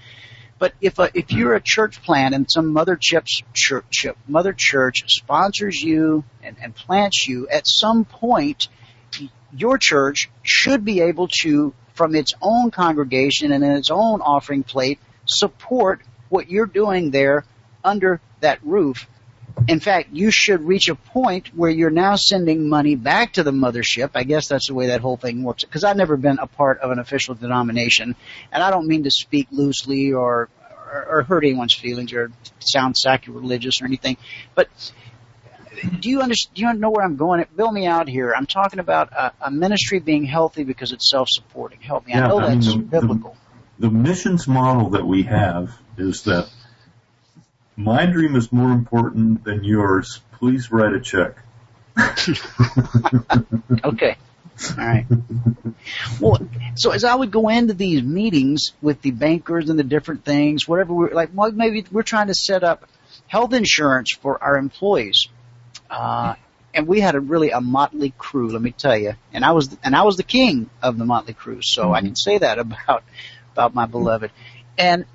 But 0.59 0.73
if 0.81 0.99
a, 0.99 1.11
if 1.13 1.33
you're 1.33 1.55
a 1.55 1.61
church 1.61 2.03
plant 2.03 2.35
and 2.35 2.47
some 2.51 2.73
mother 2.73 2.97
chips 2.97 3.43
church, 3.53 4.07
mother 4.27 4.55
church 4.57 5.05
sponsors 5.09 5.81
you 5.81 6.25
and, 6.43 6.57
and 6.61 6.75
plants 6.75 7.29
you, 7.29 7.47
at 7.49 7.67
some 7.67 8.07
point, 8.07 8.69
your 9.53 9.79
church 9.79 10.31
should 10.43 10.85
be 10.85 11.01
able 11.01 11.29
to, 11.43 11.75
from 11.95 12.15
its 12.15 12.33
own 12.41 12.71
congregation 12.71 13.53
and 13.53 13.65
in 13.65 13.73
its 13.73 13.91
own 13.91 14.21
offering 14.21 14.63
plate, 14.63 14.99
support 15.25 16.01
what 16.29 16.51
you're 16.51 16.67
doing 16.67 17.11
there 17.11 17.45
under 17.85 18.21
that 18.41 18.59
roof. 18.65 19.07
In 19.69 19.81
fact, 19.81 20.11
you 20.13 20.31
should 20.31 20.63
reach 20.63 20.89
a 20.89 20.95
point 20.95 21.49
where 21.55 21.71
you're 21.71 21.89
now 21.89 22.17
sending 22.17 22.69
money 22.69 22.95
back 22.95 23.35
to 23.35 23.43
the 23.43 23.53
mothership. 23.53 24.11
I 24.15 24.25
guess 24.25 24.49
that's 24.49 24.69
the 24.69 24.75
way 24.75 24.89
that 24.89 25.01
whole 25.01 25.17
thing 25.17 25.43
works. 25.43 25.65
Because 25.65 25.83
I've 25.83 25.97
never 25.97 26.19
been 26.19 26.39
a 26.39 26.47
part 26.47 26.81
of 26.81 26.91
an 26.91 26.99
official 26.99 27.35
denomination, 27.35 28.17
and 28.53 28.63
I 28.63 28.71
don't 28.71 28.87
mean 28.87 29.05
to 29.05 29.11
speak 29.11 29.49
loosely 29.51 30.13
or 30.13 30.51
or, 30.93 31.07
or 31.09 31.23
hurt 31.23 31.45
anyone's 31.45 31.75
feelings 31.75 32.13
or 32.13 32.31
sound 32.61 32.97
sacrilegious 32.97 33.81
or 33.83 33.87
anything. 33.87 34.17
But 34.55 34.69
do 36.01 36.09
you 36.11 36.21
understand? 36.23 36.55
Do 36.57 36.63
you 36.63 36.73
know 36.75 36.91
where 36.91 37.05
I'm 37.05 37.17
going? 37.17 37.45
Bill 37.57 37.71
me 37.71 37.87
out 37.87 38.09
here. 38.09 38.33
I'm 38.37 38.47
talking 38.47 38.79
about 38.79 39.13
a, 39.13 39.33
a 39.43 39.51
ministry 39.51 39.99
being 40.01 40.25
healthy 40.25 40.65
because 40.65 40.93
it's 40.93 41.11
self-supporting. 41.11 41.81
Help 41.81 42.07
me. 42.07 42.13
I 42.15 42.19
Yeah, 42.19 42.29
know 42.29 42.39
I 42.41 42.55
that's 42.55 42.67
the- 42.67 42.73
the- 42.79 42.79
biblical. 42.85 43.37
The 43.79 43.91
missions 43.91 44.49
model 44.49 44.91
that 44.91 45.07
we 45.07 45.25
have 45.25 45.71
is 45.99 46.23
that 46.23 46.49
my 47.77 48.07
dream 48.07 48.35
is 48.35 48.51
more 48.51 48.73
important 48.73 49.45
than 49.45 49.65
yours. 49.65 50.23
Please 50.39 50.73
write 50.73 50.95
a 50.95 51.01
check. 51.01 51.37
Okay. 53.85 54.17
All 54.71 54.77
right. 54.87 55.07
Well, 56.21 56.39
so 56.77 56.91
as 56.93 57.05
I 57.05 57.15
would 57.15 57.31
go 57.31 57.49
into 57.49 57.75
these 57.75 58.03
meetings 58.03 58.73
with 58.81 59.03
the 59.03 59.11
bankers 59.11 59.69
and 59.69 59.79
the 59.79 59.85
different 59.85 60.25
things, 60.25 60.67
whatever 60.67 60.95
we're 60.95 61.13
like, 61.13 61.31
well, 61.35 61.53
maybe 61.53 61.85
we're 61.93 62.03
trying 62.03 62.29
to 62.29 62.35
set 62.35 62.65
up 62.65 62.89
health 63.27 63.53
insurance 63.53 64.13
for 64.21 64.43
our 64.43 64.57
employees. 64.57 65.29
Uh, 65.91 66.35
and 66.75 66.87
we 66.87 67.01
had 67.01 67.15
a 67.15 67.21
really 67.21 67.51
a 67.51 67.61
motley 67.61 68.13
crew, 68.19 68.51
let 68.51 68.61
me 68.61 68.71
tell 68.71 68.97
you. 68.97 69.15
And 69.33 69.45
I 69.45 69.53
was, 69.53 69.77
and 69.83 69.97
I 69.97 70.03
was 70.03 70.17
the 70.17 70.23
king 70.23 70.69
of 70.83 70.99
the 70.99 71.07
motley 71.07 71.33
crew, 71.33 71.61
so 71.63 71.93
I 71.93 72.03
can 72.03 72.15
say 72.15 72.39
that 72.39 72.59
about, 72.59 73.03
about 73.53 73.75
my 73.75 73.87
beloved. 73.87 74.31
And 74.77 75.07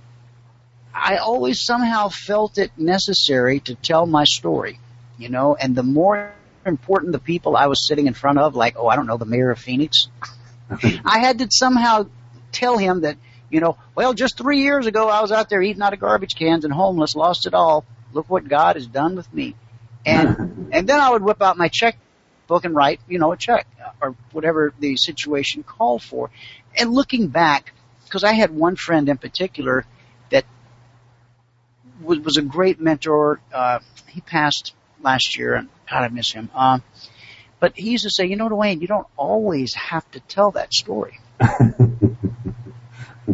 I 0.93 1.18
always 1.18 1.64
somehow 1.64 2.10
felt 2.10 2.57
it 2.57 2.72
necessary 2.77 3.60
to 3.61 3.76
tell 3.76 4.06
my 4.06 4.23
story, 4.23 4.80
you 5.18 5.30
know, 5.30 5.56
and 5.56 5.76
the 5.76 5.84
more 5.84 6.34
important 6.65 7.11
the 7.14 7.19
people 7.19 7.56
I 7.56 7.68
was 7.68 7.88
sitting 7.88 8.07
in 8.07 8.14
front 8.14 8.39
of, 8.39 8.56
like, 8.56 8.76
oh, 8.77 8.88
I 8.88 8.95
don't 8.95 9.07
know, 9.07 9.18
the 9.18 9.26
mayor 9.26 9.52
of 9.52 9.60
Phoenix, 9.60 10.07
I 11.06 11.19
had 11.19 11.39
to 11.39 11.48
somehow 11.49 12.07
tell 12.52 12.77
him 12.77 13.02
that, 13.02 13.18
you 13.49 13.60
know, 13.60 13.77
well, 13.95 14.14
just 14.14 14.38
three 14.38 14.61
years 14.61 14.88
ago 14.88 15.07
I 15.07 15.22
was 15.22 15.31
out 15.31 15.49
there 15.49 15.61
eating 15.61 15.81
out 15.81 15.93
of 15.93 15.99
garbage 15.99 16.35
cans 16.35 16.65
and 16.65 16.73
homeless, 16.73 17.15
lost 17.15 17.45
it 17.45 17.53
all. 17.53 17.85
Look 18.14 18.30
what 18.30 18.48
God 18.48 18.76
has 18.76 18.88
done 18.88 19.15
with 19.15 19.31
me. 19.34 19.56
And, 20.06 20.69
and 20.72 20.88
then 20.88 20.99
I 20.99 21.11
would 21.11 21.22
whip 21.22 21.41
out 21.41 21.57
my 21.57 21.68
checkbook 21.68 22.65
and 22.65 22.76
write, 22.76 22.99
you 23.07 23.19
know, 23.19 23.32
a 23.32 23.38
check 23.38 23.68
or 24.02 24.15
whatever 24.32 24.73
the 24.80 24.98
situation 24.98 25.64
called 25.64 26.02
for. 26.02 26.30
And 26.78 26.91
looking 26.91 27.28
back, 27.28 27.73
because 28.06 28.23
I 28.23 28.34
had 28.34 28.52
one 28.52 28.76
friend 28.76 29.07
in 29.10 29.18
particular 29.18 29.86
that 30.32 30.45
was, 32.02 32.19
was 32.19 32.38
a 32.38 32.41
great 32.41 32.80
mentor. 32.80 33.40
Uh, 33.53 33.80
he 34.07 34.22
passed 34.22 34.73
last 35.02 35.38
year, 35.38 35.53
and 35.56 35.69
God, 35.90 36.03
I 36.03 36.07
miss 36.10 36.32
him. 36.32 36.49
Um, 36.53 36.84
but 37.60 37.78
he 37.78 37.91
used 37.91 38.03
to 38.03 38.10
say, 38.10 38.26
you 38.26 38.36
know, 38.36 38.49
DeWayne, 38.49 38.82
you 38.82 38.88
don't 38.88 39.07
always 39.18 39.73
have 39.76 40.10
to 40.11 40.19
tell 40.19 40.52
that 40.52 40.73
story. 40.73 41.19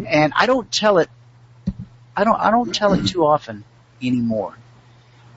and 0.05 0.33
I 0.35 0.45
don't 0.45 0.71
tell 0.71 0.97
it. 0.99 1.09
I 2.15 2.23
don't. 2.23 2.39
I 2.39 2.51
don't 2.51 2.73
tell 2.73 2.93
it 2.93 3.05
too 3.07 3.25
often 3.25 3.63
anymore. 4.01 4.55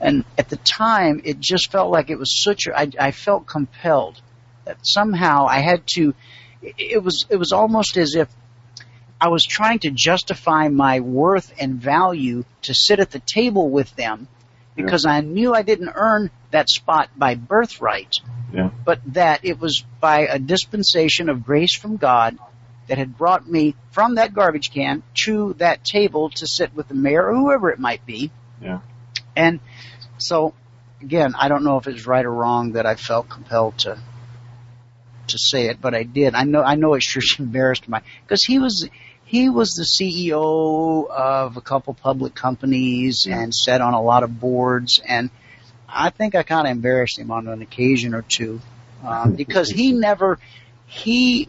And 0.01 0.25
at 0.37 0.49
the 0.49 0.57
time, 0.57 1.21
it 1.23 1.39
just 1.39 1.71
felt 1.71 1.91
like 1.91 2.09
it 2.09 2.17
was 2.17 2.43
such 2.43 2.65
a. 2.67 2.77
I, 2.77 2.89
I 2.99 3.11
felt 3.11 3.45
compelled 3.45 4.19
that 4.65 4.77
somehow 4.81 5.45
I 5.45 5.59
had 5.59 5.83
to. 5.95 6.13
It, 6.61 7.03
was. 7.03 7.25
It 7.29 7.37
was 7.37 7.51
almost 7.51 7.97
as 7.97 8.15
if 8.15 8.27
I 9.19 9.29
was 9.29 9.45
trying 9.45 9.79
to 9.79 9.91
justify 9.91 10.67
my 10.69 10.99
worth 10.99 11.53
and 11.59 11.75
value 11.75 12.43
to 12.63 12.73
sit 12.73 12.99
at 12.99 13.11
the 13.11 13.21
table 13.25 13.69
with 13.69 13.95
them 13.95 14.27
because 14.75 15.05
I 15.05 15.21
knew 15.21 15.53
I 15.53 15.61
didn't 15.61 15.91
earn 15.93 16.31
that 16.49 16.69
spot 16.69 17.09
by 17.15 17.35
birthright, 17.35 18.15
Yeah. 18.51 18.71
but 18.83 18.99
that 19.13 19.41
it 19.43 19.59
was 19.59 19.83
by 19.99 20.21
a 20.21 20.39
dispensation 20.39 21.29
of 21.29 21.45
grace 21.45 21.75
from 21.75 21.97
God 21.97 22.37
that 22.87 22.97
had 22.97 23.17
brought 23.17 23.47
me 23.47 23.75
from 23.91 24.15
that 24.15 24.33
garbage 24.33 24.71
can 24.71 25.03
to 25.25 25.53
that 25.59 25.83
table 25.83 26.29
to 26.31 26.47
sit 26.47 26.73
with 26.73 26.87
the 26.87 26.95
mayor 26.95 27.27
or 27.27 27.35
whoever 27.35 27.69
it 27.69 27.79
might 27.79 28.05
be. 28.05 28.31
Yeah. 28.61 28.79
And 29.35 29.59
so, 30.17 30.53
again, 31.01 31.33
I 31.37 31.47
don't 31.47 31.63
know 31.63 31.77
if 31.77 31.87
it's 31.87 32.05
right 32.05 32.25
or 32.25 32.31
wrong 32.31 32.73
that 32.73 32.85
I 32.85 32.95
felt 32.95 33.29
compelled 33.29 33.77
to 33.79 33.99
to 35.27 35.37
say 35.37 35.67
it, 35.67 35.79
but 35.79 35.93
I 35.93 36.03
did. 36.03 36.35
I 36.35 36.43
know 36.43 36.61
I 36.61 36.75
know 36.75 36.93
it 36.93 37.03
sure 37.03 37.21
embarrassed 37.39 37.87
my 37.87 38.01
because 38.25 38.43
he 38.43 38.59
was 38.59 38.89
he 39.25 39.49
was 39.49 39.71
the 39.71 39.83
CEO 39.83 41.09
of 41.09 41.57
a 41.57 41.61
couple 41.61 41.93
public 41.93 42.35
companies 42.35 43.27
and 43.29 43.53
sat 43.53 43.79
on 43.81 43.93
a 43.93 44.01
lot 44.01 44.23
of 44.23 44.39
boards, 44.39 44.99
and 45.05 45.29
I 45.87 46.09
think 46.09 46.35
I 46.35 46.43
kind 46.43 46.67
of 46.67 46.71
embarrassed 46.71 47.17
him 47.17 47.31
on 47.31 47.47
an 47.47 47.61
occasion 47.61 48.13
or 48.13 48.23
two 48.23 48.61
um, 49.03 49.33
because 49.35 49.69
he 49.69 49.93
never 49.93 50.39
he 50.91 51.47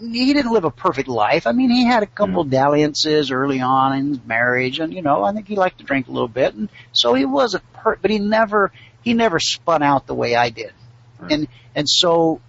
he 0.00 0.32
didn't 0.34 0.52
live 0.52 0.64
a 0.64 0.70
perfect 0.70 1.08
life. 1.08 1.46
I 1.46 1.52
mean, 1.52 1.70
he 1.70 1.84
had 1.86 2.02
a 2.02 2.06
couple 2.06 2.42
of 2.42 2.50
dalliances 2.50 3.30
early 3.30 3.60
on 3.60 3.96
in 3.96 4.08
his 4.08 4.24
marriage, 4.24 4.80
and 4.80 4.92
you 4.92 5.02
know, 5.02 5.24
I 5.24 5.32
think 5.32 5.48
he 5.48 5.56
liked 5.56 5.78
to 5.78 5.84
drink 5.84 6.08
a 6.08 6.10
little 6.10 6.28
bit, 6.28 6.54
and 6.54 6.68
so 6.92 7.14
he 7.14 7.24
was 7.24 7.54
a 7.54 7.60
per, 7.60 7.96
but 8.00 8.10
he 8.10 8.18
never 8.18 8.72
he 9.02 9.14
never 9.14 9.38
spun 9.38 9.82
out 9.82 10.06
the 10.06 10.14
way 10.14 10.34
I 10.34 10.50
did, 10.50 10.72
Right. 11.18 11.32
and 11.32 11.48
and 11.74 11.88
so 11.88 12.40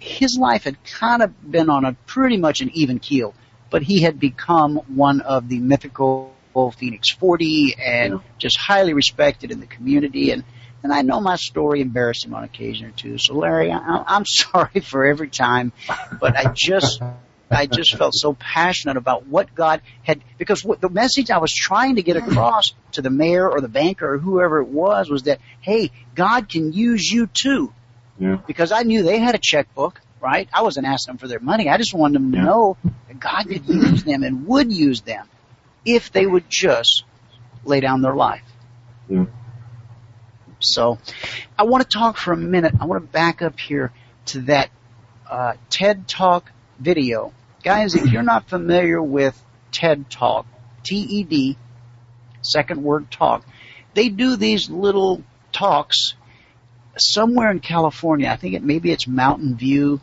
his 0.00 0.36
life 0.38 0.64
had 0.64 0.82
kind 0.84 1.22
of 1.22 1.50
been 1.50 1.70
on 1.70 1.84
a 1.84 1.92
pretty 2.06 2.36
much 2.36 2.60
an 2.60 2.70
even 2.74 2.98
keel, 2.98 3.34
but 3.70 3.82
he 3.82 4.02
had 4.02 4.18
become 4.18 4.76
one 4.94 5.20
of 5.20 5.48
the 5.48 5.58
mythical 5.60 6.32
Phoenix 6.32 6.66
40 6.66 7.74
and 7.82 8.14
Yeah. 8.14 8.18
just 8.38 8.58
highly 8.58 8.94
respected 8.94 9.50
in 9.52 9.60
the 9.60 9.66
community. 9.66 10.32
And 10.32 10.44
And 10.82 10.92
I 10.92 11.02
know 11.02 11.20
my 11.20 11.36
story 11.36 11.80
embarrassed 11.80 12.24
him 12.24 12.34
on 12.34 12.42
occasion 12.44 12.88
or 12.88 12.90
two. 12.90 13.16
So 13.18 13.34
Larry, 13.34 13.70
I, 13.70 14.04
I'm 14.06 14.24
sorry 14.26 14.80
for 14.80 15.04
every 15.04 15.28
time, 15.28 15.72
but 16.20 16.36
I 16.36 16.52
just, 16.54 17.00
I 17.50 17.66
just 17.66 17.94
felt 17.96 18.14
so 18.14 18.34
passionate 18.34 18.96
about 18.96 19.26
what 19.26 19.54
God 19.54 19.80
had, 20.02 20.22
because 20.38 20.64
what 20.64 20.80
the 20.80 20.88
message 20.88 21.30
I 21.30 21.38
was 21.38 21.52
trying 21.52 21.96
to 21.96 22.02
get 22.02 22.16
across 22.16 22.72
to 22.92 23.02
the 23.02 23.10
mayor 23.10 23.48
or 23.48 23.60
the 23.60 23.68
banker 23.68 24.14
or 24.14 24.18
whoever 24.18 24.60
it 24.60 24.68
was 24.68 25.08
was 25.08 25.24
that, 25.24 25.40
hey, 25.60 25.90
God 26.14 26.48
can 26.48 26.72
use 26.72 27.10
you 27.10 27.28
too. 27.28 27.72
Yeah. 28.18 28.38
Because 28.46 28.72
I 28.72 28.82
knew 28.82 29.02
they 29.02 29.18
had 29.18 29.34
a 29.34 29.40
checkbook, 29.40 30.00
right? 30.20 30.48
I 30.52 30.62
wasn't 30.62 30.86
asking 30.86 31.12
them 31.12 31.18
for 31.18 31.28
their 31.28 31.40
money. 31.40 31.68
I 31.68 31.76
just 31.78 31.94
wanted 31.94 32.14
them 32.14 32.32
to 32.32 32.38
Yeah. 32.38 32.44
know 32.44 32.76
that 33.08 33.20
God 33.20 33.48
could 33.48 33.66
use 33.68 34.02
them 34.04 34.22
and 34.22 34.46
would 34.46 34.72
use 34.72 35.02
them 35.02 35.28
if 35.84 36.10
they 36.12 36.26
would 36.26 36.44
just 36.48 37.04
lay 37.64 37.80
down 37.80 38.02
their 38.02 38.14
life. 38.14 38.42
Yeah. 39.08 39.26
So 40.64 40.98
I 41.58 41.64
want 41.64 41.82
to 41.82 41.88
talk 41.88 42.16
for 42.16 42.32
a 42.32 42.36
minute. 42.36 42.74
I 42.80 42.86
want 42.86 43.02
to 43.02 43.12
back 43.12 43.42
up 43.42 43.58
here 43.58 43.92
to 44.26 44.42
that 44.42 44.70
uh, 45.28 45.54
TED 45.70 46.08
Talk 46.08 46.50
video. 46.78 47.32
Guys, 47.62 47.94
if 47.94 48.10
you're 48.10 48.22
not 48.22 48.48
familiar 48.48 49.00
with 49.02 49.40
TED 49.70 50.10
Talk, 50.10 50.46
T-E-D, 50.82 51.56
second 52.42 52.82
word 52.82 53.10
talk, 53.10 53.44
they 53.94 54.08
do 54.08 54.36
these 54.36 54.68
little 54.68 55.22
talks 55.52 56.14
somewhere 56.98 57.50
in 57.50 57.60
California. 57.60 58.28
I 58.28 58.36
think 58.36 58.54
it 58.54 58.62
maybe 58.62 58.90
it's 58.90 59.06
Mountain 59.06 59.56
View. 59.56 60.00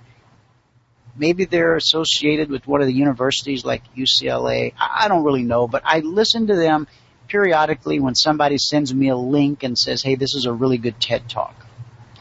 Maybe 1.17 1.45
they're 1.45 1.75
associated 1.75 2.49
with 2.49 2.65
one 2.65 2.81
of 2.81 2.87
the 2.87 2.93
universities 2.93 3.65
like 3.65 3.83
UCLA. 3.95 4.73
I 4.79 5.09
don't 5.09 5.23
really 5.23 5.43
know, 5.43 5.67
but 5.67 5.81
I 5.85 5.99
listen 5.99 6.47
to 6.47 6.55
them 6.55 6.87
periodically 7.29 7.99
when 7.99 8.15
somebody 8.15 8.57
sends 8.57 8.93
me 8.93 9.09
a 9.09 9.15
link 9.15 9.63
and 9.63 9.77
says, 9.77 10.01
hey, 10.01 10.15
this 10.15 10.35
is 10.35 10.45
a 10.45 10.51
really 10.51 10.77
good 10.77 10.99
TED 10.99 11.29
Talk. 11.29 11.55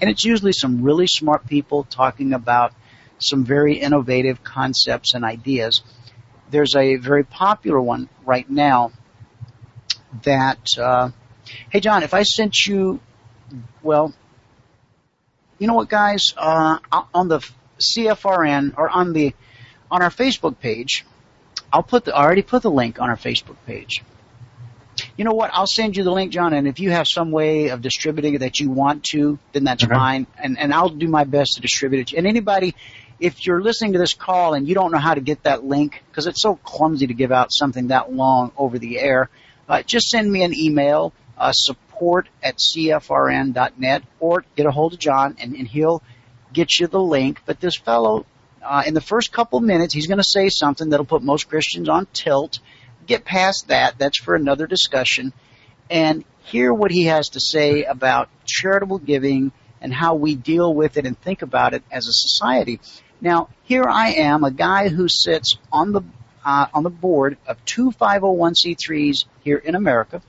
And 0.01 0.09
it's 0.09 0.25
usually 0.25 0.53
some 0.53 0.83
really 0.83 1.07
smart 1.09 1.47
people 1.47 1.85
talking 1.85 2.33
about 2.33 2.73
some 3.19 3.45
very 3.45 3.75
innovative 3.75 4.45
concepts 4.45 5.15
and 5.15 5.25
ideas. 5.25 5.83
There's 6.51 6.77
a 6.77 6.97
very 6.97 7.25
popular 7.25 7.81
one 7.81 8.09
right 8.25 8.49
now 8.49 8.93
that, 10.23 10.65
uh, 10.79 11.11
hey 11.71 11.81
John, 11.81 12.03
if 12.03 12.15
I 12.15 12.23
sent 12.23 12.67
you, 12.67 13.01
well, 13.83 14.15
you 15.59 15.67
know 15.67 15.75
what 15.75 15.89
guys, 15.89 16.33
uh, 16.37 16.79
on 17.13 17.29
the 17.29 17.41
CFRN 17.81 18.75
or 18.79 18.89
on 18.89 19.13
the, 19.13 19.35
on 19.91 20.03
our 20.03 20.11
Facebook 20.11 20.61
page, 20.61 21.05
I'll 21.73 21.83
put 21.83 22.05
the, 22.05 22.15
I 22.15 22.23
already 22.23 22.43
put 22.43 22.63
the 22.63 22.71
link 22.71 23.01
on 23.01 23.11
our 23.11 23.17
Facebook 23.17 23.57
page. 23.67 24.03
You 25.19 25.25
know 25.25 25.33
what? 25.33 25.51
I'll 25.53 25.67
send 25.67 25.97
you 25.97 26.05
the 26.05 26.13
link, 26.13 26.33
John, 26.33 26.53
and 26.53 26.69
if 26.69 26.79
you 26.79 26.93
have 26.93 27.09
some 27.09 27.33
way 27.33 27.69
of 27.71 27.83
distributing 27.83 28.35
it 28.35 28.39
that 28.39 28.61
you 28.61 28.71
want 28.71 29.03
to, 29.11 29.39
then 29.53 29.65
that's 29.65 29.83
Okay. 29.83 29.93
fine. 29.93 30.29
And, 30.41 30.57
and 30.57 30.73
I'll 30.73 30.89
do 30.91 31.09
my 31.09 31.25
best 31.25 31.55
to 31.57 31.61
distribute 31.61 32.13
it. 32.13 32.17
And 32.17 32.25
anybody, 32.25 32.77
if 33.19 33.45
you're 33.45 33.61
listening 33.61 33.95
to 33.95 33.99
this 33.99 34.15
call 34.15 34.55
and 34.55 34.69
you 34.69 34.77
don't 34.77 34.93
know 34.93 34.99
how 34.99 35.15
to 35.15 35.21
get 35.21 35.43
that 35.43 35.65
link, 35.65 36.05
because 36.09 36.29
it's 36.29 36.41
so 36.41 36.55
clumsy 36.55 37.09
to 37.09 37.15
give 37.15 37.33
out 37.33 37.49
something 37.51 37.89
that 37.89 38.13
long 38.13 38.53
over 38.57 38.79
the 38.79 39.01
air, 39.01 39.29
uh, 39.69 39.83
just 39.83 40.09
send 40.09 40.31
me 40.31 40.45
an 40.45 40.55
email, 40.55 41.13
uh, 41.37 41.51
support 41.53 42.29
at 42.41 42.59
cfrn.net, 42.59 44.03
or 44.21 44.45
get 44.55 44.67
a 44.67 44.71
hold 44.71 44.93
of 44.93 45.01
John, 45.01 45.37
and, 45.41 45.57
and 45.57 45.67
he'll 45.67 46.01
get 46.53 46.79
you 46.79 46.87
the 46.87 47.01
link. 47.01 47.41
But 47.45 47.61
this 47.61 47.77
fellow, 47.77 48.25
uh, 48.63 48.85
in 48.87 48.95
the 48.95 49.01
first 49.01 49.33
couple 49.33 49.59
minutes, 49.59 49.93
he's 49.93 50.07
going 50.07 50.19
to 50.19 50.25
say 50.25 50.49
something 50.49 50.91
that'll 50.91 51.07
put 51.07 51.25
most 51.25 51.49
Christians 51.49 51.89
on 51.89 52.07
tilt. 52.13 52.61
Get 53.09 53.25
past 53.25 53.69
that. 53.69 53.99
That's 53.99 54.21
for 54.21 54.35
another 54.35 54.67
discussion. 54.67 55.33
And 55.91 56.25
hear 56.45 56.73
what 56.73 56.91
he 56.91 57.05
has 57.05 57.31
to 57.31 57.41
say 57.41 57.85
about 57.85 58.29
charitable 58.45 58.99
giving 58.99 59.51
and 59.81 59.93
how 59.93 60.15
we 60.15 60.35
deal 60.37 60.73
with 60.73 60.99
it 60.99 61.07
and 61.07 61.19
think 61.19 61.41
about 61.43 61.73
it 61.73 61.83
as 61.91 62.07
a 62.07 62.13
society. 62.13 62.81
Now, 63.21 63.49
here 63.65 63.87
I 63.89 64.11
am, 64.11 64.45
a 64.45 64.51
guy 64.51 64.89
who 64.89 65.09
sits 65.09 65.57
on 65.73 65.93
the 65.93 66.03
uh, 66.45 66.67
on 66.73 66.83
the 66.83 66.91
board 66.91 67.37
of 67.47 67.63
two 67.65 67.91
501c3s 67.91 69.25
here 69.43 69.57
in 69.57 69.75
America. 69.75 70.23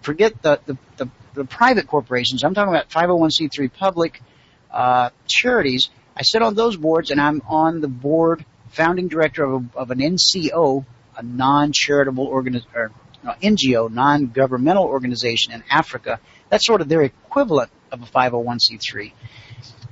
Forget 0.00 0.42
the 0.42 0.58
the, 0.66 0.78
the, 0.96 1.08
the 1.34 1.44
private 1.44 1.86
corporations. 1.86 2.44
I'm 2.44 2.54
talking 2.54 2.74
about 2.74 2.88
501c3 2.90 3.72
public 3.72 4.22
uh, 4.70 5.10
charities. 5.28 5.90
I 6.16 6.22
sit 6.22 6.42
on 6.42 6.54
those 6.54 6.76
boards, 6.76 7.10
and 7.10 7.20
I'm 7.20 7.42
on 7.46 7.80
the 7.80 7.88
board, 7.88 8.44
founding 8.70 9.08
director 9.08 9.44
of, 9.44 9.52
a, 9.52 9.78
of 9.78 9.90
an 9.90 9.98
NCO, 9.98 10.84
a 11.16 11.22
non-charitable 11.22 12.26
organi- 12.26 12.64
or 12.74 12.90
NGO, 13.42 13.90
non-governmental 13.90 14.84
organization 14.84 15.52
in 15.52 15.62
Africa. 15.70 16.20
That's 16.48 16.66
sort 16.66 16.80
of 16.80 16.88
their 16.88 17.02
equivalent 17.02 17.70
of 17.90 18.02
a 18.02 18.06
501c3. 18.06 19.12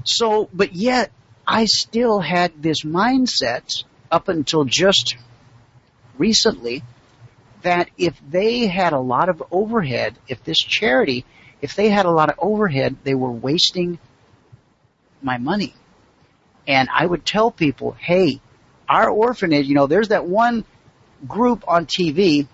So, 0.04 0.48
but 0.52 0.74
yet, 0.74 1.12
I 1.46 1.66
still 1.66 2.20
had 2.20 2.62
this 2.62 2.82
mindset 2.82 3.84
up 4.10 4.28
until 4.28 4.64
just 4.64 5.16
recently 6.18 6.82
that 7.62 7.90
if 7.98 8.14
they 8.28 8.66
had 8.66 8.92
a 8.92 8.98
lot 8.98 9.28
of 9.28 9.42
overhead, 9.50 10.18
if 10.28 10.42
this 10.44 10.58
charity, 10.58 11.24
if 11.60 11.74
they 11.74 11.90
had 11.90 12.06
a 12.06 12.10
lot 12.10 12.30
of 12.30 12.36
overhead, 12.38 12.96
they 13.04 13.14
were 13.14 13.30
wasting 13.30 13.98
my 15.22 15.38
money. 15.38 15.74
And 16.66 16.88
I 16.92 17.04
would 17.04 17.26
tell 17.26 17.50
people, 17.50 17.92
hey, 17.98 18.40
our 18.88 19.08
orphanage, 19.08 19.66
you 19.66 19.74
know, 19.74 19.86
there's 19.86 20.08
that 20.08 20.26
one 20.26 20.64
group 21.26 21.64
on 21.68 21.86
TV 21.86 22.46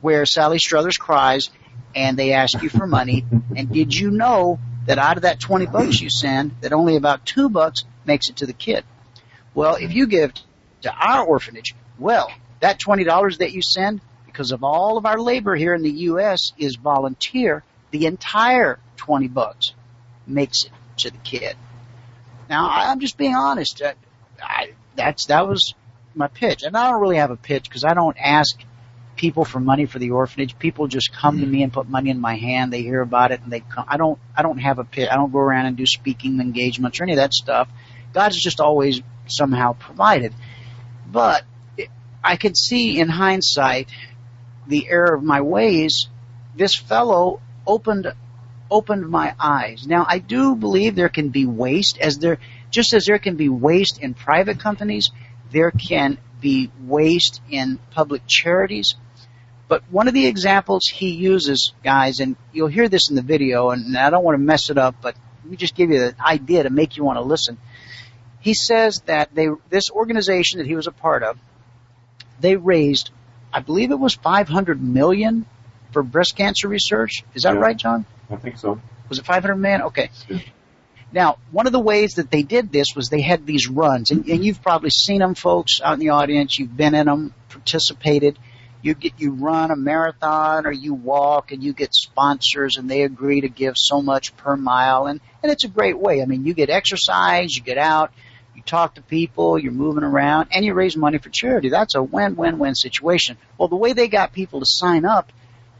where 0.00 0.24
Sally 0.26 0.58
Struthers 0.58 0.96
cries 0.98 1.50
and 1.94 2.18
they 2.18 2.32
ask 2.32 2.62
you 2.62 2.68
for 2.68 2.86
money. 2.86 3.24
And 3.56 3.70
did 3.70 3.94
you 3.94 4.10
know 4.10 4.58
that 4.86 4.98
out 4.98 5.16
of 5.16 5.22
that 5.22 5.40
20 5.40 5.66
bucks 5.66 6.00
you 6.00 6.08
send, 6.10 6.52
that 6.60 6.72
only 6.72 6.96
about 6.96 7.26
two 7.26 7.48
bucks 7.48 7.84
makes 8.04 8.28
it 8.30 8.36
to 8.36 8.46
the 8.46 8.52
kid? 8.52 8.84
Well, 9.54 9.74
if 9.76 9.92
you 9.92 10.06
give 10.06 10.32
to 10.82 10.92
our 10.92 11.24
orphanage, 11.24 11.74
well, 11.98 12.30
that 12.60 12.78
$20 12.78 13.38
that 13.38 13.52
you 13.52 13.60
send, 13.62 14.00
because 14.26 14.52
of 14.52 14.62
all 14.64 14.96
of 14.96 15.06
our 15.06 15.18
labor 15.18 15.54
here 15.56 15.74
in 15.74 15.82
the 15.82 15.90
U.S. 15.90 16.52
is 16.56 16.76
volunteer, 16.76 17.62
the 17.90 18.06
entire 18.06 18.78
20 18.96 19.28
bucks 19.28 19.74
makes 20.26 20.64
it 20.64 20.72
to 20.98 21.10
the 21.10 21.18
kid. 21.18 21.56
Now, 22.48 22.68
I- 22.68 22.90
I'm 22.90 23.00
just 23.00 23.16
being 23.18 23.34
honest. 23.34 23.82
Uh, 23.82 23.92
I, 24.42 24.72
that's, 24.96 25.26
that 25.26 25.48
was 25.48 25.74
my 26.14 26.28
pitch. 26.28 26.62
And 26.62 26.76
I 26.76 26.90
don't 26.90 27.00
really 27.00 27.16
have 27.16 27.30
a 27.30 27.36
pitch 27.36 27.64
because 27.64 27.84
I 27.84 27.94
don't 27.94 28.16
ask 28.18 28.58
people 29.16 29.44
for 29.44 29.60
money 29.60 29.86
for 29.86 29.98
the 29.98 30.10
orphanage. 30.10 30.58
People 30.58 30.86
just 30.86 31.12
come 31.12 31.38
to 31.40 31.46
me 31.46 31.58
mm-hmm. 31.58 31.64
and 31.64 31.72
put 31.72 31.88
money 31.88 32.10
in 32.10 32.20
my 32.20 32.36
hand. 32.36 32.72
They 32.72 32.82
hear 32.82 33.00
about 33.00 33.32
it 33.32 33.40
and 33.42 33.52
they 33.52 33.60
come. 33.60 33.84
I 33.88 33.96
don't, 33.96 34.18
I 34.36 34.42
don't 34.42 34.58
have 34.58 34.78
a 34.78 34.84
pitch. 34.84 35.08
I 35.10 35.16
don't 35.16 35.32
go 35.32 35.38
around 35.38 35.66
and 35.66 35.76
do 35.76 35.86
speaking 35.86 36.40
engagements 36.40 37.00
or 37.00 37.04
any 37.04 37.12
of 37.12 37.18
that 37.18 37.34
stuff. 37.34 37.68
God's 38.12 38.40
just 38.40 38.60
always 38.60 39.02
somehow 39.26 39.74
provided. 39.74 40.34
But 41.06 41.44
I 42.22 42.36
could 42.36 42.56
see 42.56 42.98
in 42.98 43.08
hindsight 43.08 43.88
the 44.66 44.88
error 44.88 45.14
of 45.14 45.22
my 45.22 45.40
ways. 45.40 46.08
This 46.56 46.74
fellow 46.74 47.40
opened 47.66 48.12
opened 48.70 49.08
my 49.08 49.34
eyes. 49.38 49.86
Now 49.86 50.06
I 50.08 50.18
do 50.18 50.54
believe 50.54 50.94
there 50.94 51.08
can 51.08 51.30
be 51.30 51.44
waste 51.44 51.98
as 52.00 52.18
there 52.18 52.38
just 52.70 52.94
as 52.94 53.04
there 53.04 53.18
can 53.18 53.36
be 53.36 53.48
waste 53.48 53.98
in 54.00 54.14
private 54.14 54.60
companies, 54.60 55.10
there 55.50 55.70
can 55.70 56.18
be 56.40 56.70
waste 56.84 57.40
in 57.50 57.78
public 57.90 58.22
charities. 58.26 58.94
But 59.68 59.84
one 59.90 60.08
of 60.08 60.14
the 60.14 60.26
examples 60.26 60.86
he 60.86 61.10
uses, 61.10 61.72
guys, 61.84 62.20
and 62.20 62.36
you'll 62.52 62.68
hear 62.68 62.88
this 62.88 63.08
in 63.10 63.16
the 63.16 63.22
video, 63.22 63.70
and 63.70 63.96
I 63.96 64.10
don't 64.10 64.24
want 64.24 64.34
to 64.34 64.42
mess 64.42 64.68
it 64.70 64.78
up, 64.78 64.96
but 65.00 65.14
let 65.42 65.50
me 65.50 65.56
just 65.56 65.74
give 65.74 65.90
you 65.90 65.98
the 66.00 66.14
idea 66.20 66.64
to 66.64 66.70
make 66.70 66.96
you 66.96 67.04
want 67.04 67.18
to 67.18 67.22
listen. 67.22 67.56
He 68.40 68.54
says 68.54 69.02
that 69.06 69.34
they, 69.34 69.48
this 69.68 69.90
organization 69.90 70.58
that 70.58 70.66
he 70.66 70.74
was 70.74 70.86
a 70.86 70.92
part 70.92 71.22
of, 71.22 71.38
they 72.40 72.56
raised, 72.56 73.10
I 73.52 73.60
believe 73.60 73.90
it 73.90 73.98
was 73.98 74.14
500 74.14 74.82
million 74.82 75.46
for 75.92 76.02
breast 76.02 76.36
cancer 76.36 76.66
research. 76.68 77.22
Is 77.34 77.42
that 77.42 77.54
Yeah. 77.54 77.60
right, 77.60 77.76
John? 77.76 78.06
I 78.30 78.36
think 78.36 78.58
so. 78.58 78.80
Was 79.08 79.18
it 79.18 79.26
500 79.26 79.56
million? 79.56 79.82
Okay. 79.82 80.10
Yeah. 80.28 80.38
Now, 81.12 81.38
one 81.50 81.66
of 81.66 81.72
the 81.72 81.80
ways 81.80 82.14
that 82.14 82.30
they 82.30 82.42
did 82.42 82.70
this 82.70 82.88
was 82.94 83.08
they 83.08 83.20
had 83.20 83.46
these 83.46 83.68
runs, 83.68 84.10
and, 84.10 84.28
and 84.28 84.44
you've 84.44 84.62
probably 84.62 84.90
seen 84.90 85.18
them, 85.18 85.34
folks, 85.34 85.80
out 85.82 85.94
in 85.94 86.00
the 86.00 86.10
audience. 86.10 86.58
You've 86.58 86.76
been 86.76 86.94
in 86.94 87.06
them, 87.06 87.34
participated. 87.48 88.38
You 88.82 88.94
get 88.94 89.14
you 89.18 89.32
run 89.32 89.70
a 89.70 89.76
marathon 89.76 90.66
or 90.66 90.72
you 90.72 90.94
walk, 90.94 91.52
and 91.52 91.62
you 91.62 91.72
get 91.72 91.94
sponsors, 91.94 92.76
and 92.76 92.88
they 92.88 93.02
agree 93.02 93.40
to 93.42 93.48
give 93.48 93.74
so 93.76 94.00
much 94.00 94.36
per 94.36 94.56
mile, 94.56 95.06
and 95.06 95.20
and 95.42 95.50
it's 95.50 95.64
a 95.64 95.68
great 95.68 95.98
way. 95.98 96.22
I 96.22 96.26
mean, 96.26 96.46
you 96.46 96.54
get 96.54 96.70
exercise, 96.70 97.54
you 97.56 97.62
get 97.62 97.78
out, 97.78 98.12
you 98.54 98.62
talk 98.62 98.94
to 98.94 99.02
people, 99.02 99.58
you're 99.58 99.72
moving 99.72 100.04
around, 100.04 100.48
and 100.52 100.64
you 100.64 100.74
raise 100.74 100.96
money 100.96 101.18
for 101.18 101.28
charity. 101.30 101.70
That's 101.70 101.94
a 101.94 102.02
win-win-win 102.02 102.74
situation. 102.74 103.36
Well, 103.58 103.68
the 103.68 103.76
way 103.76 103.92
they 103.92 104.08
got 104.08 104.32
people 104.32 104.60
to 104.60 104.66
sign 104.66 105.04
up 105.04 105.32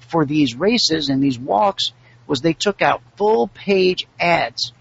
for 0.08 0.24
these 0.24 0.54
races 0.54 1.08
and 1.08 1.22
these 1.22 1.38
walks 1.38 1.92
was 2.26 2.40
they 2.40 2.52
took 2.52 2.82
out 2.82 3.02
full 3.16 3.48
page 3.48 4.06
ads, 4.18 4.72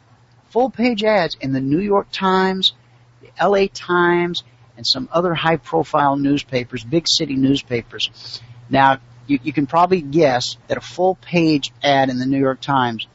full 0.49 0.69
page 0.69 1.03
ads 1.03 1.37
in 1.39 1.53
the 1.53 1.61
New 1.61 1.79
York 1.79 2.07
Times, 2.11 2.73
the 3.21 3.47
LA 3.47 3.67
Times, 3.73 4.43
and 4.77 4.85
some 4.85 5.09
other 5.11 5.33
high 5.33 5.57
profile 5.57 6.15
newspapers, 6.15 6.83
big 6.83 7.05
city 7.07 7.35
newspapers. 7.35 8.41
Now, 8.69 8.99
you, 9.27 9.39
you 9.43 9.53
can 9.53 9.67
probably 9.67 10.01
guess 10.01 10.57
that 10.67 10.77
a 10.77 10.81
full 10.81 11.15
page 11.15 11.71
ad 11.83 12.09
in 12.09 12.17
the 12.17 12.25
New 12.25 12.39
York 12.39 12.61
Times 12.61 13.07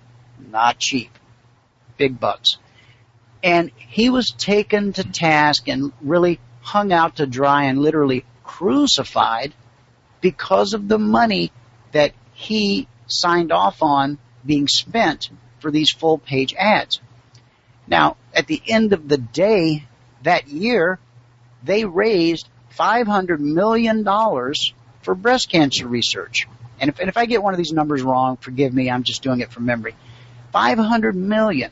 not 0.51 0.79
cheap. 0.79 1.11
Big 1.97 2.19
bucks. 2.19 2.59
And 3.43 3.71
he 3.77 4.09
was 4.11 4.31
taken 4.31 4.93
to 4.95 5.05
task 5.05 5.69
and 5.69 5.93
really 6.01 6.41
hung 6.61 6.93
out 6.93 7.17
to 7.17 7.27
dry 7.27 7.65
and 7.65 7.81
literally 7.81 8.25
crucified 8.43 9.53
because 10.21 10.73
of 10.73 10.89
the 10.89 10.99
money 10.99 11.53
that 11.93 12.13
he 12.33 12.89
signed 13.07 13.53
off 13.53 13.83
on 13.83 14.19
being 14.47 14.67
spent 14.69 15.31
for 15.59 15.71
these 15.71 15.91
full 15.91 16.19
page 16.19 16.55
ads. 16.55 17.01
Now, 17.87 18.17
at 18.33 18.47
the 18.47 18.61
end 18.67 18.93
of 18.93 19.09
the 19.09 19.19
day 19.19 19.87
that 20.23 20.49
year, 20.49 20.99
they 21.63 21.85
raised 21.85 22.49
$500 22.79 23.39
million 23.39 24.05
for 25.03 25.15
breast 25.15 25.51
cancer 25.51 25.87
research. 25.87 26.49
And 26.81 26.91
if, 26.91 26.99
and 26.99 27.09
if 27.09 27.17
I 27.17 27.27
get 27.27 27.43
one 27.43 27.55
of 27.55 27.59
these 27.59 27.73
numbers 27.73 28.03
wrong, 28.03 28.37
forgive 28.37 28.73
me, 28.73 28.91
I'm 28.91 29.05
just 29.05 29.23
doing 29.23 29.41
it 29.41 29.53
from 29.53 29.67
memory. 29.67 29.95
500 30.53 31.15
million. 31.15 31.71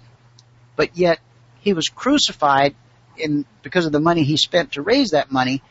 But 0.76 0.96
yet, 0.96 1.18
he 1.60 1.72
was 1.72 1.88
crucified 1.88 2.74
in, 3.16 3.44
because 3.62 3.86
of 3.86 3.92
the 3.92 4.00
money 4.00 4.22
he 4.22 4.36
spent 4.36 4.72
to 4.72 4.82
raise 4.82 5.10
that 5.10 5.30
money, 5.30 5.62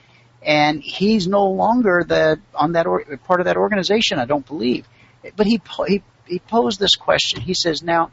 and 0.41 0.81
he's 0.81 1.27
no 1.27 1.49
longer 1.49 2.03
the, 2.07 2.39
on 2.55 2.73
that, 2.73 2.87
or, 2.87 3.03
part 3.25 3.39
of 3.39 3.45
that 3.45 3.57
organization, 3.57 4.19
I 4.19 4.25
don't 4.25 4.45
believe. 4.45 4.87
But 5.35 5.45
he, 5.45 5.61
he, 5.87 6.03
he 6.25 6.39
posed 6.39 6.79
this 6.79 6.95
question. 6.95 7.41
He 7.41 7.53
says, 7.53 7.83
now, 7.83 8.11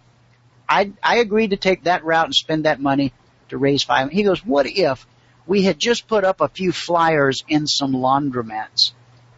I, 0.69 0.93
I 1.03 1.19
agreed 1.19 1.51
to 1.51 1.57
take 1.57 1.85
that 1.85 2.05
route 2.05 2.27
and 2.27 2.35
spend 2.35 2.65
that 2.65 2.81
money 2.81 3.13
to 3.49 3.59
raise 3.59 3.83
five. 3.83 4.11
He 4.11 4.23
goes, 4.23 4.45
what 4.45 4.67
if 4.67 5.07
we 5.47 5.63
had 5.63 5.79
just 5.79 6.07
put 6.07 6.25
up 6.25 6.41
a 6.41 6.49
few 6.49 6.73
flyers 6.73 7.43
in 7.49 7.67
some 7.67 7.93
laundromats? 7.93 8.93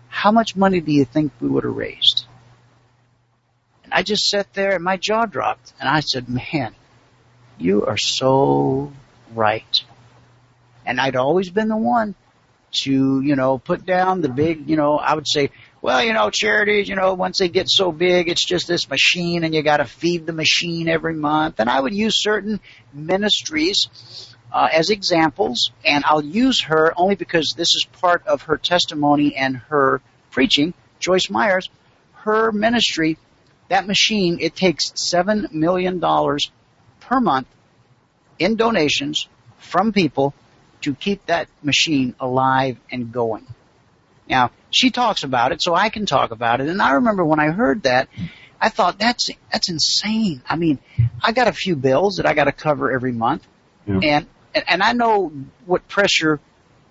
How 0.09 0.33
much 0.33 0.57
money 0.57 0.81
do 0.81 0.93
you 0.93 1.05
think 1.05 1.33
we 1.41 1.49
would 1.49 1.65
have 1.65 1.77
raised? 1.77 2.27
And 3.85 3.95
I 3.95 4.03
just 4.03 4.29
sat 4.29 4.53
there 4.55 4.75
and 4.75 4.85
my 4.85 4.97
jaw 4.97 5.27
dropped 5.27 5.73
and 5.79 5.89
I 5.89 6.01
said, 6.01 6.29
man, 6.29 6.75
you 7.59 7.87
are 7.87 7.99
so 7.99 8.93
right. 9.35 9.85
And 10.85 11.01
I'd 11.01 11.17
always 11.17 11.51
been 11.51 11.69
the 11.69 11.77
one 11.77 12.17
to, 12.83 13.21
you 13.21 13.37
know, 13.37 13.59
put 13.59 13.85
down 13.85 14.21
the 14.21 14.29
big, 14.29 14.69
you 14.69 14.77
know, 14.77 14.97
I 14.97 15.15
would 15.15 15.29
say, 15.29 15.51
well, 15.83 16.03
you 16.05 16.13
know, 16.13 16.29
charities, 16.31 16.89
you 16.89 16.97
know, 16.97 17.15
once 17.15 17.39
they 17.39 17.49
get 17.49 17.69
so 17.71 17.91
big, 17.91 18.29
it's 18.29 18.45
just 18.45 18.69
this 18.69 18.89
machine 18.89 19.45
and 19.45 19.55
you 19.55 19.63
got 19.63 19.79
to 19.79 19.87
feed 19.87 20.27
the 20.27 20.33
machine 20.33 20.89
every 20.89 21.15
month. 21.15 21.59
And 21.59 21.71
I 21.71 21.81
would 21.81 21.95
use 21.95 22.23
certain 22.23 22.61
ministries 22.93 23.89
uh, 24.53 24.69
as 24.73 24.91
examples, 24.91 25.71
and 25.85 26.05
I'll 26.05 26.25
use 26.25 26.65
her 26.65 26.93
only 26.97 27.15
because 27.15 27.55
this 27.57 27.69
is 27.69 27.87
part 27.93 28.27
of 28.27 28.43
her 28.43 28.57
testimony 28.59 29.37
and 29.37 29.57
her 29.57 30.03
preaching. 30.31 30.75
Joyce 30.99 31.31
Myers, 31.31 31.71
her 32.13 32.53
ministry, 32.53 33.17
that 33.69 33.87
machine, 33.87 34.39
it 34.41 34.57
takes 34.57 34.93
seven 34.97 35.49
million 35.53 35.99
dollars 35.99 36.51
per 37.01 37.21
month 37.21 37.47
in 38.39 38.57
donations 38.57 39.29
from 39.59 39.93
people 39.93 40.35
to 40.83 40.95
keep 40.95 41.25
that 41.27 41.49
machine 41.63 42.15
alive 42.21 42.79
and 42.91 43.13
going. 43.13 43.47
Now, 44.31 44.53
she 44.71 44.91
talks 44.91 45.25
about 45.25 45.51
it, 45.51 45.61
so 45.61 45.75
I 45.75 45.89
can 45.89 46.07
talk 46.07 46.31
about 46.31 46.61
it. 46.61 46.69
And 46.69 46.81
I 46.81 46.93
remember 46.93 47.25
when 47.25 47.41
I 47.41 47.51
heard 47.51 47.83
that, 47.83 48.09
I 48.61 48.69
thought 48.69 48.99
that's 48.99 49.29
that's 49.51 49.69
insane. 49.69 50.41
I 50.49 50.57
mean, 50.57 50.79
I 51.23 51.33
got 51.33 51.49
a 51.49 51.53
few 51.53 51.75
bills 51.75 52.17
that 52.17 52.27
I 52.27 52.35
got 52.35 52.45
to 52.45 52.53
cover 52.53 52.93
every 52.93 53.13
month, 53.13 53.47
yeah. 53.87 53.99
and 54.03 54.27
and 54.55 54.83
I 54.83 54.93
know 54.93 55.33
what 55.67 55.89
pressure, 55.89 56.41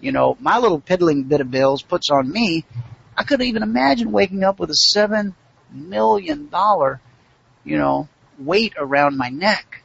you 0.02 0.12
know, 0.12 0.36
my 0.42 0.58
little 0.60 0.82
piddling 0.82 1.24
bit 1.24 1.40
of 1.40 1.50
bills 1.50 1.82
puts 1.82 2.10
on 2.10 2.30
me. 2.30 2.66
I 3.16 3.24
couldn't 3.24 3.48
even 3.48 3.64
imagine 3.64 4.12
waking 4.12 4.44
up 4.44 4.60
with 4.60 4.70
a 4.70 4.76
seven 4.76 5.34
million 5.72 6.50
dollar, 6.50 7.00
you 7.64 7.78
know, 7.78 8.10
weight 8.38 8.74
around 8.78 9.18
my 9.18 9.30
neck. 9.30 9.82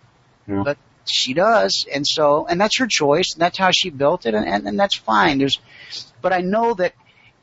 Yeah. 0.49 0.63
But 0.65 0.79
she 1.05 1.35
does, 1.35 1.87
and 1.93 2.05
so, 2.07 2.47
and 2.47 2.61
that's 2.61 2.79
her 2.79 2.89
choice, 2.89 3.35
and 3.35 3.43
that's 3.43 3.59
how 3.59 3.71
she 3.71 3.91
built 3.91 4.27
it, 4.27 4.35
and, 4.35 4.47
and, 4.47 4.67
and 4.67 4.81
that's 4.81 4.97
fine. 4.97 5.39
There's, 5.39 5.59
but 6.23 6.33
I 6.33 6.41
know 6.41 6.75
that 6.75 6.95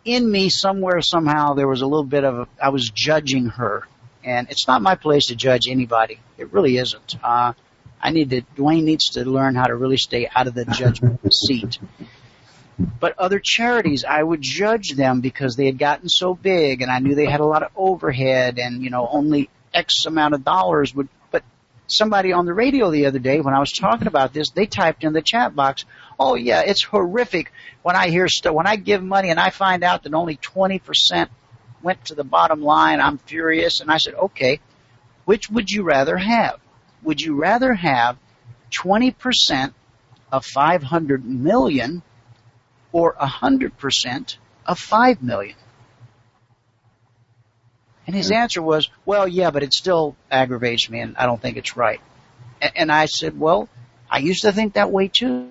in 0.05 0.29
me 0.29 0.49
somewhere 0.49 1.01
somehow 1.01 1.53
there 1.53 1.67
was 1.67 1.81
a 1.81 1.85
little 1.85 2.05
bit 2.05 2.23
of 2.23 2.39
a, 2.39 2.47
I 2.61 2.69
was 2.69 2.89
judging 2.93 3.47
her, 3.47 3.87
and 4.23 4.49
it's 4.49 4.67
not 4.67 4.81
my 4.81 4.95
place 4.95 5.27
to 5.27 5.35
judge 5.35 5.67
anybody. 5.67 6.19
It 6.37 6.51
really 6.53 6.77
isn't. 6.77 7.15
Uh, 7.23 7.53
I 8.01 8.11
need 8.11 8.31
to. 8.31 8.41
DeWayne 8.57 8.83
needs 8.83 9.05
to 9.11 9.25
learn 9.25 9.55
how 9.55 9.65
to 9.65 9.75
really 9.75 9.97
stay 9.97 10.29
out 10.33 10.47
of 10.47 10.53
the 10.53 10.65
judgment 10.65 11.21
seat. 11.33 11.79
But 12.99 13.17
other 13.19 13.39
charities, 13.43 14.03
I 14.03 14.23
would 14.23 14.41
judge 14.41 14.91
them 14.95 15.21
because 15.21 15.55
they 15.55 15.67
had 15.67 15.77
gotten 15.77 16.09
so 16.09 16.33
big, 16.33 16.81
and 16.81 16.89
I 16.91 16.99
knew 16.99 17.13
they 17.13 17.29
had 17.29 17.39
a 17.41 17.45
lot 17.45 17.61
of 17.61 17.71
overhead, 17.75 18.57
and 18.57 18.83
you 18.83 18.89
know 18.89 19.07
only 19.11 19.49
X 19.73 20.05
amount 20.05 20.33
of 20.33 20.43
dollars 20.43 20.95
would. 20.95 21.09
Somebody 21.91 22.31
on 22.31 22.45
the 22.45 22.53
radio 22.53 22.89
the 22.89 23.05
other 23.05 23.19
day, 23.19 23.41
when 23.41 23.53
I 23.53 23.59
was 23.59 23.71
talking 23.71 24.07
about 24.07 24.33
this, 24.33 24.49
they 24.49 24.65
typed 24.65 25.03
in 25.03 25.13
the 25.13 25.21
chat 25.21 25.55
box, 25.55 25.85
"Oh 26.19 26.35
yeah, 26.35 26.61
it's 26.61 26.83
horrific 26.83 27.51
when 27.83 27.95
I 27.95 28.09
hear 28.09 28.27
stuff. 28.27 28.53
When 28.53 28.67
I 28.67 28.75
give 28.77 29.03
money 29.03 29.29
and 29.29 29.39
I 29.39 29.49
find 29.49 29.83
out 29.83 30.03
that 30.03 30.13
only 30.13 30.37
twenty 30.37 30.79
percent 30.79 31.29
went 31.81 32.05
to 32.05 32.15
the 32.15 32.23
bottom 32.23 32.61
line, 32.61 33.01
I'm 33.01 33.17
furious." 33.17 33.81
And 33.81 33.91
I 33.91 33.97
said, 33.97 34.13
"Okay, 34.13 34.59
which 35.25 35.49
would 35.49 35.69
you 35.69 35.83
rather 35.83 36.17
have? 36.17 36.59
Would 37.03 37.21
you 37.21 37.35
rather 37.35 37.73
have 37.73 38.17
twenty 38.69 39.11
percent 39.11 39.73
of 40.31 40.45
five 40.45 40.83
hundred 40.83 41.25
million?" 41.25 42.03
or 42.91 43.13
100% 43.13 44.37
of 44.65 44.79
5 44.79 45.23
million? 45.23 45.55
And 48.07 48.15
his 48.15 48.31
answer 48.31 48.61
was, 48.61 48.89
well, 49.05 49.27
yeah, 49.27 49.51
but 49.51 49.63
it 49.63 49.73
still 49.73 50.15
aggravates 50.29 50.89
me 50.89 50.99
and 50.99 51.15
I 51.17 51.25
don't 51.25 51.41
think 51.41 51.57
it's 51.57 51.77
right. 51.77 52.01
And 52.75 52.91
I 52.91 53.05
said, 53.05 53.39
well, 53.39 53.69
I 54.09 54.19
used 54.19 54.41
to 54.41 54.51
think 54.51 54.73
that 54.73 54.91
way 54.91 55.07
too. 55.07 55.49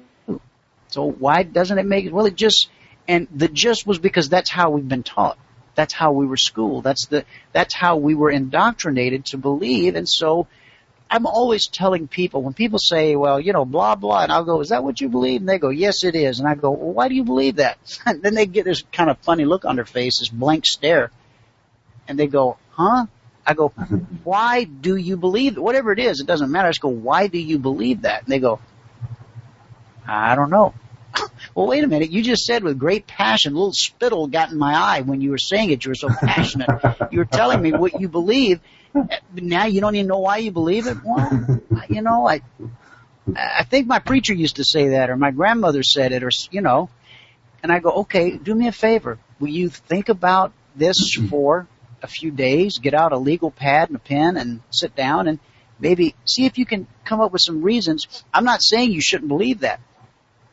So 0.88 1.10
why 1.10 1.44
doesn't 1.44 1.78
it 1.78 1.86
make 1.86 2.06
it? 2.06 2.12
Well, 2.12 2.26
it 2.26 2.36
just, 2.36 2.68
and 3.06 3.28
the 3.34 3.48
just 3.48 3.86
was 3.86 3.98
because 3.98 4.28
that's 4.28 4.50
how 4.50 4.70
we've 4.70 4.88
been 4.88 5.02
taught. 5.02 5.38
That's 5.76 5.94
how 5.94 6.12
we 6.12 6.26
were 6.26 6.36
schooled. 6.36 6.84
That's 6.84 7.06
the, 7.06 7.24
that's 7.52 7.74
how 7.74 7.96
we 7.96 8.14
were 8.14 8.30
indoctrinated 8.30 9.26
to 9.26 9.38
believe. 9.38 9.94
And 9.94 10.08
so 10.08 10.48
I'm 11.10 11.26
always 11.26 11.66
telling 11.66 12.06
people 12.06 12.42
when 12.42 12.54
people 12.54 12.78
say, 12.78 13.16
well, 13.16 13.40
you 13.40 13.52
know, 13.52 13.64
blah, 13.64 13.96
blah, 13.96 14.22
and 14.22 14.32
I'll 14.32 14.44
go, 14.44 14.60
is 14.60 14.68
that 14.68 14.84
what 14.84 15.00
you 15.00 15.08
believe? 15.08 15.40
And 15.40 15.48
they 15.48 15.58
go, 15.58 15.70
yes, 15.70 16.04
it 16.04 16.14
is. 16.14 16.38
And 16.38 16.48
I 16.48 16.54
go, 16.54 16.70
well, 16.70 16.92
why 16.92 17.08
do 17.08 17.14
you 17.14 17.24
believe 17.24 17.56
that? 17.56 17.78
And 18.06 18.22
then 18.22 18.34
they 18.34 18.46
get 18.46 18.64
this 18.64 18.82
kind 18.92 19.10
of 19.10 19.18
funny 19.18 19.44
look 19.44 19.64
on 19.64 19.76
their 19.76 19.84
face, 19.84 20.20
this 20.20 20.28
blank 20.28 20.66
stare. 20.66 21.10
And 22.10 22.18
they 22.18 22.26
go, 22.26 22.58
huh? 22.72 23.06
I 23.46 23.54
go, 23.54 23.68
why 24.24 24.64
do 24.64 24.96
you 24.96 25.16
believe? 25.16 25.56
Whatever 25.56 25.92
it 25.92 25.98
is, 25.98 26.20
it 26.20 26.26
doesn't 26.26 26.50
matter. 26.50 26.68
I 26.68 26.70
just 26.70 26.82
go, 26.82 26.88
why 26.88 27.28
do 27.28 27.38
you 27.38 27.58
believe 27.58 28.02
that? 28.02 28.24
And 28.24 28.32
they 28.32 28.38
go, 28.38 28.60
I 30.06 30.34
don't 30.34 30.50
know. 30.50 30.74
well, 31.54 31.66
wait 31.66 31.84
a 31.84 31.86
minute. 31.86 32.10
You 32.10 32.22
just 32.22 32.44
said 32.44 32.62
with 32.62 32.78
great 32.78 33.06
passion, 33.06 33.52
a 33.52 33.56
little 33.56 33.72
spittle 33.72 34.26
got 34.26 34.50
in 34.50 34.58
my 34.58 34.74
eye 34.74 35.00
when 35.00 35.22
you 35.22 35.30
were 35.30 35.38
saying 35.38 35.70
it. 35.70 35.84
You 35.84 35.92
were 35.92 35.94
so 35.94 36.08
passionate. 36.08 36.68
you 37.10 37.20
were 37.20 37.24
telling 37.24 37.62
me 37.62 37.72
what 37.72 38.00
you 38.00 38.08
believe 38.08 38.60
now 39.34 39.66
you 39.66 39.80
don't 39.80 39.94
even 39.94 40.06
know 40.06 40.18
why 40.18 40.38
you 40.38 40.50
believe 40.50 40.86
it. 40.86 40.98
Well, 41.04 41.60
you 41.88 42.02
know, 42.02 42.28
I, 42.28 42.40
I 43.36 43.64
think 43.64 43.86
my 43.86 43.98
preacher 43.98 44.34
used 44.34 44.56
to 44.56 44.64
say 44.64 44.90
that, 44.90 45.10
or 45.10 45.16
my 45.16 45.30
grandmother 45.30 45.82
said 45.82 46.12
it, 46.12 46.22
or 46.22 46.30
you 46.50 46.60
know, 46.60 46.90
and 47.62 47.72
I 47.72 47.78
go, 47.78 47.90
okay, 48.02 48.36
do 48.36 48.54
me 48.54 48.68
a 48.68 48.72
favor. 48.72 49.18
Will 49.38 49.48
you 49.48 49.68
think 49.68 50.08
about 50.08 50.52
this 50.74 51.14
for 51.28 51.66
a 52.02 52.06
few 52.06 52.30
days? 52.30 52.78
Get 52.78 52.94
out 52.94 53.12
a 53.12 53.18
legal 53.18 53.50
pad 53.50 53.88
and 53.88 53.96
a 53.96 54.00
pen 54.00 54.36
and 54.36 54.60
sit 54.70 54.94
down 54.94 55.28
and 55.28 55.38
maybe 55.78 56.14
see 56.24 56.46
if 56.46 56.58
you 56.58 56.66
can 56.66 56.86
come 57.04 57.20
up 57.20 57.32
with 57.32 57.42
some 57.44 57.62
reasons. 57.62 58.24
I'm 58.32 58.44
not 58.44 58.62
saying 58.62 58.92
you 58.92 59.00
shouldn't 59.00 59.28
believe 59.28 59.60
that, 59.60 59.80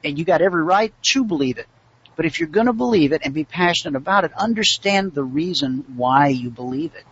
and 0.03 0.17
you 0.17 0.25
got 0.25 0.41
every 0.41 0.63
right 0.63 0.93
to 1.13 1.23
believe 1.23 1.57
it. 1.57 1.67
But 2.15 2.25
if 2.25 2.39
you're 2.39 2.49
going 2.49 2.65
to 2.65 2.73
believe 2.73 3.11
it 3.11 3.21
and 3.23 3.33
be 3.33 3.43
passionate 3.43 3.95
about 3.95 4.23
it, 4.23 4.31
understand 4.33 5.13
the 5.13 5.23
reason 5.23 5.85
why 5.95 6.29
you 6.29 6.49
believe 6.49 6.95
it. 6.95 7.05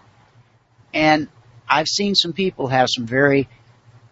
And 0.94 1.28
I've 1.70 1.88
seen 1.88 2.16
some 2.16 2.34
people 2.34 2.68
have 2.68 2.88
some 2.90 3.06
very 3.06 3.48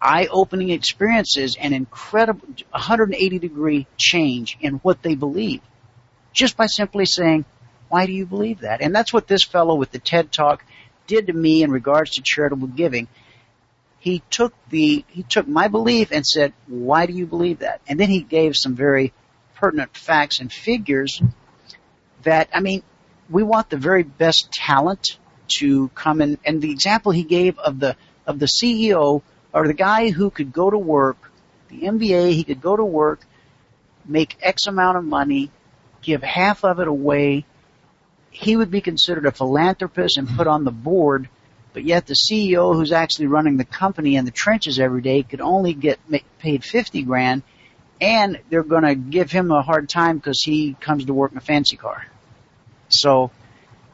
eye-opening 0.00 0.70
experiences 0.70 1.56
and 1.58 1.74
incredible 1.74 2.46
180 2.70 3.38
degree 3.38 3.86
change 3.96 4.56
in 4.60 4.74
what 4.74 5.02
they 5.02 5.14
believe 5.14 5.62
just 6.34 6.56
by 6.56 6.66
simply 6.66 7.06
saying, 7.06 7.46
why 7.88 8.06
do 8.06 8.12
you 8.12 8.26
believe 8.26 8.60
that? 8.60 8.80
And 8.80 8.94
that's 8.94 9.12
what 9.12 9.28
this 9.28 9.44
fellow 9.44 9.74
with 9.74 9.90
the 9.90 9.98
TED 9.98 10.32
Talk 10.32 10.64
did 11.06 11.26
to 11.26 11.32
me 11.32 11.62
in 11.62 11.70
regards 11.70 12.12
to 12.12 12.22
charitable 12.22 12.68
giving. 12.68 13.08
He 13.98 14.22
took 14.30 14.52
the, 14.68 15.04
he 15.08 15.22
took 15.22 15.48
my 15.48 15.68
belief 15.68 16.10
and 16.12 16.26
said, 16.26 16.52
why 16.66 17.06
do 17.06 17.12
you 17.12 17.26
believe 17.26 17.60
that? 17.60 17.80
And 17.86 17.98
then 17.98 18.10
he 18.10 18.20
gave 18.20 18.54
some 18.54 18.74
very 18.74 19.12
pertinent 19.54 19.96
facts 19.96 20.40
and 20.40 20.52
figures 20.52 21.22
that, 22.22 22.48
I 22.52 22.60
mean, 22.60 22.82
we 23.30 23.42
want 23.42 23.70
the 23.70 23.76
very 23.76 24.02
best 24.02 24.52
talent 24.52 25.18
to 25.58 25.88
come 25.88 26.20
in. 26.20 26.38
And 26.44 26.60
the 26.60 26.70
example 26.70 27.12
he 27.12 27.24
gave 27.24 27.58
of 27.58 27.80
the 27.80 27.96
of 28.26 28.38
the 28.38 28.46
CEO 28.46 29.22
or 29.52 29.66
the 29.66 29.74
guy 29.74 30.10
who 30.10 30.30
could 30.30 30.52
go 30.52 30.70
to 30.70 30.78
work, 30.78 31.30
the 31.68 31.82
MBA, 31.82 32.32
he 32.32 32.44
could 32.44 32.60
go 32.60 32.76
to 32.76 32.84
work, 32.84 33.20
make 34.04 34.36
X 34.40 34.66
amount 34.66 34.98
of 34.98 35.04
money, 35.04 35.50
give 36.02 36.22
half 36.22 36.64
of 36.64 36.80
it 36.80 36.88
away. 36.88 37.44
He 38.36 38.56
would 38.56 38.70
be 38.70 38.80
considered 38.80 39.26
a 39.26 39.32
philanthropist 39.32 40.18
and 40.18 40.28
put 40.28 40.46
on 40.46 40.64
the 40.64 40.70
board 40.70 41.28
but 41.74 41.84
yet 41.84 42.06
the 42.06 42.14
CEO 42.14 42.72
who's 42.72 42.92
actually 42.92 43.26
running 43.26 43.56
the 43.56 43.64
company 43.64 44.14
in 44.14 44.24
the 44.24 44.30
trenches 44.30 44.78
every 44.78 45.02
day 45.02 45.24
could 45.24 45.40
only 45.40 45.74
get 45.74 45.98
paid 46.38 46.64
50 46.64 47.02
grand 47.02 47.42
and 48.00 48.40
they're 48.48 48.62
going 48.62 48.84
to 48.84 48.94
give 48.94 49.30
him 49.30 49.50
a 49.50 49.60
hard 49.60 49.88
time 49.88 50.16
because 50.16 50.40
he 50.42 50.74
comes 50.80 51.04
to 51.04 51.12
work 51.12 51.32
in 51.32 51.38
a 51.38 51.42
fancy 51.42 51.76
car. 51.76 52.06
So, 52.88 53.32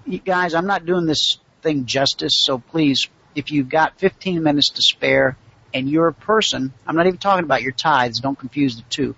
you 0.06 0.18
guys, 0.18 0.54
I'm 0.54 0.66
not 0.66 0.84
doing 0.84 1.06
this 1.06 1.38
thing 1.62 1.86
justice, 1.86 2.32
so 2.44 2.58
please, 2.58 3.08
if 3.34 3.50
you've 3.50 3.68
got 3.68 3.98
15 3.98 4.42
minutes 4.42 4.70
to 4.72 4.82
spare 4.82 5.38
and 5.72 5.88
you're 5.88 6.08
a 6.08 6.14
person, 6.14 6.74
I'm 6.86 6.96
not 6.96 7.06
even 7.06 7.18
talking 7.18 7.44
about 7.44 7.62
your 7.62 7.72
tithes, 7.72 8.20
don't 8.20 8.38
confuse 8.38 8.76
the 8.76 8.82
two. 8.90 9.14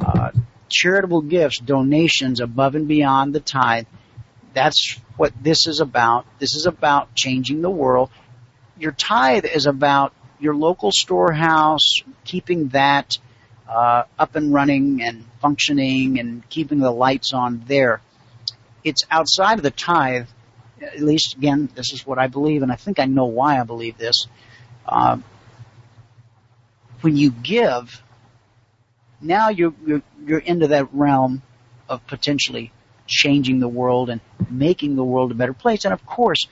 Uh, 0.00 0.30
charitable 0.68 1.22
gifts, 1.22 1.58
donations 1.58 2.40
above 2.40 2.76
and 2.76 2.86
beyond 2.86 3.34
the 3.34 3.40
tithe, 3.40 3.86
that's 4.58 4.98
what 5.16 5.32
this 5.40 5.68
is 5.68 5.78
about. 5.78 6.26
This 6.40 6.56
is 6.56 6.66
about 6.66 7.14
changing 7.14 7.62
the 7.62 7.70
world. 7.70 8.10
Your 8.76 8.90
tithe 8.90 9.44
is 9.44 9.66
about 9.66 10.12
your 10.40 10.54
local 10.54 10.90
storehouse, 10.90 12.02
keeping 12.24 12.68
that 12.68 13.18
uh, 13.68 14.02
up 14.18 14.34
and 14.34 14.52
running 14.52 15.00
and 15.02 15.24
functioning 15.40 16.18
and 16.18 16.48
keeping 16.48 16.80
the 16.80 16.90
lights 16.90 17.32
on 17.32 17.62
there. 17.68 18.00
It's 18.82 19.04
outside 19.10 19.58
of 19.58 19.62
the 19.62 19.70
tithe, 19.70 20.26
at 20.82 21.00
least 21.00 21.36
again, 21.36 21.68
this 21.76 21.92
is 21.92 22.04
what 22.04 22.18
I 22.18 22.26
believe, 22.26 22.62
and 22.64 22.72
I 22.72 22.76
think 22.76 22.98
I 22.98 23.04
know 23.04 23.26
why 23.26 23.60
I 23.60 23.64
believe 23.64 23.96
this. 23.96 24.26
Uh, 24.86 25.18
when 27.02 27.16
you 27.16 27.30
give, 27.30 28.02
now 29.20 29.50
you're, 29.50 29.74
you're, 29.86 30.02
you're 30.26 30.38
into 30.40 30.68
that 30.68 30.92
realm 30.92 31.42
of 31.88 32.04
potentially 32.08 32.72
changing 33.08 33.58
the 33.58 33.68
world 33.68 34.10
and 34.10 34.20
making 34.48 34.94
the 34.94 35.04
world 35.04 35.32
a 35.32 35.34
better 35.34 35.52
place. 35.52 35.84
And 35.84 35.92
of 35.92 36.06
course, 36.06 36.46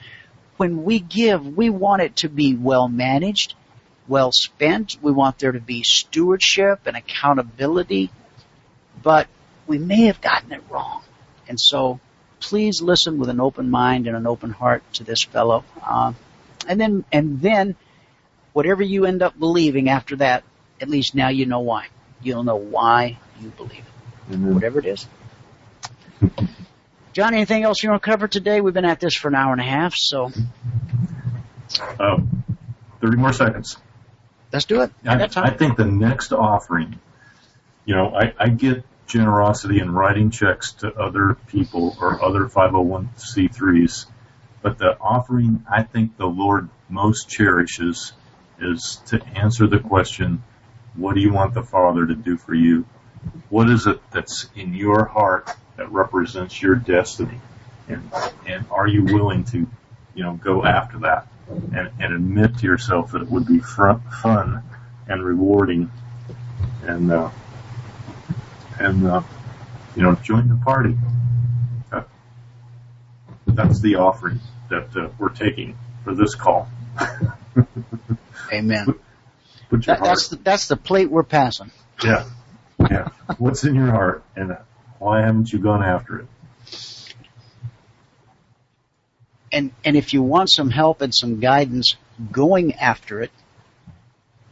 when 0.56 0.84
we 0.84 0.98
give, 0.98 1.56
we 1.56 1.70
want 1.70 2.02
it 2.02 2.16
to 2.16 2.28
be 2.28 2.54
well 2.54 2.88
managed, 2.88 3.54
well 4.08 4.32
spent. 4.32 4.96
We 5.00 5.12
want 5.12 5.38
there 5.38 5.52
to 5.52 5.60
be 5.60 5.84
stewardship 5.84 6.80
and 6.86 6.96
accountability, 6.96 8.10
but 9.02 9.28
we 9.66 9.78
may 9.78 10.06
have 10.06 10.20
gotten 10.20 10.52
it 10.52 10.62
wrong. 10.70 11.02
And 11.48 11.60
so 11.60 12.00
please 12.40 12.82
listen 12.82 13.18
with 13.18 13.28
an 13.28 13.40
open 13.40 13.70
mind 13.70 14.06
and 14.06 14.16
an 14.16 14.26
open 14.26 14.50
heart 14.50 14.82
to 14.94 15.04
this 15.04 15.22
fellow. 15.22 15.64
Uh, 15.82 16.14
and 16.66 16.80
then, 16.80 17.04
and 17.12 17.40
then 17.40 17.76
whatever 18.52 18.82
you 18.82 19.04
end 19.04 19.22
up 19.22 19.38
believing 19.38 19.88
after 19.88 20.16
that, 20.16 20.42
at 20.80 20.88
least 20.88 21.14
now 21.14 21.28
you 21.28 21.46
know 21.46 21.60
why. 21.60 21.88
You'll 22.22 22.44
know 22.44 22.56
why 22.56 23.18
you 23.40 23.50
believe 23.50 23.72
it. 23.72 24.32
Mm-hmm. 24.32 24.54
Whatever 24.54 24.78
it 24.78 24.86
is. 24.86 25.06
John, 27.12 27.34
anything 27.34 27.62
else 27.62 27.82
you 27.82 27.90
want 27.90 28.02
to 28.02 28.10
cover 28.10 28.28
today? 28.28 28.60
We've 28.60 28.74
been 28.74 28.84
at 28.84 29.00
this 29.00 29.14
for 29.14 29.28
an 29.28 29.34
hour 29.34 29.52
and 29.52 29.60
a 29.60 29.64
half, 29.64 29.94
so. 29.94 30.30
Uh, 31.98 32.18
30 33.00 33.16
more 33.16 33.32
seconds. 33.32 33.78
Let's 34.52 34.64
do 34.64 34.82
it. 34.82 34.92
I, 35.06 35.22
I, 35.22 35.28
I 35.36 35.50
think 35.50 35.76
the 35.76 35.86
next 35.86 36.32
offering, 36.32 36.98
you 37.84 37.94
know, 37.94 38.14
I, 38.14 38.34
I 38.38 38.48
get 38.48 38.84
generosity 39.06 39.80
in 39.80 39.92
writing 39.92 40.30
checks 40.30 40.72
to 40.72 40.92
other 40.94 41.36
people 41.48 41.96
or 42.00 42.22
other 42.22 42.46
501c3s, 42.46 44.06
but 44.62 44.78
the 44.78 44.98
offering 45.00 45.64
I 45.70 45.82
think 45.82 46.16
the 46.16 46.26
Lord 46.26 46.68
most 46.88 47.28
cherishes 47.28 48.12
is 48.60 49.00
to 49.06 49.24
answer 49.26 49.66
the 49.66 49.78
question, 49.78 50.42
what 50.94 51.14
do 51.14 51.20
you 51.20 51.32
want 51.32 51.54
the 51.54 51.62
Father 51.62 52.06
to 52.06 52.14
do 52.14 52.36
for 52.36 52.54
you? 52.54 52.86
What 53.48 53.70
is 53.70 53.86
it 53.86 54.00
that's 54.10 54.48
in 54.54 54.74
your 54.74 55.04
heart 55.04 55.50
that 55.76 55.90
represents 55.92 56.60
your 56.60 56.74
destiny? 56.74 57.40
And, 57.88 58.10
and 58.46 58.66
are 58.70 58.86
you 58.86 59.04
willing 59.04 59.44
to, 59.44 59.66
you 60.14 60.22
know, 60.22 60.34
go 60.34 60.64
after 60.64 60.98
that 61.00 61.28
and, 61.48 61.90
and 62.00 62.14
admit 62.14 62.58
to 62.58 62.66
yourself 62.66 63.12
that 63.12 63.22
it 63.22 63.30
would 63.30 63.46
be 63.46 63.60
fun 63.60 64.62
and 65.08 65.24
rewarding 65.24 65.90
and, 66.82 67.12
uh, 67.12 67.30
and, 68.78 69.06
uh, 69.06 69.22
you 69.94 70.02
know, 70.02 70.14
join 70.16 70.48
the 70.48 70.56
party. 70.56 70.96
Uh, 71.92 72.02
that's 73.46 73.80
the 73.80 73.96
offering 73.96 74.40
that 74.68 74.96
uh, 74.96 75.08
we're 75.18 75.28
taking 75.28 75.76
for 76.04 76.14
this 76.14 76.34
call. 76.34 76.68
Amen. 78.52 78.86
Put, 79.68 79.86
that, 79.86 80.02
that's 80.02 80.28
the, 80.28 80.36
that's 80.36 80.68
the 80.68 80.76
plate 80.76 81.10
we're 81.10 81.24
passing. 81.24 81.70
Yeah, 82.04 82.24
yeah. 82.78 83.08
What's 83.38 83.64
in 83.64 83.74
your 83.74 83.90
heart, 83.90 84.22
and 84.36 84.56
why 84.98 85.20
haven't 85.20 85.52
you 85.52 85.58
gone 85.58 85.82
after 85.82 86.20
it? 86.20 86.26
And 89.52 89.72
and 89.84 89.96
if 89.96 90.12
you 90.12 90.22
want 90.22 90.50
some 90.50 90.70
help 90.70 91.00
and 91.00 91.14
some 91.14 91.40
guidance 91.40 91.96
going 92.32 92.74
after 92.74 93.22
it, 93.22 93.30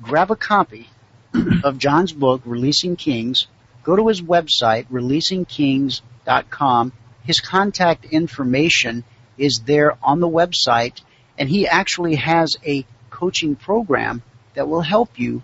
grab 0.00 0.30
a 0.30 0.36
copy 0.36 0.88
of 1.64 1.78
John's 1.78 2.12
book, 2.12 2.42
Releasing 2.44 2.96
Kings. 2.96 3.46
Go 3.82 3.96
to 3.96 4.08
his 4.08 4.22
website, 4.22 4.86
releasingkings.com. 4.88 6.92
His 7.24 7.40
contact 7.40 8.04
information 8.06 9.04
is 9.36 9.62
there 9.66 9.98
on 10.02 10.20
the 10.20 10.28
website, 10.28 11.02
and 11.36 11.48
he 11.48 11.66
actually 11.66 12.14
has 12.14 12.56
a 12.64 12.86
coaching 13.10 13.56
program 13.56 14.22
that 14.54 14.68
will 14.68 14.80
help 14.80 15.18
you 15.18 15.42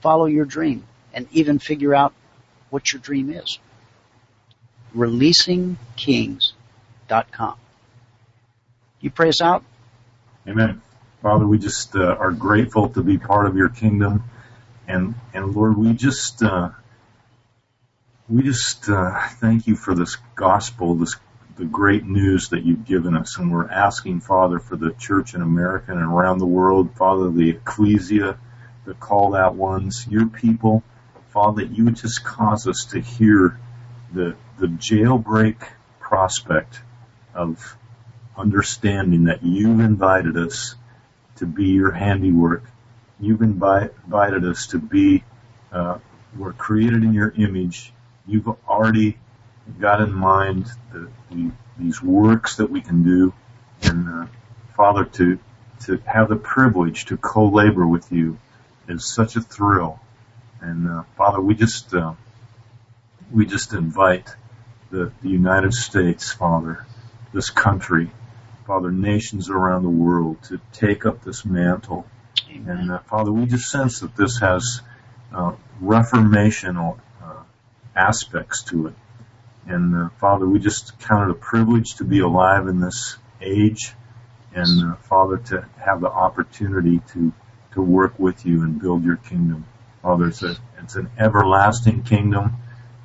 follow 0.00 0.26
your 0.26 0.44
dream 0.44 0.84
and 1.12 1.26
even 1.32 1.58
figure 1.58 1.94
out 1.94 2.12
what 2.70 2.92
your 2.92 3.00
dream 3.00 3.30
is. 3.30 3.58
ReleasingKings.com. 4.96 7.54
You 9.00 9.10
pray 9.10 9.28
us 9.28 9.42
out? 9.42 9.64
Amen. 10.46 10.80
Father, 11.22 11.46
we 11.46 11.58
just 11.58 11.94
uh, 11.94 12.16
are 12.18 12.32
grateful 12.32 12.88
to 12.90 13.02
be 13.02 13.18
part 13.18 13.46
of 13.46 13.56
your 13.56 13.68
kingdom. 13.68 14.24
And, 14.88 15.14
and 15.32 15.54
Lord, 15.54 15.76
we 15.76 15.92
just, 15.92 16.42
uh, 16.42 16.70
we 18.28 18.42
just, 18.42 18.88
uh, 18.88 19.28
thank 19.40 19.66
you 19.66 19.76
for 19.76 19.94
this 19.94 20.16
gospel, 20.34 20.96
this, 20.96 21.16
the 21.56 21.64
great 21.64 22.04
news 22.04 22.48
that 22.48 22.64
you've 22.64 22.84
given 22.84 23.16
us. 23.16 23.38
And 23.38 23.52
we're 23.52 23.70
asking, 23.70 24.20
Father, 24.20 24.58
for 24.58 24.76
the 24.76 24.92
church 24.92 25.34
in 25.34 25.42
America 25.42 25.92
and 25.92 26.02
around 26.02 26.38
the 26.38 26.46
world, 26.46 26.96
Father, 26.96 27.30
the 27.30 27.50
ecclesia, 27.50 28.38
the 28.84 28.94
called 28.94 29.36
out 29.36 29.54
ones, 29.54 30.06
your 30.08 30.26
people, 30.26 30.82
Father, 31.28 31.64
that 31.64 31.76
you 31.76 31.84
would 31.84 31.96
just 31.96 32.24
cause 32.24 32.66
us 32.66 32.86
to 32.90 33.00
hear 33.00 33.60
the, 34.12 34.36
the 34.58 34.66
jailbreak 34.66 35.56
prospect 36.00 36.80
of 37.34 37.76
understanding 38.36 39.24
that 39.24 39.42
you've 39.42 39.80
invited 39.80 40.36
us 40.36 40.74
to 41.36 41.46
be 41.46 41.68
your 41.68 41.90
handiwork. 41.90 42.64
You've 43.20 43.42
invited 43.42 44.44
us 44.44 44.66
to 44.68 44.78
be, 44.78 45.24
uh, 45.72 45.98
we're 46.36 46.52
created 46.52 47.02
in 47.02 47.14
your 47.14 47.30
image. 47.36 47.92
You've 48.26 48.48
already 48.68 49.18
got 49.80 50.00
in 50.00 50.12
mind 50.12 50.66
the, 50.92 51.08
the, 51.30 51.50
these 51.78 52.02
works 52.02 52.56
that 52.56 52.70
we 52.70 52.80
can 52.80 53.04
do. 53.04 53.32
And, 53.82 54.08
uh, 54.08 54.26
Father, 54.76 55.04
to, 55.04 55.38
to 55.84 55.98
have 56.06 56.28
the 56.28 56.36
privilege 56.36 57.06
to 57.06 57.16
co-labor 57.16 57.86
with 57.86 58.10
you 58.12 58.38
is 58.88 59.04
such 59.04 59.36
a 59.36 59.40
thrill. 59.40 60.00
And 60.60 60.88
uh, 60.88 61.02
Father, 61.16 61.40
we 61.40 61.54
just 61.54 61.94
uh, 61.94 62.14
we 63.32 63.46
just 63.46 63.72
invite 63.72 64.28
the, 64.90 65.12
the 65.22 65.28
United 65.28 65.72
States, 65.72 66.32
Father, 66.32 66.86
this 67.32 67.50
country, 67.50 68.10
Father, 68.66 68.90
nations 68.90 69.50
around 69.50 69.82
the 69.82 69.88
world 69.88 70.42
to 70.44 70.60
take 70.72 71.06
up 71.06 71.24
this 71.24 71.44
mantle. 71.44 72.06
Amen. 72.50 72.76
And 72.76 72.90
uh, 72.90 72.98
Father, 73.00 73.32
we 73.32 73.46
just 73.46 73.70
sense 73.70 74.00
that 74.00 74.14
this 74.16 74.38
has 74.40 74.82
uh, 75.34 75.52
reformational 75.82 76.98
uh, 77.22 77.42
aspects 77.96 78.64
to 78.64 78.88
it. 78.88 78.94
And 79.66 79.94
uh, 79.96 80.08
Father, 80.20 80.46
we 80.46 80.58
just 80.58 80.98
count 81.00 81.30
it 81.30 81.32
a 81.32 81.38
privilege 81.38 81.96
to 81.96 82.04
be 82.04 82.20
alive 82.20 82.66
in 82.68 82.80
this 82.80 83.16
age, 83.40 83.94
and 84.54 84.92
uh, 84.92 84.96
Father, 84.96 85.38
to 85.38 85.68
have 85.78 86.00
the 86.00 86.10
opportunity 86.10 87.00
to 87.12 87.32
to 87.72 87.80
work 87.80 88.18
with 88.18 88.44
you 88.44 88.62
and 88.62 88.80
build 88.80 89.04
your 89.04 89.16
kingdom. 89.16 89.64
Father, 90.02 90.28
it's, 90.28 90.42
a, 90.42 90.56
it's 90.82 90.96
an 90.96 91.10
everlasting 91.18 92.02
kingdom 92.02 92.56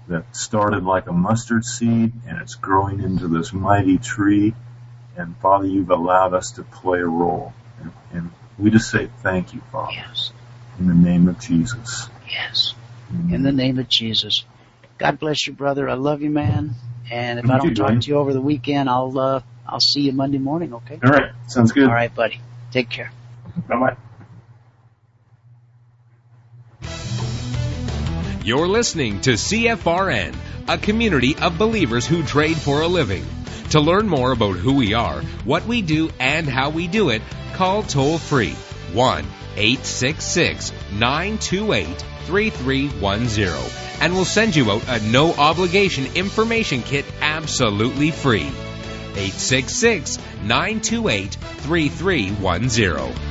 that 0.08 0.36
started 0.36 0.84
like 0.84 1.08
a 1.08 1.14
mustard 1.14 1.66
seed 1.66 2.14
and 2.28 2.42
it's 2.42 2.56
growing 2.56 3.02
into 3.02 3.28
this 3.28 3.54
mighty 3.54 3.98
tree. 3.98 4.54
And 5.16 5.36
Father, 5.38 5.66
you've 5.66 5.90
allowed 5.90 6.34
us 6.34 6.52
to 6.52 6.64
play 6.64 7.00
a 7.00 7.08
role. 7.08 7.54
And, 7.82 7.92
and 8.14 8.32
we 8.58 8.70
just 8.70 8.90
say 8.90 9.10
thank 9.22 9.54
you, 9.54 9.62
Father. 9.72 9.94
Yes. 9.94 10.32
In 10.80 10.88
the 10.88 10.94
name 10.94 11.28
of 11.28 11.40
Jesus. 11.40 12.10
Yes. 12.30 12.74
Mm-hmm. 13.12 13.34
In 13.34 13.44
the 13.44 13.52
name 13.52 13.80
of 13.80 13.90
Jesus. 13.90 14.44
God 14.98 15.20
bless 15.20 15.48
you, 15.48 15.54
brother. 15.54 15.90
I 15.90 15.94
love 15.94 16.22
you, 16.22 16.30
man. 16.30 16.76
And 17.10 17.40
if 17.40 17.50
I 17.50 17.58
don't 17.58 17.76
talk 17.76 18.02
to 18.02 18.08
you 18.08 18.18
over 18.18 18.34
the 18.34 18.42
weekend, 18.42 18.90
I'll 18.90 19.18
uh, 19.18 19.42
I'll 19.66 19.80
see 19.80 20.02
you 20.02 20.12
Monday 20.12 20.40
morning. 20.40 20.74
Okay. 20.74 21.00
All 21.04 21.10
right. 21.10 21.32
Sounds 21.48 21.72
good. 21.72 21.88
All 21.88 21.94
right, 21.94 22.14
buddy. 22.14 22.42
Take 22.72 22.90
care. 22.90 23.12
Bye 23.68 23.80
bye. 23.80 23.98
You're 28.48 28.70
listening 28.70 29.20
to 29.24 29.32
CFRN, 29.32 30.34
a 30.70 30.78
community 30.78 31.36
of 31.36 31.58
believers 31.58 32.08
who 32.08 32.24
trade 32.24 32.56
for 32.56 32.80
a 32.80 32.88
living. 32.88 33.26
To 33.72 33.82
learn 33.82 34.08
more 34.08 34.32
about 34.32 34.56
who 34.56 34.72
we 34.74 34.94
are, 34.94 35.22
what 35.44 35.66
we 35.66 35.82
do, 35.82 36.10
and 36.18 36.48
how 36.48 36.70
we 36.70 36.88
do 36.88 37.10
it, 37.10 37.22
call 37.56 37.84
toll 37.84 38.18
free 38.18 38.54
1 38.94 39.26
866 39.58 40.72
928 40.94 42.06
3310 42.28 44.02
and 44.02 44.14
we'll 44.14 44.24
send 44.24 44.56
you 44.56 44.72
out 44.72 44.88
a 44.88 45.02
no 45.02 45.34
obligation 45.34 46.06
information 46.16 46.84
kit 46.84 47.04
absolutely 47.20 48.12
free. 48.12 48.48
866 49.18 50.20
928 50.44 51.34
3310. 51.34 53.27